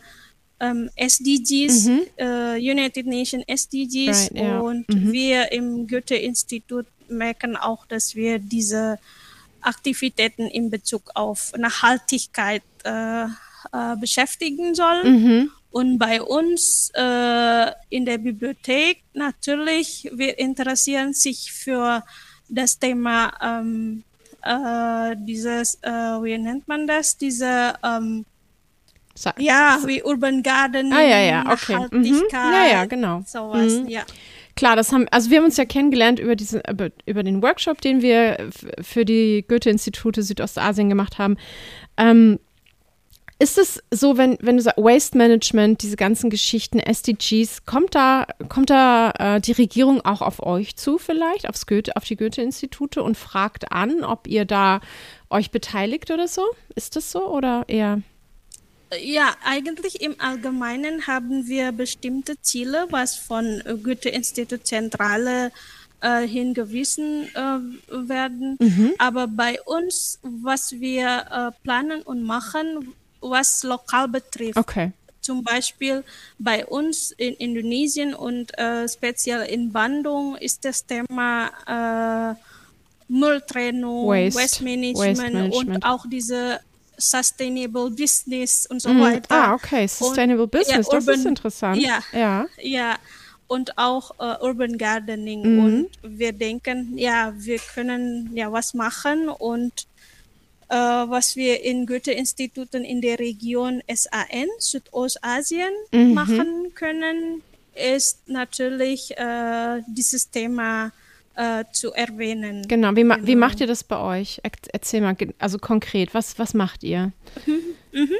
ähm, 0.60 0.90
SDGs, 0.94 1.86
Mhm. 1.86 2.00
äh, 2.18 2.56
United 2.58 3.06
Nations 3.06 3.44
SDGs. 3.48 4.30
Right, 4.30 4.36
ja. 4.36 4.60
Und 4.60 4.86
Mhm. 4.90 5.12
wir 5.12 5.50
im 5.52 5.88
Goethe-Institut 5.88 6.86
merken 7.08 7.56
auch, 7.56 7.86
dass 7.86 8.14
wir 8.14 8.38
diese 8.38 8.98
Aktivitäten 9.62 10.46
in 10.46 10.70
Bezug 10.70 11.10
auf 11.14 11.52
Nachhaltigkeit 11.56 12.62
äh, 12.84 13.24
äh, 13.24 13.96
beschäftigen 13.98 14.74
sollen. 14.74 15.50
Und 15.70 15.98
bei 15.98 16.20
uns 16.20 16.90
äh, 16.94 17.70
in 17.90 18.04
der 18.04 18.18
Bibliothek 18.18 19.02
natürlich, 19.14 20.10
wir 20.12 20.38
interessieren 20.38 21.14
sich 21.14 21.52
für 21.52 22.02
das 22.48 22.78
Thema 22.78 23.32
ähm, 23.40 24.02
äh, 24.42 25.14
dieses, 25.18 25.76
äh, 25.82 25.90
wie 25.90 26.36
nennt 26.38 26.66
man 26.66 26.86
das, 26.86 27.16
diese, 27.16 27.74
ähm, 27.84 28.24
ja, 29.38 29.78
wie 29.84 30.02
Urban 30.02 30.42
Gardening, 30.42 30.92
Ah, 30.92 31.02
ja, 31.02 31.20
ja, 31.20 31.52
okay. 31.52 31.86
Mhm. 31.90 32.22
Ja, 32.32 32.66
ja, 32.66 32.84
genau. 32.86 33.22
sowas, 33.26 33.74
Mhm. 33.80 33.88
ja. 33.88 34.02
Klar, 34.56 34.76
das 34.76 34.92
haben, 34.92 35.06
also 35.10 35.30
wir 35.30 35.38
haben 35.38 35.44
uns 35.44 35.56
ja 35.56 35.64
kennengelernt 35.64 36.18
über 36.18 36.36
diesen, 36.36 36.60
über, 36.68 36.90
über 37.06 37.22
den 37.22 37.42
Workshop, 37.42 37.80
den 37.80 38.02
wir 38.02 38.50
für 38.80 39.04
die 39.04 39.44
Goethe-Institute 39.46 40.22
Südostasien 40.22 40.88
gemacht 40.88 41.18
haben. 41.18 41.36
Ähm, 41.96 42.40
ist 43.40 43.56
es 43.56 43.82
so, 43.90 44.18
wenn, 44.18 44.36
wenn 44.42 44.58
du 44.58 44.62
sagst, 44.62 44.76
Waste 44.78 45.16
Management, 45.16 45.80
diese 45.82 45.96
ganzen 45.96 46.28
Geschichten, 46.28 46.78
SDGs, 46.78 47.64
kommt 47.64 47.94
da, 47.94 48.26
kommt 48.50 48.68
da 48.68 49.12
äh, 49.18 49.40
die 49.40 49.52
Regierung 49.52 50.02
auch 50.04 50.20
auf 50.20 50.42
euch 50.42 50.76
zu 50.76 50.98
vielleicht, 50.98 51.48
aufs 51.48 51.66
Goethe, 51.66 51.96
auf 51.96 52.04
die 52.04 52.16
Goethe-Institute 52.16 53.02
und 53.02 53.16
fragt 53.16 53.72
an, 53.72 54.04
ob 54.04 54.26
ihr 54.26 54.44
da 54.44 54.80
euch 55.30 55.50
beteiligt 55.50 56.10
oder 56.10 56.28
so? 56.28 56.42
Ist 56.74 56.96
das 56.96 57.10
so 57.10 57.26
oder 57.26 57.64
eher? 57.66 58.02
Ja, 59.02 59.34
eigentlich 59.44 60.02
im 60.02 60.16
Allgemeinen 60.18 61.06
haben 61.06 61.46
wir 61.48 61.72
bestimmte 61.72 62.42
Ziele, 62.42 62.88
was 62.90 63.16
von 63.16 63.62
Goethe-Institut 63.82 64.66
Zentrale 64.66 65.50
äh, 66.02 66.26
hingewiesen 66.26 67.28
äh, 67.34 68.08
werden. 68.08 68.58
Aber 68.98 69.28
bei 69.28 69.62
uns, 69.62 70.18
was 70.22 70.72
wir 70.72 71.24
äh, 71.30 71.62
planen 71.62 72.02
und 72.02 72.22
machen, 72.24 72.94
was 73.20 73.62
lokal 73.62 74.08
betrifft, 74.08 74.56
Okay. 74.56 74.92
zum 75.20 75.42
Beispiel 75.44 76.02
bei 76.38 76.64
uns 76.66 77.12
in 77.12 77.34
Indonesien 77.34 78.14
und 78.14 78.56
äh, 78.58 78.88
speziell 78.88 79.42
in 79.46 79.70
Bandung 79.72 80.36
ist 80.36 80.64
das 80.64 80.84
Thema 80.86 81.50
äh, 81.66 82.34
Mülltrennung, 83.08 84.06
Waste, 84.08 84.40
Waste, 84.40 84.64
Management 84.64 85.18
Waste 85.18 85.22
Management. 85.32 85.68
und 85.76 85.84
auch 85.84 86.06
diese 86.08 86.60
Sustainable 86.96 87.90
Business 87.90 88.66
und 88.66 88.80
so 88.82 88.90
Mhm. 88.90 89.00
weiter. 89.00 89.26
Ah, 89.34 89.54
okay. 89.54 89.86
Sustainable 89.88 90.44
Und, 90.44 90.54
ja, 90.54 90.58
Business, 90.60 90.88
das 90.88 91.02
ist 91.04 91.08
Urban- 91.08 91.26
interessant. 91.26 91.80
Ja, 91.80 91.98
Ja. 92.12 92.46
ja. 92.62 92.96
Und 93.48 93.76
auch 93.78 94.12
äh, 94.20 94.36
Urban 94.44 94.78
Gardening. 94.78 95.42
Mhm. 95.56 95.64
Und 95.64 95.88
wir 96.02 96.32
denken, 96.32 96.96
ja, 96.96 97.32
wir 97.36 97.58
können 97.58 98.30
ja 98.36 98.52
was 98.52 98.74
machen 98.74 99.28
und 99.28 99.86
was 100.74 101.36
wir 101.36 101.62
in 101.64 101.86
Goethe-Instituten 101.86 102.84
in 102.84 103.00
der 103.00 103.18
Region 103.18 103.82
SAN, 103.92 104.48
Südostasien, 104.58 105.72
mhm. 105.92 106.14
machen 106.14 106.72
können, 106.74 107.42
ist 107.74 108.28
natürlich 108.28 109.16
äh, 109.16 109.82
dieses 109.88 110.30
Thema 110.30 110.92
äh, 111.34 111.64
zu 111.72 111.92
erwähnen. 111.92 112.66
Genau. 112.68 112.94
Wie, 112.94 113.04
ma 113.04 113.16
genau. 113.16 113.26
wie 113.26 113.36
macht 113.36 113.60
ihr 113.60 113.66
das 113.66 113.84
bei 113.84 113.98
euch? 113.98 114.40
Erzähl 114.72 115.00
mal, 115.00 115.16
also 115.38 115.58
konkret, 115.58 116.14
was, 116.14 116.38
was 116.38 116.54
macht 116.54 116.82
ihr? 116.82 117.12
Mhm. 117.46 117.60
Mhm. 117.92 118.16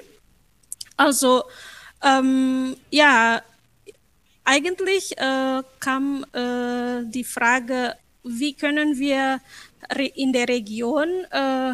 Also, 0.97 1.45
ähm, 2.03 2.77
ja, 2.91 3.43
eigentlich 4.45 5.17
äh, 5.19 5.63
kam 5.79 6.25
äh, 6.33 7.05
die 7.11 7.25
Frage, 7.25 7.95
wie 8.25 8.55
können 8.55 8.99
wir 8.99 9.41
in 10.15 10.33
der 10.33 10.49
Region 10.49 11.09
äh, 11.31 11.73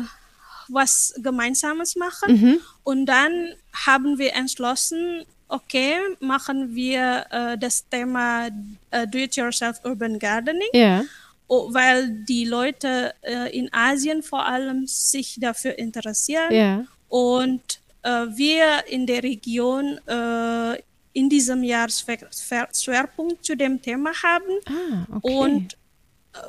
was 0.69 1.15
Gemeinsames 1.19 1.97
machen? 1.97 2.41
Mhm. 2.41 2.61
Und 2.85 3.07
dann 3.07 3.55
haben 3.73 4.19
wir 4.19 4.35
entschlossen, 4.35 5.25
okay, 5.49 5.97
machen 6.21 6.75
wir 6.75 7.27
äh, 7.31 7.59
das 7.59 7.89
Thema 7.89 8.49
äh, 8.91 9.07
Do-it-yourself 9.07 9.81
Urban 9.85 10.19
Gardening. 10.19 10.69
Yeah. 10.75 11.05
Oh, 11.49 11.73
weil 11.73 12.11
die 12.25 12.45
Leute 12.45 13.15
äh, 13.23 13.57
in 13.57 13.73
Asien 13.73 14.23
vor 14.23 14.45
allem 14.45 14.87
sich 14.87 15.39
dafür 15.41 15.79
interessieren. 15.79 16.51
Yeah. 16.51 16.87
Und 17.09 17.81
äh, 18.03 18.27
wir 18.35 18.85
in 18.89 19.07
der 19.07 19.23
Region 19.23 19.99
äh, 20.07 20.83
in 21.13 21.31
diesem 21.31 21.63
Jahr 21.63 21.89
Schwerpunkt 21.89 23.45
zu 23.45 23.57
dem 23.57 23.81
Thema 23.81 24.11
haben. 24.23 24.53
Ah, 24.67 25.17
okay. 25.17 25.35
Und 25.35 25.77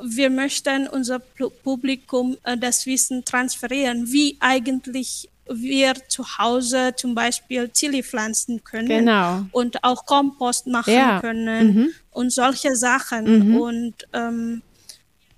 wir 0.02 0.30
möchten 0.30 0.88
unser 0.88 1.18
Publikum 1.18 2.36
das 2.58 2.86
Wissen 2.86 3.24
transferieren, 3.24 4.10
wie 4.12 4.36
eigentlich 4.40 5.28
wir 5.50 5.94
zu 6.08 6.24
Hause 6.38 6.92
zum 6.96 7.14
Beispiel 7.14 7.68
Chili 7.70 8.02
pflanzen 8.02 8.62
können 8.64 8.88
genau. 8.88 9.46
und 9.52 9.82
auch 9.82 10.04
Kompost 10.06 10.66
machen 10.66 10.94
ja. 10.94 11.20
können 11.20 11.74
mhm. 11.74 11.90
und 12.10 12.32
solche 12.32 12.76
Sachen. 12.76 13.50
Mhm. 13.50 13.56
Und 13.56 13.94
ähm, 14.12 14.62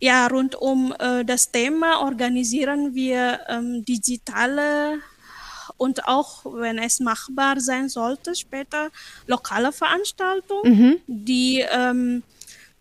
ja, 0.01 0.27
rund 0.27 0.57
um 0.57 0.95
äh, 0.99 1.25
das 1.25 1.51
Thema 1.51 2.01
organisieren 2.01 2.95
wir 2.95 3.41
ähm, 3.49 3.85
digitale 3.85 4.99
und 5.77 6.07
auch, 6.07 6.45
wenn 6.45 6.79
es 6.79 7.01
machbar 7.01 7.59
sein 7.61 7.89
sollte, 7.89 8.35
später 8.35 8.91
lokale 9.27 9.73
Veranstaltungen, 9.73 10.63
mhm. 10.65 10.97
die 11.07 11.65
ähm, 11.71 12.23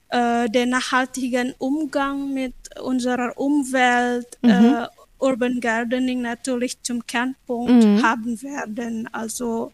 äh, 0.09 0.49
den 0.49 0.69
nachhaltigen 0.69 1.53
Umgang 1.57 2.33
mit 2.33 2.53
unserer 2.81 3.37
Umwelt, 3.37 4.37
mhm. 4.41 4.49
äh, 4.49 4.87
Urban 5.19 5.59
Gardening 5.59 6.21
natürlich 6.21 6.81
zum 6.81 7.05
Kernpunkt 7.05 7.83
mhm. 7.83 8.03
haben 8.03 8.41
werden. 8.41 9.09
Also 9.11 9.71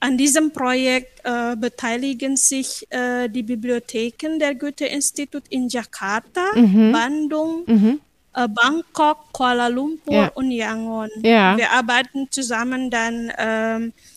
an 0.00 0.16
diesem 0.18 0.52
Projekt 0.52 1.20
äh, 1.24 1.54
beteiligen 1.56 2.36
sich 2.36 2.86
äh, 2.90 3.28
die 3.28 3.42
Bibliotheken 3.42 4.38
der 4.38 4.54
Goethe-Institut 4.54 5.44
in 5.50 5.68
Jakarta, 5.68 6.44
mhm. 6.54 6.92
Bandung, 6.92 7.64
mhm 7.66 8.00
äh, 8.34 8.48
Bangkok, 8.48 9.32
Kuala 9.32 9.68
Lumpur 9.68 10.14
ja. 10.14 10.30
und 10.34 10.50
Yangon. 10.50 11.10
Ja. 11.22 11.56
Wir 11.56 11.70
arbeiten 11.70 12.28
zusammen 12.30 12.90
dann 12.90 13.32
ähm, 13.38 13.88
äh, 13.88 14.13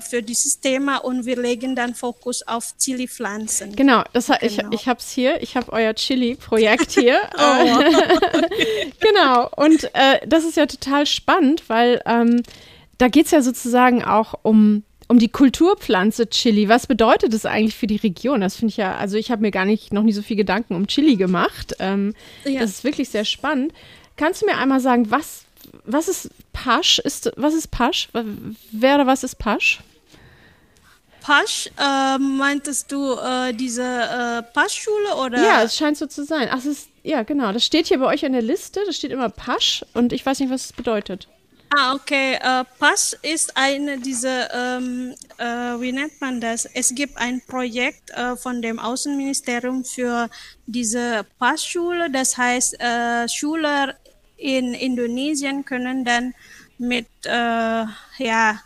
für 0.00 0.22
dieses 0.22 0.60
Thema 0.60 0.98
und 0.98 1.26
wir 1.26 1.40
legen 1.40 1.74
dann 1.74 1.94
Fokus 1.94 2.46
auf 2.46 2.76
Chili-Pflanzen. 2.78 3.74
Genau, 3.74 4.02
das 4.12 4.26
genau. 4.26 4.38
ich, 4.42 4.58
ich 4.72 4.88
habe 4.88 5.00
es 5.00 5.10
hier, 5.10 5.42
ich 5.42 5.56
habe 5.56 5.72
euer 5.72 5.94
Chili-Projekt 5.94 6.92
hier. 6.92 7.20
oh. 7.38 7.80
genau, 9.00 9.48
und 9.56 9.84
äh, 9.94 10.26
das 10.26 10.44
ist 10.44 10.56
ja 10.56 10.66
total 10.66 11.06
spannend, 11.06 11.64
weil 11.68 12.00
ähm, 12.06 12.42
da 12.98 13.08
geht 13.08 13.26
es 13.26 13.32
ja 13.32 13.42
sozusagen 13.42 14.04
auch 14.04 14.34
um 14.42 14.82
um 15.08 15.18
die 15.18 15.30
Kulturpflanze 15.30 16.28
Chili. 16.28 16.68
Was 16.68 16.86
bedeutet 16.86 17.32
das 17.32 17.46
eigentlich 17.46 17.74
für 17.74 17.86
die 17.86 17.96
Region? 17.96 18.42
Das 18.42 18.56
finde 18.56 18.72
ich 18.72 18.76
ja, 18.76 18.94
also 18.96 19.16
ich 19.16 19.30
habe 19.30 19.40
mir 19.40 19.50
gar 19.50 19.64
nicht 19.64 19.92
noch 19.92 20.02
nie 20.02 20.12
so 20.12 20.22
viel 20.22 20.36
Gedanken 20.36 20.74
um 20.74 20.86
Chili 20.86 21.16
gemacht. 21.16 21.74
Ähm, 21.78 22.14
ja. 22.44 22.60
Das 22.60 22.70
ist 22.70 22.84
wirklich 22.84 23.08
sehr 23.08 23.24
spannend. 23.24 23.72
Kannst 24.16 24.42
du 24.42 24.46
mir 24.46 24.58
einmal 24.58 24.80
sagen, 24.80 25.10
was, 25.10 25.44
was 25.84 26.08
ist 26.08 26.30
Pasch? 26.52 26.98
Ist, 26.98 27.30
was 27.36 27.54
ist 27.54 27.70
Pasch? 27.70 28.08
Wer 28.72 28.94
oder 28.96 29.06
was 29.06 29.24
ist 29.24 29.36
Pasch? 29.36 29.80
Pasch, 31.20 31.70
äh, 31.78 32.18
meintest 32.18 32.90
du 32.90 33.12
äh, 33.12 33.52
diese 33.52 33.82
äh, 33.82 34.42
Paschschule 34.54 35.14
oder? 35.16 35.42
Ja, 35.42 35.62
es 35.62 35.76
scheint 35.76 35.98
so 35.98 36.06
zu 36.06 36.24
sein. 36.24 36.48
Ach, 36.50 36.58
es 36.58 36.66
ist, 36.66 36.88
ja, 37.02 37.22
genau. 37.22 37.52
Das 37.52 37.64
steht 37.64 37.88
hier 37.88 37.98
bei 37.98 38.06
euch 38.06 38.22
in 38.22 38.32
der 38.32 38.42
Liste. 38.42 38.80
Das 38.86 38.96
steht 38.96 39.10
immer 39.10 39.28
Pasch 39.28 39.84
und 39.94 40.12
ich 40.12 40.24
weiß 40.24 40.40
nicht, 40.40 40.50
was 40.50 40.66
es 40.66 40.72
bedeutet. 40.72 41.28
Ah, 41.76 41.94
okay. 41.94 42.38
Äh, 42.40 42.64
Pass 42.78 43.14
ist 43.20 43.56
eine 43.56 43.98
dieser, 43.98 44.78
ähm, 44.78 45.14
äh, 45.36 45.44
wie 45.80 45.92
nennt 45.92 46.18
man 46.20 46.40
das? 46.40 46.64
Es 46.64 46.94
gibt 46.94 47.18
ein 47.18 47.42
Projekt 47.46 48.10
äh, 48.10 48.36
von 48.36 48.62
dem 48.62 48.78
Außenministerium 48.78 49.84
für 49.84 50.30
diese 50.66 51.26
Passschule. 51.38 52.10
Das 52.10 52.38
heißt, 52.38 52.80
äh, 52.80 53.28
Schüler 53.28 53.94
in 54.38 54.72
Indonesien 54.72 55.64
können 55.64 56.04
dann 56.04 56.34
mit, 56.78 57.06
äh, 57.24 57.84
ja, 58.18 58.60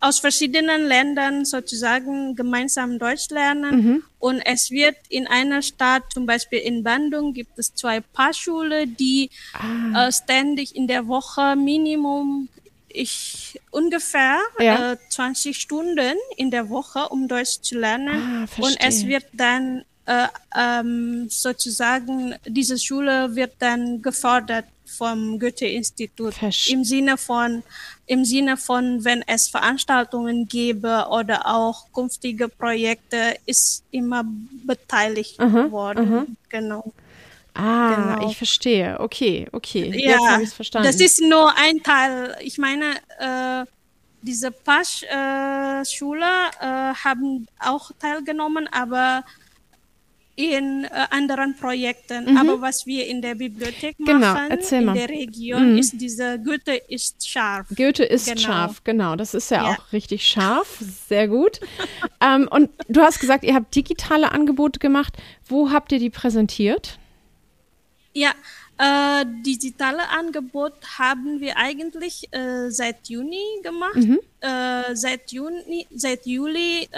aus 0.00 0.18
verschiedenen 0.18 0.86
Ländern 0.86 1.46
sozusagen 1.46 2.36
gemeinsam 2.36 2.98
Deutsch 2.98 3.30
lernen. 3.30 3.76
Mhm. 3.76 4.02
Und 4.18 4.42
es 4.44 4.70
wird 4.70 4.96
in 5.08 5.26
einer 5.26 5.62
Stadt, 5.62 6.02
zum 6.12 6.26
Beispiel 6.26 6.58
in 6.58 6.82
Bandung, 6.82 7.32
gibt 7.32 7.58
es 7.58 7.74
zwei 7.74 8.00
Paarschulen, 8.00 8.94
die 8.96 9.30
ah. 9.54 10.08
äh, 10.08 10.12
ständig 10.12 10.76
in 10.76 10.86
der 10.86 11.06
Woche 11.06 11.56
Minimum 11.56 12.48
ich 12.94 13.58
ungefähr 13.70 14.38
ja. 14.60 14.92
äh, 14.92 14.96
20 15.08 15.56
Stunden 15.56 16.16
in 16.36 16.50
der 16.50 16.68
Woche, 16.68 17.08
um 17.08 17.26
Deutsch 17.26 17.60
zu 17.60 17.78
lernen. 17.78 18.46
Ah, 18.46 18.60
und 18.62 18.76
es 18.78 19.04
wird 19.06 19.24
dann 19.32 19.84
äh, 20.06 20.28
ähm, 20.54 21.26
sozusagen, 21.28 22.34
diese 22.46 22.78
Schule 22.78 23.34
wird 23.34 23.54
dann 23.58 24.00
gefordert 24.00 24.66
vom 24.84 25.38
Goethe-Institut 25.38 26.34
im 26.68 26.84
Sinne 26.84 27.16
von 27.16 27.62
im 28.06 28.24
Sinne 28.24 28.56
von, 28.56 29.04
wenn 29.04 29.22
es 29.26 29.48
Veranstaltungen 29.48 30.46
gäbe 30.46 31.06
oder 31.10 31.46
auch 31.46 31.86
künftige 31.92 32.48
Projekte, 32.48 33.36
ist 33.46 33.84
immer 33.90 34.24
beteiligt 34.66 35.40
aha, 35.40 35.70
worden. 35.70 36.12
Aha. 36.12 36.26
Genau. 36.50 36.92
Ah, 37.54 38.16
genau. 38.16 38.28
ich 38.28 38.36
verstehe. 38.36 38.98
Okay, 38.98 39.46
okay. 39.52 39.90
Ja, 39.94 40.10
Jetzt 40.10 40.28
habe 40.28 40.42
ich 40.42 40.48
es 40.48 40.54
verstanden. 40.54 40.86
Das 40.86 41.00
ist 41.00 41.20
nur 41.20 41.56
ein 41.56 41.82
Teil. 41.82 42.36
Ich 42.40 42.58
meine, 42.58 42.96
äh, 43.18 43.64
diese 44.22 44.50
Pasch-Schüler 44.50 46.50
äh, 46.60 46.90
äh, 46.90 46.94
haben 46.94 47.46
auch 47.60 47.92
teilgenommen, 48.00 48.68
aber 48.72 49.24
in 50.36 50.84
äh, 50.84 50.88
anderen 51.10 51.56
Projekten. 51.56 52.32
Mhm. 52.32 52.36
Aber 52.36 52.60
was 52.60 52.86
wir 52.86 53.06
in 53.06 53.22
der 53.22 53.36
Bibliothek 53.36 53.96
genau, 53.98 54.18
machen, 54.18 54.50
in 54.50 54.94
der 54.94 55.08
Region, 55.08 55.72
mhm. 55.72 55.78
ist 55.78 56.00
diese 56.00 56.40
Goethe 56.40 56.74
ist 56.88 57.28
scharf. 57.28 57.68
Goethe 57.74 58.04
ist 58.04 58.26
genau. 58.26 58.40
scharf, 58.40 58.84
genau. 58.84 59.16
Das 59.16 59.34
ist 59.34 59.50
ja, 59.50 59.64
ja. 59.64 59.70
auch 59.70 59.92
richtig 59.92 60.26
scharf. 60.26 60.82
Sehr 61.08 61.28
gut. 61.28 61.60
ähm, 62.20 62.48
und 62.50 62.70
du 62.88 63.00
hast 63.00 63.20
gesagt, 63.20 63.44
ihr 63.44 63.54
habt 63.54 63.74
digitale 63.74 64.32
Angebote 64.32 64.80
gemacht. 64.80 65.16
Wo 65.46 65.70
habt 65.70 65.92
ihr 65.92 65.98
die 65.98 66.10
präsentiert? 66.10 66.98
Ja, 68.12 68.30
äh, 68.78 69.24
digitale 69.44 70.08
Angebot 70.08 70.74
haben 70.98 71.40
wir 71.40 71.56
eigentlich 71.56 72.28
äh, 72.32 72.70
seit 72.70 73.08
Juni 73.08 73.42
gemacht. 73.62 73.96
Mhm. 73.96 74.20
Äh, 74.40 74.94
seit, 74.94 75.32
Juni, 75.32 75.86
seit 75.94 76.26
Juli 76.26 76.88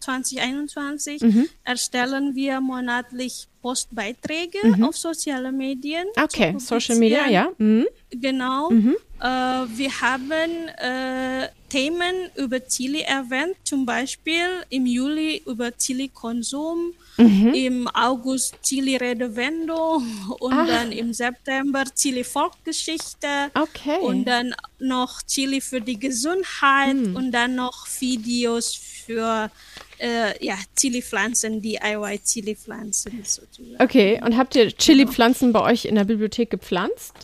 2021 0.00 1.22
äh, 1.22 1.26
mhm. 1.26 1.48
erstellen 1.64 2.34
wir 2.34 2.60
monatlich 2.60 3.48
Postbeiträge 3.62 4.58
mhm. 4.62 4.84
auf 4.84 4.96
soziale 4.96 5.52
Medien. 5.52 6.06
Okay, 6.22 6.54
Social 6.58 6.96
Media, 6.96 7.28
ja. 7.28 7.48
Mhm. 7.58 7.86
Genau. 8.10 8.70
Mhm. 8.70 8.96
Äh, 9.20 9.24
wir 9.24 10.00
haben 10.00 10.68
äh, 10.78 11.48
Themen 11.72 12.28
über 12.36 12.60
Chili 12.60 13.00
erwähnt, 13.00 13.56
zum 13.64 13.86
Beispiel 13.86 14.46
im 14.68 14.84
Juli 14.84 15.42
über 15.46 15.74
Chili-Konsum, 15.74 16.92
mhm. 17.16 17.54
im 17.54 17.88
August 17.88 18.56
Chili-Redewendung 18.62 20.06
und 20.40 20.52
Ach. 20.52 20.66
dann 20.66 20.92
im 20.92 21.14
September 21.14 21.84
Chili-Volkgeschichte 21.84 23.50
okay. 23.54 24.00
und 24.02 24.26
dann 24.26 24.54
noch 24.80 25.22
Chili 25.22 25.62
für 25.62 25.80
die 25.80 25.98
Gesundheit 25.98 26.94
mhm. 26.94 27.16
und 27.16 27.32
dann 27.32 27.54
noch 27.54 27.86
Videos 28.00 28.74
für 28.74 29.50
äh, 29.98 30.44
ja, 30.44 30.58
Chili-Pflanzen, 30.76 31.62
DIY-Chili-Pflanzen 31.62 33.24
sozusagen. 33.24 33.82
Okay, 33.82 34.20
und 34.22 34.36
habt 34.36 34.54
ihr 34.56 34.76
Chili-Pflanzen 34.76 35.54
bei 35.54 35.62
euch 35.62 35.86
in 35.86 35.94
der 35.94 36.04
Bibliothek 36.04 36.50
gepflanzt? 36.50 37.14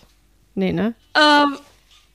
Nee, 0.55 0.73
ne? 0.73 0.95
Ähm, 1.15 1.59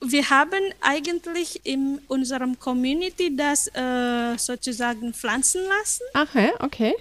wir 0.06 0.30
haben 0.30 0.72
eigentlich 0.80 1.60
in 1.64 2.00
unserem 2.08 2.58
Community 2.58 3.34
das 3.36 3.68
äh, 3.68 4.36
sozusagen 4.38 5.12
pflanzen 5.12 5.62
lassen. 5.66 6.02
Ach 6.14 6.34
ja, 6.34 6.52
okay. 6.60 6.94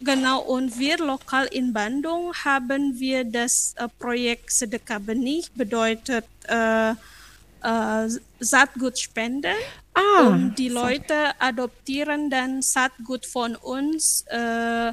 Genau, 0.00 0.40
und 0.40 0.78
wir 0.78 0.98
lokal 0.98 1.46
in 1.46 1.72
Bandung 1.72 2.34
haben 2.44 2.98
wir 2.98 3.24
das 3.24 3.74
äh, 3.76 3.86
Projekt 3.98 4.50
Sedekah 4.52 4.98
Benih, 4.98 5.44
bedeutet 5.54 6.24
äh, 6.48 6.90
äh, 6.90 8.08
Saatgut 8.40 8.98
spenden. 8.98 9.54
Ah, 9.94 10.26
und 10.26 10.54
die 10.56 10.70
Leute 10.70 11.38
adoptieren 11.38 12.30
dann 12.30 12.62
Saatgut 12.62 13.26
von 13.26 13.54
uns 13.56 14.24
äh, 14.28 14.92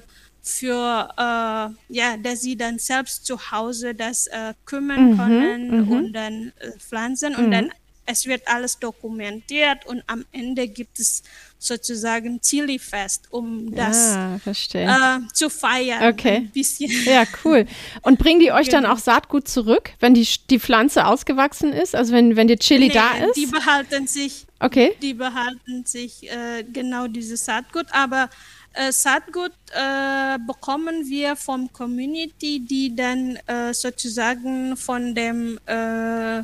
für, 0.49 1.09
äh, 1.17 1.93
ja, 1.93 2.17
dass 2.17 2.41
sie 2.41 2.55
dann 2.55 2.79
selbst 2.79 3.25
zu 3.25 3.51
Hause 3.51 3.93
das 3.93 4.27
äh, 4.27 4.53
kümmern 4.65 5.11
mhm, 5.11 5.17
können 5.17 5.85
mhm. 5.85 5.91
und 5.91 6.13
dann 6.13 6.51
pflanzen 6.79 7.35
und 7.35 7.47
mhm. 7.47 7.51
dann 7.51 7.71
es 8.11 8.25
wird 8.25 8.47
alles 8.47 8.79
dokumentiert 8.79 9.85
und 9.85 10.01
am 10.07 10.25
Ende 10.31 10.67
gibt 10.67 10.99
es 10.99 11.21
sozusagen 11.59 12.41
Chili-Fest, 12.41 13.27
um 13.29 13.75
das 13.75 14.15
ah, 14.15 14.39
äh, 14.45 15.19
zu 15.31 15.49
feiern. 15.49 16.11
Okay. 16.11 16.49
Ja, 17.05 17.25
cool. 17.43 17.67
Und 18.01 18.17
bringen 18.17 18.39
die 18.39 18.51
euch 18.51 18.69
genau. 18.69 18.81
dann 18.81 18.91
auch 18.91 18.97
Saatgut 18.97 19.47
zurück, 19.47 19.91
wenn 19.99 20.15
die, 20.15 20.27
die 20.49 20.59
Pflanze 20.59 21.05
ausgewachsen 21.05 21.71
ist? 21.71 21.95
Also 21.95 22.13
wenn, 22.13 22.35
wenn 22.35 22.47
die 22.47 22.55
Chili 22.55 22.87
nee, 22.87 22.93
da 22.93 23.11
ist? 23.17 23.35
Die 23.35 23.45
behalten 23.45 24.07
sich. 24.07 24.47
Okay. 24.59 24.95
Die 25.01 25.13
behalten 25.13 25.85
sich 25.85 26.29
äh, 26.31 26.63
genau 26.63 27.07
dieses 27.07 27.45
Saatgut, 27.45 27.85
aber 27.91 28.29
äh, 28.73 28.91
Saatgut 28.91 29.53
äh, 29.71 30.37
bekommen 30.45 31.07
wir 31.07 31.35
vom 31.35 31.71
Community, 31.71 32.59
die 32.59 32.95
dann 32.95 33.37
äh, 33.47 33.73
sozusagen 33.73 34.77
von 34.77 35.15
dem 35.15 35.59
äh, 35.65 36.43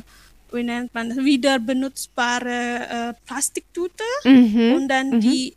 wie 0.52 0.62
nennt 0.62 0.94
man 0.94 1.24
wieder 1.24 1.58
benutzbare 1.58 2.88
äh, 2.88 3.14
Plastiktüte 3.26 4.04
mhm. 4.24 4.74
und 4.74 4.88
dann 4.88 5.10
mhm. 5.10 5.20
die 5.20 5.56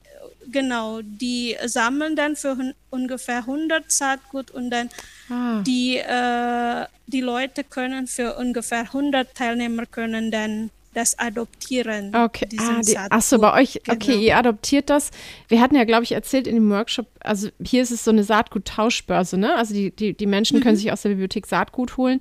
genau 0.51 1.01
die 1.03 1.55
sammeln 1.65 2.15
dann 2.15 2.35
für 2.35 2.73
ungefähr 2.89 3.39
100 3.39 3.91
Saatgut 3.91 4.51
und 4.51 4.71
dann 4.71 4.89
ah. 5.29 5.61
die 5.65 5.97
äh, 5.97 6.85
die 7.07 7.21
Leute 7.21 7.63
können 7.63 8.07
für 8.07 8.35
ungefähr 8.35 8.81
100 8.81 9.35
Teilnehmer 9.35 9.85
können 9.85 10.31
dann 10.31 10.71
das 10.99 11.17
adoptieren. 11.17 12.13
Okay, 12.13 12.47
ah, 12.59 12.81
die, 12.81 12.97
ach 12.97 13.21
so, 13.21 13.39
bei 13.39 13.61
euch, 13.61 13.80
genau. 13.84 13.95
okay, 13.95 14.17
ihr 14.17 14.38
adoptiert 14.38 14.89
das. 14.89 15.11
Wir 15.47 15.61
hatten 15.61 15.76
ja, 15.76 15.85
glaube 15.85 16.03
ich, 16.03 16.11
erzählt 16.11 16.45
in 16.45 16.55
dem 16.55 16.69
Workshop, 16.69 17.07
also 17.21 17.49
hier 17.63 17.81
ist 17.81 17.91
es 17.91 18.03
so 18.03 18.11
eine 18.11 18.23
Saatgut-Tauschbörse, 18.23 19.38
ne? 19.38 19.55
Also 19.55 19.73
die, 19.73 19.91
die, 19.91 20.13
die 20.13 20.26
Menschen 20.26 20.59
mhm. 20.59 20.63
können 20.63 20.76
sich 20.76 20.91
aus 20.91 21.01
der 21.01 21.09
Bibliothek 21.09 21.47
Saatgut 21.47 21.97
holen 21.97 22.19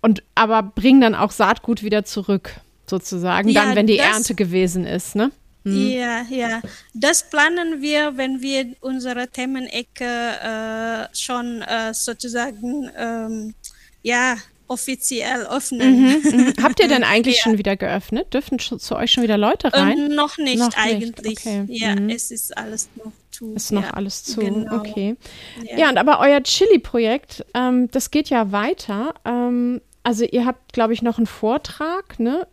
und 0.00 0.22
aber 0.34 0.62
bringen 0.62 1.00
dann 1.00 1.14
auch 1.14 1.30
Saatgut 1.30 1.82
wieder 1.82 2.04
zurück, 2.04 2.52
sozusagen, 2.86 3.48
ja, 3.48 3.64
dann, 3.64 3.76
wenn 3.76 3.86
die 3.86 3.98
das, 3.98 4.06
Ernte 4.06 4.34
gewesen 4.34 4.86
ist, 4.86 5.14
ne? 5.14 5.30
Hm. 5.64 5.90
Ja, 5.90 6.22
ja. 6.30 6.62
Das 6.94 7.28
planen 7.28 7.82
wir, 7.82 8.16
wenn 8.16 8.40
wir 8.40 8.74
unsere 8.80 9.28
Themenecke 9.28 10.04
äh, 10.04 11.14
schon 11.14 11.62
äh, 11.62 11.92
sozusagen 11.92 12.90
ähm, 12.96 13.54
ja, 14.02 14.36
offiziell 14.68 15.46
öffnen. 15.46 16.00
Mhm, 16.00 16.22
mhm. 16.22 16.54
Habt 16.62 16.80
ihr 16.80 16.88
denn 16.88 17.04
eigentlich 17.04 17.36
ja. 17.36 17.42
schon 17.42 17.58
wieder 17.58 17.76
geöffnet? 17.76 18.32
Dürfen 18.32 18.58
zu 18.58 18.96
euch 18.96 19.12
schon 19.12 19.22
wieder 19.22 19.38
Leute 19.38 19.72
rein? 19.72 19.98
Ähm, 19.98 20.14
noch 20.14 20.38
nicht 20.38 20.58
noch 20.58 20.70
eigentlich. 20.76 21.38
Okay. 21.38 21.64
Ja, 21.68 21.96
mhm. 21.96 22.10
es 22.10 22.30
ist 22.30 22.56
alles 22.56 22.88
noch 22.96 23.12
zu. 23.30 23.54
Ist 23.54 23.72
noch 23.72 23.82
ja. 23.82 23.90
alles 23.90 24.24
zu, 24.24 24.40
genau. 24.40 24.76
okay. 24.76 25.16
Ja. 25.64 25.78
ja. 25.78 25.88
und 25.90 25.98
aber 25.98 26.20
euer 26.20 26.42
Chili-Projekt, 26.42 27.44
ähm, 27.54 27.90
das 27.90 28.10
geht 28.10 28.30
ja 28.30 28.52
weiter. 28.52 29.14
Ähm, 29.24 29.80
also 30.02 30.24
ihr 30.24 30.46
habt, 30.46 30.72
glaube 30.72 30.94
ich, 30.94 31.02
noch 31.02 31.18
einen 31.18 31.26
Vortrag, 31.26 32.18
ne? 32.18 32.46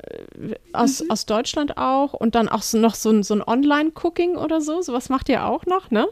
Aus, 0.73 1.01
mhm. 1.01 1.11
aus 1.11 1.25
Deutschland 1.25 1.77
auch 1.77 2.13
und 2.13 2.35
dann 2.35 2.49
auch 2.49 2.61
so, 2.61 2.77
noch 2.77 2.95
so 2.95 3.11
ein, 3.11 3.23
so 3.23 3.33
ein 3.33 3.41
Online-Cooking 3.41 4.35
oder 4.35 4.61
so. 4.61 4.81
Sowas 4.81 5.09
macht 5.09 5.29
ihr 5.29 5.45
auch 5.45 5.65
noch, 5.65 5.89
ne? 5.91 6.07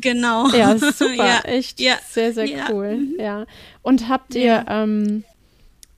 Genau. 0.00 0.48
Ja, 0.50 0.76
super. 0.92 1.14
ja. 1.14 1.40
Echt 1.44 1.80
ja. 1.80 1.94
sehr, 2.08 2.32
sehr 2.32 2.46
ja. 2.46 2.66
cool. 2.70 2.96
Mhm. 2.96 3.14
Ja. 3.18 3.46
Und 3.82 4.08
habt 4.08 4.34
ihr, 4.34 4.64
ähm, 4.68 5.24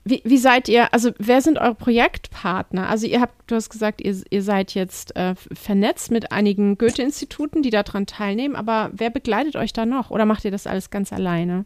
wie, 0.04 0.22
wie 0.24 0.38
seid 0.38 0.68
ihr, 0.68 0.92
also 0.94 1.10
wer 1.18 1.40
sind 1.40 1.58
eure 1.58 1.74
Projektpartner? 1.74 2.88
Also 2.88 3.06
ihr 3.06 3.20
habt, 3.20 3.34
du 3.50 3.56
hast 3.56 3.70
gesagt, 3.70 4.00
ihr, 4.00 4.16
ihr 4.30 4.42
seid 4.42 4.74
jetzt 4.74 5.16
äh, 5.16 5.34
vernetzt 5.52 6.12
mit 6.12 6.30
einigen 6.30 6.78
Goethe-Instituten, 6.78 7.62
die 7.62 7.70
daran 7.70 8.06
teilnehmen, 8.06 8.54
aber 8.54 8.90
wer 8.92 9.10
begleitet 9.10 9.56
euch 9.56 9.72
da 9.72 9.84
noch 9.84 10.10
oder 10.10 10.24
macht 10.24 10.44
ihr 10.44 10.52
das 10.52 10.68
alles 10.68 10.90
ganz 10.90 11.12
alleine? 11.12 11.64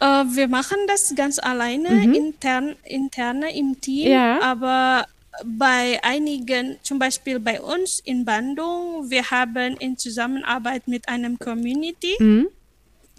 Äh, 0.00 0.04
wir 0.06 0.48
machen 0.48 0.78
das 0.86 1.14
ganz 1.16 1.38
alleine, 1.38 1.90
mhm. 1.90 2.14
intern, 2.14 2.76
interne 2.84 3.54
im 3.54 3.80
Team, 3.80 4.10
ja. 4.10 4.40
aber 4.42 5.04
bei 5.44 5.98
einigen, 6.02 6.76
zum 6.82 6.98
Beispiel 6.98 7.40
bei 7.40 7.60
uns 7.60 8.00
in 8.00 8.24
Bandung, 8.24 9.10
wir 9.10 9.30
haben 9.30 9.76
in 9.78 9.96
Zusammenarbeit 9.98 10.86
mit 10.86 11.08
einem 11.08 11.38
Community, 11.38 12.16
mhm. 12.18 12.48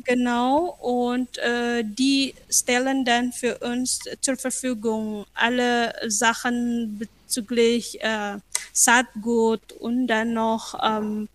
genau, 0.03 0.77
und 0.81 1.37
äh, 1.39 1.83
die 1.83 2.33
stellen 2.49 3.05
dann 3.05 3.31
für 3.31 3.57
uns 3.59 3.99
zur 4.21 4.37
Verfügung 4.37 5.25
alle 5.33 5.93
Sachen 6.07 6.99
bezüglich 6.99 8.01
äh, 8.01 8.37
Saatgut 8.71 9.73
und 9.73 10.07
dann 10.07 10.33
noch 10.33 10.79
ähm, 10.83 11.27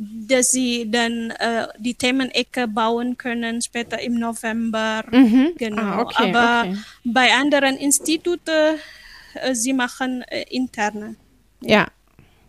dass 0.00 0.52
sie 0.52 0.90
dann 0.90 1.30
äh, 1.30 1.66
die 1.78 1.94
Themenecke 1.94 2.66
bauen 2.66 3.18
können 3.18 3.60
später 3.60 4.00
im 4.00 4.14
November. 4.14 5.04
Mhm. 5.10 5.52
Genau. 5.58 5.82
Ah, 5.82 6.00
okay, 6.00 6.32
Aber 6.32 6.68
okay. 6.68 6.78
bei 7.04 7.32
anderen 7.34 7.76
Instituten, 7.76 8.78
sie 9.52 9.72
machen 9.72 10.22
äh, 10.22 10.44
interne. 10.50 11.16
Ja. 11.60 11.70
ja, 11.70 11.86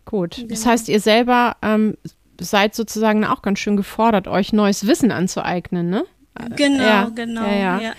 gut. 0.06 0.36
Genau. 0.36 0.48
Das 0.50 0.66
heißt, 0.66 0.90
ihr 0.90 1.00
selber 1.00 1.58
ähm, 1.62 1.98
seid 2.40 2.76
sozusagen 2.76 3.26
auch 3.26 3.42
ganz 3.42 3.60
schön 3.60 3.78
gefordert, 3.78 4.28
euch 4.28 4.54
neues 4.54 4.88
Wissen 4.88 5.12
anzueignen, 5.12 5.90
ne? 5.90 6.06
Genau, 6.56 6.84
ja, 6.84 7.12
genau. 7.14 7.46
Ja, 7.46 7.82
ja. 7.82 7.94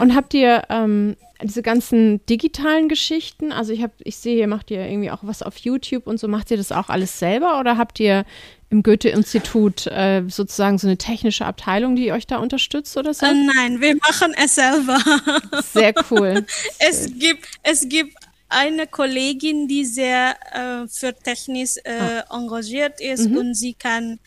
Und 0.00 0.14
habt 0.14 0.34
ihr 0.34 0.64
ähm, 0.68 1.16
diese 1.42 1.62
ganzen 1.62 2.24
digitalen 2.26 2.88
Geschichten, 2.88 3.52
also 3.52 3.72
ich 3.72 3.82
habe, 3.82 3.94
ich 4.00 4.16
sehe, 4.18 4.38
ihr 4.38 4.46
macht 4.46 4.70
ihr 4.70 4.86
irgendwie 4.86 5.10
auch 5.10 5.20
was 5.22 5.42
auf 5.42 5.56
YouTube 5.56 6.06
und 6.06 6.20
so, 6.20 6.28
macht 6.28 6.50
ihr 6.50 6.56
das 6.56 6.72
auch 6.72 6.90
alles 6.90 7.18
selber 7.18 7.58
oder 7.58 7.78
habt 7.78 7.98
ihr 7.98 8.24
im 8.70 8.82
Goethe-Institut 8.84 9.86
äh, 9.88 10.22
sozusagen 10.28 10.78
so 10.78 10.86
eine 10.86 10.96
technische 10.96 11.44
Abteilung, 11.44 11.96
die 11.96 12.12
euch 12.12 12.26
da 12.26 12.38
unterstützt 12.38 12.96
oder 12.96 13.12
so? 13.12 13.26
Äh, 13.26 13.34
nein, 13.34 13.80
wir 13.80 13.96
machen 13.96 14.32
es 14.42 14.54
selber. 14.54 14.98
Sehr 15.72 15.92
cool. 16.10 16.46
es 16.78 17.06
gibt, 17.18 17.46
es 17.64 17.88
gibt 17.88 18.14
eine 18.48 18.86
Kollegin, 18.86 19.68
die 19.68 19.84
sehr 19.84 20.34
äh, 20.52 20.88
für 20.88 21.14
Technik 21.14 21.68
äh, 21.84 21.92
ah. 21.92 22.36
engagiert 22.36 23.00
ist 23.00 23.28
mhm. 23.28 23.36
und 23.36 23.54
sie 23.54 23.74
kann 23.74 24.18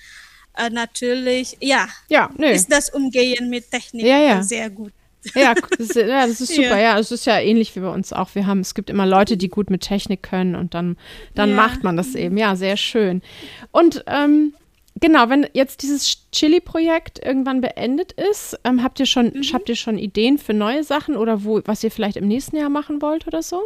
äh, 0.58 0.70
natürlich, 0.70 1.58
ja, 1.60 1.88
ja 2.08 2.30
nö. 2.38 2.48
ist 2.48 2.72
das 2.72 2.90
Umgehen 2.90 3.50
mit 3.50 3.70
Technik 3.70 4.06
ja, 4.06 4.18
ja. 4.18 4.44
sehr 4.44 4.70
gut. 4.70 4.94
Ja, 5.36 5.54
das 5.54 5.80
ist, 5.80 5.96
ja, 5.96 6.28
das 6.28 6.42
ist 6.42 6.54
super. 6.54 6.78
Ja. 6.78 6.80
ja, 6.80 7.00
es 7.00 7.12
ist 7.12 7.26
ja 7.26 7.40
ähnlich 7.40 7.76
wie 7.76 7.80
bei 7.80 7.90
uns 7.90 8.14
auch. 8.14 8.36
Wir 8.36 8.46
haben, 8.46 8.60
es 8.60 8.76
gibt 8.76 8.90
immer 8.90 9.06
Leute, 9.06 9.38
die 9.38 9.50
gut 9.50 9.70
mit 9.70 9.82
Technik 9.82 10.24
können 10.24 10.56
und 10.56 10.74
dann, 10.74 10.98
dann 11.34 11.52
ja. 11.52 11.56
macht 11.56 11.84
man 11.84 11.98
das 11.98 12.16
eben. 12.16 12.38
Ja, 12.38 12.56
sehr 12.56 12.78
schön. 12.78 13.22
Und 13.72 14.04
ähm, 14.08 14.54
genau, 15.00 15.30
wenn 15.30 15.48
jetzt 15.54 15.82
dieses 15.82 16.30
Chili-Projekt 16.32 17.20
irgendwann 17.24 17.62
beendet 17.62 18.14
ist, 18.14 18.60
ähm, 18.64 18.84
habt 18.84 19.00
ihr 19.00 19.06
schon, 19.06 19.28
mhm. 19.28 19.44
habt 19.54 19.70
ihr 19.70 19.76
schon 19.76 19.98
Ideen 19.98 20.38
für 20.38 20.54
neue 20.54 20.84
Sachen 20.84 21.16
oder 21.16 21.44
wo, 21.44 21.62
was 21.66 21.84
ihr 21.84 21.92
vielleicht 21.92 22.18
im 22.18 22.28
nächsten 22.28 22.58
Jahr 22.58 22.70
machen 22.70 23.02
wollt 23.02 23.28
oder 23.28 23.42
so? 23.42 23.62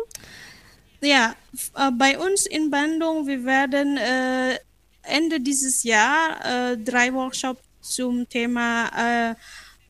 Ja, 1.01 1.35
äh, 1.75 1.91
bei 1.91 2.17
uns 2.17 2.45
in 2.45 2.69
Bandung, 2.69 3.27
wir 3.27 3.45
werden 3.45 3.97
äh, 3.97 4.57
Ende 5.03 5.39
dieses 5.39 5.83
Jahr 5.83 6.71
äh, 6.71 6.77
drei 6.77 7.13
Workshops 7.13 7.61
zum 7.81 8.27
Thema 8.27 9.31
äh, 9.31 9.35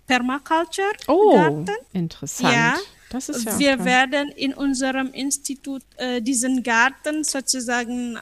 Permaculture 0.08 0.92
oh, 1.08 1.36
Garten. 1.36 1.76
Interessant. 1.94 2.54
Ja, 2.54 2.76
das 3.10 3.30
ist 3.30 3.46
ja 3.46 3.60
Wir 3.60 3.76
toll. 3.78 3.86
werden 3.86 4.30
in 4.30 4.54
unserem 4.54 5.12
Institut 5.12 5.84
äh, 5.98 6.22
diesen 6.22 6.64
Garten 6.64 7.24
sozusagen 7.24 8.18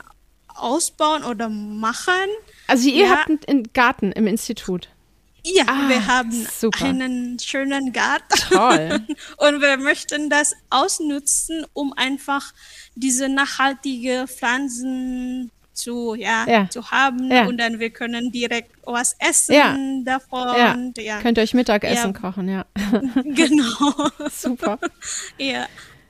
ausbauen 0.48 1.24
oder 1.24 1.50
machen. 1.50 2.30
Also 2.68 2.90
ihr 2.90 3.06
ja. 3.06 3.18
habt 3.18 3.48
einen 3.48 3.72
Garten 3.74 4.12
im 4.12 4.28
Institut. 4.28 4.90
Ja, 5.48 5.66
ah, 5.68 5.90
wir 5.90 6.08
haben 6.08 6.48
super. 6.52 6.86
einen 6.86 7.38
schönen 7.38 7.94
Garten. 7.94 8.36
Toll. 8.50 9.06
Und 9.38 9.62
wir 9.62 9.78
möchten 9.78 10.30
das 10.30 10.56
ausnutzen, 10.72 11.66
um 11.74 11.94
einfach 11.94 12.52
diese 12.96 13.30
nachhaltige 13.30 14.26
Pflanzen 14.28 15.52
zu, 15.76 16.16
ja, 16.16 16.46
ja. 16.48 16.70
zu 16.70 16.90
haben 16.90 17.30
ja. 17.30 17.46
und 17.46 17.58
dann 17.58 17.80
wir 17.80 17.90
können 17.90 18.32
direkt 18.32 18.72
was 18.84 19.16
essen 19.20 19.56
ja. 19.56 19.78
davon. 20.04 20.56
Ja. 20.98 21.20
Könnt 21.22 21.38
ihr 21.38 21.44
euch 21.44 21.54
Mittagessen 21.54 22.14
kochen, 22.14 22.50
ja. 22.50 22.66
genau. 23.24 24.10
Super. 24.32 24.80
ja. 25.38 25.68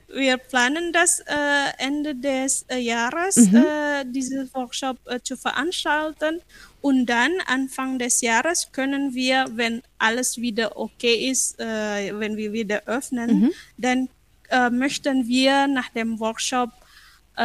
Wir 0.08 0.36
planen 0.36 0.92
das 0.92 1.18
äh, 1.20 1.34
Ende 1.78 2.14
des 2.14 2.64
äh, 2.68 2.78
Jahres, 2.78 3.36
mhm. 3.36 3.56
äh, 3.56 4.04
diesen 4.04 4.48
Workshop 4.54 4.98
äh, 5.06 5.20
zu 5.20 5.36
veranstalten. 5.36 6.40
Und 6.80 7.06
dann 7.06 7.32
Anfang 7.46 7.98
des 7.98 8.20
Jahres 8.20 8.70
können 8.70 9.14
wir, 9.14 9.46
wenn 9.54 9.82
alles 9.98 10.38
wieder 10.38 10.76
okay 10.76 11.28
ist, 11.28 11.58
äh, 11.58 12.18
wenn 12.18 12.36
wir 12.36 12.52
wieder 12.52 12.82
öffnen, 12.86 13.40
mhm. 13.40 13.52
dann 13.76 14.08
äh, 14.48 14.70
möchten 14.70 15.26
wir 15.26 15.66
nach 15.66 15.88
dem 15.88 16.20
Workshop 16.20 16.70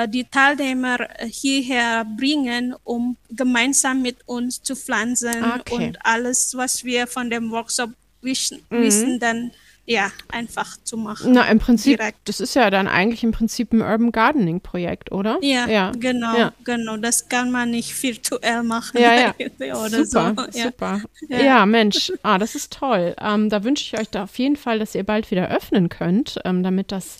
die 0.07 0.23
Teilnehmer 0.23 1.07
hierher 1.25 2.05
bringen, 2.17 2.75
um 2.83 3.17
gemeinsam 3.29 4.01
mit 4.01 4.17
uns 4.25 4.61
zu 4.61 4.75
pflanzen 4.75 5.43
okay. 5.59 5.87
und 5.87 6.05
alles, 6.05 6.55
was 6.55 6.83
wir 6.83 7.07
von 7.07 7.29
dem 7.29 7.51
Workshop 7.51 7.91
wissen, 8.21 8.61
mhm. 8.69 8.81
wissen 8.81 9.19
dann 9.19 9.51
ja, 9.85 10.11
einfach 10.29 10.77
zu 10.83 10.95
machen. 10.95 11.33
Na, 11.33 11.49
im 11.49 11.59
Prinzip, 11.59 11.97
direkt. 11.97 12.19
das 12.25 12.39
ist 12.39 12.53
ja 12.53 12.69
dann 12.69 12.87
eigentlich 12.87 13.23
im 13.23 13.31
Prinzip 13.31 13.73
ein 13.73 13.81
Urban 13.81 14.11
Gardening 14.11 14.61
Projekt, 14.61 15.11
oder? 15.11 15.37
Ja, 15.41 15.67
ja. 15.67 15.91
genau, 15.97 16.37
ja. 16.37 16.53
genau. 16.63 16.97
Das 16.97 17.27
kann 17.27 17.51
man 17.51 17.71
nicht 17.71 18.01
virtuell 18.01 18.63
machen. 18.63 19.01
Ja, 19.01 19.13
ja. 19.15 19.33
oder 19.83 20.05
super, 20.05 20.47
so. 20.51 20.61
super. 20.61 21.01
Ja. 21.27 21.41
ja. 21.41 21.65
Mensch, 21.65 22.13
ah, 22.21 22.37
das 22.37 22.55
ist 22.55 22.71
toll. 22.73 23.15
Ähm, 23.19 23.49
da 23.49 23.63
wünsche 23.63 23.83
ich 23.83 23.99
euch 23.99 24.09
da 24.09 24.23
auf 24.23 24.37
jeden 24.37 24.55
Fall, 24.55 24.79
dass 24.79 24.95
ihr 24.95 25.03
bald 25.03 25.29
wieder 25.31 25.49
öffnen 25.49 25.89
könnt, 25.89 26.39
ähm, 26.45 26.63
damit 26.63 26.91
das, 26.91 27.17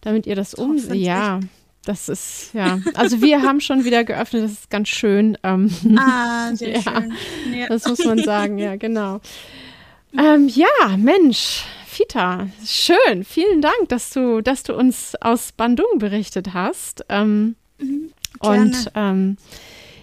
damit 0.00 0.26
ihr 0.26 0.36
das 0.36 0.54
um, 0.54 0.78
ja. 0.94 1.40
Das 1.88 2.10
ist, 2.10 2.52
ja, 2.52 2.80
also 2.96 3.22
wir 3.22 3.40
haben 3.40 3.62
schon 3.62 3.82
wieder 3.82 4.04
geöffnet, 4.04 4.44
das 4.44 4.52
ist 4.52 4.68
ganz 4.68 4.88
schön. 4.88 5.38
Ähm, 5.42 5.70
ah, 5.98 6.54
sehr 6.54 6.72
ja, 6.74 6.82
schön. 6.82 7.14
Ja. 7.58 7.66
Das 7.68 7.86
muss 7.88 8.04
man 8.04 8.18
sagen, 8.22 8.58
ja, 8.58 8.76
genau. 8.76 9.22
Ähm, 10.12 10.48
ja, 10.48 10.66
Mensch, 10.98 11.64
Fita, 11.86 12.48
schön. 12.62 13.24
Vielen 13.24 13.62
Dank, 13.62 13.88
dass 13.88 14.10
du, 14.10 14.42
dass 14.42 14.64
du 14.64 14.74
uns 14.74 15.14
aus 15.22 15.52
Bandung 15.52 15.98
berichtet 15.98 16.52
hast. 16.52 17.06
Ähm, 17.08 17.56
mhm, 17.78 18.12
und 18.40 18.90
ähm, 18.94 19.38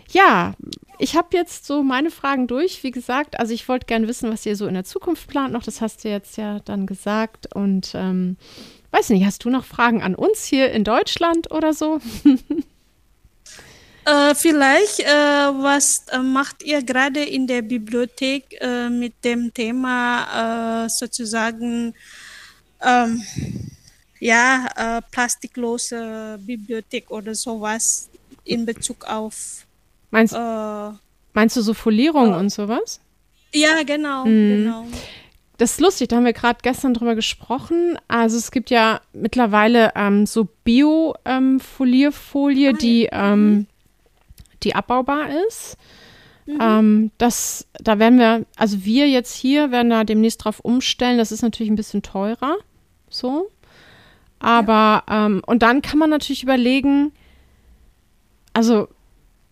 ja, 0.10 0.56
ich 0.98 1.16
habe 1.16 1.28
jetzt 1.34 1.68
so 1.68 1.84
meine 1.84 2.10
Fragen 2.10 2.48
durch. 2.48 2.84
Wie 2.84 2.90
gesagt, 2.90 3.40
also 3.40 3.54
ich 3.54 3.70
wollte 3.70 3.86
gerne 3.86 4.08
wissen, 4.08 4.32
was 4.32 4.44
ihr 4.48 4.56
so 4.56 4.66
in 4.66 4.74
der 4.74 4.86
Zukunft 4.86 5.28
plant 5.28 5.54
noch. 5.54 5.62
Das 5.62 5.82
hast 5.82 6.04
du 6.04 6.10
jetzt 6.10 6.38
ja 6.38 6.62
dann 6.66 6.88
gesagt. 6.88 7.54
Und 7.54 7.92
ähm, 7.94 8.38
weiß 8.96 9.10
nicht, 9.10 9.26
hast 9.26 9.44
du 9.44 9.50
noch 9.50 9.66
Fragen 9.66 10.02
an 10.02 10.16
uns 10.16 10.46
hier 10.46 10.72
in 10.72 10.84
Deutschland 10.84 11.52
oder 11.52 11.74
so? 11.74 12.00
Äh, 14.08 14.36
vielleicht, 14.36 15.00
äh, 15.00 15.08
was 15.08 16.06
äh, 16.12 16.20
macht 16.20 16.62
ihr 16.62 16.84
gerade 16.84 17.24
in 17.24 17.48
der 17.48 17.64
Bibliothek 17.64 18.56
äh, 18.62 18.88
mit 18.88 19.14
dem 19.24 19.52
Thema 19.52 20.86
äh, 20.86 20.90
sozusagen 20.90 21.96
ähm, 22.84 23.24
ja, 24.20 25.02
plastiklose 25.10 26.38
Bibliothek 26.40 27.10
oder 27.10 27.34
sowas 27.34 28.08
in 28.44 28.64
Bezug 28.64 29.06
auf 29.06 29.66
Meinst, 30.12 30.36
meinst 31.34 31.58
du 31.58 31.62
so 31.62 31.74
Folierung 31.74 32.36
und 32.36 32.52
sowas? 32.52 33.00
Ja, 33.54 33.82
genau, 33.84 34.26
mhm. 34.26 34.50
genau. 34.50 34.88
Das 35.58 35.72
ist 35.72 35.80
lustig, 35.80 36.10
da 36.10 36.18
haben 36.18 36.26
wir 36.26 36.34
gerade 36.34 36.60
gestern 36.62 36.94
drüber 36.94 37.16
gesprochen. 37.16 37.98
Also 38.08 38.38
es 38.38 38.52
gibt 38.52 38.70
ja 38.70 39.00
mittlerweile 39.14 39.94
ähm, 39.96 40.26
so 40.26 40.50
Bio-Folierfolie, 40.66 42.70
ähm, 42.70 42.76
ah, 42.76 42.78
die 42.78 43.10
ähm, 43.12 43.50
mhm 43.50 43.68
die 44.66 44.76
abbaubar 44.76 45.30
ist. 45.48 45.78
Mhm. 46.46 46.60
Ähm, 46.62 47.12
das, 47.18 47.68
da 47.74 48.00
werden 48.00 48.20
wir, 48.20 48.46
also 48.58 48.84
wir 48.84 49.08
jetzt 49.08 49.34
hier 49.34 49.72
werden 49.72 49.90
da 49.90 50.04
demnächst 50.04 50.44
drauf 50.44 50.60
umstellen. 50.60 51.18
Das 51.18 51.32
ist 51.32 51.42
natürlich 51.42 51.72
ein 51.72 51.78
bisschen 51.78 52.02
teurer. 52.02 52.58
So. 53.10 53.50
Aber, 54.40 55.04
ja. 55.08 55.26
ähm, 55.26 55.42
und 55.46 55.64
dann 55.64 55.82
kann 55.82 56.00
man 56.00 56.10
natürlich 56.10 56.44
überlegen, 56.44 57.14
also 58.54 58.90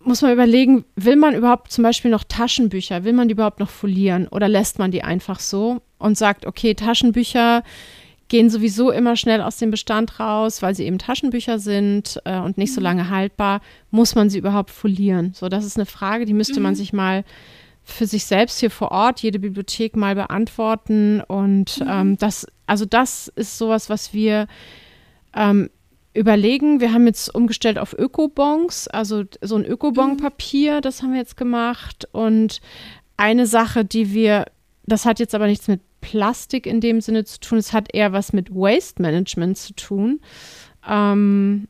muss 0.00 0.20
man 0.20 0.32
überlegen, 0.32 0.84
will 0.96 1.16
man 1.16 1.34
überhaupt 1.34 1.72
zum 1.72 1.82
Beispiel 1.82 2.10
noch 2.10 2.24
Taschenbücher, 2.24 3.04
will 3.04 3.14
man 3.14 3.28
die 3.28 3.32
überhaupt 3.32 3.58
noch 3.58 3.70
folieren 3.70 4.28
oder 4.28 4.48
lässt 4.48 4.78
man 4.78 4.90
die 4.90 5.02
einfach 5.02 5.40
so 5.40 5.80
und 6.04 6.18
sagt, 6.18 6.46
okay, 6.46 6.74
Taschenbücher 6.74 7.62
gehen 8.28 8.50
sowieso 8.50 8.90
immer 8.90 9.16
schnell 9.16 9.40
aus 9.40 9.58
dem 9.58 9.70
Bestand 9.70 10.18
raus, 10.18 10.62
weil 10.62 10.74
sie 10.74 10.84
eben 10.84 10.98
Taschenbücher 10.98 11.58
sind 11.58 12.20
äh, 12.24 12.38
und 12.38 12.58
nicht 12.58 12.72
so 12.72 12.80
mhm. 12.80 12.84
lange 12.84 13.10
haltbar. 13.10 13.60
Muss 13.90 14.14
man 14.14 14.30
sie 14.30 14.38
überhaupt 14.38 14.70
folieren? 14.70 15.32
So, 15.34 15.48
das 15.48 15.64
ist 15.64 15.76
eine 15.76 15.86
Frage, 15.86 16.24
die 16.24 16.32
müsste 16.32 16.60
mhm. 16.60 16.64
man 16.64 16.74
sich 16.74 16.92
mal 16.92 17.24
für 17.84 18.06
sich 18.06 18.24
selbst 18.24 18.60
hier 18.60 18.70
vor 18.70 18.92
Ort, 18.92 19.20
jede 19.20 19.38
Bibliothek 19.38 19.94
mal 19.94 20.14
beantworten. 20.14 21.20
Und 21.20 21.80
mhm. 21.80 21.88
ähm, 21.88 22.16
das, 22.18 22.46
also 22.66 22.86
das 22.86 23.28
ist 23.36 23.58
sowas, 23.58 23.90
was 23.90 24.14
wir 24.14 24.46
ähm, 25.34 25.68
überlegen. 26.14 26.80
Wir 26.80 26.92
haben 26.92 27.06
jetzt 27.06 27.34
umgestellt 27.34 27.78
auf 27.78 27.92
Ökobons, 27.92 28.88
also 28.88 29.24
so 29.42 29.56
ein 29.56 29.64
Ökobon-Papier, 29.64 30.80
das 30.80 31.02
haben 31.02 31.12
wir 31.12 31.20
jetzt 31.20 31.36
gemacht. 31.36 32.08
Und 32.12 32.60
eine 33.16 33.46
Sache, 33.46 33.84
die 33.84 34.14
wir, 34.14 34.46
das 34.86 35.04
hat 35.04 35.18
jetzt 35.18 35.34
aber 35.34 35.46
nichts 35.46 35.68
mit 35.68 35.80
Plastik 36.04 36.66
in 36.66 36.80
dem 36.82 37.00
Sinne 37.00 37.24
zu 37.24 37.40
tun. 37.40 37.56
Es 37.56 37.72
hat 37.72 37.94
eher 37.94 38.12
was 38.12 38.34
mit 38.34 38.54
Waste 38.54 39.00
Management 39.00 39.56
zu 39.56 39.72
tun. 39.72 40.20
Ähm, 40.86 41.66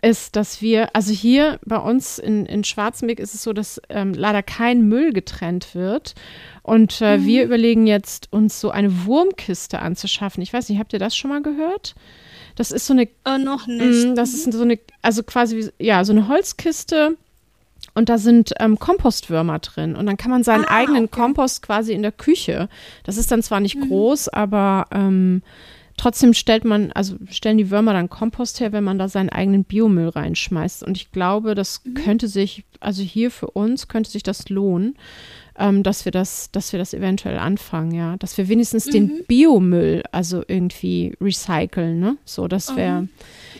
ist, 0.00 0.36
dass 0.36 0.62
wir, 0.62 0.94
also 0.96 1.12
hier 1.12 1.58
bei 1.64 1.76
uns 1.76 2.18
in, 2.18 2.46
in 2.46 2.64
Schwarzenberg 2.64 3.20
ist 3.20 3.34
es 3.34 3.42
so, 3.42 3.52
dass 3.52 3.80
ähm, 3.90 4.14
leider 4.14 4.42
kein 4.42 4.88
Müll 4.88 5.12
getrennt 5.12 5.74
wird. 5.74 6.14
Und 6.62 7.00
äh, 7.02 7.18
mhm. 7.18 7.26
wir 7.26 7.44
überlegen 7.44 7.86
jetzt, 7.86 8.32
uns 8.32 8.60
so 8.60 8.70
eine 8.70 9.04
Wurmkiste 9.04 9.78
anzuschaffen. 9.78 10.42
Ich 10.42 10.52
weiß 10.52 10.70
nicht, 10.70 10.78
habt 10.78 10.94
ihr 10.94 10.98
das 10.98 11.14
schon 11.14 11.30
mal 11.30 11.42
gehört? 11.42 11.94
Das 12.54 12.70
ist 12.70 12.86
so 12.86 12.94
eine. 12.94 13.08
Oh, 13.26 13.36
noch 13.36 13.66
nicht. 13.66 14.06
Mh, 14.06 14.14
das 14.14 14.32
ist 14.32 14.50
so 14.50 14.62
eine, 14.62 14.78
also 15.02 15.22
quasi, 15.22 15.56
wie, 15.56 15.84
ja, 15.84 16.02
so 16.04 16.12
eine 16.12 16.28
Holzkiste 16.28 17.16
und 17.94 18.08
da 18.08 18.18
sind 18.18 18.52
ähm, 18.58 18.78
Kompostwürmer 18.78 19.60
drin. 19.60 19.94
Und 19.94 20.06
dann 20.06 20.16
kann 20.16 20.30
man 20.30 20.42
seinen 20.42 20.64
ah, 20.64 20.76
eigenen 20.76 21.04
okay. 21.04 21.20
Kompost 21.20 21.62
quasi 21.62 21.92
in 21.92 22.02
der 22.02 22.12
Küche. 22.12 22.68
Das 23.04 23.16
ist 23.16 23.30
dann 23.30 23.42
zwar 23.42 23.60
nicht 23.60 23.76
mhm. 23.76 23.88
groß, 23.88 24.28
aber 24.28 24.86
ähm, 24.90 25.42
trotzdem 25.96 26.34
stellt 26.34 26.64
man, 26.64 26.90
also 26.92 27.16
stellen 27.30 27.58
die 27.58 27.70
Würmer 27.70 27.92
dann 27.92 28.10
Kompost 28.10 28.58
her, 28.58 28.72
wenn 28.72 28.84
man 28.84 28.98
da 28.98 29.08
seinen 29.08 29.28
eigenen 29.28 29.64
Biomüll 29.64 30.08
reinschmeißt. 30.08 30.82
Und 30.82 30.96
ich 30.96 31.12
glaube, 31.12 31.54
das 31.54 31.82
mhm. 31.84 31.94
könnte 31.94 32.26
sich, 32.26 32.64
also 32.80 33.02
hier 33.02 33.30
für 33.30 33.50
uns 33.50 33.86
könnte 33.86 34.10
sich 34.10 34.24
das 34.24 34.48
lohnen, 34.48 34.96
ähm, 35.56 35.84
dass 35.84 36.04
wir 36.04 36.10
das, 36.10 36.50
dass 36.50 36.72
wir 36.72 36.80
das 36.80 36.94
eventuell 36.94 37.38
anfangen, 37.38 37.92
ja. 37.92 38.16
Dass 38.16 38.36
wir 38.36 38.48
wenigstens 38.48 38.86
mhm. 38.86 38.90
den 38.90 39.24
Biomüll 39.28 40.02
also 40.10 40.42
irgendwie 40.48 41.14
recyceln, 41.20 42.00
ne? 42.00 42.16
So, 42.24 42.48
das 42.48 42.74
wäre. 42.74 43.06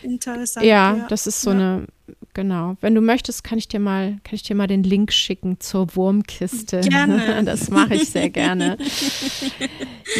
Oh, 0.03 0.05
interessant. 0.05 0.65
Ja, 0.65 0.97
ja, 0.97 1.07
das 1.07 1.25
ist 1.25 1.41
so 1.41 1.51
ja. 1.51 1.55
eine 1.55 1.87
Genau. 2.35 2.75
Wenn 2.81 2.93
du 2.93 2.99
möchtest, 2.99 3.45
kann 3.45 3.57
ich 3.57 3.69
dir 3.69 3.79
mal, 3.79 4.17
kann 4.25 4.35
ich 4.35 4.43
dir 4.43 4.55
mal 4.55 4.67
den 4.67 4.83
Link 4.83 5.13
schicken 5.13 5.61
zur 5.61 5.95
Wurmkiste. 5.95 6.81
Gerne. 6.81 7.15
Das 7.45 7.69
mache 7.69 7.95
ich 7.95 8.09
sehr 8.09 8.29
gerne. 8.29 8.77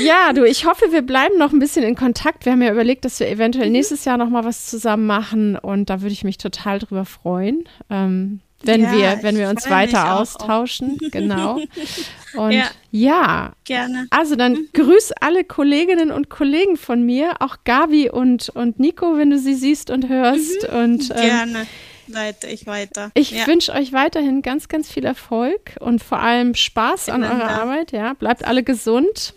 ja, 0.06 0.32
du, 0.32 0.46
ich 0.46 0.66
hoffe, 0.66 0.86
wir 0.92 1.02
bleiben 1.02 1.38
noch 1.38 1.52
ein 1.52 1.60
bisschen 1.60 1.84
in 1.84 1.96
Kontakt. 1.96 2.46
Wir 2.46 2.54
haben 2.54 2.62
ja 2.62 2.72
überlegt, 2.72 3.04
dass 3.04 3.20
wir 3.20 3.28
eventuell 3.28 3.68
mhm. 3.68 3.74
nächstes 3.74 4.06
Jahr 4.06 4.18
noch 4.18 4.30
mal 4.30 4.46
was 4.46 4.68
zusammen 4.68 5.06
machen 5.06 5.58
und 5.58 5.90
da 5.90 6.02
würde 6.02 6.14
ich 6.14 6.24
mich 6.24 6.38
total 6.38 6.80
drüber 6.80 7.04
freuen. 7.04 7.66
Ähm, 7.90 8.40
wenn 8.64 8.84
ja, 8.84 8.94
wir, 8.94 9.20
wenn 9.22 9.38
wir 9.38 9.50
uns 9.50 9.70
weiter 9.70 10.16
austauschen, 10.16 10.98
auch. 11.04 11.12
genau. 11.12 11.60
Und 12.36 12.52
ja, 12.52 12.66
ja, 12.92 13.54
gerne. 13.64 14.08
Also 14.10 14.36
dann 14.36 14.54
mhm. 14.54 14.70
grüß 14.74 15.14
alle 15.22 15.46
Kolleginnen 15.46 16.12
und 16.12 16.30
Kollegen 16.30 16.76
von 16.76 17.02
mir, 17.02 17.36
auch 17.40 17.60
Gabi 17.64 18.10
und, 18.10 18.50
und 18.50 18.78
Nico, 18.78 19.18
wenn 19.18 19.30
du 19.30 19.40
sie 19.40 19.54
siehst 19.54 19.90
und 19.90 20.10
hörst. 20.10 20.70
Mhm. 20.70 20.78
Und, 20.78 21.12
ähm, 21.12 21.22
gerne 21.22 21.66
leite 22.08 22.48
ich 22.48 22.68
weiter. 22.68 23.12
Ich 23.14 23.32
ja. 23.32 23.48
wünsche 23.48 23.74
euch 23.74 23.94
weiterhin 23.94 24.42
ganz, 24.42 24.68
ganz 24.68 24.92
viel 24.92 25.06
Erfolg 25.06 25.76
und 25.80 26.04
vor 26.04 26.20
allem 26.20 26.56
Spaß 26.56 27.10
an 27.10 27.24
eurer. 27.24 27.50
Arbeit. 27.50 27.92
Ja, 27.92 28.14
bleibt 28.14 28.46
alle 28.46 28.64
gesund. 28.64 29.34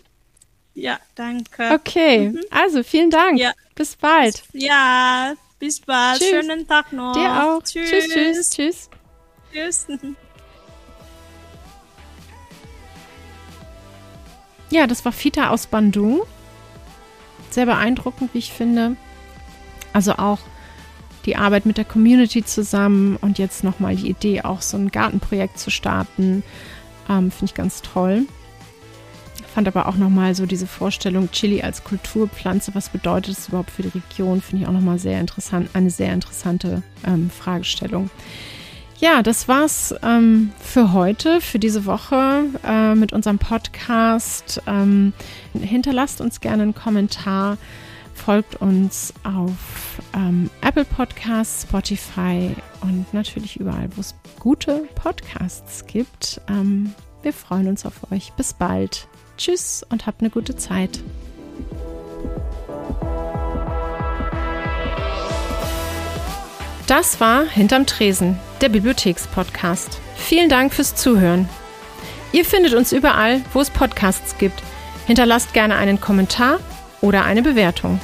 Ja, 0.73 0.99
danke. 1.15 1.71
Okay, 1.73 2.29
mhm. 2.29 2.41
also 2.51 2.83
vielen 2.83 3.09
Dank. 3.09 3.39
Ja. 3.39 3.53
Bis 3.75 3.95
bald. 3.95 4.43
Ja, 4.53 5.33
bis 5.57 5.79
bald. 5.79 6.19
Tschüss. 6.19 6.29
Schönen 6.29 6.67
Tag 6.67 6.93
noch. 6.93 7.13
Dir 7.13 7.43
auch. 7.43 7.63
Tschüss, 7.63 7.89
tschüss. 7.89 8.49
Tschüss. 8.49 8.49
tschüss. 8.51 8.89
tschüss. 9.87 9.87
Ja, 14.71 14.85
das 14.85 15.03
war 15.03 15.11
Fita 15.11 15.49
aus 15.49 15.65
Bandung. 15.65 16.21
Sehr 17.49 17.65
beeindruckend, 17.65 18.33
wie 18.33 18.37
ich 18.37 18.53
finde. 18.53 18.95
Also 19.93 20.13
auch 20.13 20.39
die 21.25 21.35
Arbeit 21.35 21.65
mit 21.65 21.77
der 21.77 21.85
Community 21.85 22.43
zusammen 22.43 23.17
und 23.21 23.39
jetzt 23.39 23.63
nochmal 23.63 23.95
die 23.95 24.09
Idee, 24.09 24.41
auch 24.41 24.61
so 24.61 24.77
ein 24.77 24.89
Gartenprojekt 24.89 25.59
zu 25.59 25.69
starten. 25.69 26.43
Ähm, 27.09 27.31
Finde 27.31 27.45
ich 27.45 27.53
ganz 27.53 27.81
toll. 27.81 28.23
Fand 29.53 29.67
aber 29.67 29.87
auch 29.87 29.95
nochmal 29.95 30.35
so 30.35 30.45
diese 30.45 30.67
Vorstellung, 30.67 31.31
Chili 31.31 31.61
als 31.61 31.83
Kulturpflanze, 31.83 32.75
was 32.75 32.89
bedeutet 32.89 33.37
es 33.37 33.47
überhaupt 33.47 33.71
für 33.71 33.81
die 33.81 33.89
Region, 33.89 34.41
finde 34.41 34.63
ich 34.63 34.69
auch 34.69 34.73
nochmal 34.73 34.99
sehr 34.99 35.19
interessant, 35.19 35.69
eine 35.73 35.89
sehr 35.89 36.13
interessante 36.13 36.83
ähm, 37.05 37.29
Fragestellung. 37.29 38.09
Ja, 38.99 39.23
das 39.23 39.47
war's 39.47 39.95
ähm, 40.03 40.51
für 40.59 40.91
heute, 40.91 41.39
für 41.39 41.57
diese 41.57 41.85
Woche 41.85 42.45
äh, 42.65 42.95
mit 42.95 43.13
unserem 43.13 43.39
Podcast. 43.39 44.61
Ähm, 44.67 45.13
hinterlasst 45.53 46.19
uns 46.19 46.41
gerne 46.41 46.63
einen 46.63 46.75
Kommentar 46.75 47.57
folgt 48.19 48.57
uns 48.61 49.13
auf 49.23 50.01
ähm, 50.13 50.49
Apple 50.61 50.85
Podcasts, 50.85 51.63
Spotify 51.63 52.55
und 52.81 53.11
natürlich 53.13 53.59
überall, 53.59 53.89
wo 53.95 54.01
es 54.01 54.13
gute 54.39 54.83
Podcasts 54.95 55.85
gibt. 55.87 56.41
Ähm, 56.49 56.93
wir 57.23 57.33
freuen 57.33 57.67
uns 57.67 57.85
auf 57.85 58.11
euch. 58.11 58.33
Bis 58.33 58.53
bald. 58.53 59.07
Tschüss 59.37 59.85
und 59.89 60.05
habt 60.05 60.21
eine 60.21 60.29
gute 60.29 60.55
Zeit. 60.55 60.99
Das 66.87 67.19
war 67.19 67.45
Hinterm 67.45 67.85
Tresen, 67.85 68.39
der 68.61 68.69
Bibliothekspodcast. 68.69 69.99
Vielen 70.15 70.49
Dank 70.49 70.73
fürs 70.73 70.95
Zuhören. 70.95 71.47
Ihr 72.31 72.45
findet 72.45 72.73
uns 72.73 72.91
überall, 72.91 73.41
wo 73.53 73.61
es 73.61 73.69
Podcasts 73.69 74.37
gibt. 74.37 74.61
Hinterlasst 75.07 75.53
gerne 75.53 75.75
einen 75.75 76.01
Kommentar 76.01 76.59
oder 77.01 77.25
eine 77.25 77.41
Bewertung. 77.41 77.99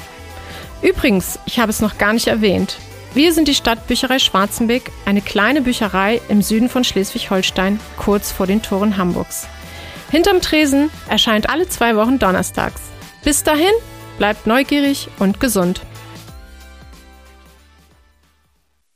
Übrigens, 0.82 1.40
ich 1.46 1.60
habe 1.60 1.70
es 1.70 1.82
noch 1.82 1.98
gar 1.98 2.14
nicht 2.14 2.28
erwähnt. 2.28 2.78
Wir 3.14 3.34
sind 3.34 3.48
die 3.48 3.56
Stadtbücherei 3.56 4.20
Schwarzenbeck, 4.20 4.92
eine 5.06 5.22
kleine 5.22 5.62
Bücherei 5.62 6.22
im 6.28 6.42
Süden 6.42 6.68
von 6.68 6.84
Schleswig-Holstein, 6.84 7.80
kurz 7.98 8.32
vor 8.32 8.46
den 8.46 8.62
Toren 8.62 8.98
Hamburgs. 8.98 9.48
Hinterm 10.12 10.42
Tresen 10.42 10.92
erscheint 11.08 11.50
alle 11.50 11.68
zwei 11.70 11.96
Wochen 11.96 12.20
donnerstags. 12.20 12.82
Bis 13.24 13.44
dahin, 13.44 13.72
bleibt 14.18 14.48
neugierig 14.48 15.08
und 15.18 15.40
gesund. 15.40 15.82